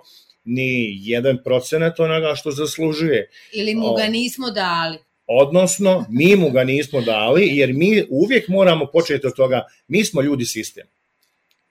ni 0.44 0.98
jedan 1.00 1.38
procenat 1.44 2.00
onoga 2.00 2.34
što 2.34 2.50
zaslužuje. 2.50 3.30
Ili 3.52 3.74
mu 3.74 3.94
ga 3.94 4.06
nismo 4.06 4.50
dali. 4.50 4.98
Odnosno, 5.26 6.06
mi 6.10 6.36
mu 6.36 6.50
ga 6.50 6.64
nismo 6.64 7.00
dali, 7.00 7.48
jer 7.52 7.72
mi 7.72 8.04
uvijek 8.10 8.48
moramo 8.48 8.86
početi 8.92 9.26
od 9.26 9.36
toga, 9.36 9.64
mi 9.88 10.04
smo 10.04 10.22
ljudi 10.22 10.44
sistem. 10.44 10.86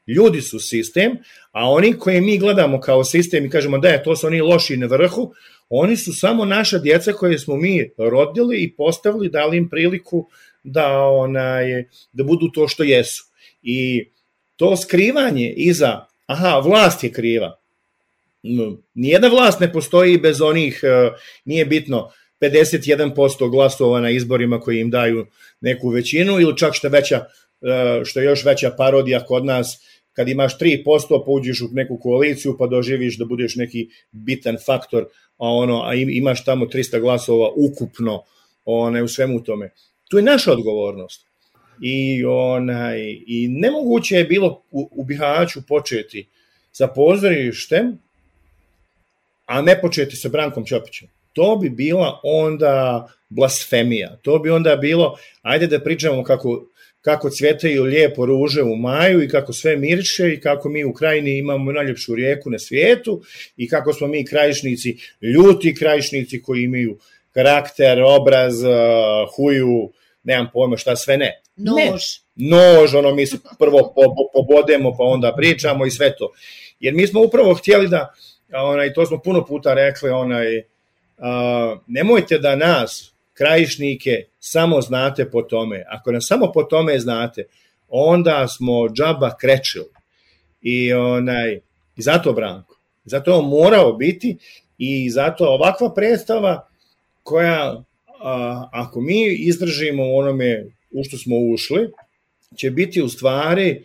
Ljudi 0.07 0.41
su 0.41 0.59
sistem, 0.59 1.17
a 1.51 1.69
oni 1.69 1.93
koje 1.93 2.21
mi 2.21 2.37
gledamo 2.37 2.79
kao 2.79 3.03
sistem 3.03 3.45
i 3.45 3.49
kažemo 3.49 3.77
da 3.77 3.89
je 3.89 4.03
to 4.03 4.15
su 4.15 4.27
oni 4.27 4.41
loši 4.41 4.77
na 4.77 4.85
vrhu, 4.85 5.33
oni 5.69 5.97
su 5.97 6.13
samo 6.13 6.45
naša 6.45 6.77
djeca 6.77 7.13
koje 7.13 7.39
smo 7.39 7.55
mi 7.55 7.89
rodili 7.97 8.63
i 8.63 8.75
postavili, 8.75 9.29
dali 9.29 9.57
im 9.57 9.69
priliku 9.69 10.27
da, 10.63 10.99
onaj, 10.99 11.83
da 12.13 12.23
budu 12.23 12.51
to 12.53 12.67
što 12.67 12.83
jesu. 12.83 13.23
I 13.61 14.09
to 14.55 14.77
skrivanje 14.77 15.53
iza, 15.57 16.05
aha, 16.25 16.59
vlast 16.59 17.03
je 17.03 17.11
kriva. 17.11 17.57
Nijedna 18.93 19.27
vlast 19.27 19.59
ne 19.59 19.71
postoji 19.73 20.17
bez 20.17 20.41
onih, 20.41 20.79
e, 20.83 21.09
nije 21.45 21.65
bitno, 21.65 22.11
51% 22.41 23.49
glasova 23.49 23.99
na 23.99 24.09
izborima 24.09 24.59
koji 24.59 24.79
im 24.79 24.89
daju 24.89 25.25
neku 25.61 25.89
većinu 25.89 26.39
ili 26.39 26.57
čak 26.57 26.73
što 26.73 26.89
veća 26.89 27.15
e, 27.15 28.01
što 28.05 28.19
je 28.19 28.25
još 28.25 28.45
veća 28.45 28.71
parodija 28.77 29.25
kod 29.25 29.45
nas 29.45 29.79
kad 30.13 30.29
imaš 30.29 30.57
3% 30.59 30.85
pa 31.25 31.31
uđeš 31.31 31.61
u 31.61 31.69
neku 31.71 31.97
koaliciju 31.97 32.55
pa 32.59 32.67
doživiš 32.67 33.17
da 33.17 33.25
budeš 33.25 33.55
neki 33.55 33.87
bitan 34.11 34.57
faktor, 34.65 35.03
a 35.37 35.47
ono 35.47 35.81
a 35.81 35.93
imaš 35.95 36.45
tamo 36.45 36.65
300 36.65 36.99
glasova 36.99 37.49
ukupno 37.55 38.23
one, 38.65 39.03
u 39.03 39.07
svemu 39.07 39.43
tome. 39.43 39.69
Tu 40.09 40.17
je 40.17 40.23
naša 40.23 40.51
odgovornost. 40.51 41.25
I, 41.81 42.25
onaj, 42.25 42.99
i 43.27 43.47
nemoguće 43.47 44.15
je 44.15 44.23
bilo 44.23 44.61
u, 44.71 44.89
u 44.91 45.03
Bihaću 45.03 45.61
početi 45.67 46.27
sa 46.71 46.87
pozorištem, 46.87 47.97
a 49.45 49.61
ne 49.61 49.81
početi 49.81 50.15
sa 50.15 50.29
Brankom 50.29 50.65
Ćopićem. 50.65 51.07
To 51.33 51.55
bi 51.55 51.69
bila 51.69 52.19
onda 52.23 53.07
blasfemija. 53.29 54.17
To 54.21 54.39
bi 54.39 54.49
onda 54.49 54.75
bilo, 54.75 55.17
ajde 55.41 55.67
da 55.67 55.79
pričamo 55.79 56.23
kako 56.23 56.65
kako 57.03 57.29
cvjetaju 57.29 57.83
lijepo 57.83 58.25
ruže 58.25 58.63
u 58.63 58.75
maju 58.75 59.23
i 59.23 59.27
kako 59.27 59.53
sve 59.53 59.77
mirše 59.77 60.33
i 60.33 60.39
kako 60.39 60.69
mi 60.69 60.85
u 60.85 60.93
krajini 60.93 61.37
imamo 61.37 61.71
najljepšu 61.71 62.15
rijeku 62.15 62.49
na 62.49 62.59
svijetu 62.59 63.21
i 63.57 63.69
kako 63.69 63.93
smo 63.93 64.07
mi 64.07 64.25
krajišnici, 64.25 64.97
ljuti 65.21 65.75
krajišnici 65.75 66.41
koji 66.41 66.63
imaju 66.63 66.97
karakter, 67.31 68.01
obraz, 68.01 68.63
uh, 68.63 68.69
huju, 69.35 69.91
nemam 70.23 70.49
pojma 70.53 70.77
šta 70.77 70.95
sve 70.95 71.17
ne. 71.17 71.41
Nož. 71.55 72.01
Ne. 72.35 72.57
Nož, 72.57 72.95
ono 72.95 73.15
mi 73.15 73.25
se 73.27 73.37
prvo 73.59 73.93
po, 73.95 74.01
po, 74.01 74.29
pobodemo 74.33 74.95
pa 74.97 75.03
onda 75.03 75.33
pričamo 75.37 75.85
i 75.85 75.91
sve 75.91 76.15
to. 76.15 76.31
Jer 76.79 76.93
mi 76.93 77.07
smo 77.07 77.21
upravo 77.21 77.53
htjeli 77.53 77.87
da, 77.87 78.13
onaj, 78.53 78.93
to 78.93 79.05
smo 79.05 79.21
puno 79.21 79.45
puta 79.45 79.73
rekli, 79.73 80.09
onaj, 80.09 80.57
uh, 80.57 80.63
nemojte 81.87 82.37
da 82.37 82.55
nas, 82.55 83.12
krajišnike, 83.43 84.25
samo 84.39 84.81
znate 84.81 85.31
po 85.31 85.41
tome. 85.41 85.83
Ako 85.87 86.11
nas 86.11 86.27
samo 86.27 86.51
po 86.51 86.63
tome 86.63 86.99
znate, 86.99 87.43
onda 87.87 88.47
smo 88.47 88.89
džaba 88.89 89.35
krečili. 89.37 89.85
I, 90.61 90.93
onaj, 90.93 91.59
i 91.95 92.01
zato 92.01 92.33
Branko. 92.33 92.79
Zato 93.05 93.33
on 93.33 93.49
morao 93.49 93.93
biti 93.93 94.37
i 94.77 95.09
zato 95.09 95.45
ovakva 95.45 95.93
predstava 95.93 96.67
koja, 97.23 97.83
a, 98.21 98.69
ako 98.71 99.01
mi 99.01 99.25
izdržimo 99.27 100.03
onome 100.03 100.65
u 100.91 101.03
što 101.03 101.17
smo 101.17 101.35
ušli, 101.53 101.91
će 102.57 102.71
biti 102.71 103.01
u 103.01 103.09
stvari 103.09 103.83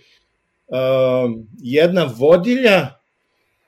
a, 0.68 1.28
jedna 1.58 2.14
vodilja 2.18 2.86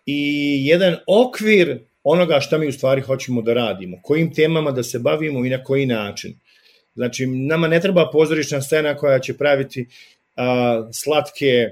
i 0.07 0.61
jedan 0.67 0.97
okvir 1.07 1.90
onoga 2.03 2.41
šta 2.41 2.59
mi 2.59 2.69
u 2.69 2.73
stvari 2.73 3.01
hoćemo 3.01 3.43
da 3.43 3.55
radimo, 3.55 4.01
kojim 4.03 4.35
temama 4.35 4.71
da 4.71 4.83
se 4.83 4.99
bavimo 4.99 5.45
i 5.45 5.51
na 5.51 5.65
koji 5.65 5.87
način. 5.87 6.35
Znači, 6.95 7.27
nama 7.27 7.69
ne 7.69 7.81
treba 7.81 8.11
pozorišna 8.13 8.63
scena 8.63 8.97
koja 8.97 9.19
će 9.19 9.37
praviti 9.37 9.87
a, 10.37 10.89
slatke 10.93 11.69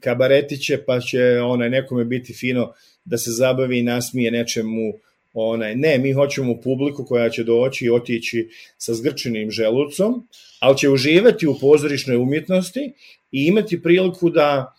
kabaretiće, 0.00 0.84
pa 0.86 1.00
će 1.00 1.40
onaj, 1.44 1.70
nekome 1.70 2.04
biti 2.04 2.34
fino 2.34 2.72
da 3.04 3.18
se 3.18 3.30
zabavi 3.30 3.78
i 3.78 3.82
nasmije 3.82 4.30
nečemu 4.30 4.92
onaj, 5.34 5.74
ne, 5.76 5.98
mi 5.98 6.12
hoćemo 6.12 6.60
publiku 6.60 7.04
koja 7.04 7.30
će 7.30 7.44
doći 7.44 7.84
i 7.84 7.90
otići 7.90 8.48
sa 8.78 8.94
zgrčenim 8.94 9.50
želucom, 9.50 10.28
ali 10.60 10.78
će 10.78 10.88
uživati 10.88 11.46
u 11.46 11.58
pozorišnoj 11.60 12.16
umjetnosti 12.16 12.92
i 13.32 13.46
imati 13.46 13.82
priliku 13.82 14.30
da 14.30 14.74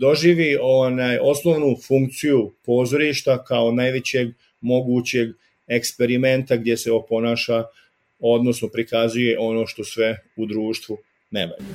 doživi 0.00 0.58
onaj 0.60 1.18
osnovnu 1.22 1.76
funkciju 1.88 2.52
pozorišta 2.64 3.44
kao 3.44 3.72
najvećeg 3.72 4.28
mogućeg 4.60 5.28
eksperimenta 5.66 6.56
gdje 6.56 6.76
se 6.76 6.92
oponaša 6.92 7.64
odnosno 8.18 8.68
prikazuje 8.68 9.38
ono 9.38 9.66
što 9.66 9.84
sve 9.84 10.16
u 10.36 10.46
društvu 10.46 10.98
ne 11.30 11.46
valja. 11.46 11.66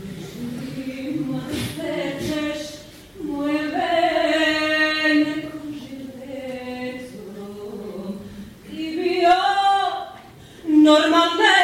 Normalne 10.68 11.61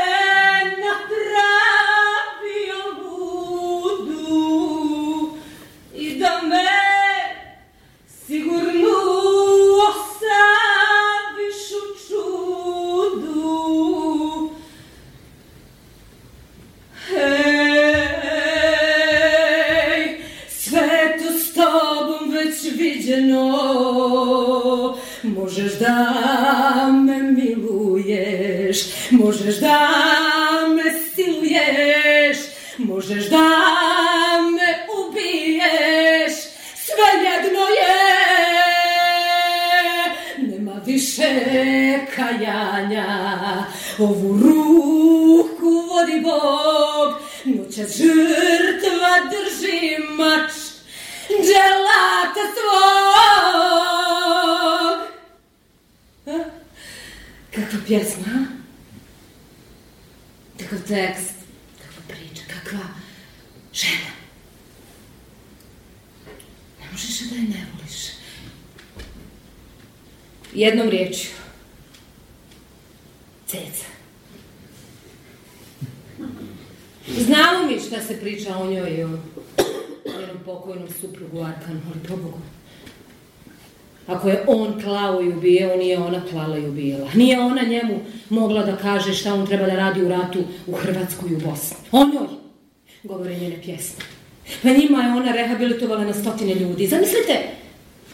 viđeno, 23.17 24.97
možeš 25.23 25.79
da 25.79 26.91
me 27.05 27.21
miluješ, 27.21 28.77
možeš 29.11 29.59
da 29.59 29.89
me 30.75 30.83
siluješ, 31.15 32.37
možeš 32.77 33.29
da 33.29 33.49
me 34.51 34.85
ubiješ, 34.99 36.33
sve 36.75 37.09
jedno 37.23 37.59
je, 37.79 37.97
nema 40.47 40.81
više 40.85 41.29
kajanja, 42.15 43.05
ovu 43.99 44.37
ruku 44.37 45.69
vodi 45.89 46.21
Bog, 46.23 47.13
noćas 47.45 47.97
žrtva 47.97 49.13
drži 49.31 49.97
mač, 50.17 50.66
dželata 51.45 52.43
svog. 52.55 52.97
A? 56.25 56.37
Kakva 57.55 57.79
pjesma, 57.87 58.25
a? 58.27 58.57
Kakav 60.59 60.79
tekst, 60.87 61.33
kakva 61.81 62.01
priča, 62.07 62.43
kakva 62.53 62.85
žena. 63.73 64.11
Ne 66.79 66.85
možeš 66.91 67.19
da 67.19 67.35
je 67.35 67.41
ne 67.41 67.65
voliš. 67.73 68.07
Jednom 70.53 70.89
riječju. 70.89 71.31
Ceca. 73.47 73.85
Znamo 77.07 77.67
mi 77.67 77.79
šta 77.79 78.01
se 78.01 78.19
priča 78.19 78.57
o 78.57 78.71
njoj 78.71 78.89
i 78.97 79.03
o 79.03 79.09
njenom 80.19 80.37
pokojnom 80.45 80.87
suprugu 81.01 81.41
Arkanu, 81.41 81.81
ali 81.91 82.07
pobogu. 82.07 82.39
Ako 84.07 84.29
je 84.29 84.43
on 84.47 84.81
klao 84.81 85.21
i 85.21 85.29
ubijao, 85.29 85.77
nije 85.77 85.97
ona 85.97 86.21
klala 86.31 86.57
i 86.57 86.67
ubijala. 86.67 87.09
Nije 87.13 87.39
ona 87.39 87.63
njemu 87.63 87.99
mogla 88.29 88.65
da 88.65 88.77
kaže 88.77 89.13
šta 89.13 89.33
on 89.33 89.47
treba 89.47 89.65
da 89.65 89.75
radi 89.75 90.01
u 90.01 90.07
ratu 90.07 90.43
u 90.67 90.71
Hrvatskoj 90.71 91.29
i 91.29 91.35
u 91.35 91.39
Bosni. 91.39 91.77
O 91.91 92.05
njoj 92.05 92.27
govore 93.03 93.39
njene 93.39 93.61
pjesme. 93.61 94.05
Pa 94.61 94.69
njima 94.69 95.03
je 95.03 95.11
ona 95.11 95.31
rehabilitovala 95.31 96.03
na 96.03 96.13
stotine 96.13 96.55
ljudi. 96.55 96.87
Zamislite, 96.87 97.33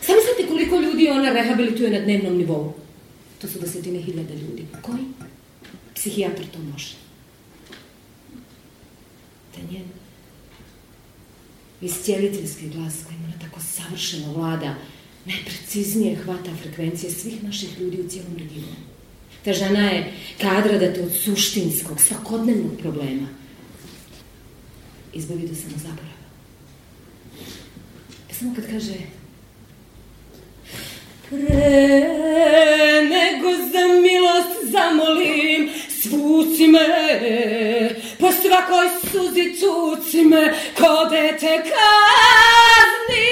zamislite 0.08 0.48
koliko 0.48 0.80
ljudi 0.80 1.10
ona 1.10 1.34
rehabilituje 1.34 1.90
na 1.90 2.00
dnevnom 2.00 2.38
nivou. 2.38 2.74
To 3.42 3.48
su 3.48 3.60
desetine 3.60 4.00
hiljada 4.00 4.34
ljudi. 4.34 4.66
Koji? 4.82 5.04
Psihijatar 5.96 6.46
to 6.54 6.60
može. 6.60 6.96
Te 9.56 9.62
njen 9.72 9.84
iscijeliteljski 11.86 12.70
glas 12.70 12.94
koji 13.06 13.18
ona 13.18 13.34
tako 13.42 13.60
savršeno 13.60 14.34
vlada, 14.34 14.76
najpreciznije 15.26 16.16
hvata 16.16 16.52
frekvencije 16.62 17.12
svih 17.12 17.44
naših 17.44 17.80
ljudi 17.80 18.02
u 18.02 18.10
cijelom 18.10 18.38
regionu. 18.38 18.76
Ta 19.46 19.54
žena 19.54 19.90
je 19.90 20.14
kadra 20.42 20.78
da 20.78 20.94
te 20.94 21.02
od 21.02 21.12
suštinskog, 21.24 22.02
svakodnevnog 22.02 22.78
problema 22.82 23.28
izbavi 25.14 25.48
do 25.48 25.56
samo 25.56 25.78
zaborava. 25.78 26.24
Pa 28.28 28.34
samo 28.34 28.56
kad 28.56 28.66
kaže 28.70 28.94
Pre 31.30 32.04
nego 33.04 33.50
za 33.72 33.88
milost 34.02 34.72
zamolim, 34.72 35.70
svuci 36.04 36.68
me, 36.68 36.86
po 38.20 38.32
svakoj 38.32 38.88
suzi 39.12 39.56
cuci 39.60 40.26
me, 40.26 40.54
ko 40.78 41.06
dete 41.10 41.64
kazni 41.70 43.30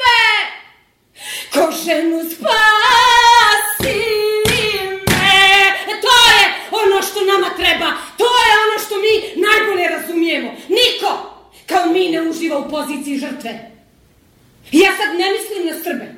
me, 0.00 0.22
ko 1.52 1.72
ženu 1.84 2.20
spasi 2.30 3.98
me. 5.08 5.38
E, 5.92 6.00
To 6.00 6.16
je 6.32 6.42
ono 6.82 7.02
što 7.02 7.24
nama 7.24 7.50
treba, 7.56 7.88
to 8.16 8.24
je 8.24 8.52
ono 8.64 8.76
što 8.86 8.94
mi 8.96 9.42
najbolje 9.46 9.88
razumijemo. 9.88 10.50
Niko 10.68 11.10
kao 11.66 11.86
mi 11.86 12.08
ne 12.08 12.22
uživa 12.22 12.58
u 12.58 12.70
poziciji 12.70 13.18
žrtve. 13.18 13.70
Ja 14.72 14.90
sad 14.96 15.18
ne 15.18 15.26
mislim 15.32 15.66
na 15.66 15.82
Srbe. 15.84 16.14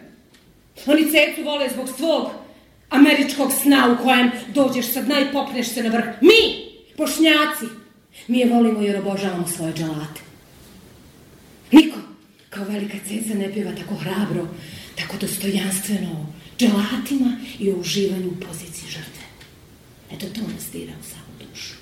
Oni 0.86 1.12
cecu 1.12 1.42
vole 1.44 1.68
zbog 1.68 1.88
svog 1.96 2.39
američkog 2.90 3.52
sna 3.62 3.96
u 3.98 4.04
kojem 4.04 4.30
dođeš 4.54 4.92
sad 4.92 5.08
najpopneš 5.08 5.68
se 5.68 5.82
na 5.82 5.90
vrh. 5.90 6.04
Mi, 6.20 6.40
pošnjaci, 6.96 7.66
mi 8.28 8.38
je 8.38 8.48
volimo 8.48 8.80
jer 8.80 8.96
obožavamo 8.96 9.48
svoje 9.48 9.74
dželate. 9.74 10.20
Niko 11.72 11.98
kao 12.50 12.64
velika 12.64 12.98
ceca 13.08 13.34
ne 13.34 13.52
pjeva 13.52 13.72
tako 13.72 13.94
hrabro, 13.94 14.46
tako 14.96 15.16
dostojanstveno 15.20 16.10
o 16.10 16.26
dželatima 16.58 17.36
i 17.58 17.70
o 17.70 17.76
uživanju 17.76 18.28
u 18.28 18.46
poziciji 18.46 18.90
žrtve. 18.90 19.24
Eto 20.12 20.26
to 20.34 20.40
nas 20.40 20.64
dira 20.72 20.92
u 21.00 21.04
samu 21.04 21.50
dušu. 21.50 21.74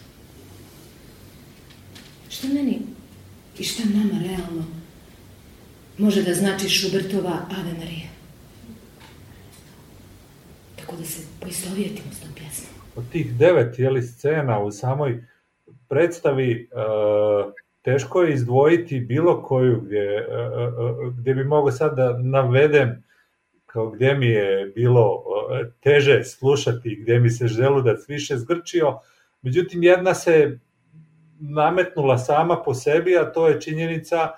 Šta 2.30 2.48
meni 2.48 2.78
i 3.58 3.64
šta 3.64 3.82
nama 3.84 4.24
realno 4.24 4.64
može 5.98 6.22
da 6.22 6.34
znači 6.34 6.68
Šubertova 6.68 7.46
Ave 7.50 7.72
Marija? 7.78 8.17
Tako 10.88 11.00
da 11.00 11.06
se 11.06 11.22
poistovjetimo 11.40 12.12
s 12.12 12.20
tom 12.20 12.30
pjesmom. 12.34 12.80
Od 12.96 13.04
tih 13.12 13.34
devet 13.38 13.78
jeli, 13.78 14.02
scena 14.02 14.60
u 14.60 14.70
samoj 14.70 15.24
predstavi 15.88 16.52
e, 16.52 16.76
teško 17.82 18.22
je 18.22 18.34
izdvojiti 18.34 19.00
bilo 19.00 19.42
koju 19.42 19.80
gdje, 19.80 20.16
e, 20.16 20.26
gdje 21.18 21.34
bi 21.34 21.44
mogao 21.44 21.70
sad 21.72 21.96
da 21.96 22.18
navedem 22.18 23.04
kao 23.66 23.90
gdje 23.90 24.14
mi 24.14 24.26
je 24.26 24.72
bilo 24.74 25.24
teže 25.80 26.24
slušati, 26.24 26.98
gdje 27.00 27.20
mi 27.20 27.30
se 27.30 27.46
želudac 27.46 28.08
više 28.08 28.36
zgrčio, 28.36 28.98
međutim 29.42 29.82
jedna 29.82 30.14
se 30.14 30.58
nametnula 31.40 32.18
sama 32.18 32.62
po 32.62 32.74
sebi, 32.74 33.16
a 33.16 33.32
to 33.32 33.48
je 33.48 33.60
činjenica 33.60 34.28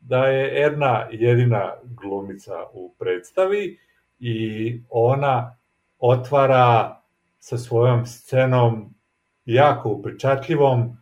da 0.00 0.26
je 0.26 0.64
Erna 0.64 1.08
jedina 1.10 1.72
glumica 1.82 2.52
u 2.72 2.94
predstavi 2.98 3.78
i 4.18 4.80
ona 4.90 5.56
otvara 6.02 7.00
sa 7.38 7.58
svojom 7.58 8.06
scenom 8.06 8.94
jako 9.44 9.88
upečatljivom, 9.88 10.96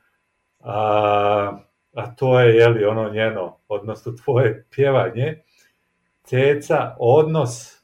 a, 0.60 1.58
a 1.94 2.14
to 2.16 2.40
je 2.40 2.56
jeli, 2.56 2.84
ono 2.84 3.10
njeno, 3.10 3.56
odnosno 3.68 4.12
tvoje 4.12 4.66
pjevanje, 4.70 5.42
ceca, 6.22 6.96
odnos 6.98 7.82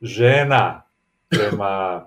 žena 0.00 0.82
prema, 1.28 2.06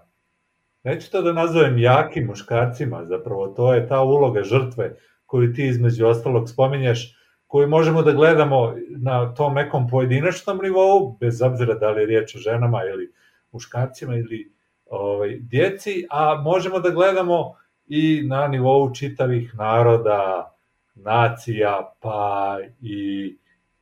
neću 0.83 1.11
to 1.11 1.21
da 1.21 1.33
nazovem 1.33 1.77
jakim 1.77 2.27
muškarcima, 2.27 3.05
zapravo 3.05 3.47
to 3.47 3.73
je 3.73 3.87
ta 3.87 4.01
uloga 4.01 4.43
žrtve 4.43 4.95
koju 5.25 5.53
ti 5.53 5.65
između 5.65 6.07
ostalog 6.07 6.49
spominješ, 6.49 7.17
koju 7.47 7.67
možemo 7.67 8.01
da 8.01 8.11
gledamo 8.11 8.75
na 8.89 9.33
tom 9.33 9.53
nekom 9.53 9.87
pojedinačnom 9.87 10.59
nivou, 10.63 11.17
bez 11.19 11.41
obzira 11.41 11.73
da 11.73 11.91
li 11.91 12.01
je 12.01 12.05
riječ 12.05 12.35
o 12.35 12.39
ženama 12.39 12.83
ili 12.83 13.13
muškarcima 13.51 14.15
ili 14.15 14.51
ovaj, 14.85 15.37
djeci, 15.39 16.05
a 16.09 16.41
možemo 16.41 16.79
da 16.79 16.89
gledamo 16.89 17.53
i 17.87 18.23
na 18.27 18.47
nivou 18.47 18.93
čitavih 18.93 19.55
naroda, 19.55 20.51
nacija, 20.95 21.93
pa 21.99 22.57
i 22.81 23.37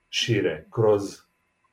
šire, 0.10 0.66
kroz 0.72 1.02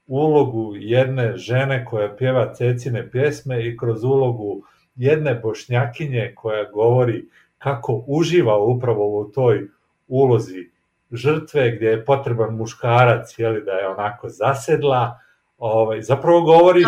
ulogu 0.06 0.72
jedne 0.76 1.36
žene 1.36 1.84
koja 1.84 2.16
pjeva 2.16 2.54
cecine 2.54 3.10
pjesme 3.10 3.66
i 3.66 3.76
kroz 3.76 4.04
ulogu 4.04 4.62
jedne 4.94 5.34
bošnjakinje 5.34 6.32
koja 6.36 6.70
govori 6.70 7.28
kako 7.58 8.04
uživa 8.06 8.58
upravo 8.58 9.20
u 9.20 9.24
toj 9.32 9.68
ulozi 10.08 10.70
žrtve 11.12 11.76
gdje 11.76 11.86
je 11.86 12.04
potreban 12.04 12.54
muškarac, 12.54 13.38
jeli, 13.38 13.64
da 13.64 13.72
je 13.72 13.88
onako 13.88 14.28
zasedla, 14.28 15.18
ovaj, 15.58 16.02
zapravo 16.02 16.40
govoriš 16.40 16.86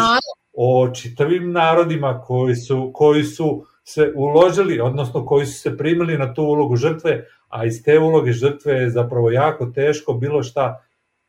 o 0.61 0.91
čitavim 0.95 1.53
narodima 1.53 2.23
koji 2.27 2.57
su, 2.57 2.91
koji 2.95 3.25
su 3.25 3.65
se 3.85 4.13
uložili, 4.17 4.81
odnosno 4.81 5.27
koji 5.27 5.47
su 5.47 5.61
se 5.61 5.77
primili 5.77 6.19
na 6.19 6.35
tu 6.35 6.43
ulogu 6.43 6.77
žrtve, 6.77 7.25
a 7.49 7.65
iz 7.67 7.83
te 7.85 7.99
uloge 7.99 8.33
žrtve 8.33 8.73
je 8.73 8.91
zapravo 8.91 9.31
jako 9.31 9.67
teško 9.67 10.13
bilo 10.13 10.43
šta 10.43 10.85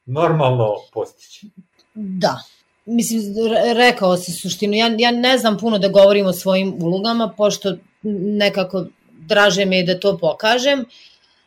normalno 0.06 0.76
postići. 0.93 1.47
Da, 1.93 2.38
mislim, 2.85 3.22
rekao 3.76 4.18
si 4.18 4.31
suštinu, 4.31 4.73
ja, 4.73 4.89
ja 4.97 5.11
ne 5.11 5.38
znam 5.38 5.57
puno 5.57 5.77
da 5.80 5.88
govorim 5.88 6.26
o 6.26 6.34
svojim 6.34 6.73
ulogama, 6.81 7.34
pošto 7.38 7.76
nekako 8.03 8.85
draže 9.11 9.65
mi 9.65 9.77
je 9.77 9.84
da 9.84 9.99
to 9.99 10.18
pokažem, 10.18 10.85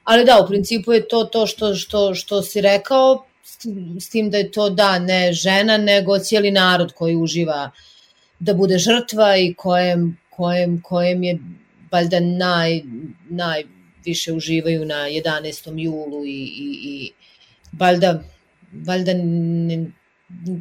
ali 0.05 0.25
da, 0.25 0.41
u 0.45 0.49
principu 0.49 0.93
je 0.93 1.09
to 1.09 1.25
to 1.25 1.47
što, 1.47 1.75
što, 1.75 2.15
što 2.15 2.43
si 2.43 2.61
rekao, 2.61 3.25
s 4.01 4.11
tim 4.11 4.31
da 4.31 4.39
je 4.39 4.51
to 4.51 4.71
da, 4.71 4.99
ne 4.99 5.33
žena, 5.33 5.77
nego 5.77 6.19
cijeli 6.19 6.51
narod 6.51 6.93
koji 6.93 7.17
uživa 7.17 7.71
da 8.39 8.55
bude 8.55 8.79
žrtva 8.79 9.37
i 9.37 9.55
kojem, 9.55 10.19
kojem, 10.31 10.83
kojem 10.83 11.23
je 11.23 11.39
valjda 11.93 12.21
naj, 12.21 12.83
najviše 13.31 14.33
uživaju 14.33 14.85
na 14.85 14.95
11. 14.95 15.79
julu 15.79 16.25
i, 16.25 16.43
i, 16.43 16.79
i 16.85 17.13
valjda, 17.73 18.23
valjda 18.73 19.13
ne, 19.15 19.87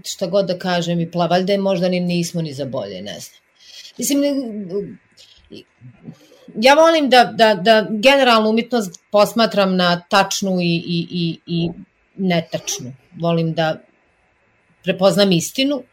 šta 0.05 0.27
god 0.27 0.45
da 0.45 0.59
kažem 0.59 0.99
i 0.99 1.11
pla, 1.11 1.27
valjda 1.27 1.53
je 1.53 1.59
možda 1.59 1.89
ni 1.89 1.99
nismo 1.99 2.41
ni 2.41 2.53
za 2.53 2.65
bolje, 2.65 3.01
ne 3.01 3.19
znam. 3.19 3.41
Mislim, 3.97 4.21
ja 6.55 6.73
volim 6.73 7.09
da, 7.09 7.23
da, 7.23 7.53
da 7.55 7.87
generalnu 7.89 8.49
umjetnost 8.49 9.01
posmatram 9.11 9.75
na 9.75 10.01
tačnu 10.09 10.61
i, 10.61 10.75
i, 10.75 11.07
i, 11.11 11.39
i 11.45 11.69
netačnu. 12.21 12.93
Volim 13.19 13.53
da 13.53 13.75
prepoznam 14.83 15.31
istinu, 15.31 15.83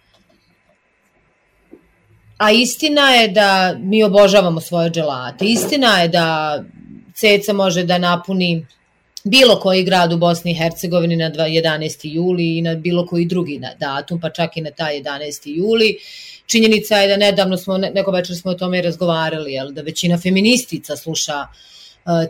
a 2.38 2.50
istina 2.52 3.10
je 3.10 3.28
da 3.28 3.76
mi 3.78 4.02
obožavamo 4.02 4.60
svoje 4.60 4.90
dželate. 4.90 5.44
Istina 5.44 6.00
je 6.00 6.08
da 6.08 6.58
ceca 7.14 7.52
može 7.52 7.84
da 7.84 7.98
napuni 7.98 8.66
bilo 9.24 9.60
koji 9.60 9.82
grad 9.84 10.12
u 10.12 10.18
Bosni 10.18 10.50
i 10.50 10.54
Hercegovini 10.54 11.16
na 11.16 11.30
11. 11.30 11.98
juli 12.02 12.58
i 12.58 12.62
na 12.62 12.74
bilo 12.74 13.06
koji 13.06 13.24
drugi 13.24 13.60
datum, 13.80 14.20
pa 14.20 14.30
čak 14.30 14.56
i 14.56 14.60
na 14.60 14.70
taj 14.70 15.02
11. 15.02 15.40
juli. 15.44 15.98
Činjenica 16.46 16.96
je 16.96 17.08
da 17.08 17.16
nedavno 17.16 17.56
smo, 17.56 17.78
neko 17.78 18.10
večer 18.10 18.36
smo 18.36 18.50
o 18.50 18.54
tome 18.54 18.82
razgovarali, 18.82 19.52
jel, 19.52 19.72
da 19.72 19.82
većina 19.82 20.18
feministica 20.18 20.96
sluša 20.96 21.40
uh, 21.40 21.77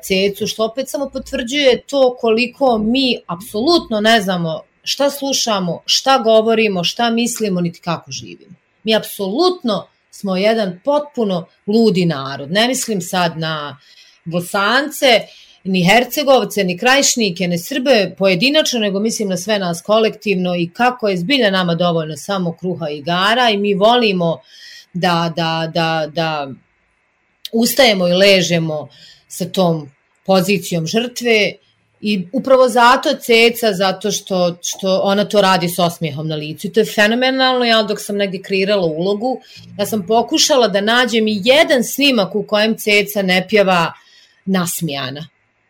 cecu, 0.02 0.46
što 0.46 0.64
opet 0.64 0.88
samo 0.88 1.10
potvrđuje 1.10 1.82
to 1.82 2.16
koliko 2.20 2.78
mi 2.78 3.18
apsolutno 3.26 4.00
ne 4.00 4.20
znamo 4.20 4.62
šta 4.82 5.10
slušamo, 5.10 5.82
šta 5.86 6.18
govorimo, 6.18 6.84
šta 6.84 7.10
mislimo, 7.10 7.60
niti 7.60 7.80
kako 7.80 8.10
živimo. 8.10 8.54
Mi 8.84 8.96
apsolutno 8.96 9.88
smo 10.10 10.36
jedan 10.36 10.80
potpuno 10.84 11.46
ludi 11.66 12.06
narod. 12.06 12.50
Ne 12.50 12.68
mislim 12.68 13.00
sad 13.00 13.38
na 13.38 13.78
Bosance, 14.24 15.20
ni 15.64 15.84
Hercegovce, 15.84 16.64
ni 16.64 16.78
Krajišnike, 16.78 17.48
ni 17.48 17.58
Srbe 17.58 18.14
pojedinačno, 18.18 18.80
nego 18.80 19.00
mislim 19.00 19.28
na 19.28 19.36
sve 19.36 19.58
nas 19.58 19.82
kolektivno 19.82 20.56
i 20.56 20.70
kako 20.72 21.08
je 21.08 21.16
zbilja 21.16 21.50
nama 21.50 21.74
dovoljno 21.74 22.16
samo 22.16 22.52
kruha 22.52 22.88
i 22.88 23.02
gara 23.02 23.50
i 23.50 23.56
mi 23.56 23.74
volimo 23.74 24.40
da, 24.92 25.32
da, 25.36 25.70
da, 25.74 26.08
da 26.12 26.48
ustajemo 27.52 28.08
i 28.08 28.12
ležemo 28.12 28.88
sa 29.28 29.44
tom 29.44 29.90
pozicijom 30.26 30.86
žrtve 30.86 31.52
i 32.00 32.26
upravo 32.32 32.68
zato 32.68 33.14
ceca, 33.14 33.72
zato 33.72 34.10
što, 34.10 34.58
što 34.62 35.00
ona 35.02 35.24
to 35.24 35.40
radi 35.40 35.68
s 35.68 35.78
osmijehom 35.78 36.28
na 36.28 36.36
licu. 36.36 36.66
I 36.66 36.72
to 36.72 36.80
je 36.80 36.86
fenomenalno, 36.86 37.64
ja 37.64 37.82
dok 37.82 38.00
sam 38.00 38.16
negdje 38.16 38.42
kreirala 38.42 38.86
ulogu, 38.86 39.40
ja 39.78 39.86
sam 39.86 40.06
pokušala 40.06 40.68
da 40.68 40.80
nađem 40.80 41.28
i 41.28 41.40
jedan 41.44 41.84
snimak 41.84 42.34
u 42.34 42.42
kojem 42.42 42.76
ceca 42.78 43.22
ne 43.22 43.46
pjeva 43.48 43.92
nasmijana 44.44 45.28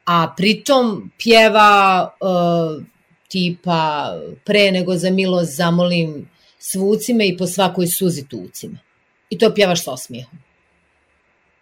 a 0.08 0.34
pritom 0.36 1.10
pjeva 1.18 2.04
uh, 2.20 2.84
tipa 3.28 4.12
pre 4.44 4.70
nego 4.70 4.96
za 4.96 5.10
milost 5.10 5.56
zamolim 5.56 6.28
svucime 6.58 7.28
i 7.28 7.36
po 7.36 7.46
svakoj 7.46 7.86
suzi 7.86 8.28
tucima. 8.28 8.78
I 9.30 9.38
to 9.38 9.54
pjevaš 9.54 9.84
s 9.84 9.88
osmijehom. 9.88 10.38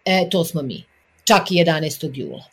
E, 0.05 0.29
to 0.31 0.45
smo 0.45 0.63
mi. 0.63 0.85
Čak 1.27 1.51
i 1.51 1.55
11. 1.55 2.11
jula. 2.15 2.45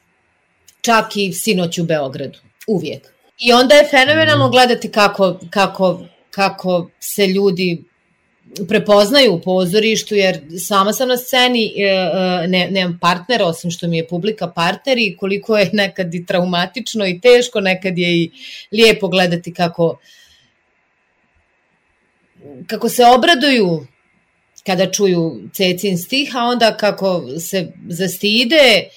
Čak 0.82 1.16
i 1.16 1.34
sinoć 1.34 1.78
u 1.78 1.84
Beogradu. 1.84 2.40
Uvijek. 2.68 3.14
I 3.38 3.54
onda 3.54 3.76
je 3.76 3.88
fenomenalno 3.90 4.50
gledati 4.50 4.92
kako, 4.92 5.40
kako, 5.50 6.06
kako 6.32 6.90
se 7.00 7.28
ljudi 7.28 7.84
prepoznaju 8.68 9.34
u 9.34 9.42
pozorištu, 9.42 10.16
jer 10.16 10.40
sama 10.60 10.94
sam 10.94 11.08
na 11.08 11.18
sceni, 11.18 11.74
e, 11.78 11.84
e, 11.84 12.48
ne, 12.48 12.68
nemam 12.72 12.98
partnera, 13.02 13.46
osim 13.46 13.72
što 13.72 13.88
mi 13.88 13.98
je 13.98 14.08
publika 14.08 14.48
partner 14.52 14.98
i 14.98 15.16
koliko 15.20 15.58
je 15.58 15.70
nekad 15.74 16.14
i 16.14 16.26
traumatično 16.26 17.08
i 17.08 17.20
teško, 17.22 17.62
nekad 17.62 17.98
je 17.98 18.18
i 18.18 18.32
lijepo 18.72 19.08
gledati 19.08 19.54
kako 19.54 19.98
kako 22.68 22.90
se 22.90 23.06
obraduju 23.06 23.88
kada 24.66 24.92
čuju 24.92 25.50
Cecin 25.54 25.98
stih, 25.98 26.36
a 26.36 26.44
onda 26.44 26.78
kako 26.78 27.24
se 27.40 27.72
zastide, 27.90 28.90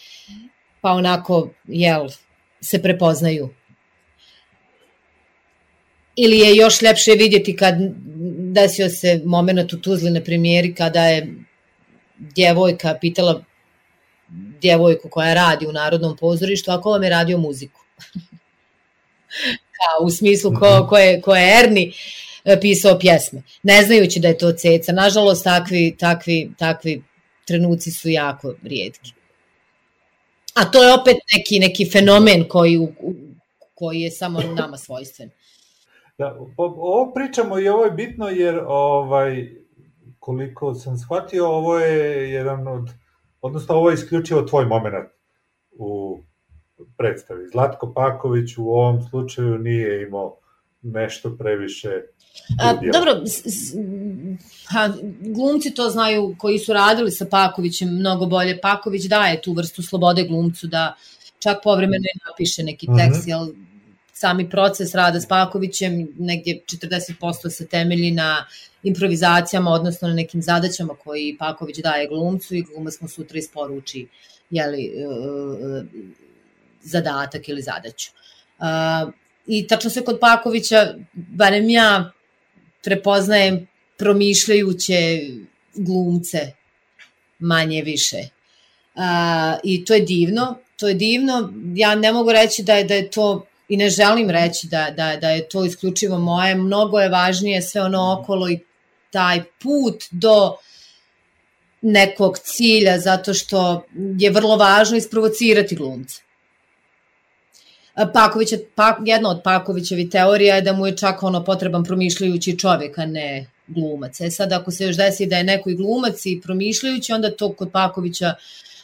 pa 0.81 0.91
onako, 0.91 1.51
jel, 1.65 2.09
se 2.61 2.83
prepoznaju. 2.83 3.49
Ili 6.17 6.39
je 6.39 6.57
još 6.57 6.83
lepše 6.83 7.11
vidjeti 7.11 7.57
kad 7.57 7.75
desio 8.53 8.89
se 8.89 9.23
moment 9.25 9.73
u 9.73 9.81
Tuzli 9.81 10.11
na 10.11 10.21
premijeri 10.21 10.75
kada 10.75 11.07
je 11.07 11.35
djevojka 12.19 12.99
pitala 13.01 13.45
djevojku 14.61 15.09
koja 15.09 15.35
radi 15.35 15.67
u 15.67 15.73
Narodnom 15.73 16.17
pozorištu, 16.17 16.71
a 16.71 16.81
ko 16.81 16.91
vam 16.91 17.03
je 17.03 17.11
radio 17.11 17.39
muziku? 17.39 17.81
Kao, 19.77 20.07
u 20.07 20.11
smislu 20.11 20.53
ko, 20.59 20.87
ko, 20.89 20.99
je, 20.99 21.21
ko 21.21 21.37
je 21.37 21.59
Erni 21.59 21.93
pisao 22.61 22.99
pjesme, 22.99 23.43
ne 23.63 23.83
znajući 23.83 24.21
da 24.21 24.29
je 24.29 24.39
to 24.39 24.53
ceca. 24.53 24.93
Nažalost, 24.93 25.45
takvi, 25.45 25.97
takvi, 25.99 26.51
takvi 26.59 27.03
trenuci 27.47 27.91
su 27.91 28.09
jako 28.09 28.55
rijetki. 28.63 29.13
A 30.55 30.71
to 30.71 30.83
je 30.85 30.95
opet 30.95 31.17
neki, 31.37 31.59
neki 31.59 31.91
fenomen 31.91 32.45
koji, 32.49 32.89
koji 33.75 34.01
je 34.01 34.11
samo 34.11 34.41
nama 34.41 34.77
svojstven. 34.77 35.31
Da, 36.19 36.39
ovo 36.57 37.13
pričamo 37.15 37.59
i 37.59 37.69
ovo 37.69 37.85
je 37.85 37.91
bitno 37.91 38.29
jer 38.29 38.61
ovaj, 38.67 39.51
koliko 40.19 40.75
sam 40.75 40.97
shvatio, 40.97 41.47
ovo 41.47 41.79
je 41.79 42.33
jedan 42.33 42.69
od, 42.69 42.91
odnosno 43.41 43.75
ovo 43.75 43.91
je 43.91 43.95
isključivo 43.95 44.43
tvoj 44.43 44.65
moment 44.65 44.95
u 45.71 46.19
predstavi. 46.97 47.49
Zlatko 47.53 47.93
Paković 47.93 48.59
u 48.59 48.71
ovom 48.71 49.03
slučaju 49.03 49.59
nije 49.59 50.03
imao 50.03 50.39
nešto 50.83 51.37
previše 51.39 52.03
A, 52.61 52.75
dobro, 52.93 53.27
s, 53.27 53.43
s, 53.45 53.75
ha, 54.69 54.93
glumci 55.21 55.75
to 55.75 55.91
znaju 55.91 56.37
koji 56.39 56.59
su 56.59 56.73
radili 56.73 57.11
sa 57.11 57.27
Pakovićem 57.31 57.89
mnogo 57.89 58.27
bolje. 58.27 58.61
Paković 58.61 59.05
daje 59.05 59.43
tu 59.43 59.53
vrstu 59.53 59.83
slobode 59.83 60.25
glumcu 60.25 60.67
da 60.67 60.95
čak 61.39 61.59
povremeno 61.63 62.05
i 62.15 62.19
napiše 62.29 62.63
neki 62.63 62.87
tekst, 62.99 63.21
Mhm. 63.21 63.29
jel 63.31 63.47
sami 64.13 64.51
proces 64.51 64.95
rada 64.95 65.21
s 65.21 65.29
Pakovićem 65.29 66.09
negdje 66.19 66.61
40% 66.67 67.51
se 67.51 67.67
temelji 67.67 68.11
na 68.11 68.47
improvizacijama, 68.83 69.71
odnosno 69.71 70.09
na 70.09 70.15
nekim 70.15 70.43
zadaćama 70.43 70.95
koji 71.05 71.37
Paković 71.39 71.77
daje 71.79 72.09
glumcu 72.09 72.55
i 72.55 72.63
glumac 72.63 73.01
mu 73.01 73.09
sutra 73.09 73.39
isporuči 73.39 74.07
jeli, 74.51 74.85
e, 74.85 75.01
e, 75.01 75.85
zadatak 76.83 77.49
ili 77.49 77.63
zadaću. 77.63 78.11
Uh, 78.59 79.13
I 79.47 79.67
tačno 79.67 79.91
se 79.91 80.05
kod 80.05 80.19
Pakovića, 80.21 80.95
barem 81.13 81.71
ja 81.71 82.11
prepoznajem 82.87 83.67
promišljajuće 83.99 85.21
glumce 85.75 86.53
manje 87.39 87.83
više. 87.83 88.17
Uh, 88.95 89.03
I 89.65 89.85
to 89.85 89.95
je 89.95 90.01
divno, 90.01 90.59
to 90.77 90.89
je 90.89 90.95
divno. 90.95 91.53
Ja 91.75 91.95
ne 91.95 92.13
mogu 92.13 92.33
reći 92.33 92.63
da 92.63 92.75
je, 92.75 92.85
da 92.85 92.95
je 92.95 93.11
to 93.11 93.47
i 93.69 93.77
ne 93.77 93.91
želim 93.91 94.31
reći 94.31 94.67
da, 94.67 94.91
da, 94.97 95.17
da 95.17 95.31
je 95.31 95.49
to 95.49 95.65
isključivo 95.65 96.19
moje, 96.19 96.55
mnogo 96.55 97.01
je 97.01 97.09
važnije 97.09 97.63
sve 97.63 97.83
ono 97.83 98.19
okolo 98.21 98.51
i 98.51 98.59
taj 99.11 99.43
put 99.63 100.05
do 100.11 100.57
nekog 101.81 102.39
cilja, 102.39 102.99
zato 102.99 103.35
što 103.35 103.87
je 104.19 104.31
vrlo 104.31 104.57
važno 104.57 104.97
isprovocirati 104.97 105.77
glumca. 105.77 106.26
Pakovića, 108.13 108.57
pa, 108.75 108.97
jedna 109.05 109.31
od 109.31 109.41
Pakovićevi 109.45 110.11
teorija 110.11 110.55
je 110.55 110.63
da 110.63 110.73
mu 110.73 110.87
je 110.87 110.97
čak 110.97 111.23
ono 111.23 111.45
potreban 111.45 111.85
promišljajući 111.85 112.59
čovjek, 112.59 112.99
a 112.99 113.07
ne 113.07 113.47
glumac. 113.67 114.21
E 114.21 114.31
sad, 114.31 114.53
ako 114.53 114.71
se 114.71 114.85
još 114.85 114.97
desi 114.97 115.27
da 115.27 115.37
je 115.37 115.45
neko 115.45 115.71
i 115.71 115.75
glumac 115.75 116.27
i 116.27 116.41
promišljajući, 116.41 117.13
onda 117.13 117.31
to 117.31 117.53
kod 117.53 117.71
Pakovića 117.73 118.35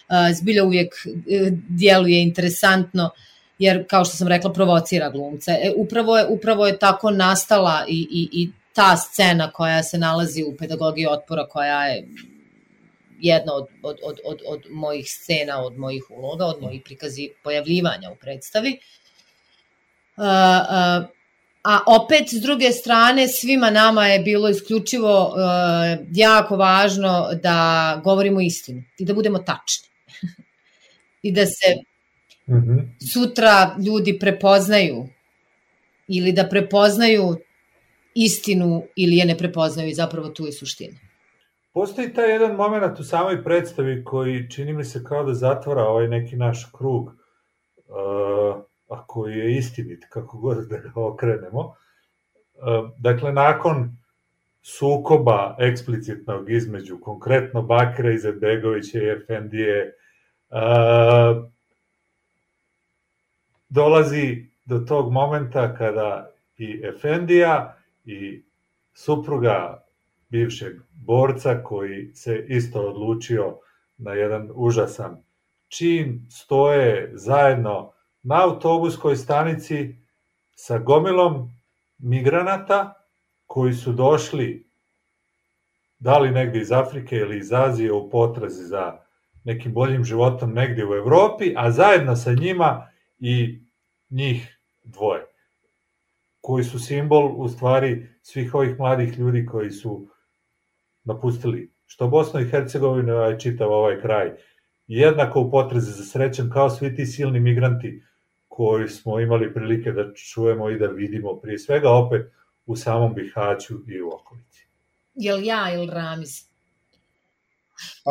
a, 0.08 0.32
zbilja 0.34 0.64
uvijek 0.64 0.94
e, 1.06 1.50
djeluje 1.68 2.22
interesantno, 2.22 3.10
jer, 3.58 3.86
kao 3.88 4.04
što 4.04 4.16
sam 4.16 4.28
rekla, 4.28 4.52
provocira 4.52 5.10
glumce. 5.10 5.50
E, 5.50 5.72
upravo, 5.76 6.18
je, 6.18 6.26
upravo 6.26 6.66
je 6.66 6.78
tako 6.78 7.10
nastala 7.10 7.84
i, 7.88 8.06
i, 8.10 8.42
i 8.42 8.50
ta 8.72 8.96
scena 8.96 9.50
koja 9.50 9.82
se 9.82 9.98
nalazi 9.98 10.42
u 10.42 10.56
pedagogiji 10.56 11.06
otpora, 11.06 11.46
koja 11.46 11.86
je 11.86 12.08
jedna 13.20 13.54
od, 13.54 13.66
od, 13.82 13.96
od, 14.04 14.18
od, 14.24 14.38
od 14.46 14.60
mojih 14.70 15.06
scena, 15.08 15.64
od 15.64 15.78
mojih 15.78 16.02
uloga, 16.10 16.44
od 16.46 16.62
mojih 16.62 16.82
prikazi 16.84 17.30
pojavljivanja 17.44 18.10
u 18.10 18.16
predstavi. 18.16 18.70
Uh, 18.70 19.01
a 21.64 21.80
opet, 21.86 22.28
s 22.30 22.42
druge 22.42 22.72
strane, 22.72 23.28
svima 23.28 23.70
nama 23.70 24.06
je 24.06 24.18
bilo 24.18 24.48
isključivo 24.48 25.26
uh, 25.26 26.06
jako 26.12 26.56
važno 26.56 27.28
da 27.42 28.00
govorimo 28.04 28.40
istinu 28.40 28.82
i 28.98 29.04
da 29.04 29.14
budemo 29.14 29.38
tačni. 29.38 29.88
I 31.26 31.32
da 31.32 31.46
se 31.46 31.74
-hmm. 32.46 32.88
sutra 33.12 33.76
ljudi 33.86 34.18
prepoznaju 34.18 35.08
ili 36.08 36.32
da 36.32 36.48
prepoznaju 36.48 37.36
istinu 38.14 38.82
ili 38.96 39.16
je 39.16 39.24
ne 39.24 39.38
prepoznaju 39.38 39.88
i 39.88 39.94
zapravo 39.94 40.28
tu 40.28 40.46
je 40.46 40.52
suština. 40.52 40.98
Postoji 41.74 42.12
taj 42.14 42.30
jedan 42.30 42.56
moment 42.56 43.00
u 43.00 43.04
samoj 43.04 43.44
predstavi 43.44 44.04
koji 44.04 44.50
čini 44.50 44.72
mi 44.72 44.84
se 44.84 45.04
kao 45.04 45.24
da 45.24 45.34
zatvara 45.34 45.82
ovaj 45.82 46.08
neki 46.08 46.36
naš 46.36 46.70
krug, 46.78 47.06
uh, 47.06 48.62
a 48.92 49.04
koji 49.06 49.38
je 49.38 49.56
istinit, 49.56 50.06
kako 50.08 50.38
god 50.38 50.68
da 50.68 50.76
ga 50.76 50.90
okrenemo. 50.94 51.60
Uh, 51.60 52.90
dakle, 52.98 53.32
nakon 53.32 53.96
sukoba 54.62 55.56
eksplicitnog 55.58 56.50
između 56.50 57.00
konkretno 57.00 57.62
Bakira 57.62 58.12
Izetbegovića 58.12 58.98
i 58.98 59.08
Efendije, 59.08 59.94
dolazi 63.68 64.46
do 64.64 64.78
tog 64.78 65.12
momenta 65.12 65.74
kada 65.74 66.30
i 66.58 66.80
Efendija 66.84 67.76
i 68.04 68.42
supruga 68.94 69.84
bivšeg 70.28 70.76
borca 70.90 71.62
koji 71.64 72.10
se 72.14 72.44
isto 72.48 72.80
odlučio 72.80 73.56
na 73.98 74.12
jedan 74.12 74.50
užasan 74.54 75.22
čin, 75.68 76.26
stoje 76.30 77.10
zajedno 77.14 77.92
na 78.22 78.44
autobuskoj 78.44 79.16
stanici 79.16 79.96
sa 80.54 80.78
gomilom 80.78 81.50
migranata 81.98 82.94
koji 83.46 83.72
su 83.72 83.92
došli 83.92 84.66
da 85.98 86.18
li 86.18 86.30
negde 86.30 86.60
iz 86.60 86.72
Afrike 86.72 87.16
ili 87.16 87.38
iz 87.38 87.52
Azije 87.52 87.92
u 87.92 88.10
potrazi 88.10 88.64
za 88.64 88.98
nekim 89.44 89.72
boljim 89.72 90.04
životom 90.04 90.52
negde 90.52 90.86
u 90.86 90.94
Evropi, 90.94 91.54
a 91.56 91.70
zajedno 91.70 92.16
sa 92.16 92.32
njima 92.32 92.88
i 93.18 93.62
njih 94.10 94.58
dvoje 94.84 95.26
koji 96.40 96.64
su 96.64 96.78
simbol 96.78 97.34
u 97.36 97.48
stvari 97.48 98.08
svih 98.22 98.54
ovih 98.54 98.78
mladih 98.78 99.18
ljudi 99.18 99.46
koji 99.46 99.70
su 99.70 100.08
napustili 101.04 101.72
što 101.86 102.08
Bosnu 102.08 102.40
i 102.40 102.48
Hercegovinu, 102.48 103.16
a 103.16 103.38
čitav 103.38 103.72
ovaj 103.72 104.00
kraj. 104.00 104.32
Jednako 104.86 105.40
u 105.40 105.50
potrezi 105.50 105.90
za 105.90 106.04
srećem 106.04 106.50
kao 106.50 106.70
svi 106.70 106.94
ti 106.96 107.06
silni 107.06 107.40
migranti 107.40 108.02
koji 108.56 108.88
smo 108.88 109.20
imali 109.20 109.54
prilike 109.54 109.92
da 109.92 110.14
čujemo 110.14 110.70
i 110.70 110.78
da 110.78 110.86
vidimo 110.86 111.36
prije 111.36 111.58
svega 111.58 111.90
opet 111.90 112.32
u 112.66 112.76
samom 112.76 113.14
Bihaću 113.14 113.74
i 113.88 114.02
u 114.02 114.08
okolici. 114.08 114.66
Jel 115.14 115.44
ja 115.44 115.74
ili 115.74 115.86
Ramiz? 115.86 116.30
Pa, 118.04 118.10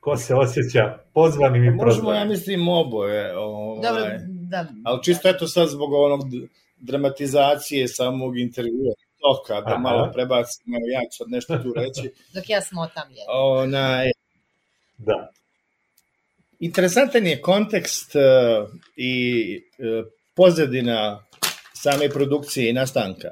Ko 0.00 0.16
se 0.16 0.34
osjeća 0.34 0.98
pozvanim 1.14 1.64
i 1.64 1.70
možemo, 1.70 1.82
prozvanim? 1.82 2.20
ja 2.20 2.24
mislim, 2.24 2.68
oboje. 2.68 3.38
Ovaj, 3.38 3.82
Dobro, 3.82 4.04
da. 4.28 4.66
Ali 4.84 5.02
čisto 5.02 5.28
eto 5.28 5.46
sad 5.46 5.68
zbog 5.68 5.92
onog 5.92 6.20
dramatizacije 6.76 7.88
samog 7.88 8.38
intervjua 8.38 8.94
toka, 9.20 9.60
da 9.60 9.72
Aha. 9.72 9.78
malo 9.78 10.10
prebacimo, 10.12 10.76
ja 10.92 11.00
ću 11.10 11.16
sad 11.16 11.28
nešto 11.30 11.58
tu 11.58 11.72
reći. 11.76 12.12
Dok 12.34 12.50
ja 12.50 12.60
smotam 12.60 13.10
je. 13.10 13.24
Onaj, 13.28 14.10
Da. 14.98 15.30
Interesantan 16.60 17.26
je 17.26 17.40
kontekst 17.40 18.14
uh, 18.14 18.68
i 18.96 19.14
uh, 19.78 20.06
pozadina 20.34 21.26
same 21.74 22.08
produkcije 22.08 22.70
i 22.70 22.72
nastanka. 22.72 23.28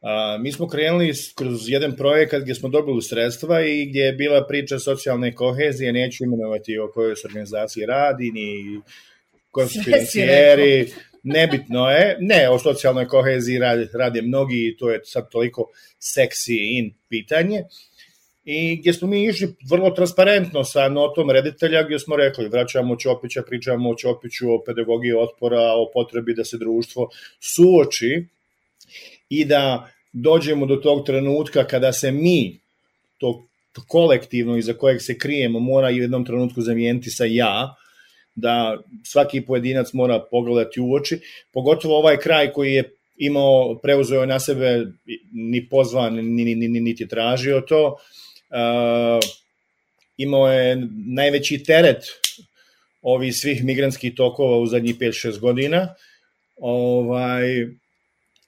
A, 0.00 0.38
mi 0.40 0.52
smo 0.52 0.68
krenuli 0.68 1.12
kroz 1.34 1.68
jedan 1.68 1.96
projekat 1.96 2.42
gdje 2.42 2.54
smo 2.54 2.68
dobili 2.68 3.02
sredstva 3.02 3.62
i 3.64 3.86
gdje 3.86 4.00
je 4.00 4.12
bila 4.12 4.46
priča 4.46 4.78
socijalne 4.78 5.34
kohezije, 5.34 5.92
neću 5.92 6.24
imenovati 6.24 6.78
o 6.78 6.90
kojoj 6.94 7.16
se 7.16 7.26
organizaciji 7.26 7.86
radi, 7.86 8.30
ni 8.30 8.80
ko 9.50 9.66
su 9.66 9.82
financijeri, 9.84 10.92
nebitno 11.22 11.90
je, 11.90 12.16
ne, 12.20 12.48
o 12.50 12.58
socijalnoj 12.58 13.08
koheziji 13.08 13.58
rade, 13.58 13.88
rade 13.94 14.22
mnogi 14.22 14.68
i 14.68 14.76
to 14.76 14.90
je 14.90 15.00
sad 15.04 15.30
toliko 15.30 15.70
seksi 15.98 16.56
in 16.56 16.94
pitanje 17.08 17.62
i 18.50 18.76
gdje 18.76 18.92
smo 18.92 19.08
mi 19.08 19.24
išli 19.24 19.54
vrlo 19.70 19.90
transparentno 19.90 20.64
sa 20.64 20.88
notom 20.88 21.30
reditelja 21.30 21.82
gdje 21.82 21.98
smo 21.98 22.16
rekli 22.16 22.48
vraćamo 22.48 22.96
Ćopića, 22.96 23.42
pričamo 23.42 23.90
o 23.90 23.94
Ćopiću, 23.94 24.52
o 24.52 24.62
pedagogiji 24.66 25.12
otpora, 25.12 25.60
o 25.60 25.90
potrebi 25.94 26.34
da 26.34 26.44
se 26.44 26.58
društvo 26.58 27.08
suoči 27.40 28.24
i 29.28 29.44
da 29.44 29.90
dođemo 30.12 30.66
do 30.66 30.76
tog 30.76 31.06
trenutka 31.06 31.64
kada 31.64 31.92
se 31.92 32.12
mi, 32.12 32.60
to 33.18 33.48
kolektivno 33.86 34.56
iza 34.56 34.72
kojeg 34.72 35.02
se 35.02 35.18
krijemo, 35.18 35.60
mora 35.60 35.88
u 35.88 35.90
jednom 35.90 36.24
trenutku 36.24 36.62
zamijeniti 36.62 37.10
sa 37.10 37.24
ja, 37.24 37.74
da 38.34 38.78
svaki 39.04 39.40
pojedinac 39.40 39.92
mora 39.92 40.24
pogledati 40.30 40.80
u 40.80 40.94
oči, 40.94 41.20
pogotovo 41.52 41.98
ovaj 41.98 42.16
kraj 42.16 42.52
koji 42.52 42.72
je 42.72 42.92
imao, 43.16 43.78
preuzeo 43.82 44.26
na 44.26 44.40
sebe 44.40 44.86
ni 45.32 45.68
pozvan, 45.68 46.14
ni, 46.14 46.44
ni, 46.44 46.54
ni, 46.54 46.80
niti 46.80 47.08
tražio 47.08 47.60
to, 47.60 47.96
imao 50.16 50.52
je 50.52 50.88
najveći 51.06 51.62
teret 51.64 52.04
ovih 53.02 53.36
svih 53.36 53.64
migrantskih 53.64 54.14
tokova 54.14 54.58
u 54.58 54.66
zadnjih 54.66 54.96
5-6 54.96 55.38
godina, 55.38 55.94
ovaj, 56.56 57.66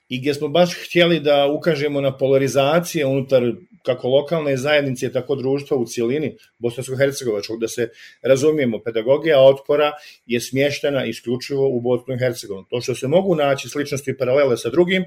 i 0.09 0.19
gdje 0.19 0.33
smo 0.33 0.47
baš 0.47 0.73
htjeli 0.85 1.19
da 1.19 1.47
ukažemo 1.47 2.01
na 2.01 2.17
polarizacije 2.17 3.05
unutar 3.05 3.43
kako 3.85 4.07
lokalne 4.07 4.57
zajednice, 4.57 5.11
tako 5.11 5.35
društva 5.35 5.77
u 5.77 5.85
cijelini 5.85 6.35
Bosansko-Hercegovačkog, 6.59 7.59
da 7.59 7.67
se 7.67 7.89
razumijemo, 8.21 8.79
pedagogija 8.85 9.41
otpora 9.41 9.91
je 10.25 10.41
smještena 10.41 11.05
isključivo 11.05 11.69
u 11.69 11.81
Bosnu 11.81 12.13
i 12.13 12.19
Hercegovinu. 12.19 12.65
To 12.69 12.81
što 12.81 12.95
se 12.95 13.07
mogu 13.07 13.35
naći 13.35 13.69
sličnosti 13.69 14.11
i 14.11 14.17
paralele 14.17 14.57
sa 14.57 14.69
drugim, 14.69 15.03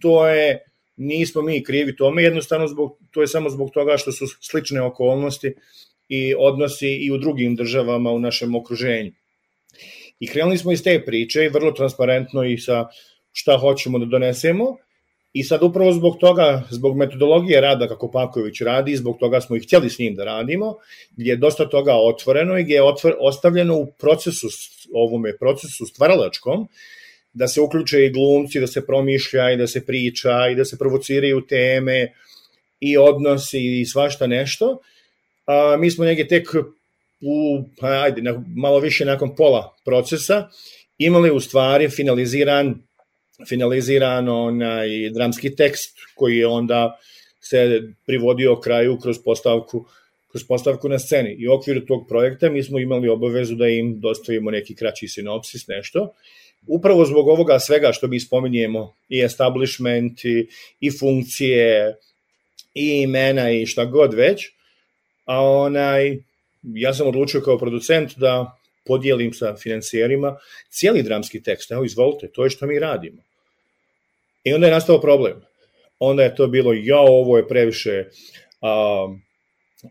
to 0.00 0.28
je 0.28 0.69
nismo 1.00 1.42
mi 1.42 1.64
krivi 1.64 1.96
tome, 1.96 2.22
jednostavno 2.22 2.68
zbog, 2.68 2.98
to 3.10 3.20
je 3.20 3.28
samo 3.28 3.50
zbog 3.50 3.70
toga 3.70 3.96
što 3.96 4.12
su 4.12 4.26
slične 4.26 4.82
okolnosti 4.82 5.54
i 6.08 6.34
odnosi 6.38 6.88
i 6.88 7.10
u 7.10 7.18
drugim 7.18 7.56
državama 7.56 8.10
u 8.10 8.18
našem 8.18 8.54
okruženju. 8.54 9.12
I 10.20 10.26
krenuli 10.28 10.58
smo 10.58 10.72
iz 10.72 10.82
te 10.82 11.02
priče 11.06 11.44
i 11.44 11.48
vrlo 11.48 11.72
transparentno 11.72 12.44
i 12.44 12.58
sa 12.58 12.86
šta 13.32 13.58
hoćemo 13.58 13.98
da 13.98 14.04
donesemo 14.04 14.76
i 15.32 15.44
sad 15.44 15.62
upravo 15.62 15.92
zbog 15.92 16.16
toga, 16.20 16.62
zbog 16.70 16.96
metodologije 16.96 17.60
rada 17.60 17.88
kako 17.88 18.10
Paković 18.10 18.60
radi, 18.60 18.96
zbog 18.96 19.16
toga 19.20 19.40
smo 19.40 19.56
i 19.56 19.60
htjeli 19.60 19.90
s 19.90 19.98
njim 19.98 20.14
da 20.14 20.24
radimo, 20.24 20.74
gdje 21.16 21.30
je 21.30 21.36
dosta 21.36 21.68
toga 21.68 21.94
otvoreno 21.94 22.58
i 22.58 22.64
gdje 22.64 22.74
je 22.74 22.82
otvor, 22.82 23.14
ostavljeno 23.20 23.76
u 23.76 23.86
procesu, 23.98 24.48
ovome 24.94 25.38
procesu 25.38 25.86
stvaralačkom, 25.86 26.68
da 27.32 27.48
se 27.48 27.60
uključe 27.60 28.06
i 28.06 28.10
glumci, 28.10 28.60
da 28.60 28.66
se 28.66 28.86
promišlja 28.86 29.50
i 29.50 29.56
da 29.56 29.66
se 29.66 29.86
priča 29.86 30.48
i 30.52 30.54
da 30.54 30.64
se 30.64 30.78
provociraju 30.78 31.46
teme 31.46 32.12
i 32.80 32.96
odnosi 32.96 33.80
i 33.80 33.86
svašta 33.86 34.26
nešto. 34.26 34.80
A, 35.46 35.76
mi 35.78 35.90
smo 35.90 36.04
negdje 36.04 36.28
tek 36.28 36.48
u, 37.20 37.64
pa 37.80 38.02
ajde, 38.02 38.22
malo 38.56 38.78
više 38.78 39.04
nakon 39.04 39.36
pola 39.36 39.76
procesa 39.84 40.48
imali 40.98 41.30
u 41.30 41.40
stvari 41.40 41.88
finaliziran 41.88 42.74
finaliziran 43.48 44.28
onaj 44.28 45.10
dramski 45.14 45.56
tekst 45.56 45.98
koji 46.14 46.36
je 46.36 46.46
onda 46.46 46.98
se 47.40 47.82
privodio 48.06 48.60
kraju 48.60 48.98
kroz 48.98 49.18
postavku 49.24 49.86
kroz 50.30 50.44
postavku 50.48 50.88
na 50.88 50.98
sceni. 50.98 51.36
I 51.38 51.48
u 51.48 51.52
okviru 51.52 51.80
tog 51.86 52.06
projekta 52.08 52.50
mi 52.50 52.62
smo 52.62 52.78
imali 52.78 53.08
obavezu 53.08 53.54
da 53.54 53.68
im 53.68 54.00
dostavimo 54.00 54.50
neki 54.50 54.74
kraći 54.74 55.08
sinopsis, 55.08 55.66
nešto. 55.68 56.14
Upravo 56.66 57.04
zbog 57.04 57.28
ovoga 57.28 57.58
svega 57.58 57.92
što 57.92 58.06
mi 58.06 58.20
spominjemo, 58.20 58.96
i 59.08 59.22
establishment, 59.22 60.24
i, 60.24 60.46
i 60.80 60.90
funkcije, 60.98 61.96
i 62.74 63.02
imena, 63.02 63.50
i 63.50 63.66
šta 63.66 63.84
god 63.84 64.14
već, 64.14 64.46
a 65.24 65.42
onaj, 65.42 66.18
ja 66.62 66.94
sam 66.94 67.06
odlučio 67.06 67.40
kao 67.40 67.58
producent 67.58 68.16
da 68.16 68.60
podijelim 68.84 69.32
sa 69.32 69.56
financijerima 69.56 70.36
cijeli 70.70 71.02
dramski 71.02 71.42
tekst. 71.42 71.70
Evo, 71.70 71.84
izvolite, 71.84 72.30
to 72.32 72.44
je 72.44 72.50
što 72.50 72.66
mi 72.66 72.78
radimo. 72.78 73.22
I 74.44 74.52
onda 74.52 74.66
je 74.66 74.72
nastao 74.72 75.00
problem. 75.00 75.42
Onda 75.98 76.22
je 76.22 76.34
to 76.34 76.46
bilo, 76.46 76.72
ja, 76.72 76.98
ovo 76.98 77.36
je 77.36 77.48
previše, 77.48 78.04
a, 78.60 79.06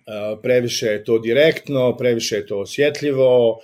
a, 0.08 0.36
previše 0.44 0.86
je 0.86 1.04
to 1.04 1.20
direktno, 1.20 1.98
previše 1.98 2.36
je 2.36 2.48
to 2.48 2.60
osjetljivo, 2.60 3.60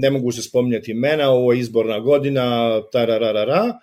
ne 0.00 0.10
mogu 0.10 0.32
se 0.32 0.42
spominjati 0.42 0.90
imena, 0.90 1.30
ovo 1.30 1.52
je 1.52 1.58
izborna 1.58 2.00
godina, 2.00 2.82
tarararara, 2.92 3.78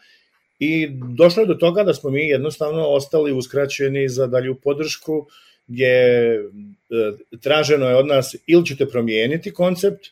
i 0.60 0.88
došlo 1.18 1.42
je 1.42 1.48
do 1.48 1.54
toga 1.54 1.84
da 1.84 1.94
smo 1.94 2.10
mi 2.10 2.28
jednostavno 2.28 2.88
ostali 2.88 3.32
uskraćeni 3.32 4.10
za 4.10 4.28
dalju 4.28 4.56
podršku, 4.56 5.28
gdje 5.68 5.90
e, 5.90 6.40
traženo 7.42 7.90
je 7.90 7.96
od 7.96 8.08
nas 8.08 8.36
ili 8.48 8.66
ćete 8.66 8.90
promijeniti 8.90 9.54
koncept, 9.54 10.06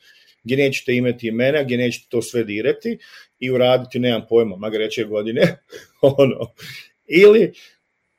gdje 0.43 0.57
nećete 0.57 0.95
imati 0.95 1.27
imena, 1.27 1.63
gdje 1.63 1.77
nećete 1.77 2.05
to 2.09 2.21
sve 2.21 2.43
dirati 2.43 2.97
i 3.39 3.51
uraditi, 3.51 3.99
nemam 3.99 4.21
pojma, 4.29 4.55
magreće 4.55 5.03
godine, 5.03 5.41
ono, 6.01 6.51
ili, 7.07 7.53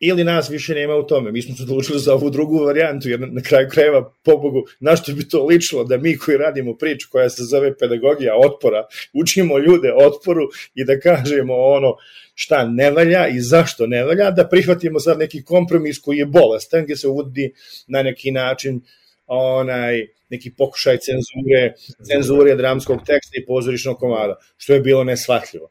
ili 0.04 0.24
nas 0.24 0.50
više 0.50 0.74
nema 0.74 0.96
u 0.96 1.06
tome. 1.06 1.32
Mi 1.32 1.42
smo 1.42 1.54
se 1.54 1.62
odlučili 1.62 1.98
za 1.98 2.14
ovu 2.14 2.30
drugu 2.30 2.64
varijantu, 2.64 3.08
jer 3.08 3.20
na 3.20 3.42
kraju 3.42 3.68
krajeva, 3.70 4.12
pobogu, 4.22 4.62
na 4.80 4.96
što 4.96 5.12
bi 5.12 5.28
to 5.28 5.46
ličilo 5.46 5.84
da 5.84 5.96
mi 5.96 6.18
koji 6.18 6.38
radimo 6.38 6.76
priču 6.76 7.08
koja 7.10 7.30
se 7.30 7.44
zove 7.44 7.78
pedagogija 7.78 8.34
otpora, 8.36 8.86
učimo 9.12 9.58
ljude 9.58 9.92
otporu 9.92 10.48
i 10.74 10.84
da 10.84 11.00
kažemo 11.00 11.54
ono 11.54 11.94
šta 12.34 12.64
ne 12.64 12.90
valja 12.90 13.28
i 13.28 13.40
zašto 13.40 13.86
ne 13.86 14.04
valja, 14.04 14.30
da 14.30 14.48
prihvatimo 14.48 15.00
sad 15.00 15.18
neki 15.18 15.44
kompromis 15.44 15.98
koji 15.98 16.18
je 16.18 16.26
bolestan, 16.26 16.84
gde 16.84 16.96
se 16.96 17.08
uvodi 17.08 17.52
na 17.86 18.02
neki 18.02 18.30
način 18.30 18.80
onaj 19.26 20.06
neki 20.28 20.50
pokušaj 20.58 20.98
cenzure, 20.98 21.74
cenzure 22.06 22.56
dramskog 22.56 22.98
teksta 23.06 23.38
i 23.38 23.46
pozorišnog 23.46 23.98
komada, 23.98 24.36
što 24.56 24.74
je 24.74 24.80
bilo 24.80 25.04
nesvatljivo. 25.04 25.70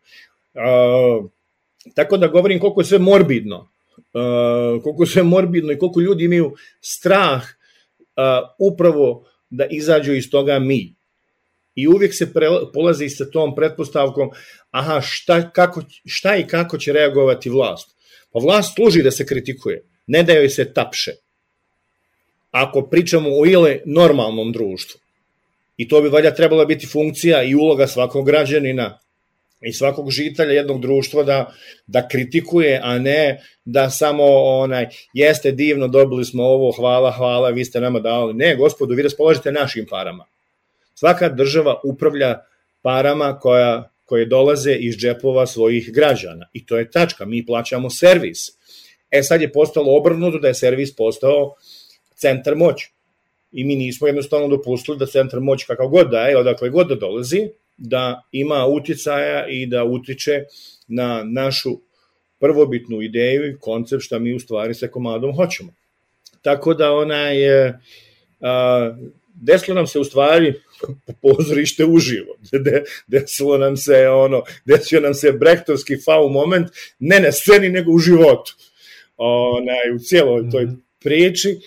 Uh, 0.54 1.30
tako 1.96 2.18
da 2.18 2.28
govorim 2.28 2.60
koliko 2.60 2.82
je 2.82 2.86
sve 2.86 3.00
morbidno, 3.00 3.72
uh, 3.98 4.84
koliko 4.84 5.06
sve 5.06 5.24
morbidno 5.24 5.72
i 5.72 5.78
koliko 5.78 6.00
ljudi 6.00 6.24
imaju 6.24 6.54
strah 6.82 7.44
uh, 7.44 8.50
upravo 8.60 9.28
da 9.50 9.66
izađu 9.66 10.14
iz 10.14 10.30
toga 10.32 10.60
mi. 10.60 10.96
I 11.76 11.88
uvijek 11.88 12.16
se 12.16 12.34
pre, 12.34 12.48
polazi 12.74 13.10
sa 13.10 13.26
tom 13.32 13.56
pretpostavkom, 13.56 14.30
aha, 14.72 15.02
šta, 15.02 15.52
kako, 15.52 15.82
šta 16.06 16.36
i 16.36 16.48
kako 16.48 16.78
će 16.78 16.94
reagovati 16.94 17.50
vlast. 17.50 17.96
Pa 18.32 18.40
vlast 18.40 18.76
služi 18.76 19.04
da 19.04 19.12
se 19.12 19.26
kritikuje, 19.26 19.84
ne 20.08 20.24
da 20.24 20.34
joj 20.34 20.50
se 20.50 20.74
tapše 20.74 21.12
ako 22.52 22.82
pričamo 22.82 23.30
o 23.30 23.46
ile 23.46 23.80
normalnom 23.86 24.52
društvu. 24.52 25.00
I 25.78 25.88
to 25.88 26.02
bi 26.02 26.10
valja 26.10 26.36
trebala 26.36 26.66
biti 26.66 26.88
funkcija 26.88 27.44
i 27.44 27.56
uloga 27.56 27.88
svakog 27.88 28.26
građanina 28.26 29.00
i 29.62 29.74
svakog 29.74 30.12
žitelja 30.12 30.52
jednog 30.52 30.82
društva 30.82 31.24
da, 31.24 31.54
da 31.88 32.08
kritikuje, 32.08 32.80
a 32.84 33.00
ne 33.00 33.42
da 33.66 33.90
samo 33.90 34.24
onaj 34.36 34.88
jeste 35.14 35.52
divno, 35.52 35.88
dobili 35.88 36.26
smo 36.26 36.44
ovo, 36.44 36.72
hvala, 36.72 37.12
hvala, 37.12 37.50
vi 37.50 37.66
ste 37.66 37.80
nama 37.82 38.00
dali. 38.00 38.34
Ne, 38.34 38.56
gospodu, 38.56 38.94
vi 38.94 39.04
raspolažite 39.04 39.52
našim 39.52 39.86
parama. 39.90 40.26
Svaka 40.96 41.30
država 41.30 41.80
upravlja 41.84 42.40
parama 42.82 43.40
koja, 43.40 43.90
koje 44.06 44.26
dolaze 44.26 44.74
iz 44.74 44.96
džepova 44.98 45.48
svojih 45.48 45.92
građana. 45.94 46.48
I 46.54 46.66
to 46.66 46.78
je 46.78 46.92
tačka, 46.92 47.26
mi 47.26 47.46
plaćamo 47.46 47.90
servis. 47.90 48.38
E 49.12 49.24
sad 49.24 49.42
je 49.42 49.52
postalo 49.52 49.98
obrnuto 49.98 50.40
da 50.40 50.48
je 50.48 50.54
servis 50.54 50.96
postao 50.96 51.56
centar 52.16 52.56
moći. 52.56 52.92
I 53.52 53.64
mi 53.64 53.76
nismo 53.76 54.08
jednostavno 54.08 54.48
dopustili 54.48 54.98
da 54.98 55.06
centar 55.06 55.40
moći 55.40 55.66
kakav 55.68 55.88
god 55.88 56.10
da 56.10 56.20
je, 56.20 56.38
odakle 56.38 56.70
god 56.70 56.88
da 56.88 56.96
dolazi, 56.96 57.50
da 57.82 58.24
ima 58.32 58.66
uticaja 58.68 59.48
i 59.48 59.66
da 59.66 59.84
utiče 59.84 60.44
na 60.88 61.24
našu 61.24 61.80
prvobitnu 62.40 63.02
ideju 63.02 63.48
i 63.48 63.58
koncept 63.60 64.04
šta 64.04 64.20
mi 64.20 64.34
u 64.34 64.40
stvari 64.40 64.74
sa 64.74 64.88
komadom 64.88 65.36
hoćemo. 65.36 65.74
Tako 66.42 66.74
da 66.74 66.92
ona 66.94 67.28
je, 67.28 67.80
a, 68.40 68.96
desilo 69.34 69.76
nam 69.76 69.88
se 69.88 70.00
u 70.00 70.04
stvari 70.04 70.54
pozorište 71.22 71.86
uživo. 71.86 72.36
De, 72.52 72.84
desilo 73.08 73.58
nam 73.58 73.78
se 73.78 74.08
ono, 74.08 74.44
desio 74.66 75.02
nam 75.02 75.14
se 75.14 75.32
brehtovski 75.32 75.98
fau 76.06 76.30
moment, 76.30 76.68
ne 77.00 77.20
na 77.20 77.32
sceni, 77.32 77.70
nego 77.70 77.92
u 77.92 78.00
životu. 78.00 78.56
Onaj, 79.18 79.96
u 79.96 80.00
cijeloj 80.00 80.50
toj 80.50 80.66
mhm. 80.66 80.76
priči. 81.00 81.58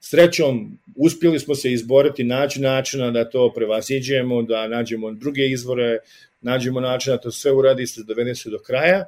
Srećom, 0.00 0.78
uspjeli 0.98 1.38
smo 1.38 1.54
se 1.54 1.72
izboriti, 1.72 2.24
naći 2.24 2.60
načina 2.60 3.10
da 3.10 3.30
to 3.30 3.52
prevasiđujemo, 3.54 4.42
da 4.42 4.68
nađemo 4.68 5.12
druge 5.12 5.46
izvore, 5.46 5.98
nađemo 6.40 6.80
načina 6.80 7.16
da 7.16 7.22
to 7.22 7.30
sve 7.30 7.52
uradi 7.52 7.86
se, 7.86 8.02
dovede 8.02 8.34
se 8.34 8.50
do 8.50 8.58
kraja, 8.58 9.04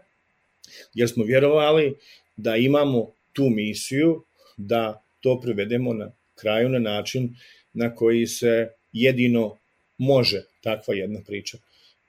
jer 0.94 1.08
smo 1.08 1.24
vjerovali 1.24 1.94
da 2.36 2.56
imamo 2.56 3.10
tu 3.32 3.42
misiju 3.42 4.24
da 4.56 5.02
to 5.20 5.40
prevedemo 5.40 5.92
na 5.92 6.10
kraju 6.34 6.68
na 6.68 6.78
način 6.78 7.36
na 7.72 7.94
koji 7.94 8.26
se 8.26 8.68
jedino 8.92 9.56
može 9.98 10.42
takva 10.60 10.94
jedna 10.94 11.20
priča 11.26 11.58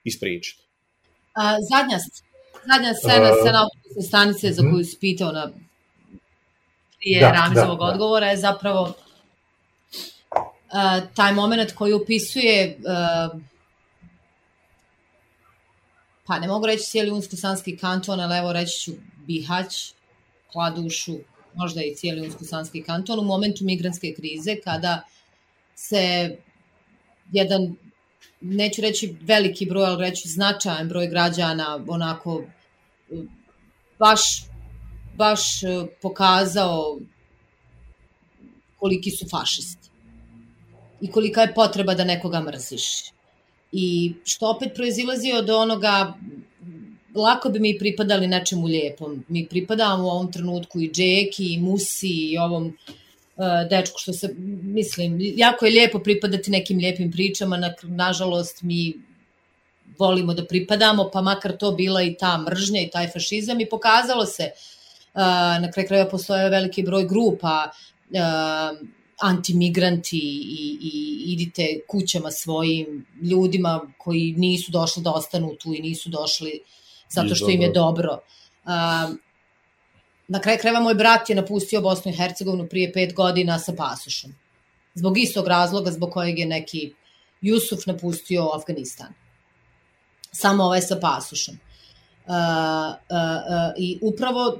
ispričati. 0.04 0.62
A, 1.34 1.56
zadnja, 1.70 1.98
zadnja 2.66 2.94
scena, 2.94 3.30
scena 3.40 3.68
stanice 4.08 4.52
za 4.52 4.62
mhm. 4.62 4.72
koju 4.72 4.84
si 4.84 4.96
pitao 5.00 5.32
na 5.32 5.50
prije 6.98 7.20
da, 7.20 7.32
Ramizovog 7.32 7.78
da, 7.78 7.84
da. 7.84 7.92
odgovora 7.92 8.26
je 8.26 8.36
zapravo 8.36 8.94
uh, 10.72 11.14
taj 11.14 11.32
moment 11.32 11.72
koji 11.72 11.92
upisuje 11.92 12.78
uh, 12.78 13.40
pa 16.26 16.38
ne 16.38 16.48
mogu 16.48 16.66
reći 16.66 16.84
cijeli 16.84 17.10
Unsko-Sanski 17.10 17.78
kanton, 17.78 18.20
ali 18.20 18.38
evo 18.38 18.52
reći 18.52 18.80
ću 18.80 18.92
Bihać, 19.26 19.92
Kladušu, 20.52 21.18
možda 21.54 21.82
i 21.82 21.94
cijeli 21.94 22.28
Unsko-Sanski 22.28 22.84
kanton 22.84 23.18
u 23.18 23.22
momentu 23.22 23.64
migranske 23.64 24.14
krize 24.16 24.56
kada 24.64 25.02
se 25.74 26.36
jedan, 27.32 27.76
neću 28.40 28.82
reći 28.82 29.16
veliki 29.20 29.66
broj, 29.66 29.84
ali 29.84 30.10
reći 30.10 30.28
značajan 30.28 30.88
broj 30.88 31.06
građana 31.06 31.84
onako 31.88 32.44
baš 33.98 34.44
baš 35.16 35.62
e, 35.62 35.86
pokazao 36.02 36.98
koliki 38.78 39.10
su 39.10 39.28
fašisti 39.30 39.91
i 41.02 41.10
kolika 41.10 41.42
je 41.42 41.54
potreba 41.54 41.94
da 41.94 42.04
nekoga 42.04 42.40
mrziš. 42.40 42.84
I 43.72 44.14
što 44.24 44.50
opet 44.50 44.74
proizilazi 44.74 45.32
od 45.32 45.50
onoga, 45.50 46.14
lako 47.14 47.48
bi 47.48 47.60
mi 47.60 47.78
pripadali 47.78 48.26
nečemu 48.26 48.66
lijepom. 48.66 49.24
Mi 49.28 49.46
pripadamo 49.46 50.04
u 50.04 50.10
ovom 50.10 50.32
trenutku 50.32 50.80
i 50.80 50.90
Džeki, 50.90 51.52
i 51.54 51.58
Musi, 51.58 52.32
i 52.32 52.38
ovom 52.38 52.66
uh, 52.66 53.44
dečku 53.70 53.98
što 53.98 54.12
se, 54.12 54.34
mislim, 54.62 55.18
jako 55.20 55.66
je 55.66 55.72
lijepo 55.72 55.98
pripadati 55.98 56.50
nekim 56.50 56.78
lijepim 56.78 57.12
pričama, 57.12 57.56
na, 57.56 57.74
nažalost 57.82 58.62
mi 58.62 58.94
volimo 59.98 60.34
da 60.34 60.44
pripadamo, 60.46 61.10
pa 61.12 61.20
makar 61.22 61.56
to 61.56 61.72
bila 61.72 62.02
i 62.02 62.14
ta 62.14 62.38
mržnja 62.38 62.80
i 62.80 62.90
taj 62.90 63.08
fašizam 63.08 63.60
i 63.60 63.68
pokazalo 63.68 64.26
se 64.26 64.50
uh, 64.52 65.20
na 65.62 65.70
kraju 65.72 65.88
krajeva 65.88 66.10
postoje 66.10 66.50
veliki 66.50 66.82
broj 66.82 67.08
grupa 67.08 67.70
antimigranti 69.22 70.18
i, 70.18 70.78
i 70.80 71.22
idite 71.32 71.80
kućama 71.88 72.30
svojim 72.30 73.06
ljudima 73.22 73.80
koji 73.98 74.34
nisu 74.36 74.72
došli 74.72 75.02
da 75.02 75.12
ostanu 75.12 75.54
tu 75.56 75.74
i 75.74 75.80
nisu 75.82 76.08
došli 76.08 76.60
zato 77.08 77.34
što 77.34 77.50
im 77.50 77.62
je 77.62 77.72
dobro. 77.72 78.18
Um, 78.64 79.20
na 80.28 80.40
kraju 80.40 80.58
krajeva 80.60 80.80
moj 80.80 80.94
brat 80.94 81.30
je 81.30 81.36
napustio 81.36 81.80
Bosnu 81.80 82.12
i 82.12 82.14
Hercegovinu 82.14 82.68
prije 82.68 82.92
pet 82.92 83.14
godina 83.14 83.58
sa 83.58 83.72
pasošom. 83.72 84.34
Zbog 84.94 85.18
istog 85.18 85.46
razloga 85.46 85.90
zbog 85.90 86.10
kojeg 86.10 86.38
je 86.38 86.46
neki 86.46 86.92
Jusuf 87.40 87.86
napustio 87.86 88.50
Afganistan. 88.54 89.08
Samo 90.32 90.64
ovaj 90.64 90.80
sa 90.80 90.96
pasošom. 91.00 91.54
Uh, 91.54 92.32
uh, 92.32 92.36
uh, 92.36 93.72
I 93.76 93.98
upravo 94.02 94.58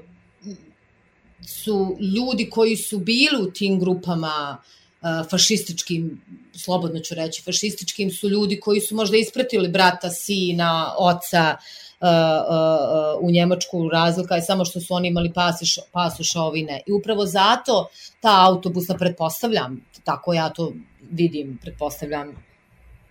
su 1.46 1.96
ljudi 2.16 2.50
koji 2.50 2.76
su 2.76 2.98
bili 2.98 3.42
u 3.42 3.52
tim 3.52 3.80
grupama 3.80 4.58
uh, 5.02 5.30
fašističkim, 5.30 6.22
slobodno 6.54 7.00
ću 7.00 7.14
reći, 7.14 7.42
fašističkim 7.42 8.10
su 8.10 8.28
ljudi 8.28 8.60
koji 8.60 8.80
su 8.80 8.94
možda 8.96 9.16
ispratili 9.16 9.68
brata, 9.68 10.10
sina, 10.10 10.94
oca, 10.98 11.56
uh, 12.00 12.08
uh, 12.08 13.28
u 13.28 13.30
Njemačku 13.30 13.88
razlika 13.88 14.34
je 14.34 14.42
samo 14.42 14.64
što 14.64 14.80
su 14.80 14.94
oni 14.94 15.08
imali 15.08 15.32
pasoš, 15.32 15.78
pasoša, 15.92 16.40
ovi 16.40 16.62
ne. 16.62 16.82
I 16.86 16.92
upravo 16.92 17.26
zato 17.26 17.88
ta 18.20 18.46
autobusa, 18.46 18.94
pretpostavljam, 18.94 19.80
tako 20.04 20.34
ja 20.34 20.50
to 20.50 20.72
vidim, 21.10 21.58
pretpostavljam, 21.62 22.44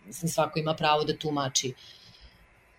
mislim 0.07 0.29
svako 0.29 0.59
ima 0.59 0.73
pravo 0.73 1.03
da 1.03 1.17
tumači, 1.17 1.73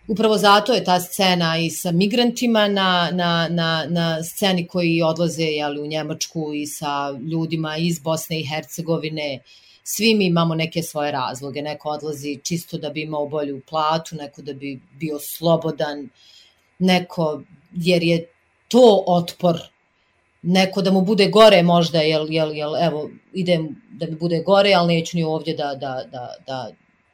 Upravo 0.08 0.38
zato 0.38 0.72
je 0.72 0.84
ta 0.84 1.00
scena 1.00 1.58
i 1.58 1.70
sa 1.70 1.92
migrantima 1.92 2.68
na, 2.68 3.10
na, 3.12 3.48
na, 3.50 3.86
na 3.88 4.22
sceni 4.22 4.66
koji 4.66 5.02
odlaze 5.02 5.44
jeli, 5.44 5.80
u 5.80 5.86
Njemačku 5.86 6.52
i 6.54 6.66
sa 6.66 7.10
ljudima 7.30 7.76
iz 7.76 7.98
Bosne 7.98 8.40
i 8.40 8.46
Hercegovine. 8.46 9.38
Svi 9.84 10.14
mi 10.14 10.26
imamo 10.26 10.54
neke 10.54 10.82
svoje 10.82 11.12
razloge. 11.12 11.62
Neko 11.62 11.88
odlazi 11.88 12.40
čisto 12.42 12.78
da 12.78 12.90
bi 12.90 13.02
imao 13.02 13.28
bolju 13.28 13.60
platu, 13.68 14.16
neko 14.16 14.42
da 14.42 14.52
bi 14.52 14.80
bio 15.00 15.18
slobodan, 15.18 16.08
neko 16.78 17.42
jer 17.72 18.02
je 18.02 18.26
to 18.68 19.04
otpor 19.06 19.58
neko 20.42 20.82
da 20.82 20.90
mu 20.90 21.00
bude 21.02 21.28
gore 21.28 21.62
možda, 21.62 22.00
jel, 22.00 22.26
jel, 22.30 22.52
jel, 22.52 22.76
evo, 22.76 23.10
idem 23.32 23.82
da 23.90 24.06
mi 24.06 24.16
bude 24.16 24.42
gore, 24.46 24.72
ali 24.74 24.94
neću 24.94 25.16
ni 25.16 25.24
ovdje 25.24 25.54
da, 25.54 25.74
da, 25.74 26.02
da, 26.12 26.34
da 26.46 26.70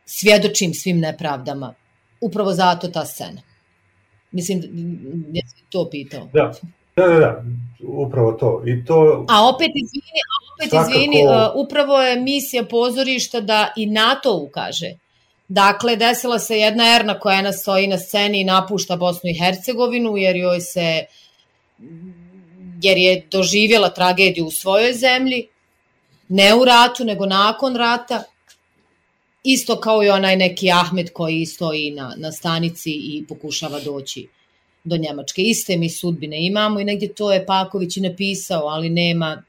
svjedočim 0.06 0.74
svim 0.74 0.98
nepravdama 0.98 1.74
upravo 2.20 2.52
zato 2.52 2.88
ta 2.88 3.04
scena. 3.04 3.42
Mislim, 4.30 4.62
ja 5.32 5.42
sam 5.48 5.66
to 5.68 5.88
pitao. 5.90 6.28
Da, 6.32 6.52
da, 6.96 7.06
da, 7.06 7.18
da, 7.18 7.42
upravo 7.88 8.32
to. 8.32 8.62
I 8.66 8.84
to... 8.84 9.26
A 9.28 9.48
opet 9.48 9.70
izvini, 9.74 10.20
a 10.24 10.36
opet 10.54 10.70
svakako... 10.70 10.90
izvini, 10.90 11.26
uh, 11.26 11.66
upravo 11.66 12.02
je 12.02 12.20
misija 12.20 12.64
pozorišta 12.64 13.40
da 13.40 13.72
i 13.76 13.86
na 13.86 14.14
to 14.14 14.36
ukaže. 14.36 14.94
Dakle, 15.48 15.96
desila 15.96 16.38
se 16.38 16.58
jedna 16.58 16.96
Erna 16.96 17.18
koja 17.18 17.42
nas 17.42 17.60
stoji 17.60 17.86
na 17.86 17.98
sceni 17.98 18.40
i 18.40 18.44
napušta 18.44 18.96
Bosnu 18.96 19.30
i 19.30 19.38
Hercegovinu 19.38 20.16
jer 20.16 20.36
joj 20.36 20.60
se 20.60 21.04
jer 22.82 22.98
je 22.98 23.26
doživjela 23.30 23.88
tragediju 23.88 24.46
u 24.46 24.50
svojoj 24.50 24.92
zemlji, 24.92 25.48
ne 26.28 26.54
u 26.54 26.64
ratu, 26.64 27.04
nego 27.04 27.26
nakon 27.26 27.76
rata, 27.76 28.22
isto 29.52 29.80
kao 29.80 30.04
i 30.04 30.08
onaj 30.08 30.36
neki 30.36 30.70
Ahmed 30.70 31.12
koji 31.12 31.46
stoji 31.46 31.90
na, 31.90 32.14
na 32.16 32.32
stanici 32.32 32.90
i 32.90 33.24
pokušava 33.28 33.80
doći 33.80 34.26
do 34.84 34.96
Njemačke. 34.96 35.42
Iste 35.42 35.76
mi 35.76 35.90
sudbine 35.90 36.46
imamo 36.46 36.80
i 36.80 36.84
negdje 36.84 37.14
to 37.14 37.32
je 37.32 37.46
Paković 37.46 37.96
i 37.96 38.00
napisao, 38.00 38.66
ali 38.66 38.90
nema, 38.90 39.42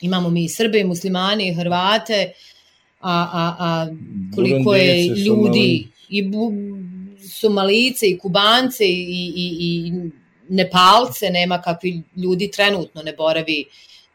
imamo 0.00 0.30
mi 0.30 0.44
i 0.44 0.48
Srbe 0.48 0.80
i 0.80 0.84
muslimani 0.84 1.48
i 1.48 1.54
Hrvate, 1.54 2.32
a, 3.00 3.28
a, 3.32 3.56
a 3.58 3.86
koliko 4.34 4.74
je 4.74 5.06
ljudi 5.06 5.88
i 6.08 6.22
bu, 6.22 6.52
Somalice 7.40 8.06
i 8.06 8.18
Kubance 8.18 8.84
i, 8.84 9.32
i, 9.36 9.56
i 9.60 9.92
Nepalce, 10.48 11.30
nema 11.30 11.62
kakvi 11.62 12.02
ljudi 12.16 12.50
trenutno 12.50 13.02
ne 13.02 13.12
boravi 13.12 13.64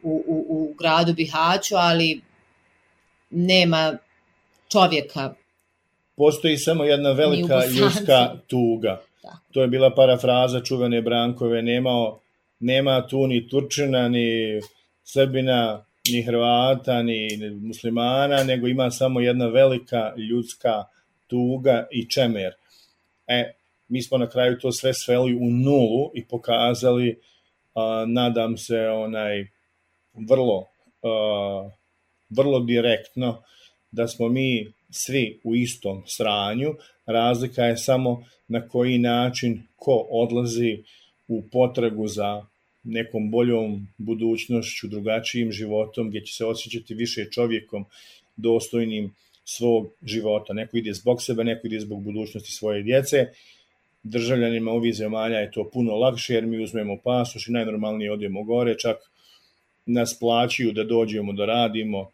u, 0.04 0.24
u, 0.28 0.46
u 0.50 0.74
gradu 0.80 1.14
Bihaću, 1.14 1.76
ali 1.76 2.22
nema 3.30 3.98
čovjeka. 4.74 5.34
Postoji 6.16 6.58
samo 6.58 6.84
jedna 6.84 7.12
velika 7.12 7.66
ljudska 7.66 8.36
tuga. 8.48 9.02
Da. 9.24 9.38
To 9.52 9.62
je 9.62 9.68
bila 9.68 9.96
parafraza 9.96 10.62
čuvene 10.62 11.02
Brankove, 11.02 11.62
nemao, 11.62 12.20
nema 12.60 13.08
tu 13.08 13.28
ni 13.28 13.48
Turčina, 13.50 14.08
ni 14.10 14.60
Srbina, 15.04 15.86
ni 16.12 16.22
Hrvata, 16.22 17.04
ni 17.04 17.28
muslimana, 17.62 18.44
nego 18.44 18.68
ima 18.68 18.92
samo 18.92 19.20
jedna 19.20 19.48
velika 19.48 20.14
ljudska 20.18 20.84
tuga 21.28 21.88
i 21.92 22.10
čemer. 22.10 22.54
E, 23.28 23.54
mi 23.88 24.02
smo 24.02 24.18
na 24.18 24.30
kraju 24.30 24.60
to 24.60 24.72
sve 24.72 24.94
sveli 24.94 25.36
u 25.36 25.50
nulu 25.50 26.12
i 26.14 26.26
pokazali, 26.26 27.20
a, 27.76 28.06
nadam 28.08 28.58
se, 28.58 28.80
onaj 28.90 29.48
vrlo, 30.30 30.66
a, 31.04 31.70
vrlo 32.30 32.60
direktno, 32.60 33.44
da 33.94 34.08
smo 34.08 34.30
mi 34.30 34.72
svi 34.90 35.40
u 35.44 35.56
istom 35.56 36.04
sranju, 36.06 36.74
razlika 37.06 37.66
je 37.66 37.78
samo 37.78 38.26
na 38.48 38.68
koji 38.68 38.98
način 38.98 39.64
ko 39.76 40.08
odlazi 40.10 40.84
u 41.28 41.44
potragu 41.52 42.08
za 42.08 42.46
nekom 42.84 43.32
boljom 43.32 43.88
budućnošću, 43.98 44.88
drugačijim 44.88 45.52
životom, 45.52 46.10
gdje 46.10 46.26
će 46.26 46.34
se 46.34 46.46
osjećati 46.46 46.94
više 46.94 47.28
čovjekom 47.32 47.86
dostojnim 48.36 49.14
svog 49.44 49.88
života. 50.04 50.54
Neko 50.54 50.78
ide 50.78 50.94
zbog 50.94 51.22
sebe, 51.22 51.44
neko 51.44 51.68
ide 51.68 51.80
zbog 51.80 52.04
budućnosti 52.04 52.52
svoje 52.52 52.84
djece. 52.84 53.28
Državljanima 54.04 54.72
ovih 54.72 54.94
zemalja 54.94 55.38
je 55.38 55.52
to 55.52 55.70
puno 55.74 55.96
lakše 55.96 56.34
jer 56.34 56.46
mi 56.46 56.64
uzmemo 56.64 56.98
pasoš 57.04 57.48
i 57.48 57.52
najnormalnije 57.52 58.12
odemo 58.12 58.44
gore, 58.44 58.76
čak 58.80 58.98
nas 59.86 60.20
plaćaju 60.20 60.72
da 60.72 60.84
dođemo 60.84 61.34
da 61.34 61.46
radimo, 61.46 62.10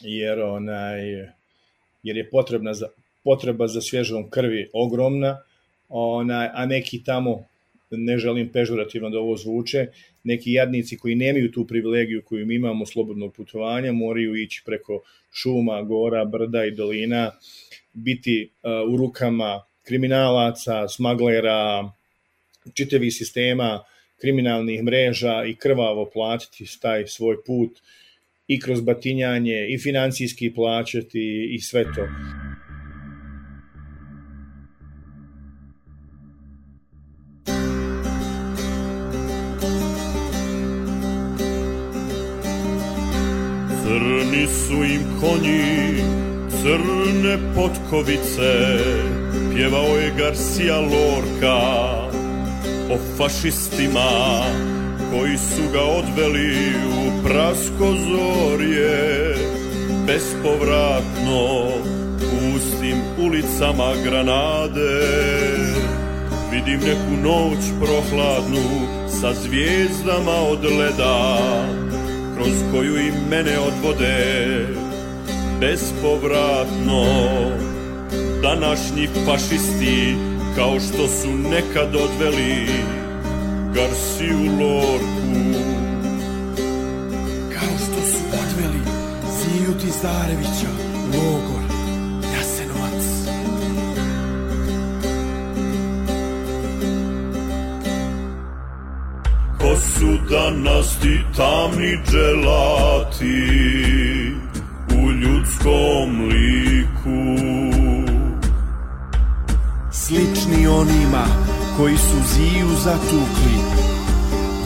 jer 0.00 0.40
onaj 0.40 1.00
jer 2.04 2.16
je 2.16 2.30
potrebna 2.30 2.74
za, 2.74 2.86
potreba 3.24 3.66
za 3.66 3.80
svježom 3.80 4.30
krvi 4.30 4.68
ogromna, 4.72 5.38
onaj, 5.88 6.48
a 6.52 6.66
neki 6.66 7.02
tamo, 7.04 7.44
ne 7.90 8.18
želim 8.18 8.48
pežurativno 8.52 9.10
da 9.10 9.18
ovo 9.18 9.36
zvuče, 9.36 9.86
neki 10.24 10.52
jadnici 10.52 10.98
koji 10.98 11.14
nemaju 11.14 11.52
tu 11.52 11.66
privilegiju 11.66 12.22
koju 12.24 12.46
mi 12.46 12.54
imamo 12.54 12.86
slobodnog 12.86 13.34
putovanja, 13.34 13.92
moraju 13.92 14.34
ići 14.34 14.62
preko 14.66 15.02
šuma, 15.32 15.82
gora, 15.82 16.24
brda 16.24 16.64
i 16.64 16.70
dolina, 16.70 17.30
biti 17.92 18.50
uh, 18.62 18.92
u 18.92 18.96
rukama 18.96 19.62
kriminalaca, 19.82 20.88
smaglera, 20.88 21.90
čitevi 22.74 23.10
sistema, 23.10 23.84
kriminalnih 24.20 24.82
mreža 24.82 25.44
i 25.44 25.54
krvavo 25.54 26.10
platiti 26.12 26.80
taj 26.80 27.06
svoj 27.06 27.36
put 27.46 27.70
uh, 27.70 28.03
i 28.48 28.60
kroz 28.60 28.80
batinjanje 28.80 29.66
i 29.68 29.78
financijski 29.78 30.54
plaćati 30.54 31.48
i 31.54 31.60
sve 31.60 31.84
to. 31.84 32.06
Crni 43.82 44.46
su 44.46 44.74
im 44.74 45.02
konji, 45.20 45.94
crne 46.62 47.54
potkovice, 47.54 48.78
pjevao 49.54 49.96
je 49.96 50.12
Garcia 50.18 50.80
Lorca 50.80 51.56
o 52.90 52.98
fašistima, 53.16 54.44
koji 55.12 55.38
su 55.38 55.62
ga 55.72 55.82
odveli 55.82 56.56
u 56.86 57.24
prasko 57.24 57.94
zorje, 58.08 59.34
bespovratno, 60.06 61.68
pustim 62.18 62.96
ulicama 63.18 63.92
Granade. 64.04 65.04
Vidim 66.52 66.80
neku 66.80 67.22
noć 67.22 67.64
prohladnu, 67.80 68.86
sa 69.20 69.34
zvijezdama 69.34 70.36
od 70.50 70.64
leda, 70.64 71.38
kroz 72.36 72.54
koju 72.72 72.98
i 72.98 73.12
mene 73.30 73.58
odvode, 73.58 74.66
bespovratno. 75.60 77.04
Današnji 78.42 79.08
fašisti, 79.26 80.16
kao 80.56 80.80
što 80.80 81.08
su 81.08 81.28
nekad 81.30 81.94
odveli, 81.94 82.68
Garciju 83.74 84.38
Lorku. 84.60 85.34
Kao 87.54 87.78
što 87.78 88.06
su 88.10 88.18
odveli 88.32 88.80
Ziju 89.38 89.74
Tizarevića 89.80 90.68
u 90.94 91.16
logor 91.16 91.62
Jasenovac. 92.34 93.04
Ko 99.58 99.76
su 99.76 100.18
danas 100.30 100.96
ti 101.00 101.20
tamni 101.36 101.98
dželati 102.10 103.34
U 104.90 105.10
ljudskom 105.10 106.28
liku? 106.28 107.44
Slični 109.92 110.66
onima 110.66 111.43
koji 111.76 111.96
su 111.96 112.16
ziju 112.34 112.68
zatukli, 112.84 113.58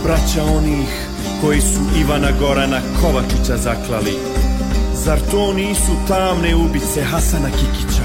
braća 0.05 0.45
onih 0.45 1.09
koji 1.41 1.61
su 1.61 1.81
Ivana 2.01 2.31
Gorana 2.41 2.81
Kovačića 3.01 3.57
zaklali. 3.57 4.15
Zar 5.05 5.19
to 5.31 5.53
nisu 5.53 5.93
tamne 6.09 6.55
ubice 6.55 7.03
Hasana 7.03 7.49
Kikića? 7.51 8.03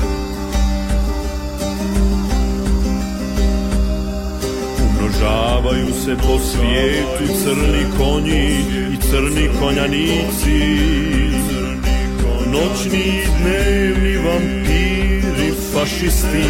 Umnožavaju 4.89 5.87
se 6.05 6.15
po 6.17 6.39
svijetu 6.39 7.33
crni 7.43 7.85
konji 7.97 8.59
i 8.93 8.97
crni 9.01 9.49
konjanici. 9.59 10.59
Noćni 12.51 12.99
i 12.99 13.25
dnevni 13.39 14.17
vampiri, 14.17 15.53
fašisti, 15.73 16.43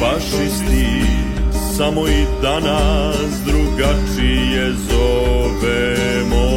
fašisti, 0.00 0.86
samo 1.76 2.08
i 2.08 2.26
danas 2.42 3.30
drugačije 3.46 4.72
zovemo. 4.72 6.50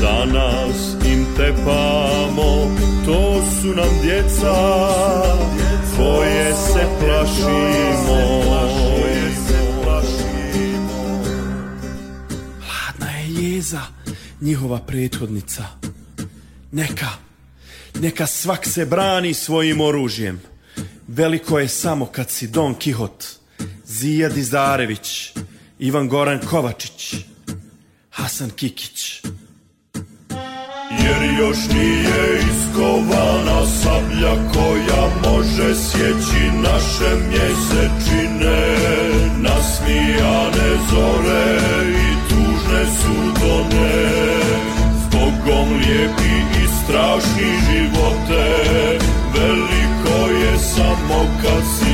Danas 0.00 0.96
im 1.06 1.26
tepamo, 1.36 2.76
to 3.06 3.42
su 3.60 3.66
nam 3.66 4.00
djeca, 4.02 4.54
koje 5.96 6.54
se 6.54 6.86
plašimo. 7.00 8.42
Hladna 12.60 13.18
je 13.18 13.34
jeza, 13.34 13.80
njihova 14.40 14.78
prethodnica. 14.78 15.64
Neka, 16.72 17.25
neka 18.00 18.26
svak 18.26 18.66
se 18.66 18.86
brani 18.86 19.34
svojim 19.34 19.80
oružjem. 19.80 20.40
Veliko 21.08 21.58
je 21.58 21.68
samo 21.68 22.06
kad 22.06 22.30
si 22.30 22.46
Don 22.46 22.74
Kihot, 22.74 23.26
Zija 23.84 24.28
Dizarević, 24.28 25.32
Ivan 25.78 26.08
Goran 26.08 26.40
Kovačić, 26.50 27.14
Hasan 28.10 28.50
Kikić. 28.50 29.22
Jer 31.04 31.38
još 31.38 31.56
nije 31.74 32.40
iskovana 32.40 33.66
sablja 33.82 34.52
koja 34.52 35.10
može 35.24 35.74
sjeći 35.74 36.50
naše 36.62 37.16
mjesečine, 37.28 38.76
nasmijane 39.38 40.78
zore 40.90 41.60
i 41.90 42.28
tužne 42.28 42.84
sudone. 43.00 44.06
Zbogom 45.02 45.72
lijepi 45.72 46.25
strašni 46.86 47.50
živote, 47.66 48.44
veliko 49.34 50.30
je 50.30 50.58
samo 50.58 51.20
kad 51.42 51.62
si 51.78 51.85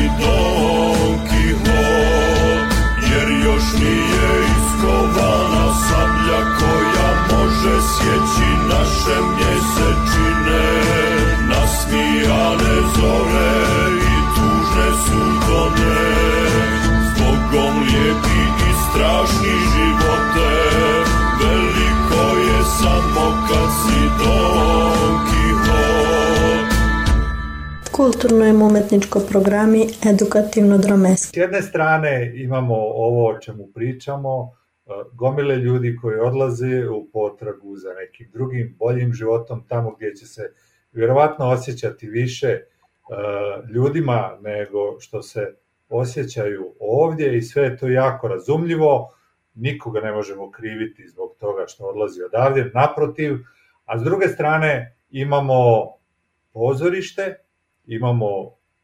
Kulturno-umetničko 28.02 29.20
programi 29.30 29.86
edukativno-dromeski. 30.12 31.34
S 31.34 31.36
jedne 31.36 31.62
strane 31.62 32.32
imamo 32.34 32.74
ovo 32.76 33.28
o 33.28 33.38
čemu 33.38 33.66
pričamo, 33.74 34.50
e, 34.86 34.90
gomile 35.12 35.56
ljudi 35.56 35.96
koji 36.02 36.18
odlaze 36.18 36.88
u 36.88 37.08
potragu 37.12 37.76
za 37.76 37.92
nekim 37.92 38.30
drugim, 38.32 38.76
boljim 38.78 39.12
životom, 39.12 39.64
tamo 39.68 39.94
gdje 39.94 40.14
će 40.14 40.26
se 40.26 40.42
vjerovatno 40.92 41.50
osjećati 41.50 42.08
više 42.08 42.48
e, 42.48 42.62
ljudima 43.74 44.38
nego 44.40 45.00
što 45.00 45.22
se 45.22 45.54
osjećaju 45.88 46.74
ovdje 46.80 47.36
i 47.38 47.42
sve 47.42 47.62
je 47.62 47.76
to 47.76 47.88
jako 47.88 48.28
razumljivo, 48.28 49.14
nikoga 49.54 50.00
ne 50.00 50.12
možemo 50.12 50.50
kriviti 50.50 51.08
zbog 51.08 51.36
toga 51.40 51.64
što 51.66 51.84
odlazi 51.84 52.22
odavdje, 52.22 52.70
naprotiv, 52.74 53.36
a 53.84 53.98
s 53.98 54.02
druge 54.02 54.28
strane 54.28 54.96
imamo 55.10 55.92
pozorište, 56.52 57.41
imamo 57.84 58.26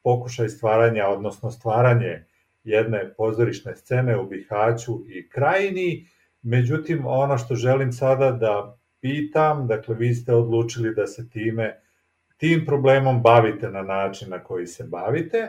pokušaj 0.03 0.49
stvaranja, 0.49 1.09
odnosno 1.09 1.51
stvaranje 1.51 2.25
jedne 2.65 3.15
pozorišne 3.17 3.77
scene 3.77 4.19
u 4.19 4.27
Bihaću 4.27 5.01
i 5.09 5.29
Krajini, 5.29 6.07
međutim 6.43 7.07
ono 7.07 7.39
što 7.39 7.55
želim 7.55 7.93
sada 7.93 8.31
da 8.31 8.79
pitam, 9.01 9.67
dakle 9.67 9.95
vi 9.95 10.15
ste 10.15 10.35
odlučili 10.35 10.95
da 10.95 11.07
se 11.07 11.31
time, 11.31 11.81
tim 12.37 12.65
problemom 12.67 13.23
bavite 13.23 13.71
na 13.71 13.83
način 13.83 14.31
na 14.31 14.39
koji 14.39 14.67
se 14.67 14.85
bavite, 14.85 15.49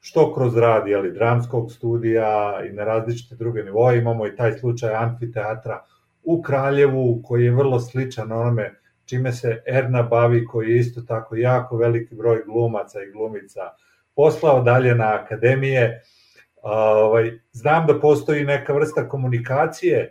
što 0.00 0.34
kroz 0.34 0.56
rad 0.56 0.88
jeli, 0.88 1.12
dramskog 1.12 1.72
studija 1.72 2.60
i 2.70 2.72
na 2.72 2.84
različite 2.84 3.34
druge 3.34 3.62
nivoje, 3.62 3.98
imamo 3.98 4.26
i 4.26 4.36
taj 4.36 4.52
slučaj 4.52 4.94
amfiteatra 4.94 5.84
u 6.22 6.42
Kraljevu 6.42 7.20
koji 7.24 7.44
je 7.44 7.50
vrlo 7.50 7.80
sličan 7.80 8.32
onome 8.32 8.79
čime 9.10 9.32
se 9.32 9.62
Erna 9.66 10.02
bavi, 10.02 10.44
koji 10.44 10.70
je 10.70 10.78
isto 10.78 11.00
tako 11.00 11.36
jako 11.36 11.76
veliki 11.76 12.14
broj 12.14 12.42
glumaca 12.46 13.02
i 13.02 13.10
glumica 13.12 13.60
poslao 14.16 14.62
dalje 14.62 14.94
na 14.94 15.14
akademije. 15.14 16.02
Ovaj, 16.62 17.38
znam 17.52 17.86
da 17.86 18.00
postoji 18.00 18.44
neka 18.44 18.72
vrsta 18.72 19.08
komunikacije 19.08 19.98
e, 19.98 20.10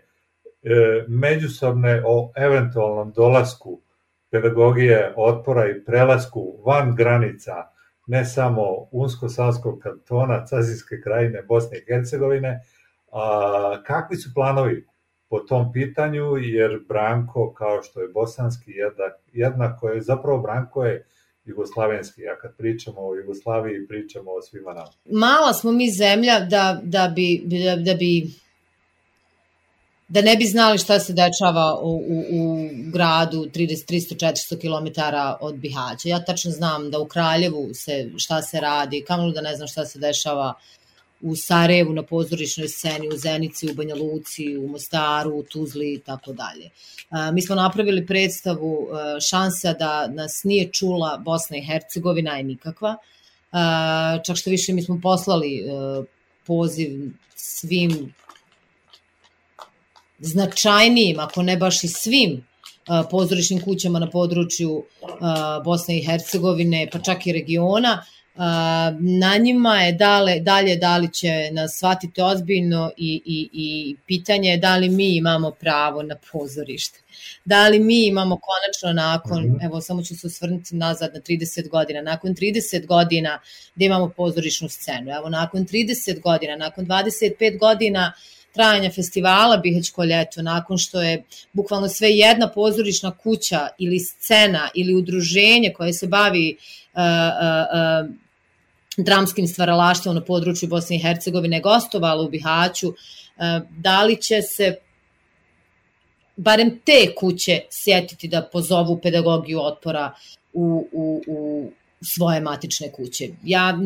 međusobne 1.08 2.04
o 2.06 2.32
eventualnom 2.36 3.12
dolasku 3.12 3.82
pedagogije 4.32 5.14
otpora 5.16 5.70
i 5.70 5.84
prelasku 5.86 6.64
van 6.66 6.96
granica 6.96 7.54
ne 8.08 8.26
samo 8.26 8.62
Unsko-Sanskog 8.92 9.80
kantona, 9.80 10.46
Cazinske 10.46 11.02
krajine, 11.02 11.42
Bosne 11.42 11.78
i 11.78 11.84
Hercegovine. 11.88 12.60
A, 13.12 13.84
kakvi 13.86 14.18
su 14.18 14.30
planovi 14.34 14.88
po 15.30 15.40
tom 15.40 15.74
pitanju, 15.74 16.38
jer 16.38 16.80
Branko, 16.88 17.54
kao 17.54 17.82
što 17.84 18.02
je 18.02 18.08
bosanski, 18.08 18.72
jednak, 18.72 19.14
jednako 19.34 19.90
je, 19.90 20.02
zapravo 20.02 20.40
Branko 20.42 20.86
je 20.86 21.06
jugoslavenski, 21.46 22.28
a 22.28 22.40
kad 22.42 22.58
pričamo 22.58 23.02
o 23.02 23.16
Jugoslaviji, 23.16 23.88
pričamo 23.88 24.32
o 24.32 24.42
svima 24.42 24.74
nama. 24.74 24.92
Mala 25.06 25.54
smo 25.54 25.72
mi 25.72 25.92
zemlja 25.92 26.40
da, 26.40 26.80
da, 26.84 27.08
bi, 27.16 27.42
da, 27.46 27.76
da 27.76 27.94
bi 27.94 28.28
da 30.10 30.22
ne 30.22 30.36
bi 30.36 30.46
znali 30.46 30.78
šta 30.78 31.00
se 31.00 31.14
dešava 31.14 31.80
u, 31.82 31.90
u, 31.90 32.24
u 32.32 32.68
gradu 32.94 33.46
30, 33.56 33.86
300-400 33.88 34.62
km 34.62 35.02
od 35.42 35.56
Bihaća. 35.56 36.10
Ja 36.10 36.26
tačno 36.26 36.52
znam 36.52 36.92
da 36.92 37.00
u 37.00 37.06
Kraljevu 37.06 37.70
se, 37.74 38.10
šta 38.18 38.42
se 38.42 38.60
radi, 38.60 39.04
kamo 39.08 39.32
da 39.32 39.42
ne 39.42 39.56
znam 39.56 39.68
šta 39.68 39.86
se 39.86 40.00
dešava 40.00 40.54
u 41.22 41.36
Sarajevu 41.36 41.94
na 41.94 42.04
pozorišnoj 42.04 42.68
sceni, 42.68 43.08
u 43.08 43.18
Zenici, 43.18 43.72
u 43.72 43.74
Banja 43.74 43.96
Luci, 43.96 44.58
u 44.58 44.68
Mostaru, 44.68 45.36
u 45.36 45.44
Tuzli 45.44 45.94
i 45.94 46.00
tako 46.00 46.34
dalje. 46.34 46.70
Mi 47.34 47.42
smo 47.42 47.56
napravili 47.56 48.06
predstavu 48.06 48.88
šansa 49.30 49.74
da 49.74 50.08
nas 50.08 50.42
nije 50.44 50.72
čula 50.72 51.18
Bosna 51.18 51.58
i 51.58 51.66
Hercegovina 51.66 52.38
je 52.38 52.44
nikakva. 52.44 52.96
Čak 54.26 54.38
što 54.38 54.50
više 54.50 54.74
mi 54.74 54.82
smo 54.82 55.00
poslali 55.04 55.64
poziv 56.46 57.12
svim 57.36 58.14
značajnijim, 60.20 61.20
ako 61.20 61.42
ne 61.42 61.58
baš 61.58 61.84
i 61.84 61.88
svim 61.88 62.46
pozorišnim 63.12 63.62
kućama 63.62 64.00
na 64.00 64.10
području 64.10 64.84
Bosne 65.66 65.98
i 65.98 66.06
Hercegovine, 66.06 66.90
pa 66.92 67.00
čak 67.00 67.28
i 67.28 67.34
regiona, 67.34 68.06
na 69.00 69.38
njima 69.38 69.82
je 69.82 69.92
dale, 69.92 70.40
dalje 70.40 70.76
da 70.76 70.98
li 70.98 71.14
će 71.14 71.50
nas 71.52 71.78
shvatiti 71.78 72.22
ozbiljno 72.22 72.92
i, 72.98 73.22
i, 73.26 73.50
i 73.54 73.96
pitanje 74.08 74.50
je 74.50 74.58
da 74.58 74.78
li 74.78 74.90
mi 74.90 75.16
imamo 75.16 75.52
pravo 75.52 76.04
na 76.04 76.16
pozorište. 76.32 77.00
Da 77.46 77.68
li 77.68 77.80
mi 77.80 78.06
imamo 78.08 78.40
konačno 78.42 79.04
nakon, 79.04 79.44
mm 79.44 79.56
-hmm. 79.56 79.66
evo 79.66 79.82
samo 79.82 80.04
ću 80.04 80.16
se 80.16 80.28
osvrnuti 80.28 80.76
nazad 80.76 81.14
na 81.14 81.20
30 81.20 81.70
godina, 81.70 82.02
nakon 82.02 82.36
30 82.36 82.86
godina 82.86 83.40
da 83.76 83.86
imamo 83.86 84.10
pozorišnu 84.10 84.70
scenu, 84.70 85.12
evo 85.12 85.30
nakon 85.30 85.66
30 85.66 86.22
godina, 86.22 86.56
nakon 86.56 86.86
25 86.86 87.60
godina 87.60 88.14
trajanja 88.54 88.92
festivala 88.92 89.58
Bihaćko 89.58 90.04
ljeto, 90.04 90.42
nakon 90.42 90.78
što 90.78 91.02
je 91.02 91.24
bukvalno 91.54 91.88
sve 91.88 92.10
jedna 92.10 92.52
pozorišna 92.52 93.12
kuća 93.12 93.68
ili 93.78 94.00
scena 94.00 94.70
ili 94.76 94.96
udruženje 94.96 95.74
koje 95.76 95.94
se 95.94 96.08
bavi 96.08 96.58
uh, 96.94 97.02
uh, 97.02 98.10
uh, 98.10 98.29
dramskim 99.04 99.48
stvaralaštvom 99.48 100.16
na 100.16 100.22
području 100.22 100.70
Bosne 100.70 100.96
i 100.96 101.00
Hercegovine 101.00 101.62
gostovalo 101.62 102.26
u 102.26 102.30
Bihaću, 102.30 102.94
da 103.78 104.04
li 104.04 104.22
će 104.22 104.42
se 104.42 104.76
barem 106.38 106.80
te 106.86 107.16
kuće 107.16 107.60
sjetiti 107.70 108.28
da 108.28 108.50
pozovu 108.52 109.00
pedagogiju 109.04 109.60
otpora 109.62 110.12
u, 110.54 110.88
u, 110.92 111.24
u 111.28 111.72
svoje 112.02 112.42
matične 112.42 112.92
kuće. 112.92 113.30
Ja 113.44 113.78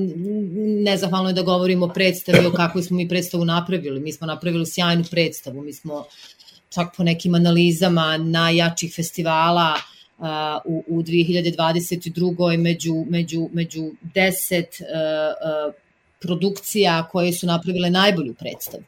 nezahvalno 0.84 1.30
je 1.30 1.34
da 1.34 1.42
govorim 1.42 1.84
o 1.84 1.88
predstavi, 1.88 2.46
o 2.46 2.52
kakvoj 2.52 2.84
smo 2.84 2.98
mi 2.98 3.10
predstavu 3.10 3.46
napravili. 3.46 4.00
Mi 4.00 4.14
smo 4.14 4.28
napravili 4.28 4.66
sjajnu 4.66 5.04
predstavu, 5.12 5.62
mi 5.62 5.74
smo 5.74 6.06
čak 6.70 6.88
po 6.98 7.04
nekim 7.04 7.36
analizama 7.36 8.18
najjačih 8.18 8.94
festivala 8.96 9.74
uh, 9.74 9.93
u, 10.66 10.84
u 10.88 11.04
2022. 11.04 12.58
među, 12.58 13.06
među, 13.10 13.50
među 13.54 13.92
deset 14.02 14.68
uh, 14.80 14.88
uh, 15.68 15.74
produkcija 16.22 17.08
koje 17.12 17.34
su 17.34 17.48
napravile 17.48 17.90
najbolju 17.90 18.34
predstavu. 18.34 18.84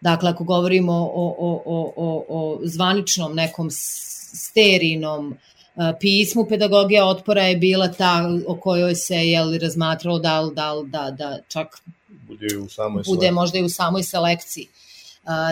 Dakle, 0.00 0.30
ako 0.30 0.44
govorimo 0.44 0.92
o, 0.92 1.34
o, 1.38 1.62
o, 1.66 1.92
o, 1.96 2.24
o 2.28 2.60
zvaničnom 2.64 3.34
nekom 3.34 3.68
sterinom 3.70 5.36
pismu 6.00 6.46
pedagogija 6.48 7.06
otpora 7.06 7.42
je 7.42 7.56
bila 7.56 7.88
ta 7.88 8.30
o 8.46 8.56
kojoj 8.60 8.94
se 8.94 9.14
je 9.14 9.44
li 9.44 9.58
razmatralo 9.58 10.18
da 10.18 10.50
da 10.54 10.72
da 10.86 11.10
da 11.10 11.38
čak 11.48 11.66
bude 12.08 12.58
u 12.58 12.68
samoj 12.68 13.02
bude 13.02 13.04
selekciji. 13.04 13.30
možda 13.30 13.58
i 13.58 13.62
u 13.62 13.68
samoj 13.68 14.02
selekciji. 14.02 14.66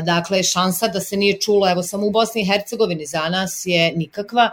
Dakle, 0.04 0.42
šansa 0.42 0.88
da 0.88 1.00
se 1.00 1.16
nije 1.16 1.40
čulo, 1.40 1.70
evo 1.70 1.82
samo 1.82 2.06
u 2.06 2.10
Bosni 2.10 2.42
i 2.42 2.44
Hercegovini 2.44 3.06
za 3.06 3.28
nas 3.28 3.62
je 3.64 3.92
nikakva 3.96 4.50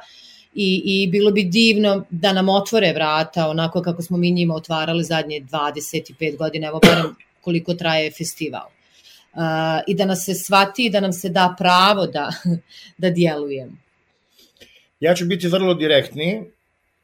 i, 0.55 0.81
i 0.85 1.07
bilo 1.07 1.31
bi 1.31 1.43
divno 1.43 2.05
da 2.09 2.33
nam 2.33 2.49
otvore 2.49 2.93
vrata 2.93 3.47
onako 3.47 3.81
kako 3.81 4.01
smo 4.01 4.17
mi 4.17 4.31
njima 4.31 4.55
otvarali 4.55 5.03
zadnje 5.03 5.41
25 5.41 6.37
godina, 6.37 6.67
evo 6.67 6.79
barem 6.79 7.15
koliko 7.41 7.73
traje 7.73 8.11
festival. 8.11 8.67
Uh, 9.33 9.39
I 9.87 9.95
da 9.95 10.05
nas 10.05 10.25
se 10.25 10.33
shvati 10.33 10.85
i 10.85 10.89
da 10.89 10.99
nam 10.99 11.13
se 11.13 11.29
da 11.29 11.55
pravo 11.57 12.07
da, 12.07 12.29
da 13.01 13.09
djelujemo. 13.09 13.77
Ja 14.99 15.15
ću 15.15 15.25
biti 15.25 15.47
vrlo 15.47 15.73
direktni 15.73 16.43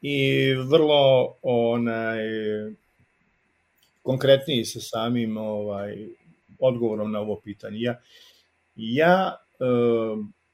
i 0.02 0.52
vrlo 0.54 1.34
onaj 1.42 2.18
konkretniji 4.02 4.64
sa 4.64 4.80
samim 4.80 5.36
ovaj 5.36 5.96
odgovorom 6.58 7.12
na 7.12 7.20
ovo 7.20 7.40
pitanje. 7.44 7.78
Ja, 7.80 8.00
ja 8.76 9.36
e, 9.60 9.64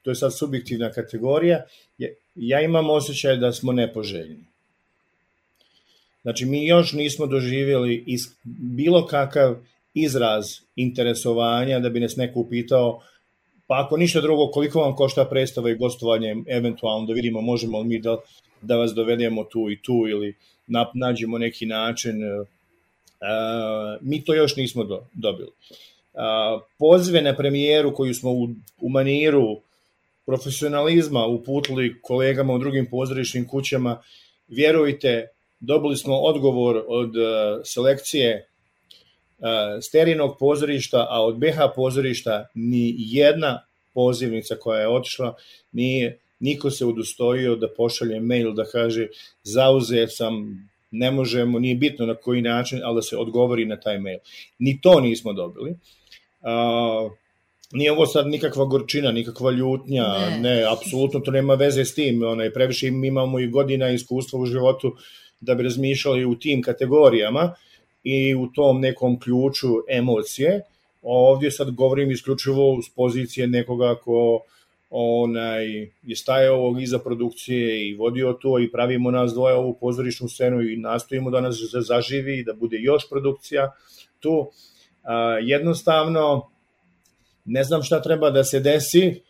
to 0.03 0.11
je 0.11 0.15
sad 0.15 0.39
subjektivna 0.39 0.91
kategorija, 0.91 1.65
ja 2.35 2.61
imam 2.61 2.91
osjećaj 2.91 3.37
da 3.37 3.53
smo 3.53 3.73
nepoželjni. 3.73 4.45
Znači, 6.23 6.47
mi 6.47 6.67
još 6.67 6.93
nismo 6.93 7.27
doživjeli 7.27 8.05
is, 8.07 8.21
bilo 8.77 9.07
kakav 9.07 9.57
izraz 9.95 10.47
interesovanja 10.77 11.79
da 11.79 11.91
bi 11.91 12.01
nas 12.01 12.17
neko 12.17 12.41
upitao 12.41 13.03
pa 13.67 13.83
ako 13.85 13.97
ništa 13.97 14.21
drugo, 14.21 14.51
koliko 14.51 14.81
vam 14.81 14.95
košta 14.95 15.25
predstava 15.25 15.71
i 15.71 15.77
gostovanje, 15.77 16.37
eventualno 16.47 17.07
da 17.07 17.13
vidimo 17.13 17.41
možemo 17.41 17.79
li 17.79 17.89
mi 17.89 17.99
da, 17.99 18.17
da 18.63 18.77
vas 18.77 18.95
dovedemo 18.95 19.45
tu 19.45 19.71
i 19.71 19.83
tu 19.83 20.05
ili 20.09 20.35
nađemo 20.95 21.39
neki 21.39 21.67
način, 21.67 22.15
uh, 22.25 22.47
mi 24.01 24.25
to 24.25 24.35
još 24.35 24.57
nismo 24.57 24.85
do, 24.85 25.03
dobili. 25.13 25.49
Uh, 25.49 26.63
pozive 26.79 27.23
na 27.23 27.37
premijeru 27.37 27.95
koju 27.95 28.15
smo 28.15 28.31
u, 28.31 28.49
u 28.81 28.89
maniru 28.89 29.61
profesionalizma 30.27 31.27
uputili 31.27 32.01
kolegama 32.03 32.53
u 32.55 32.59
drugim 32.59 32.87
pozorišnim 32.91 33.49
kućama, 33.49 34.03
vjerujte, 34.49 35.29
dobili 35.61 35.97
smo 35.97 36.15
odgovor 36.15 36.85
od 36.89 37.17
uh, 37.17 37.61
selekcije 37.65 38.49
sterinog 39.83 40.37
pozorišta, 40.39 41.07
a 41.11 41.23
od 41.25 41.39
BH 41.39 41.59
pozorišta 41.75 42.47
ni 42.55 42.95
jedna 42.99 43.67
pozivnica 43.95 44.57
koja 44.57 44.81
je 44.81 44.89
otišla 44.89 45.35
nije 45.73 46.19
niko 46.41 46.71
se 46.71 46.85
udostojio 46.85 47.57
da 47.57 47.69
pošalje 47.77 48.21
mail 48.21 48.53
da 48.53 48.65
kaže 48.65 49.09
zauze 49.43 50.07
sam, 50.09 50.33
ne 50.91 51.11
možemo, 51.11 51.59
nije 51.59 51.75
bitno 51.75 52.07
na 52.07 52.15
koji 52.15 52.43
način, 52.43 52.81
ali 52.85 52.95
da 52.95 53.03
se 53.03 53.17
odgovori 53.17 53.65
na 53.65 53.81
taj 53.81 53.99
mail. 53.99 54.19
Ni 54.59 54.81
to 54.81 55.01
nismo 55.01 55.33
dobili. 55.33 55.71
Uh, 55.71 57.13
nije 57.73 57.93
ovo 57.93 58.07
sad 58.07 58.27
nikakva 58.27 58.65
gorčina, 58.65 59.13
nikakva 59.13 59.51
ljutnja, 59.51 60.05
ne, 60.05 60.41
ne 60.41 60.65
apsolutno 60.73 61.21
to 61.21 61.31
nema 61.31 61.55
veze 61.55 61.85
s 61.85 61.95
tim, 61.95 62.23
onaj, 62.23 62.53
previše 62.53 62.87
imamo 62.87 63.41
i 63.41 63.47
godina 63.47 63.91
iskustva 63.91 64.41
u 64.41 64.47
životu 64.47 64.97
da 65.41 65.55
bi 65.55 65.63
razmišljali 65.63 66.25
u 66.25 66.35
tim 66.35 66.63
kategorijama, 66.63 67.55
i 68.09 68.35
u 68.35 68.47
tom 68.53 68.81
nekom 68.81 69.21
ključu 69.21 69.69
emocije. 69.89 70.61
Ovdje 71.03 71.51
sad 71.51 71.71
govorim 71.71 72.11
isključivo 72.11 72.83
s 72.83 72.95
pozicije 72.95 73.47
nekoga 73.47 73.95
ko 73.95 74.41
onaj, 74.91 75.67
je 76.03 76.17
stajao 76.17 76.77
iza 76.81 76.99
produkcije 76.99 77.89
i 77.89 77.95
vodio 77.95 78.33
to 78.33 78.59
i 78.59 78.71
pravimo 78.73 79.11
nas 79.11 79.33
dvoje 79.33 79.55
ovu 79.55 79.77
pozorišnu 79.81 80.29
scenu 80.29 80.63
i 80.63 80.77
nastojimo 80.77 81.31
da 81.31 81.41
nas 81.41 81.57
zaživi 81.73 82.39
i 82.39 82.45
da 82.45 82.55
bude 82.55 82.77
još 82.81 83.09
produkcija 83.11 83.73
tu. 84.21 84.51
Jednostavno, 85.43 86.51
ne 87.47 87.65
znam 87.65 87.83
šta 87.83 88.03
treba 88.03 88.31
da 88.31 88.45
se 88.45 88.61
desi, 88.61 89.23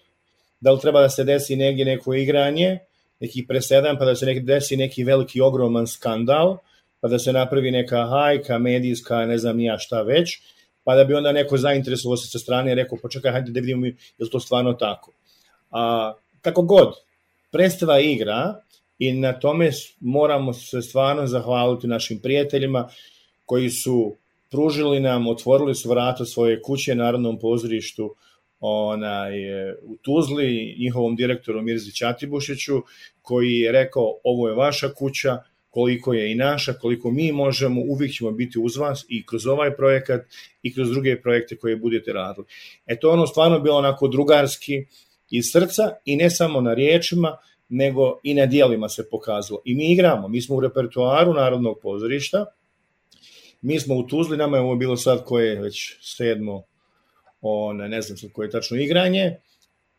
da 0.61 0.73
li 0.73 0.81
treba 0.81 1.01
da 1.01 1.09
se 1.09 1.25
desi 1.25 1.57
negdje 1.57 1.85
neko 1.85 2.15
igranje, 2.15 2.79
neki 3.21 3.47
presedan, 3.49 3.99
pa 3.99 4.05
da 4.05 4.15
se 4.15 4.27
neki 4.27 4.41
desi 4.41 4.77
neki 4.77 5.05
veliki 5.05 5.41
ogroman 5.41 5.87
skandal, 5.87 6.57
pa 7.01 7.09
da 7.09 7.19
se 7.19 7.33
napravi 7.33 7.71
neka 7.71 8.07
hajka, 8.07 8.59
medijska, 8.59 9.27
ne 9.27 9.39
znam 9.39 9.57
nija 9.57 9.79
šta 9.79 10.03
već, 10.03 10.39
pa 10.85 10.95
da 10.95 11.05
bi 11.05 11.15
onda 11.15 11.33
neko 11.33 11.57
zainteresovao 11.57 12.17
se 12.17 12.31
sa 12.31 12.39
strane 12.39 12.73
i 12.73 12.75
rekao, 12.75 12.99
počekaj, 13.03 13.33
hajde 13.33 13.53
da 13.53 13.61
vidimo 13.61 13.87
je 13.87 13.95
li 14.19 14.31
to 14.31 14.41
stvarno 14.41 14.73
tako. 14.73 15.13
A, 15.71 16.15
kako 16.41 16.63
god, 16.63 16.95
predstava 17.51 18.01
igra 18.01 18.61
i 18.99 19.13
na 19.13 19.33
tome 19.33 19.71
moramo 20.01 20.53
se 20.53 20.83
stvarno 20.83 21.27
zahvaliti 21.27 21.87
našim 21.87 22.19
prijateljima 22.19 22.89
koji 23.45 23.71
su 23.71 24.17
pružili 24.51 25.01
nam, 25.01 25.27
otvorili 25.27 25.75
su 25.75 25.89
vrata 25.89 26.25
svoje 26.25 26.63
kuće 26.63 26.95
Narodnom 26.95 27.39
pozorištu 27.39 28.15
onaj, 28.61 29.33
u 29.83 29.97
Tuzli, 30.03 30.77
njihovom 30.79 31.17
direktoru 31.17 31.63
Mirzi 31.63 31.93
Ćatibušiću, 31.93 32.83
koji 33.23 33.53
je 33.53 33.73
rekao 33.73 34.19
ovo 34.25 34.49
je 34.49 34.55
vaša 34.55 34.89
kuća, 34.89 35.39
koliko 35.71 36.13
je 36.15 36.33
i 36.33 36.35
naša, 36.35 36.73
koliko 36.73 37.11
mi 37.11 37.33
možemo, 37.33 37.81
uvijek 37.81 38.13
ćemo 38.13 38.31
biti 38.31 38.59
uz 38.59 38.77
vas 38.77 39.05
i 39.09 39.27
kroz 39.27 39.47
ovaj 39.47 39.77
projekat 39.77 40.21
i 40.63 40.75
kroz 40.75 40.91
druge 40.91 41.21
projekte 41.23 41.57
koje 41.57 41.77
budete 41.77 42.13
radili. 42.13 42.47
E 42.87 42.99
to 42.99 43.11
ono 43.11 43.27
stvarno 43.27 43.61
bilo 43.61 43.77
onako 43.77 44.09
drugarski 44.09 44.87
iz 45.31 45.45
srca 45.53 45.91
i 46.05 46.17
ne 46.17 46.31
samo 46.31 46.61
na 46.61 46.75
riječima, 46.75 47.37
nego 47.69 48.19
i 48.23 48.35
na 48.35 48.47
dijelima 48.47 48.89
se 48.89 49.09
pokazalo. 49.11 49.61
I 49.65 49.75
mi 49.75 49.93
igramo, 49.93 50.29
mi 50.29 50.43
smo 50.43 50.57
u 50.57 50.61
repertoaru 50.61 51.35
Narodnog 51.35 51.79
pozorišta, 51.83 52.47
mi 53.67 53.81
smo 53.81 53.95
u 53.95 54.07
Tuzli, 54.07 54.37
nama 54.37 54.57
je 54.57 54.63
ovo 54.63 54.77
bilo 54.77 54.97
sad 54.97 55.25
koje 55.25 55.49
je 55.49 55.61
već 55.61 55.97
sedmo, 56.01 56.63
one, 57.41 57.89
ne 57.89 58.03
znam 58.03 58.19
sad 58.19 58.33
koje 58.33 58.47
je 58.47 58.51
tačno 58.51 58.77
igranje, 58.77 59.37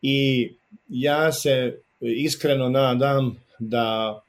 i 0.02 0.48
ja 0.88 1.32
se 1.32 1.80
iskreno 2.00 2.68
nadam 2.68 3.36
da 3.58 4.20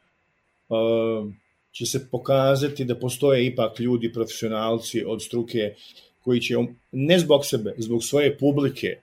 uh, 0.70 1.34
će 1.72 1.86
se 1.86 2.10
pokazati 2.12 2.86
da 2.86 3.00
postoje 3.00 3.46
ipak 3.46 3.80
ljudi, 3.80 4.14
profesionalci 4.14 5.04
od 5.08 5.24
struke 5.24 5.74
koji 6.20 6.42
će 6.42 6.56
ne 6.92 7.20
zbog 7.20 7.46
sebe, 7.46 7.74
zbog 7.78 8.04
svoje 8.04 8.38
publike 8.38 8.98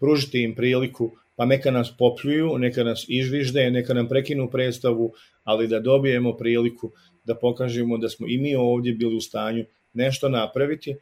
pružiti 0.00 0.42
im 0.42 0.54
priliku, 0.54 1.10
pa 1.36 1.44
neka 1.44 1.70
nas 1.70 1.96
popljuju, 1.98 2.58
neka 2.58 2.84
nas 2.84 3.04
izvižde, 3.08 3.70
neka 3.70 3.94
nam 3.94 4.08
prekinu 4.08 4.50
predstavu, 4.50 5.12
ali 5.44 5.68
da 5.68 5.80
dobijemo 5.80 6.36
priliku 6.36 6.92
da 7.24 7.34
pokažemo 7.34 7.98
da 7.98 8.08
smo 8.08 8.26
i 8.28 8.38
mi 8.38 8.54
ovdje 8.54 8.92
bili 8.92 9.16
u 9.16 9.20
stanju 9.20 9.64
nešto 9.92 10.28
napraviti, 10.28 10.96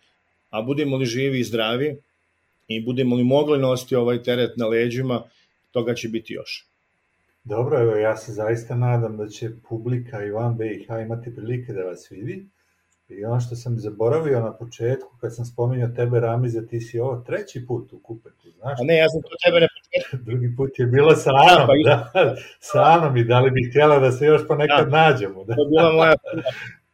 a 0.50 0.62
budemo 0.62 0.96
li 0.96 1.06
živi 1.06 1.40
i 1.40 1.44
zdravi 1.44 1.96
i 2.68 2.84
budemo 2.84 3.16
li 3.16 3.24
mogli 3.24 3.58
nositi 3.58 3.96
ovaj 3.96 4.22
teret 4.22 4.56
na 4.56 4.66
leđima, 4.66 5.22
toga 5.70 5.94
će 5.94 6.08
biti 6.08 6.32
još. 6.32 6.66
Dobro, 7.44 7.80
evo 7.80 7.96
ja 7.96 8.16
se 8.16 8.32
zaista 8.32 8.76
nadam 8.76 9.16
da 9.16 9.28
će 9.28 9.50
publika 9.68 10.24
i 10.24 10.30
van 10.30 10.56
BiH 10.56 10.88
imati 11.04 11.34
prilike 11.34 11.72
da 11.72 11.82
vas 11.82 12.10
vidi. 12.10 12.46
I 13.18 13.24
ono 13.24 13.40
što 13.40 13.56
sam 13.56 13.78
zaboravio 13.78 14.40
na 14.40 14.56
početku, 14.56 15.16
kad 15.20 15.36
sam 15.36 15.44
spominjao 15.44 15.88
tebe 15.88 16.20
Ramize, 16.20 16.66
ti 16.66 16.80
si 16.80 17.00
ovo 17.00 17.16
treći 17.26 17.66
put 17.66 17.92
u 17.92 17.98
Kupetu, 17.98 18.50
znaš? 18.50 18.80
A 18.80 18.84
ne, 18.84 18.96
ja 18.96 19.08
sam 19.08 19.22
to 19.22 19.28
tebe 19.44 19.60
na 19.60 19.68
početku. 19.76 20.16
Drugi 20.30 20.56
put 20.56 20.78
je 20.78 20.86
bilo 20.86 21.14
sa 21.14 21.30
Anom, 21.50 21.68
da, 21.84 22.10
pa 22.12 22.24
da, 22.24 22.36
sa 22.60 22.82
Anom 22.82 23.16
i 23.16 23.24
da 23.24 23.40
li 23.40 23.50
bi 23.50 23.68
htjela 23.70 23.98
da 23.98 24.12
se 24.12 24.26
još 24.26 24.48
ponekad 24.48 24.88
da. 24.88 24.96
nađemo. 24.98 25.44
Da. 25.44 25.54
To 25.54 25.64
bila 25.70 25.92
moja 25.92 26.14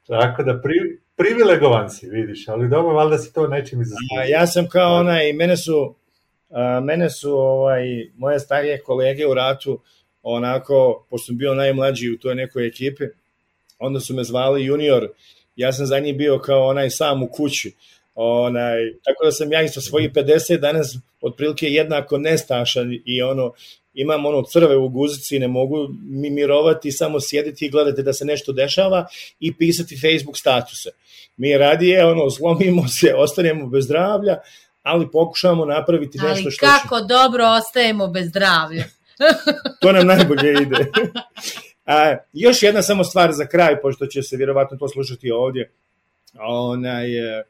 Tako 0.08 0.42
da 0.42 0.60
pri, 0.60 0.74
privilegovan 1.16 1.90
si, 1.90 2.08
vidiš, 2.10 2.48
ali 2.48 2.68
dobro, 2.68 2.94
valjda 2.94 3.18
si 3.18 3.32
to 3.32 3.48
nečim 3.48 3.80
izaslužio. 3.80 4.30
Ja 4.30 4.46
sam 4.46 4.68
kao 4.68 4.94
onaj, 4.94 5.32
mene 5.32 5.56
su, 5.56 5.94
a, 6.50 6.80
mene 6.80 7.10
su 7.10 7.32
ovaj, 7.32 7.82
moje 8.16 8.38
starije 8.38 8.82
kolege 8.82 9.26
u 9.26 9.34
ratu, 9.34 9.80
onako, 10.22 11.06
pošto 11.10 11.26
sam 11.26 11.36
bio 11.36 11.54
najmlađi 11.54 12.10
u 12.10 12.18
toj 12.18 12.34
nekoj 12.34 12.66
ekipi, 12.66 13.04
onda 13.78 14.00
su 14.00 14.14
me 14.14 14.24
zvali 14.24 14.64
junior, 14.64 15.08
ja 15.58 15.72
sam 15.72 15.86
za 15.86 15.98
njih 15.98 16.16
bio 16.16 16.38
kao 16.38 16.66
onaj 16.66 16.90
sam 16.90 17.22
u 17.22 17.26
kući, 17.26 17.74
onaj, 18.14 18.78
tako 19.04 19.24
da 19.24 19.32
sam 19.32 19.52
ja 19.52 19.62
isto 19.62 19.80
svoji 19.80 20.10
50 20.10 20.60
danas 20.60 20.96
otprilike 21.20 21.66
jednako 21.66 22.18
nestašan 22.18 22.98
i 23.06 23.22
ono, 23.22 23.52
imam 23.94 24.26
ono 24.26 24.42
crve 24.42 24.76
u 24.76 24.88
guzici, 24.88 25.38
ne 25.38 25.48
mogu 25.48 25.88
mi 26.02 26.30
mirovati, 26.30 26.92
samo 26.92 27.20
sjediti 27.20 27.66
i 27.66 27.70
gledati 27.70 28.02
da 28.02 28.12
se 28.12 28.24
nešto 28.24 28.52
dešava 28.52 29.06
i 29.40 29.56
pisati 29.56 30.00
Facebook 30.00 30.38
statuse. 30.38 30.90
Mi 31.36 31.58
radije, 31.58 32.04
ono, 32.04 32.30
slomimo 32.30 32.88
se, 32.88 33.14
ostanemo 33.14 33.66
bez 33.66 33.84
zdravlja, 33.84 34.36
ali 34.82 35.10
pokušavamo 35.10 35.64
napraviti 35.64 36.18
Ali 36.22 36.30
nešto 36.30 36.50
što 36.50 36.66
kako 36.66 37.00
dobro 37.00 37.44
ostajemo 37.46 38.06
bez 38.06 38.28
zdravlja. 38.28 38.84
to 39.80 39.92
nam 39.92 40.06
najbolje 40.06 40.52
ide. 40.62 40.76
A, 41.88 42.16
još 42.32 42.62
jedna 42.62 42.82
samo 42.82 43.04
stvar 43.04 43.32
za 43.32 43.46
kraj, 43.46 43.80
pošto 43.80 44.06
će 44.06 44.22
se 44.22 44.36
vjerovatno 44.36 44.76
to 44.76 44.88
slušati 44.88 45.30
ovdje. 45.30 45.72
Onaj, 46.38 47.18
e, 47.18 47.44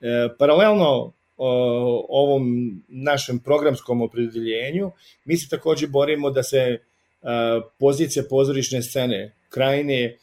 e, 0.00 0.28
paralelno 0.38 1.12
o, 1.36 2.06
ovom 2.08 2.44
našem 2.88 3.38
programskom 3.38 4.02
opredeljenju, 4.02 4.90
mi 5.24 5.36
se 5.36 5.48
takođe 5.48 5.86
borimo 5.86 6.30
da 6.30 6.42
se 6.42 6.58
e, 6.58 6.78
pozicija 7.78 8.24
pozorišne 8.30 8.82
scene 8.82 9.34
krajine 9.48 10.04
e, 10.04 10.16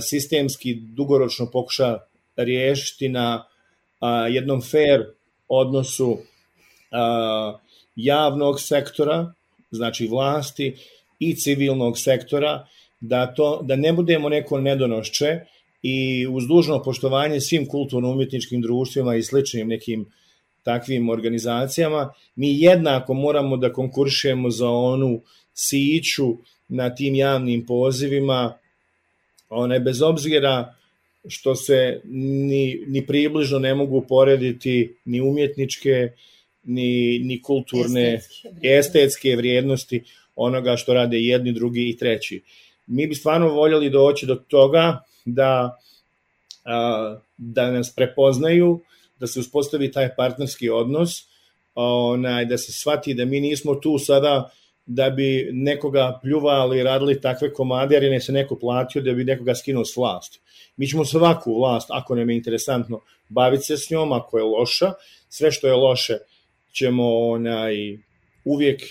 sistemski 0.00 0.74
dugoročno 0.74 1.50
pokuša 1.50 1.98
riješiti 2.36 3.08
na 3.08 3.46
a, 4.00 4.28
jednom 4.28 4.62
fair 4.62 5.04
odnosu 5.48 6.18
a, 6.90 7.58
javnog 7.96 8.60
sektora, 8.60 9.32
znači 9.70 10.06
vlasti 10.06 10.76
i 11.18 11.34
civilnog 11.34 11.98
sektora, 11.98 12.66
da, 13.00 13.34
to, 13.34 13.60
da 13.62 13.76
ne 13.76 13.92
budemo 13.92 14.28
neko 14.28 14.60
nedonošće 14.60 15.40
i 15.82 16.26
uz 16.26 16.46
dužno 16.46 16.82
poštovanje 16.82 17.40
svim 17.40 17.66
kulturno-umjetničkim 17.66 18.60
društvima 18.60 19.16
i 19.16 19.22
sličnim 19.22 19.68
nekim 19.68 20.06
takvim 20.62 21.08
organizacijama, 21.08 22.12
mi 22.36 22.60
jednako 22.60 23.14
moramo 23.14 23.56
da 23.56 23.72
konkuršemo 23.72 24.50
za 24.50 24.68
onu 24.68 25.20
siću 25.54 26.36
na 26.68 26.94
tim 26.94 27.14
javnim 27.14 27.66
pozivima, 27.66 28.58
one 29.48 29.80
bez 29.80 30.02
obzira 30.02 30.74
što 31.28 31.54
se 31.54 32.00
ni, 32.48 32.84
ni 32.86 33.06
približno 33.06 33.58
ne 33.58 33.74
mogu 33.74 34.04
porediti 34.08 34.96
ni 35.04 35.20
umjetničke, 35.20 36.08
ni, 36.64 37.18
ni 37.18 37.42
kulturne, 37.42 38.14
estetske, 38.14 38.48
estetske 38.62 39.36
vrijednosti 39.36 40.02
onoga 40.36 40.76
što 40.76 40.94
rade 40.94 41.18
jedni, 41.20 41.52
drugi 41.52 41.88
i 41.88 41.96
treći. 41.96 42.42
Mi 42.86 43.06
bi 43.06 43.14
stvarno 43.14 43.48
voljeli 43.48 43.90
doći 43.90 44.26
do 44.26 44.34
toga 44.34 45.04
da, 45.24 45.78
da 47.36 47.70
nas 47.70 47.94
prepoznaju, 47.96 48.80
da 49.20 49.26
se 49.26 49.40
uspostavi 49.40 49.92
taj 49.92 50.14
partnerski 50.16 50.70
odnos, 50.70 51.10
onaj, 51.74 52.44
da 52.44 52.58
se 52.58 52.72
shvati 52.72 53.14
da 53.14 53.24
mi 53.24 53.40
nismo 53.40 53.74
tu 53.74 53.98
sada 53.98 54.50
da 54.86 55.10
bi 55.10 55.48
nekoga 55.52 56.18
pljuvali, 56.22 56.82
radili 56.82 57.20
takve 57.20 57.52
komade, 57.52 57.94
jer 57.94 58.02
je 58.02 58.20
se 58.20 58.32
neko 58.32 58.58
platio 58.58 59.02
da 59.02 59.12
bi 59.12 59.24
nekoga 59.24 59.54
skinuo 59.54 59.84
s 59.84 59.96
vlasti. 59.96 60.40
Mi 60.76 60.86
ćemo 60.86 61.04
svaku 61.04 61.58
vlast, 61.58 61.88
ako 61.90 62.14
nam 62.14 62.30
je 62.30 62.36
interesantno, 62.36 63.00
baviti 63.28 63.64
se 63.64 63.76
s 63.76 63.90
njom, 63.90 64.12
ako 64.12 64.38
je 64.38 64.44
loša, 64.44 64.92
sve 65.28 65.52
što 65.52 65.66
je 65.66 65.74
loše 65.74 66.18
ćemo 66.76 67.18
onaj, 67.18 67.98
uvijek, 68.44 68.82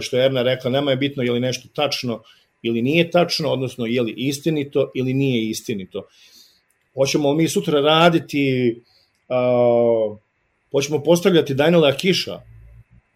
što 0.00 0.16
je 0.16 0.24
Erna 0.24 0.42
rekla, 0.42 0.70
nama 0.70 0.90
je 0.90 0.96
bitno 0.96 1.22
je 1.22 1.32
li 1.32 1.40
nešto 1.40 1.68
tačno 1.74 2.22
ili 2.62 2.82
nije 2.82 3.10
tačno, 3.10 3.52
odnosno 3.52 3.86
je 3.86 4.02
li 4.02 4.14
istinito 4.16 4.90
ili 4.94 5.14
nije 5.14 5.48
istinito. 5.50 6.06
Hoćemo 6.94 7.34
mi 7.34 7.48
sutra 7.48 7.80
raditi, 7.80 8.76
uh, 9.28 10.18
hoćemo 10.72 11.02
postavljati 11.02 11.54
Daniela 11.54 11.92
Kiša, 11.92 12.40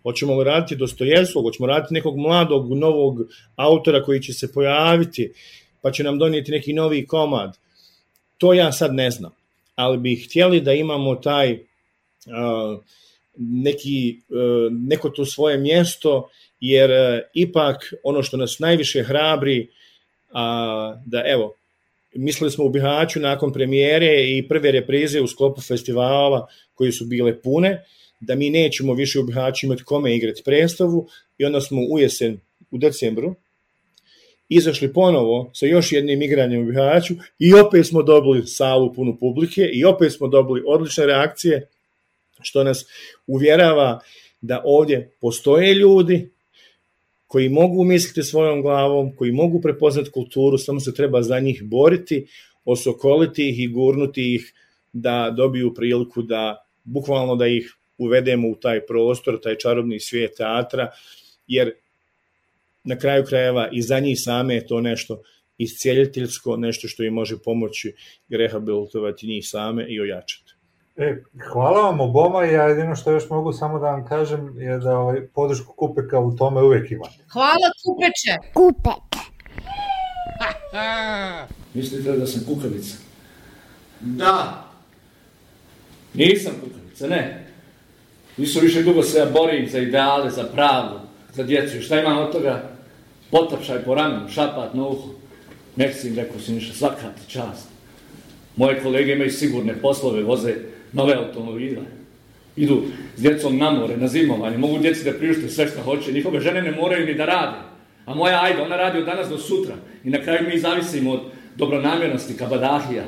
hoćemo 0.03 0.39
li 0.39 0.45
raditi 0.45 0.77
Dostojevskog, 0.77 1.45
hoćemo 1.45 1.67
raditi 1.67 1.95
nekog 1.95 2.17
mladog, 2.17 2.73
novog 2.75 3.19
autora 3.57 4.03
koji 4.03 4.23
će 4.23 4.33
se 4.33 4.53
pojaviti, 4.53 5.33
pa 5.83 5.91
će 5.91 6.05
nam 6.05 6.19
donijeti 6.19 6.51
neki 6.51 6.73
novi 6.73 7.07
komad. 7.07 7.59
To 8.39 8.53
ja 8.53 8.73
sad 8.73 8.95
ne 8.95 9.11
znam, 9.11 9.33
ali 9.75 9.99
bi 9.99 10.17
htjeli 10.17 10.61
da 10.61 10.73
imamo 10.73 11.15
taj 11.15 11.53
uh, 11.53 12.83
neki, 13.37 14.21
uh, 14.29 14.73
neko 14.73 15.11
to 15.11 15.25
svoje 15.25 15.59
mjesto, 15.59 16.29
jer 16.61 16.91
uh, 16.91 17.19
ipak 17.35 17.95
ono 18.05 18.23
što 18.23 18.37
nas 18.37 18.59
najviše 18.59 19.03
hrabri, 19.03 19.69
a, 20.33 21.01
da 21.07 21.23
evo, 21.27 21.55
mislili 22.15 22.51
smo 22.51 22.65
u 22.65 22.69
Bihaću 22.69 23.21
nakon 23.21 23.53
premijere 23.53 24.25
i 24.25 24.49
prve 24.49 24.73
reprize 24.73 25.21
u 25.21 25.27
sklopu 25.27 25.61
festivala 25.61 26.47
koji 26.75 26.93
su 26.93 27.05
bile 27.05 27.43
pune, 27.43 27.85
da 28.21 28.35
mi 28.35 28.51
nećemo 28.51 28.95
više 28.95 29.21
u 29.21 29.23
Bihaću 29.23 29.67
imati 29.67 29.85
kome 29.85 30.17
igrati 30.17 30.43
predstavu 30.45 31.09
i 31.39 31.45
onda 31.45 31.61
smo 31.61 31.81
u 31.91 31.99
jesen, 31.99 32.41
u 32.71 32.79
decembru, 32.79 33.35
izašli 34.49 34.93
ponovo 34.93 35.51
sa 35.55 35.67
još 35.67 35.93
jednim 35.93 36.23
igranjem 36.23 36.63
u 36.63 36.67
Bihaću 36.67 37.15
i 37.39 37.55
opet 37.55 37.87
smo 37.87 38.03
dobili 38.03 38.47
salu 38.47 38.93
punu 38.95 39.17
publike 39.21 39.63
i 39.73 39.85
opet 39.85 40.13
smo 40.13 40.29
dobili 40.29 40.63
odlične 40.67 41.07
reakcije, 41.07 41.69
što 42.43 42.65
nas 42.65 42.85
uvjerava 43.27 44.01
da 44.41 44.63
ovdje 44.65 45.11
postoje 45.21 45.75
ljudi 45.75 46.31
koji 47.29 47.49
mogu 47.49 47.85
misliti 47.85 48.23
svojom 48.23 48.63
glavom, 48.63 49.17
koji 49.17 49.33
mogu 49.33 49.61
prepoznati 49.61 50.11
kulturu, 50.11 50.59
samo 50.59 50.81
se 50.81 50.95
treba 50.95 51.23
za 51.23 51.41
njih 51.41 51.63
boriti, 51.63 52.27
osokoliti 52.65 53.49
ih 53.49 53.61
i 53.61 53.69
gurnuti 53.69 54.35
ih 54.35 54.53
da 54.93 55.35
dobiju 55.37 55.75
priliku 55.75 56.23
da 56.23 56.67
bukvalno 56.85 57.37
da 57.37 57.47
ih 57.47 57.75
uvedemo 57.99 58.49
u 58.49 58.55
taj 58.55 58.87
prostor, 58.87 59.41
taj 59.41 59.57
čarobni 59.57 60.01
svijet 60.01 60.37
teatra, 60.37 60.91
jer 61.47 61.73
na 62.85 62.99
kraju 62.99 63.25
krajeva 63.25 63.69
i 63.73 63.83
za 63.83 64.01
njih 64.01 64.17
same 64.21 64.55
je 64.55 64.67
to 64.67 64.81
nešto 64.81 65.23
iscijeljiteljsko, 65.59 66.57
nešto 66.57 66.89
što 66.89 67.03
im 67.03 67.15
može 67.15 67.37
pomoći 67.45 67.95
rehabilitovati 68.29 69.27
njih 69.27 69.49
same 69.49 69.87
i 69.89 70.01
ojačati. 70.01 70.48
E, 70.99 71.23
hvala 71.53 71.81
vam 71.81 72.01
oboma 72.01 72.47
i 72.47 72.53
ja 72.53 72.63
jedino 72.63 72.97
što 72.97 73.11
još 73.11 73.31
mogu 73.31 73.53
samo 73.53 73.79
da 73.79 73.91
vam 73.91 74.07
kažem 74.07 74.61
je 74.61 74.79
da 74.79 74.99
ovaj, 74.99 75.27
podršku 75.27 75.73
Kupeka 75.73 76.19
u 76.19 76.37
tome 76.37 76.63
uvek 76.63 76.91
imate. 76.91 77.19
Hvala 77.33 77.71
Kupeče! 77.85 78.53
Kupek. 78.55 79.21
Mislite 81.75 82.11
li 82.11 82.19
da 82.19 82.27
sam 82.27 82.45
kukavica? 82.47 82.97
Da. 84.01 84.65
Nisam 86.15 86.53
kukavica, 86.65 87.07
ne. 87.07 87.47
Nisu 88.37 88.61
više 88.61 88.83
dugo 88.83 89.03
se 89.03 89.19
ja 89.19 89.27
borim 89.27 89.69
za 89.69 89.79
ideale, 89.79 90.31
za 90.31 90.45
pravdu, 90.45 91.01
za 91.33 91.43
djecu. 91.43 91.81
Šta 91.81 92.01
imam 92.01 92.19
od 92.19 92.33
toga? 92.33 92.63
Potapšaj 93.31 93.85
po 93.85 93.95
ramenu, 93.95 94.29
šapat 94.29 94.75
na 94.75 94.87
uhu. 94.87 95.09
Nek 95.77 95.95
si 95.95 96.09
im 96.09 96.17
rekao 96.17 96.41
si 96.41 96.53
ništa, 96.53 96.75
svaka 96.75 97.03
ti 97.03 97.31
čast. 97.31 97.69
Moje 98.57 98.83
kolege 98.83 99.13
imaju 99.13 99.31
sigurne 99.31 99.75
poslove, 99.83 100.23
voze 100.23 100.55
nove 100.93 101.15
automobile. 101.15 101.83
Idu 102.57 102.83
s 103.17 103.23
djecom 103.23 103.59
na 103.59 103.71
more, 103.71 103.97
na 103.97 104.09
zimovanje, 104.09 104.59
mogu 104.59 104.79
djeci 104.79 105.05
da 105.05 105.13
priušte 105.13 105.49
sve 105.49 105.69
što 105.69 105.83
hoće, 105.83 106.13
njihove 106.13 106.41
žene 106.41 106.63
ne 106.63 106.71
moraju 106.71 107.07
ni 107.07 107.15
da 107.15 107.25
rade. 107.25 107.57
A 108.07 108.15
moja 108.15 108.43
ajde, 108.43 108.63
ona 108.63 108.77
radi 108.77 108.99
od 108.99 109.05
danas 109.05 109.29
do 109.29 109.39
sutra. 109.39 109.75
I 110.05 110.11
na 110.11 110.23
kraju 110.23 110.49
mi 110.49 110.59
zavisimo 110.59 111.13
od 111.13 111.21
dobronamjernosti, 111.57 112.37
kabadahija. 112.37 113.05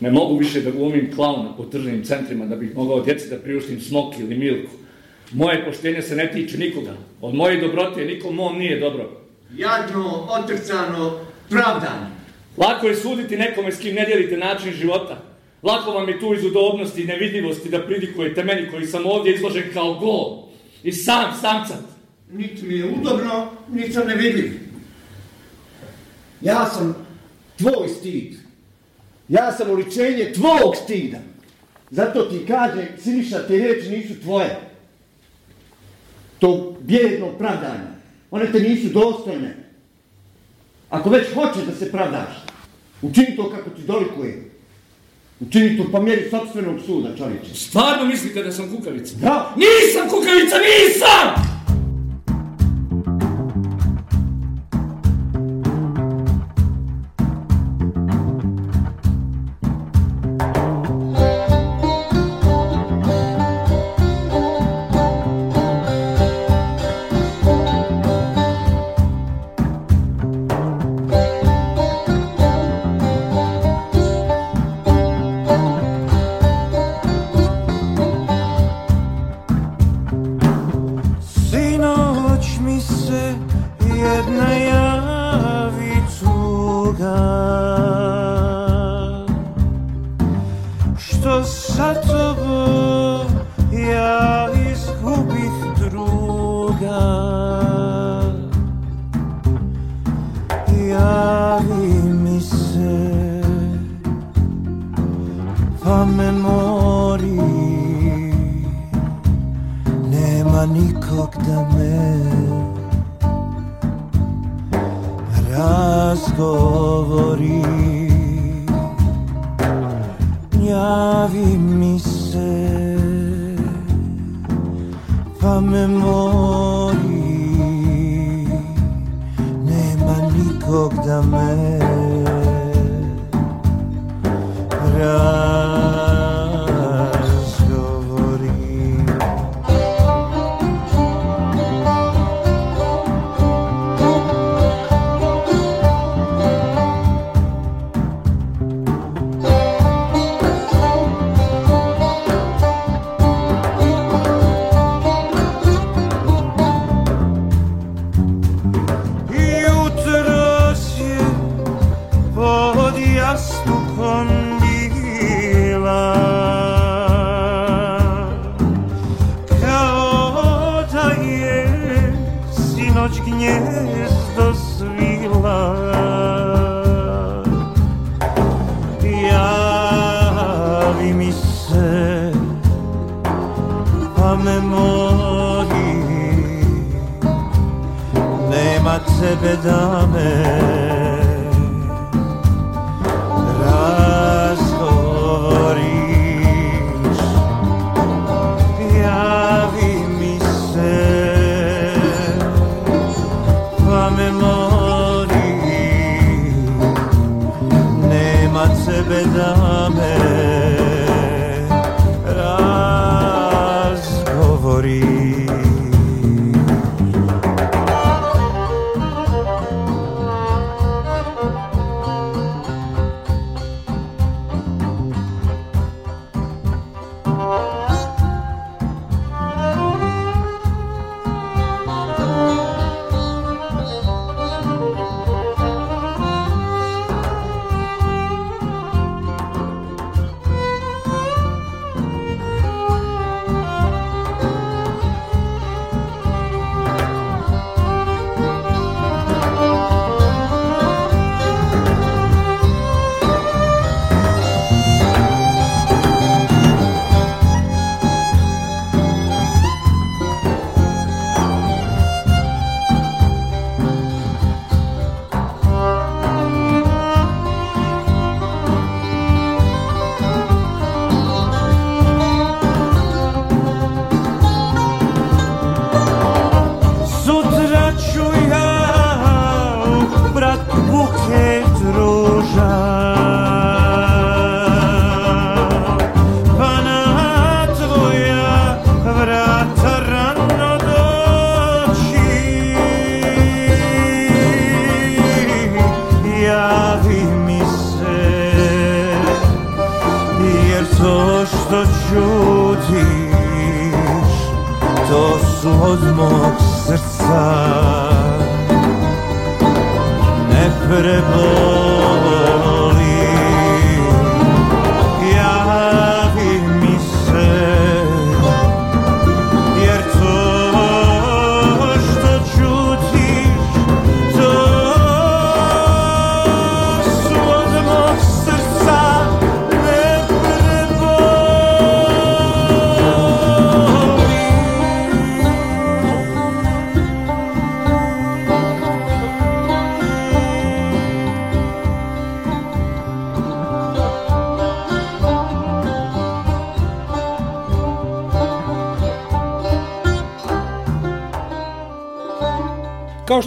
Ne 0.00 0.10
mogu 0.10 0.36
više 0.36 0.60
da 0.60 0.70
glumim 0.70 1.12
klauna 1.14 1.56
po 1.56 1.64
tržnim 1.64 2.04
centrima 2.04 2.46
da 2.46 2.56
bih 2.56 2.76
mogao 2.76 3.00
djeci 3.00 3.30
da 3.30 3.36
priuštim 3.36 3.80
smoki 3.80 4.22
ili 4.22 4.34
milku. 4.34 4.72
Moje 5.32 5.64
poštenje 5.64 6.02
se 6.02 6.16
ne 6.16 6.30
tiče 6.32 6.58
nikoga. 6.58 6.92
Od 7.20 7.34
moje 7.34 7.60
dobrote 7.60 8.04
nikom 8.04 8.34
mom 8.34 8.58
nije 8.58 8.80
dobro. 8.80 9.10
Jadno, 9.56 10.28
otrcano, 10.30 11.18
pravdano. 11.50 12.06
Lako 12.56 12.86
je 12.86 12.96
suditi 12.96 13.36
nekome 13.36 13.72
s 13.72 13.78
kim 13.78 13.94
ne 13.94 14.04
dijelite 14.04 14.36
način 14.36 14.72
života. 14.72 15.31
Lako 15.62 15.90
vam 15.90 16.08
je 16.08 16.20
tu 16.20 16.34
iz 16.34 16.44
udobnosti 16.44 17.02
i 17.02 17.06
nevidljivosti 17.06 17.68
da 17.68 17.86
pridikujete 17.86 18.44
meni 18.44 18.70
koji 18.70 18.86
sam 18.86 19.06
ovdje 19.06 19.34
izložen 19.34 19.64
kao 19.74 19.94
gol. 19.94 20.48
I 20.82 20.92
sam, 20.92 21.34
samcat. 21.40 21.82
Niti 22.30 22.66
mi 22.66 22.74
je 22.74 22.84
udobno, 22.84 23.50
niti 23.72 23.92
sam 23.92 24.06
nevidljiv. 24.06 24.52
Ja 26.40 26.66
sam 26.66 27.06
tvoj 27.58 27.88
stid. 27.88 28.34
Ja 29.28 29.52
sam 29.52 29.70
uličenje 29.70 30.32
tvog 30.34 30.76
stida. 30.84 31.18
Zato 31.90 32.22
ti 32.22 32.46
kaže, 32.46 32.86
Siniša, 32.98 33.46
te 33.46 33.58
reči 33.58 33.88
nisu 33.88 34.20
tvoje. 34.20 34.60
To 36.38 36.76
bjedno 36.80 37.28
pravdanje. 37.38 37.92
One 38.30 38.52
te 38.52 38.60
nisu 38.60 38.88
dostojne. 38.88 39.56
Ako 40.90 41.10
već 41.10 41.34
hoćeš 41.34 41.62
da 41.66 41.74
se 41.74 41.92
pravdaš, 41.92 42.44
učini 43.02 43.36
to 43.36 43.50
kako 43.50 43.70
ti 43.70 43.82
dolikuje. 43.82 44.51
Učini 45.46 45.76
to 45.76 45.84
po 45.92 46.02
mjeri 46.02 46.30
sobstvenog 46.30 46.80
suda, 46.86 47.16
čovječe. 47.16 47.54
Stvarno 47.54 48.04
mislite 48.04 48.42
da 48.42 48.52
sam 48.52 48.76
kukavica? 48.76 49.14
Da. 49.20 49.54
Nisam 49.56 50.08
kukavica, 50.08 50.56
nisam! 50.56 51.51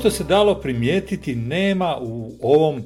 što 0.05 0.11
se 0.11 0.23
dalo 0.23 0.55
primijetiti, 0.55 1.35
nema 1.35 1.97
u 2.01 2.31
ovom 2.41 2.83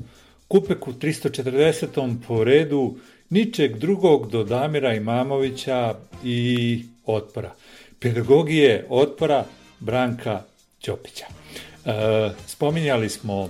kupeku 0.48 0.94
340. 0.94 2.16
po 2.28 2.44
redu 2.44 2.96
ničeg 3.30 3.78
drugog 3.78 4.32
do 4.32 4.44
Damira 4.44 4.94
Imamovića 4.94 5.96
i 6.24 6.84
otpora. 7.06 7.52
Pedagogije 8.00 8.86
otpora 8.90 9.46
Branka 9.80 10.42
Ćopića. 10.82 11.26
E, 11.86 11.92
spominjali 12.48 13.10
smo 13.10 13.50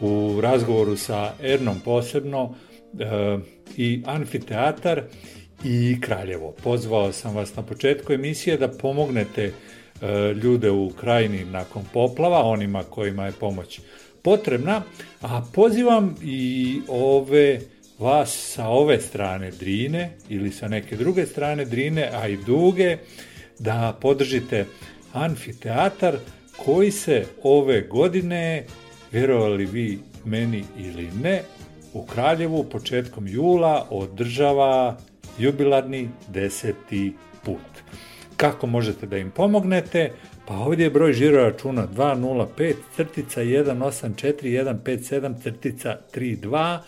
u 0.00 0.38
razgovoru 0.40 0.96
sa 0.96 1.32
Ernom 1.42 1.80
posebno 1.84 2.54
e, 2.98 3.38
i 3.76 4.02
Anfiteatar 4.06 5.02
i 5.64 6.00
Kraljevo. 6.00 6.54
Pozvao 6.62 7.12
sam 7.12 7.34
vas 7.34 7.56
na 7.56 7.62
početku 7.62 8.12
emisije 8.12 8.56
da 8.56 8.68
pomognete 8.68 9.52
ljude 10.42 10.70
u 10.70 10.90
krajini 10.90 11.44
nakon 11.44 11.84
poplava, 11.92 12.42
onima 12.42 12.82
kojima 12.82 13.26
je 13.26 13.32
pomoć 13.32 13.80
potrebna, 14.22 14.82
a 15.20 15.42
pozivam 15.54 16.14
i 16.22 16.80
ove 16.88 17.60
vas 17.98 18.52
sa 18.54 18.68
ove 18.68 19.00
strane 19.00 19.50
Drine 19.50 20.10
ili 20.28 20.52
sa 20.52 20.68
neke 20.68 20.96
druge 20.96 21.26
strane 21.26 21.64
Drine, 21.64 22.10
a 22.12 22.28
i 22.28 22.36
Duge, 22.36 22.96
da 23.58 23.98
podržite 24.00 24.66
amfiteatar 25.12 26.16
koji 26.56 26.90
se 26.90 27.24
ove 27.42 27.80
godine, 27.80 28.64
vjerovali 29.12 29.64
vi 29.66 29.98
meni 30.24 30.64
ili 30.78 31.08
ne, 31.22 31.42
u 31.92 32.06
Kraljevu 32.06 32.64
početkom 32.64 33.26
jula 33.26 33.86
održava 33.90 34.96
jubilarni 35.38 36.08
deseti 36.28 37.12
put. 37.44 37.71
Kako 38.42 38.66
možete 38.66 39.06
da 39.06 39.18
im 39.18 39.30
pomognete? 39.30 40.12
Pa 40.46 40.54
ovdje 40.54 40.84
je 40.84 40.90
broj 40.90 41.12
žiro 41.12 41.44
računa 41.44 41.86
205 41.86 42.74
crtica 42.96 43.40
184 43.40 44.78
157 44.84 45.42
crtica 45.42 45.96
32 46.14 46.78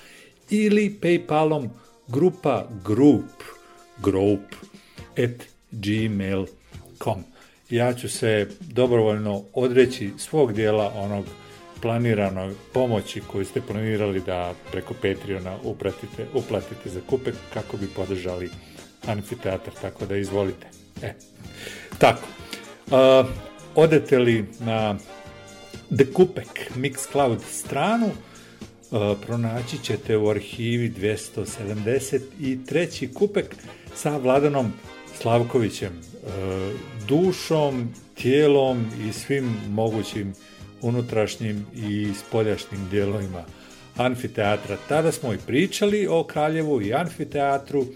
ili 0.51 0.99
Paypalom 1.03 1.69
grupa 2.09 2.69
group 2.85 3.25
group 4.03 4.41
at 5.11 5.47
gmail.com. 5.71 7.23
Ja 7.71 7.95
ću 7.95 8.09
se 8.09 8.49
dobrovoljno 8.61 9.43
odreći 9.53 10.11
svog 10.19 10.53
dijela 10.53 10.93
onog 10.97 11.25
planiranog 11.83 12.53
pomoći 12.73 13.21
koju 13.33 13.45
ste 13.45 13.61
planirali 13.61 14.21
da 14.21 14.55
preko 14.73 14.95
Patreona 14.95 15.57
upratite, 15.63 16.27
uplatite 16.35 16.89
za 16.91 17.01
kupek 17.11 17.35
kako 17.53 17.77
bi 17.77 17.87
podržali 17.97 18.51
amfiteatar, 19.07 19.73
tako 19.83 20.07
da 20.07 20.17
izvolite. 20.17 20.74
E, 21.03 21.13
tako. 21.99 22.29
Uh, 22.87 22.93
odete 23.75 24.19
li 24.19 24.45
na 24.61 24.97
The 25.97 26.13
Kupek 26.13 26.71
Mixcloud 26.77 27.39
stranu, 27.51 28.07
uh, 28.07 28.13
pronaći 29.27 29.79
ćete 29.83 30.17
u 30.17 30.29
arhivi 30.29 30.91
273. 30.91 33.15
kupek 33.15 33.57
sa 33.95 34.17
Vladanom 34.17 34.73
Slavkovićem, 35.21 35.93
uh, 35.93 36.01
dušom, 37.09 37.95
tijelom 38.15 38.87
i 39.09 39.13
svim 39.13 39.57
mogućim 39.69 40.35
unutrašnjim 40.83 41.67
i 41.75 42.09
spoljašnjim 42.15 42.89
dijelovima 42.91 43.45
amfiteatra. 43.97 44.77
Tada 44.89 45.13
smo 45.13 45.33
i 45.33 45.39
pričali 45.47 46.07
o 46.11 46.25
Kraljevu 46.25 46.83
i 46.83 46.95
amfiteatru 46.95 47.87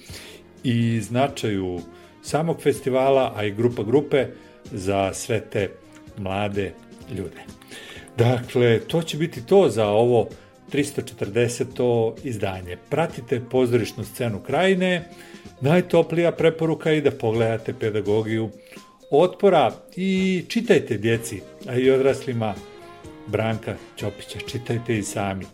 i 0.65 1.01
značaju 1.01 1.81
samog 2.29 2.63
festivala, 2.63 3.33
a 3.37 3.45
i 3.45 3.51
grupa 3.51 3.83
grupe 3.83 4.27
za 4.65 5.15
sve 5.15 5.41
te 5.41 5.71
mlade 6.19 6.73
ljude. 7.17 7.43
Dakle, 8.17 8.81
to 8.81 9.03
će 9.03 9.17
biti 9.17 9.47
to 9.47 9.69
za 9.69 9.87
ovo 9.87 10.29
340. 10.73 12.13
izdanje. 12.25 12.77
Pratite 12.91 13.41
pozorišnu 13.51 14.05
scenu 14.05 14.41
krajine, 14.41 15.09
najtoplija 15.61 16.33
preporuka 16.33 16.93
i 16.93 17.01
da 17.01 17.11
pogledate 17.11 17.75
pedagogiju 17.81 18.51
otpora 19.11 19.73
i 19.97 20.45
čitajte 20.49 20.99
djeci, 20.99 21.41
a 21.69 21.75
i 21.75 21.91
odraslima 21.91 22.55
Branka 23.27 23.75
Ćopića, 23.99 24.39
čitajte 24.47 24.99
i 24.99 25.03
sami. 25.03 25.45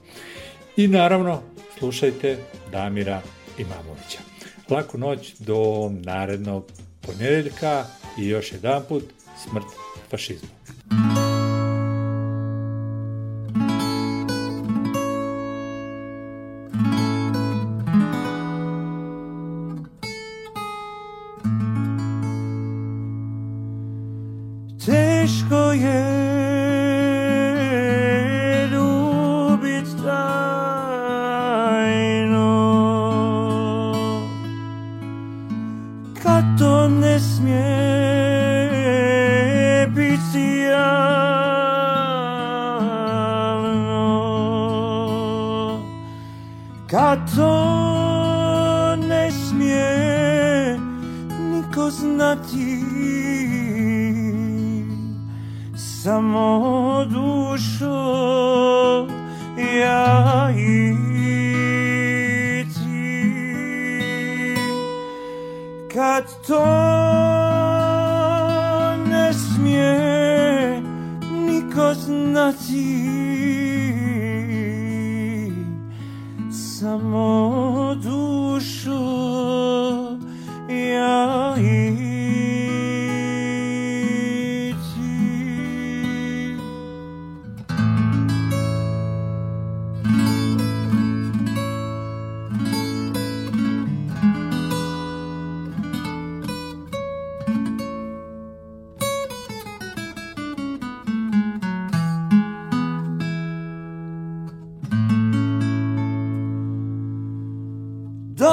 I 0.77 0.89
naravno, 0.89 1.43
slušajte 1.79 2.37
Damira 2.73 3.23
Imamovića. 3.59 4.34
Laku 4.71 4.99
noć 4.99 5.35
do 5.39 5.91
narednog 6.05 6.65
ponedjeljka 7.01 7.85
i 8.19 8.29
još 8.29 8.53
jedan 8.53 8.83
put 8.89 9.05
smrt 9.43 9.67
fašizmu. 10.11 10.49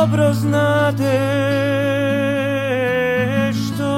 Dobro 0.01 0.33
znate 0.33 1.19
što 3.53 3.93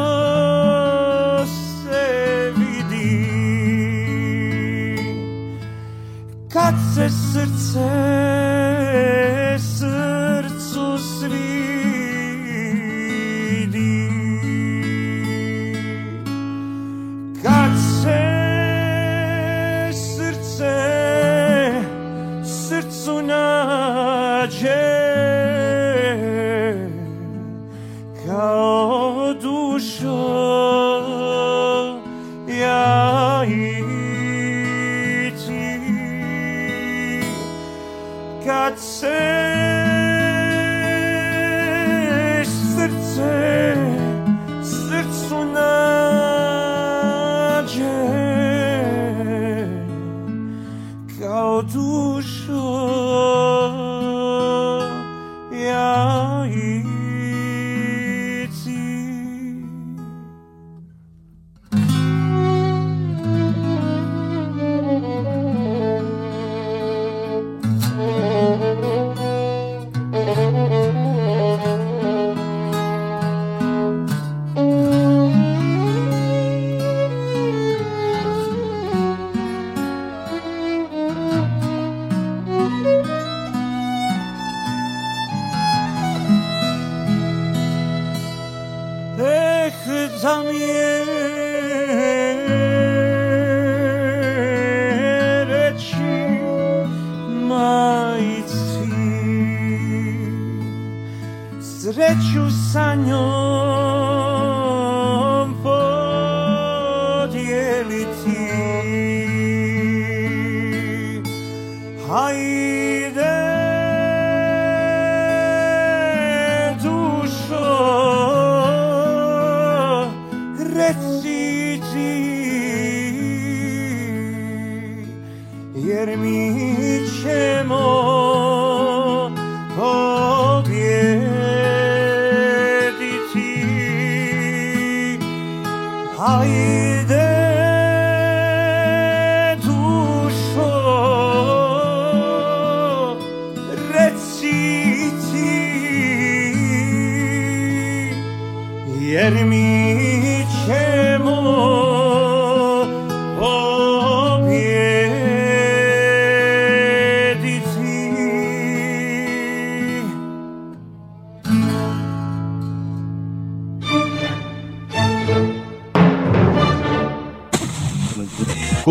se 1.45 2.51
vidi. 2.57 3.27
Kad 6.53 6.73
se 6.95 7.09
srce 7.09 8.22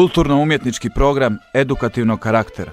Kulturno-umjetnički 0.03 0.91
program 0.91 1.39
edukativnog 1.55 2.19
karaktera. 2.21 2.73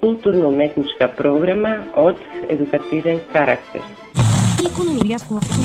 kulturno-umetnička 0.00 1.08
programa 1.16 1.84
od 1.94 2.16
edukativen 2.48 3.18
karakter. 3.32 3.80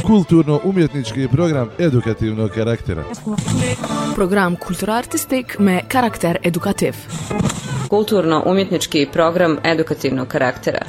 Kulturno-umjetnički 0.07 1.27
program 1.31 1.69
edukativnog 1.79 2.51
karaktera. 2.51 3.03
Program 4.15 4.55
kulturartistik 4.55 5.59
me 5.59 5.81
karakter 5.87 6.37
edukativ. 6.43 6.93
Kulturno-umjetnički 7.89 9.07
program 9.13 9.57
edukativnog 9.63 10.27
karaktera. 10.27 10.85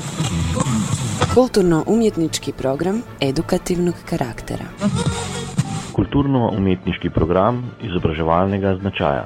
Kulturno-umjetnički 1.35 2.53
program 2.53 3.03
edukativnog 3.21 3.95
karaktera. 4.11 4.65
Kulturno-umetniški 5.97 7.11
program 7.11 7.63
izobraževalnega 7.81 8.75
značaja. 8.81 9.25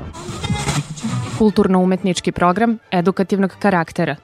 Kulturno-umetnički 1.41 2.33
program 2.33 2.79
edukativnog 2.91 3.57
karaktera. 3.61 4.17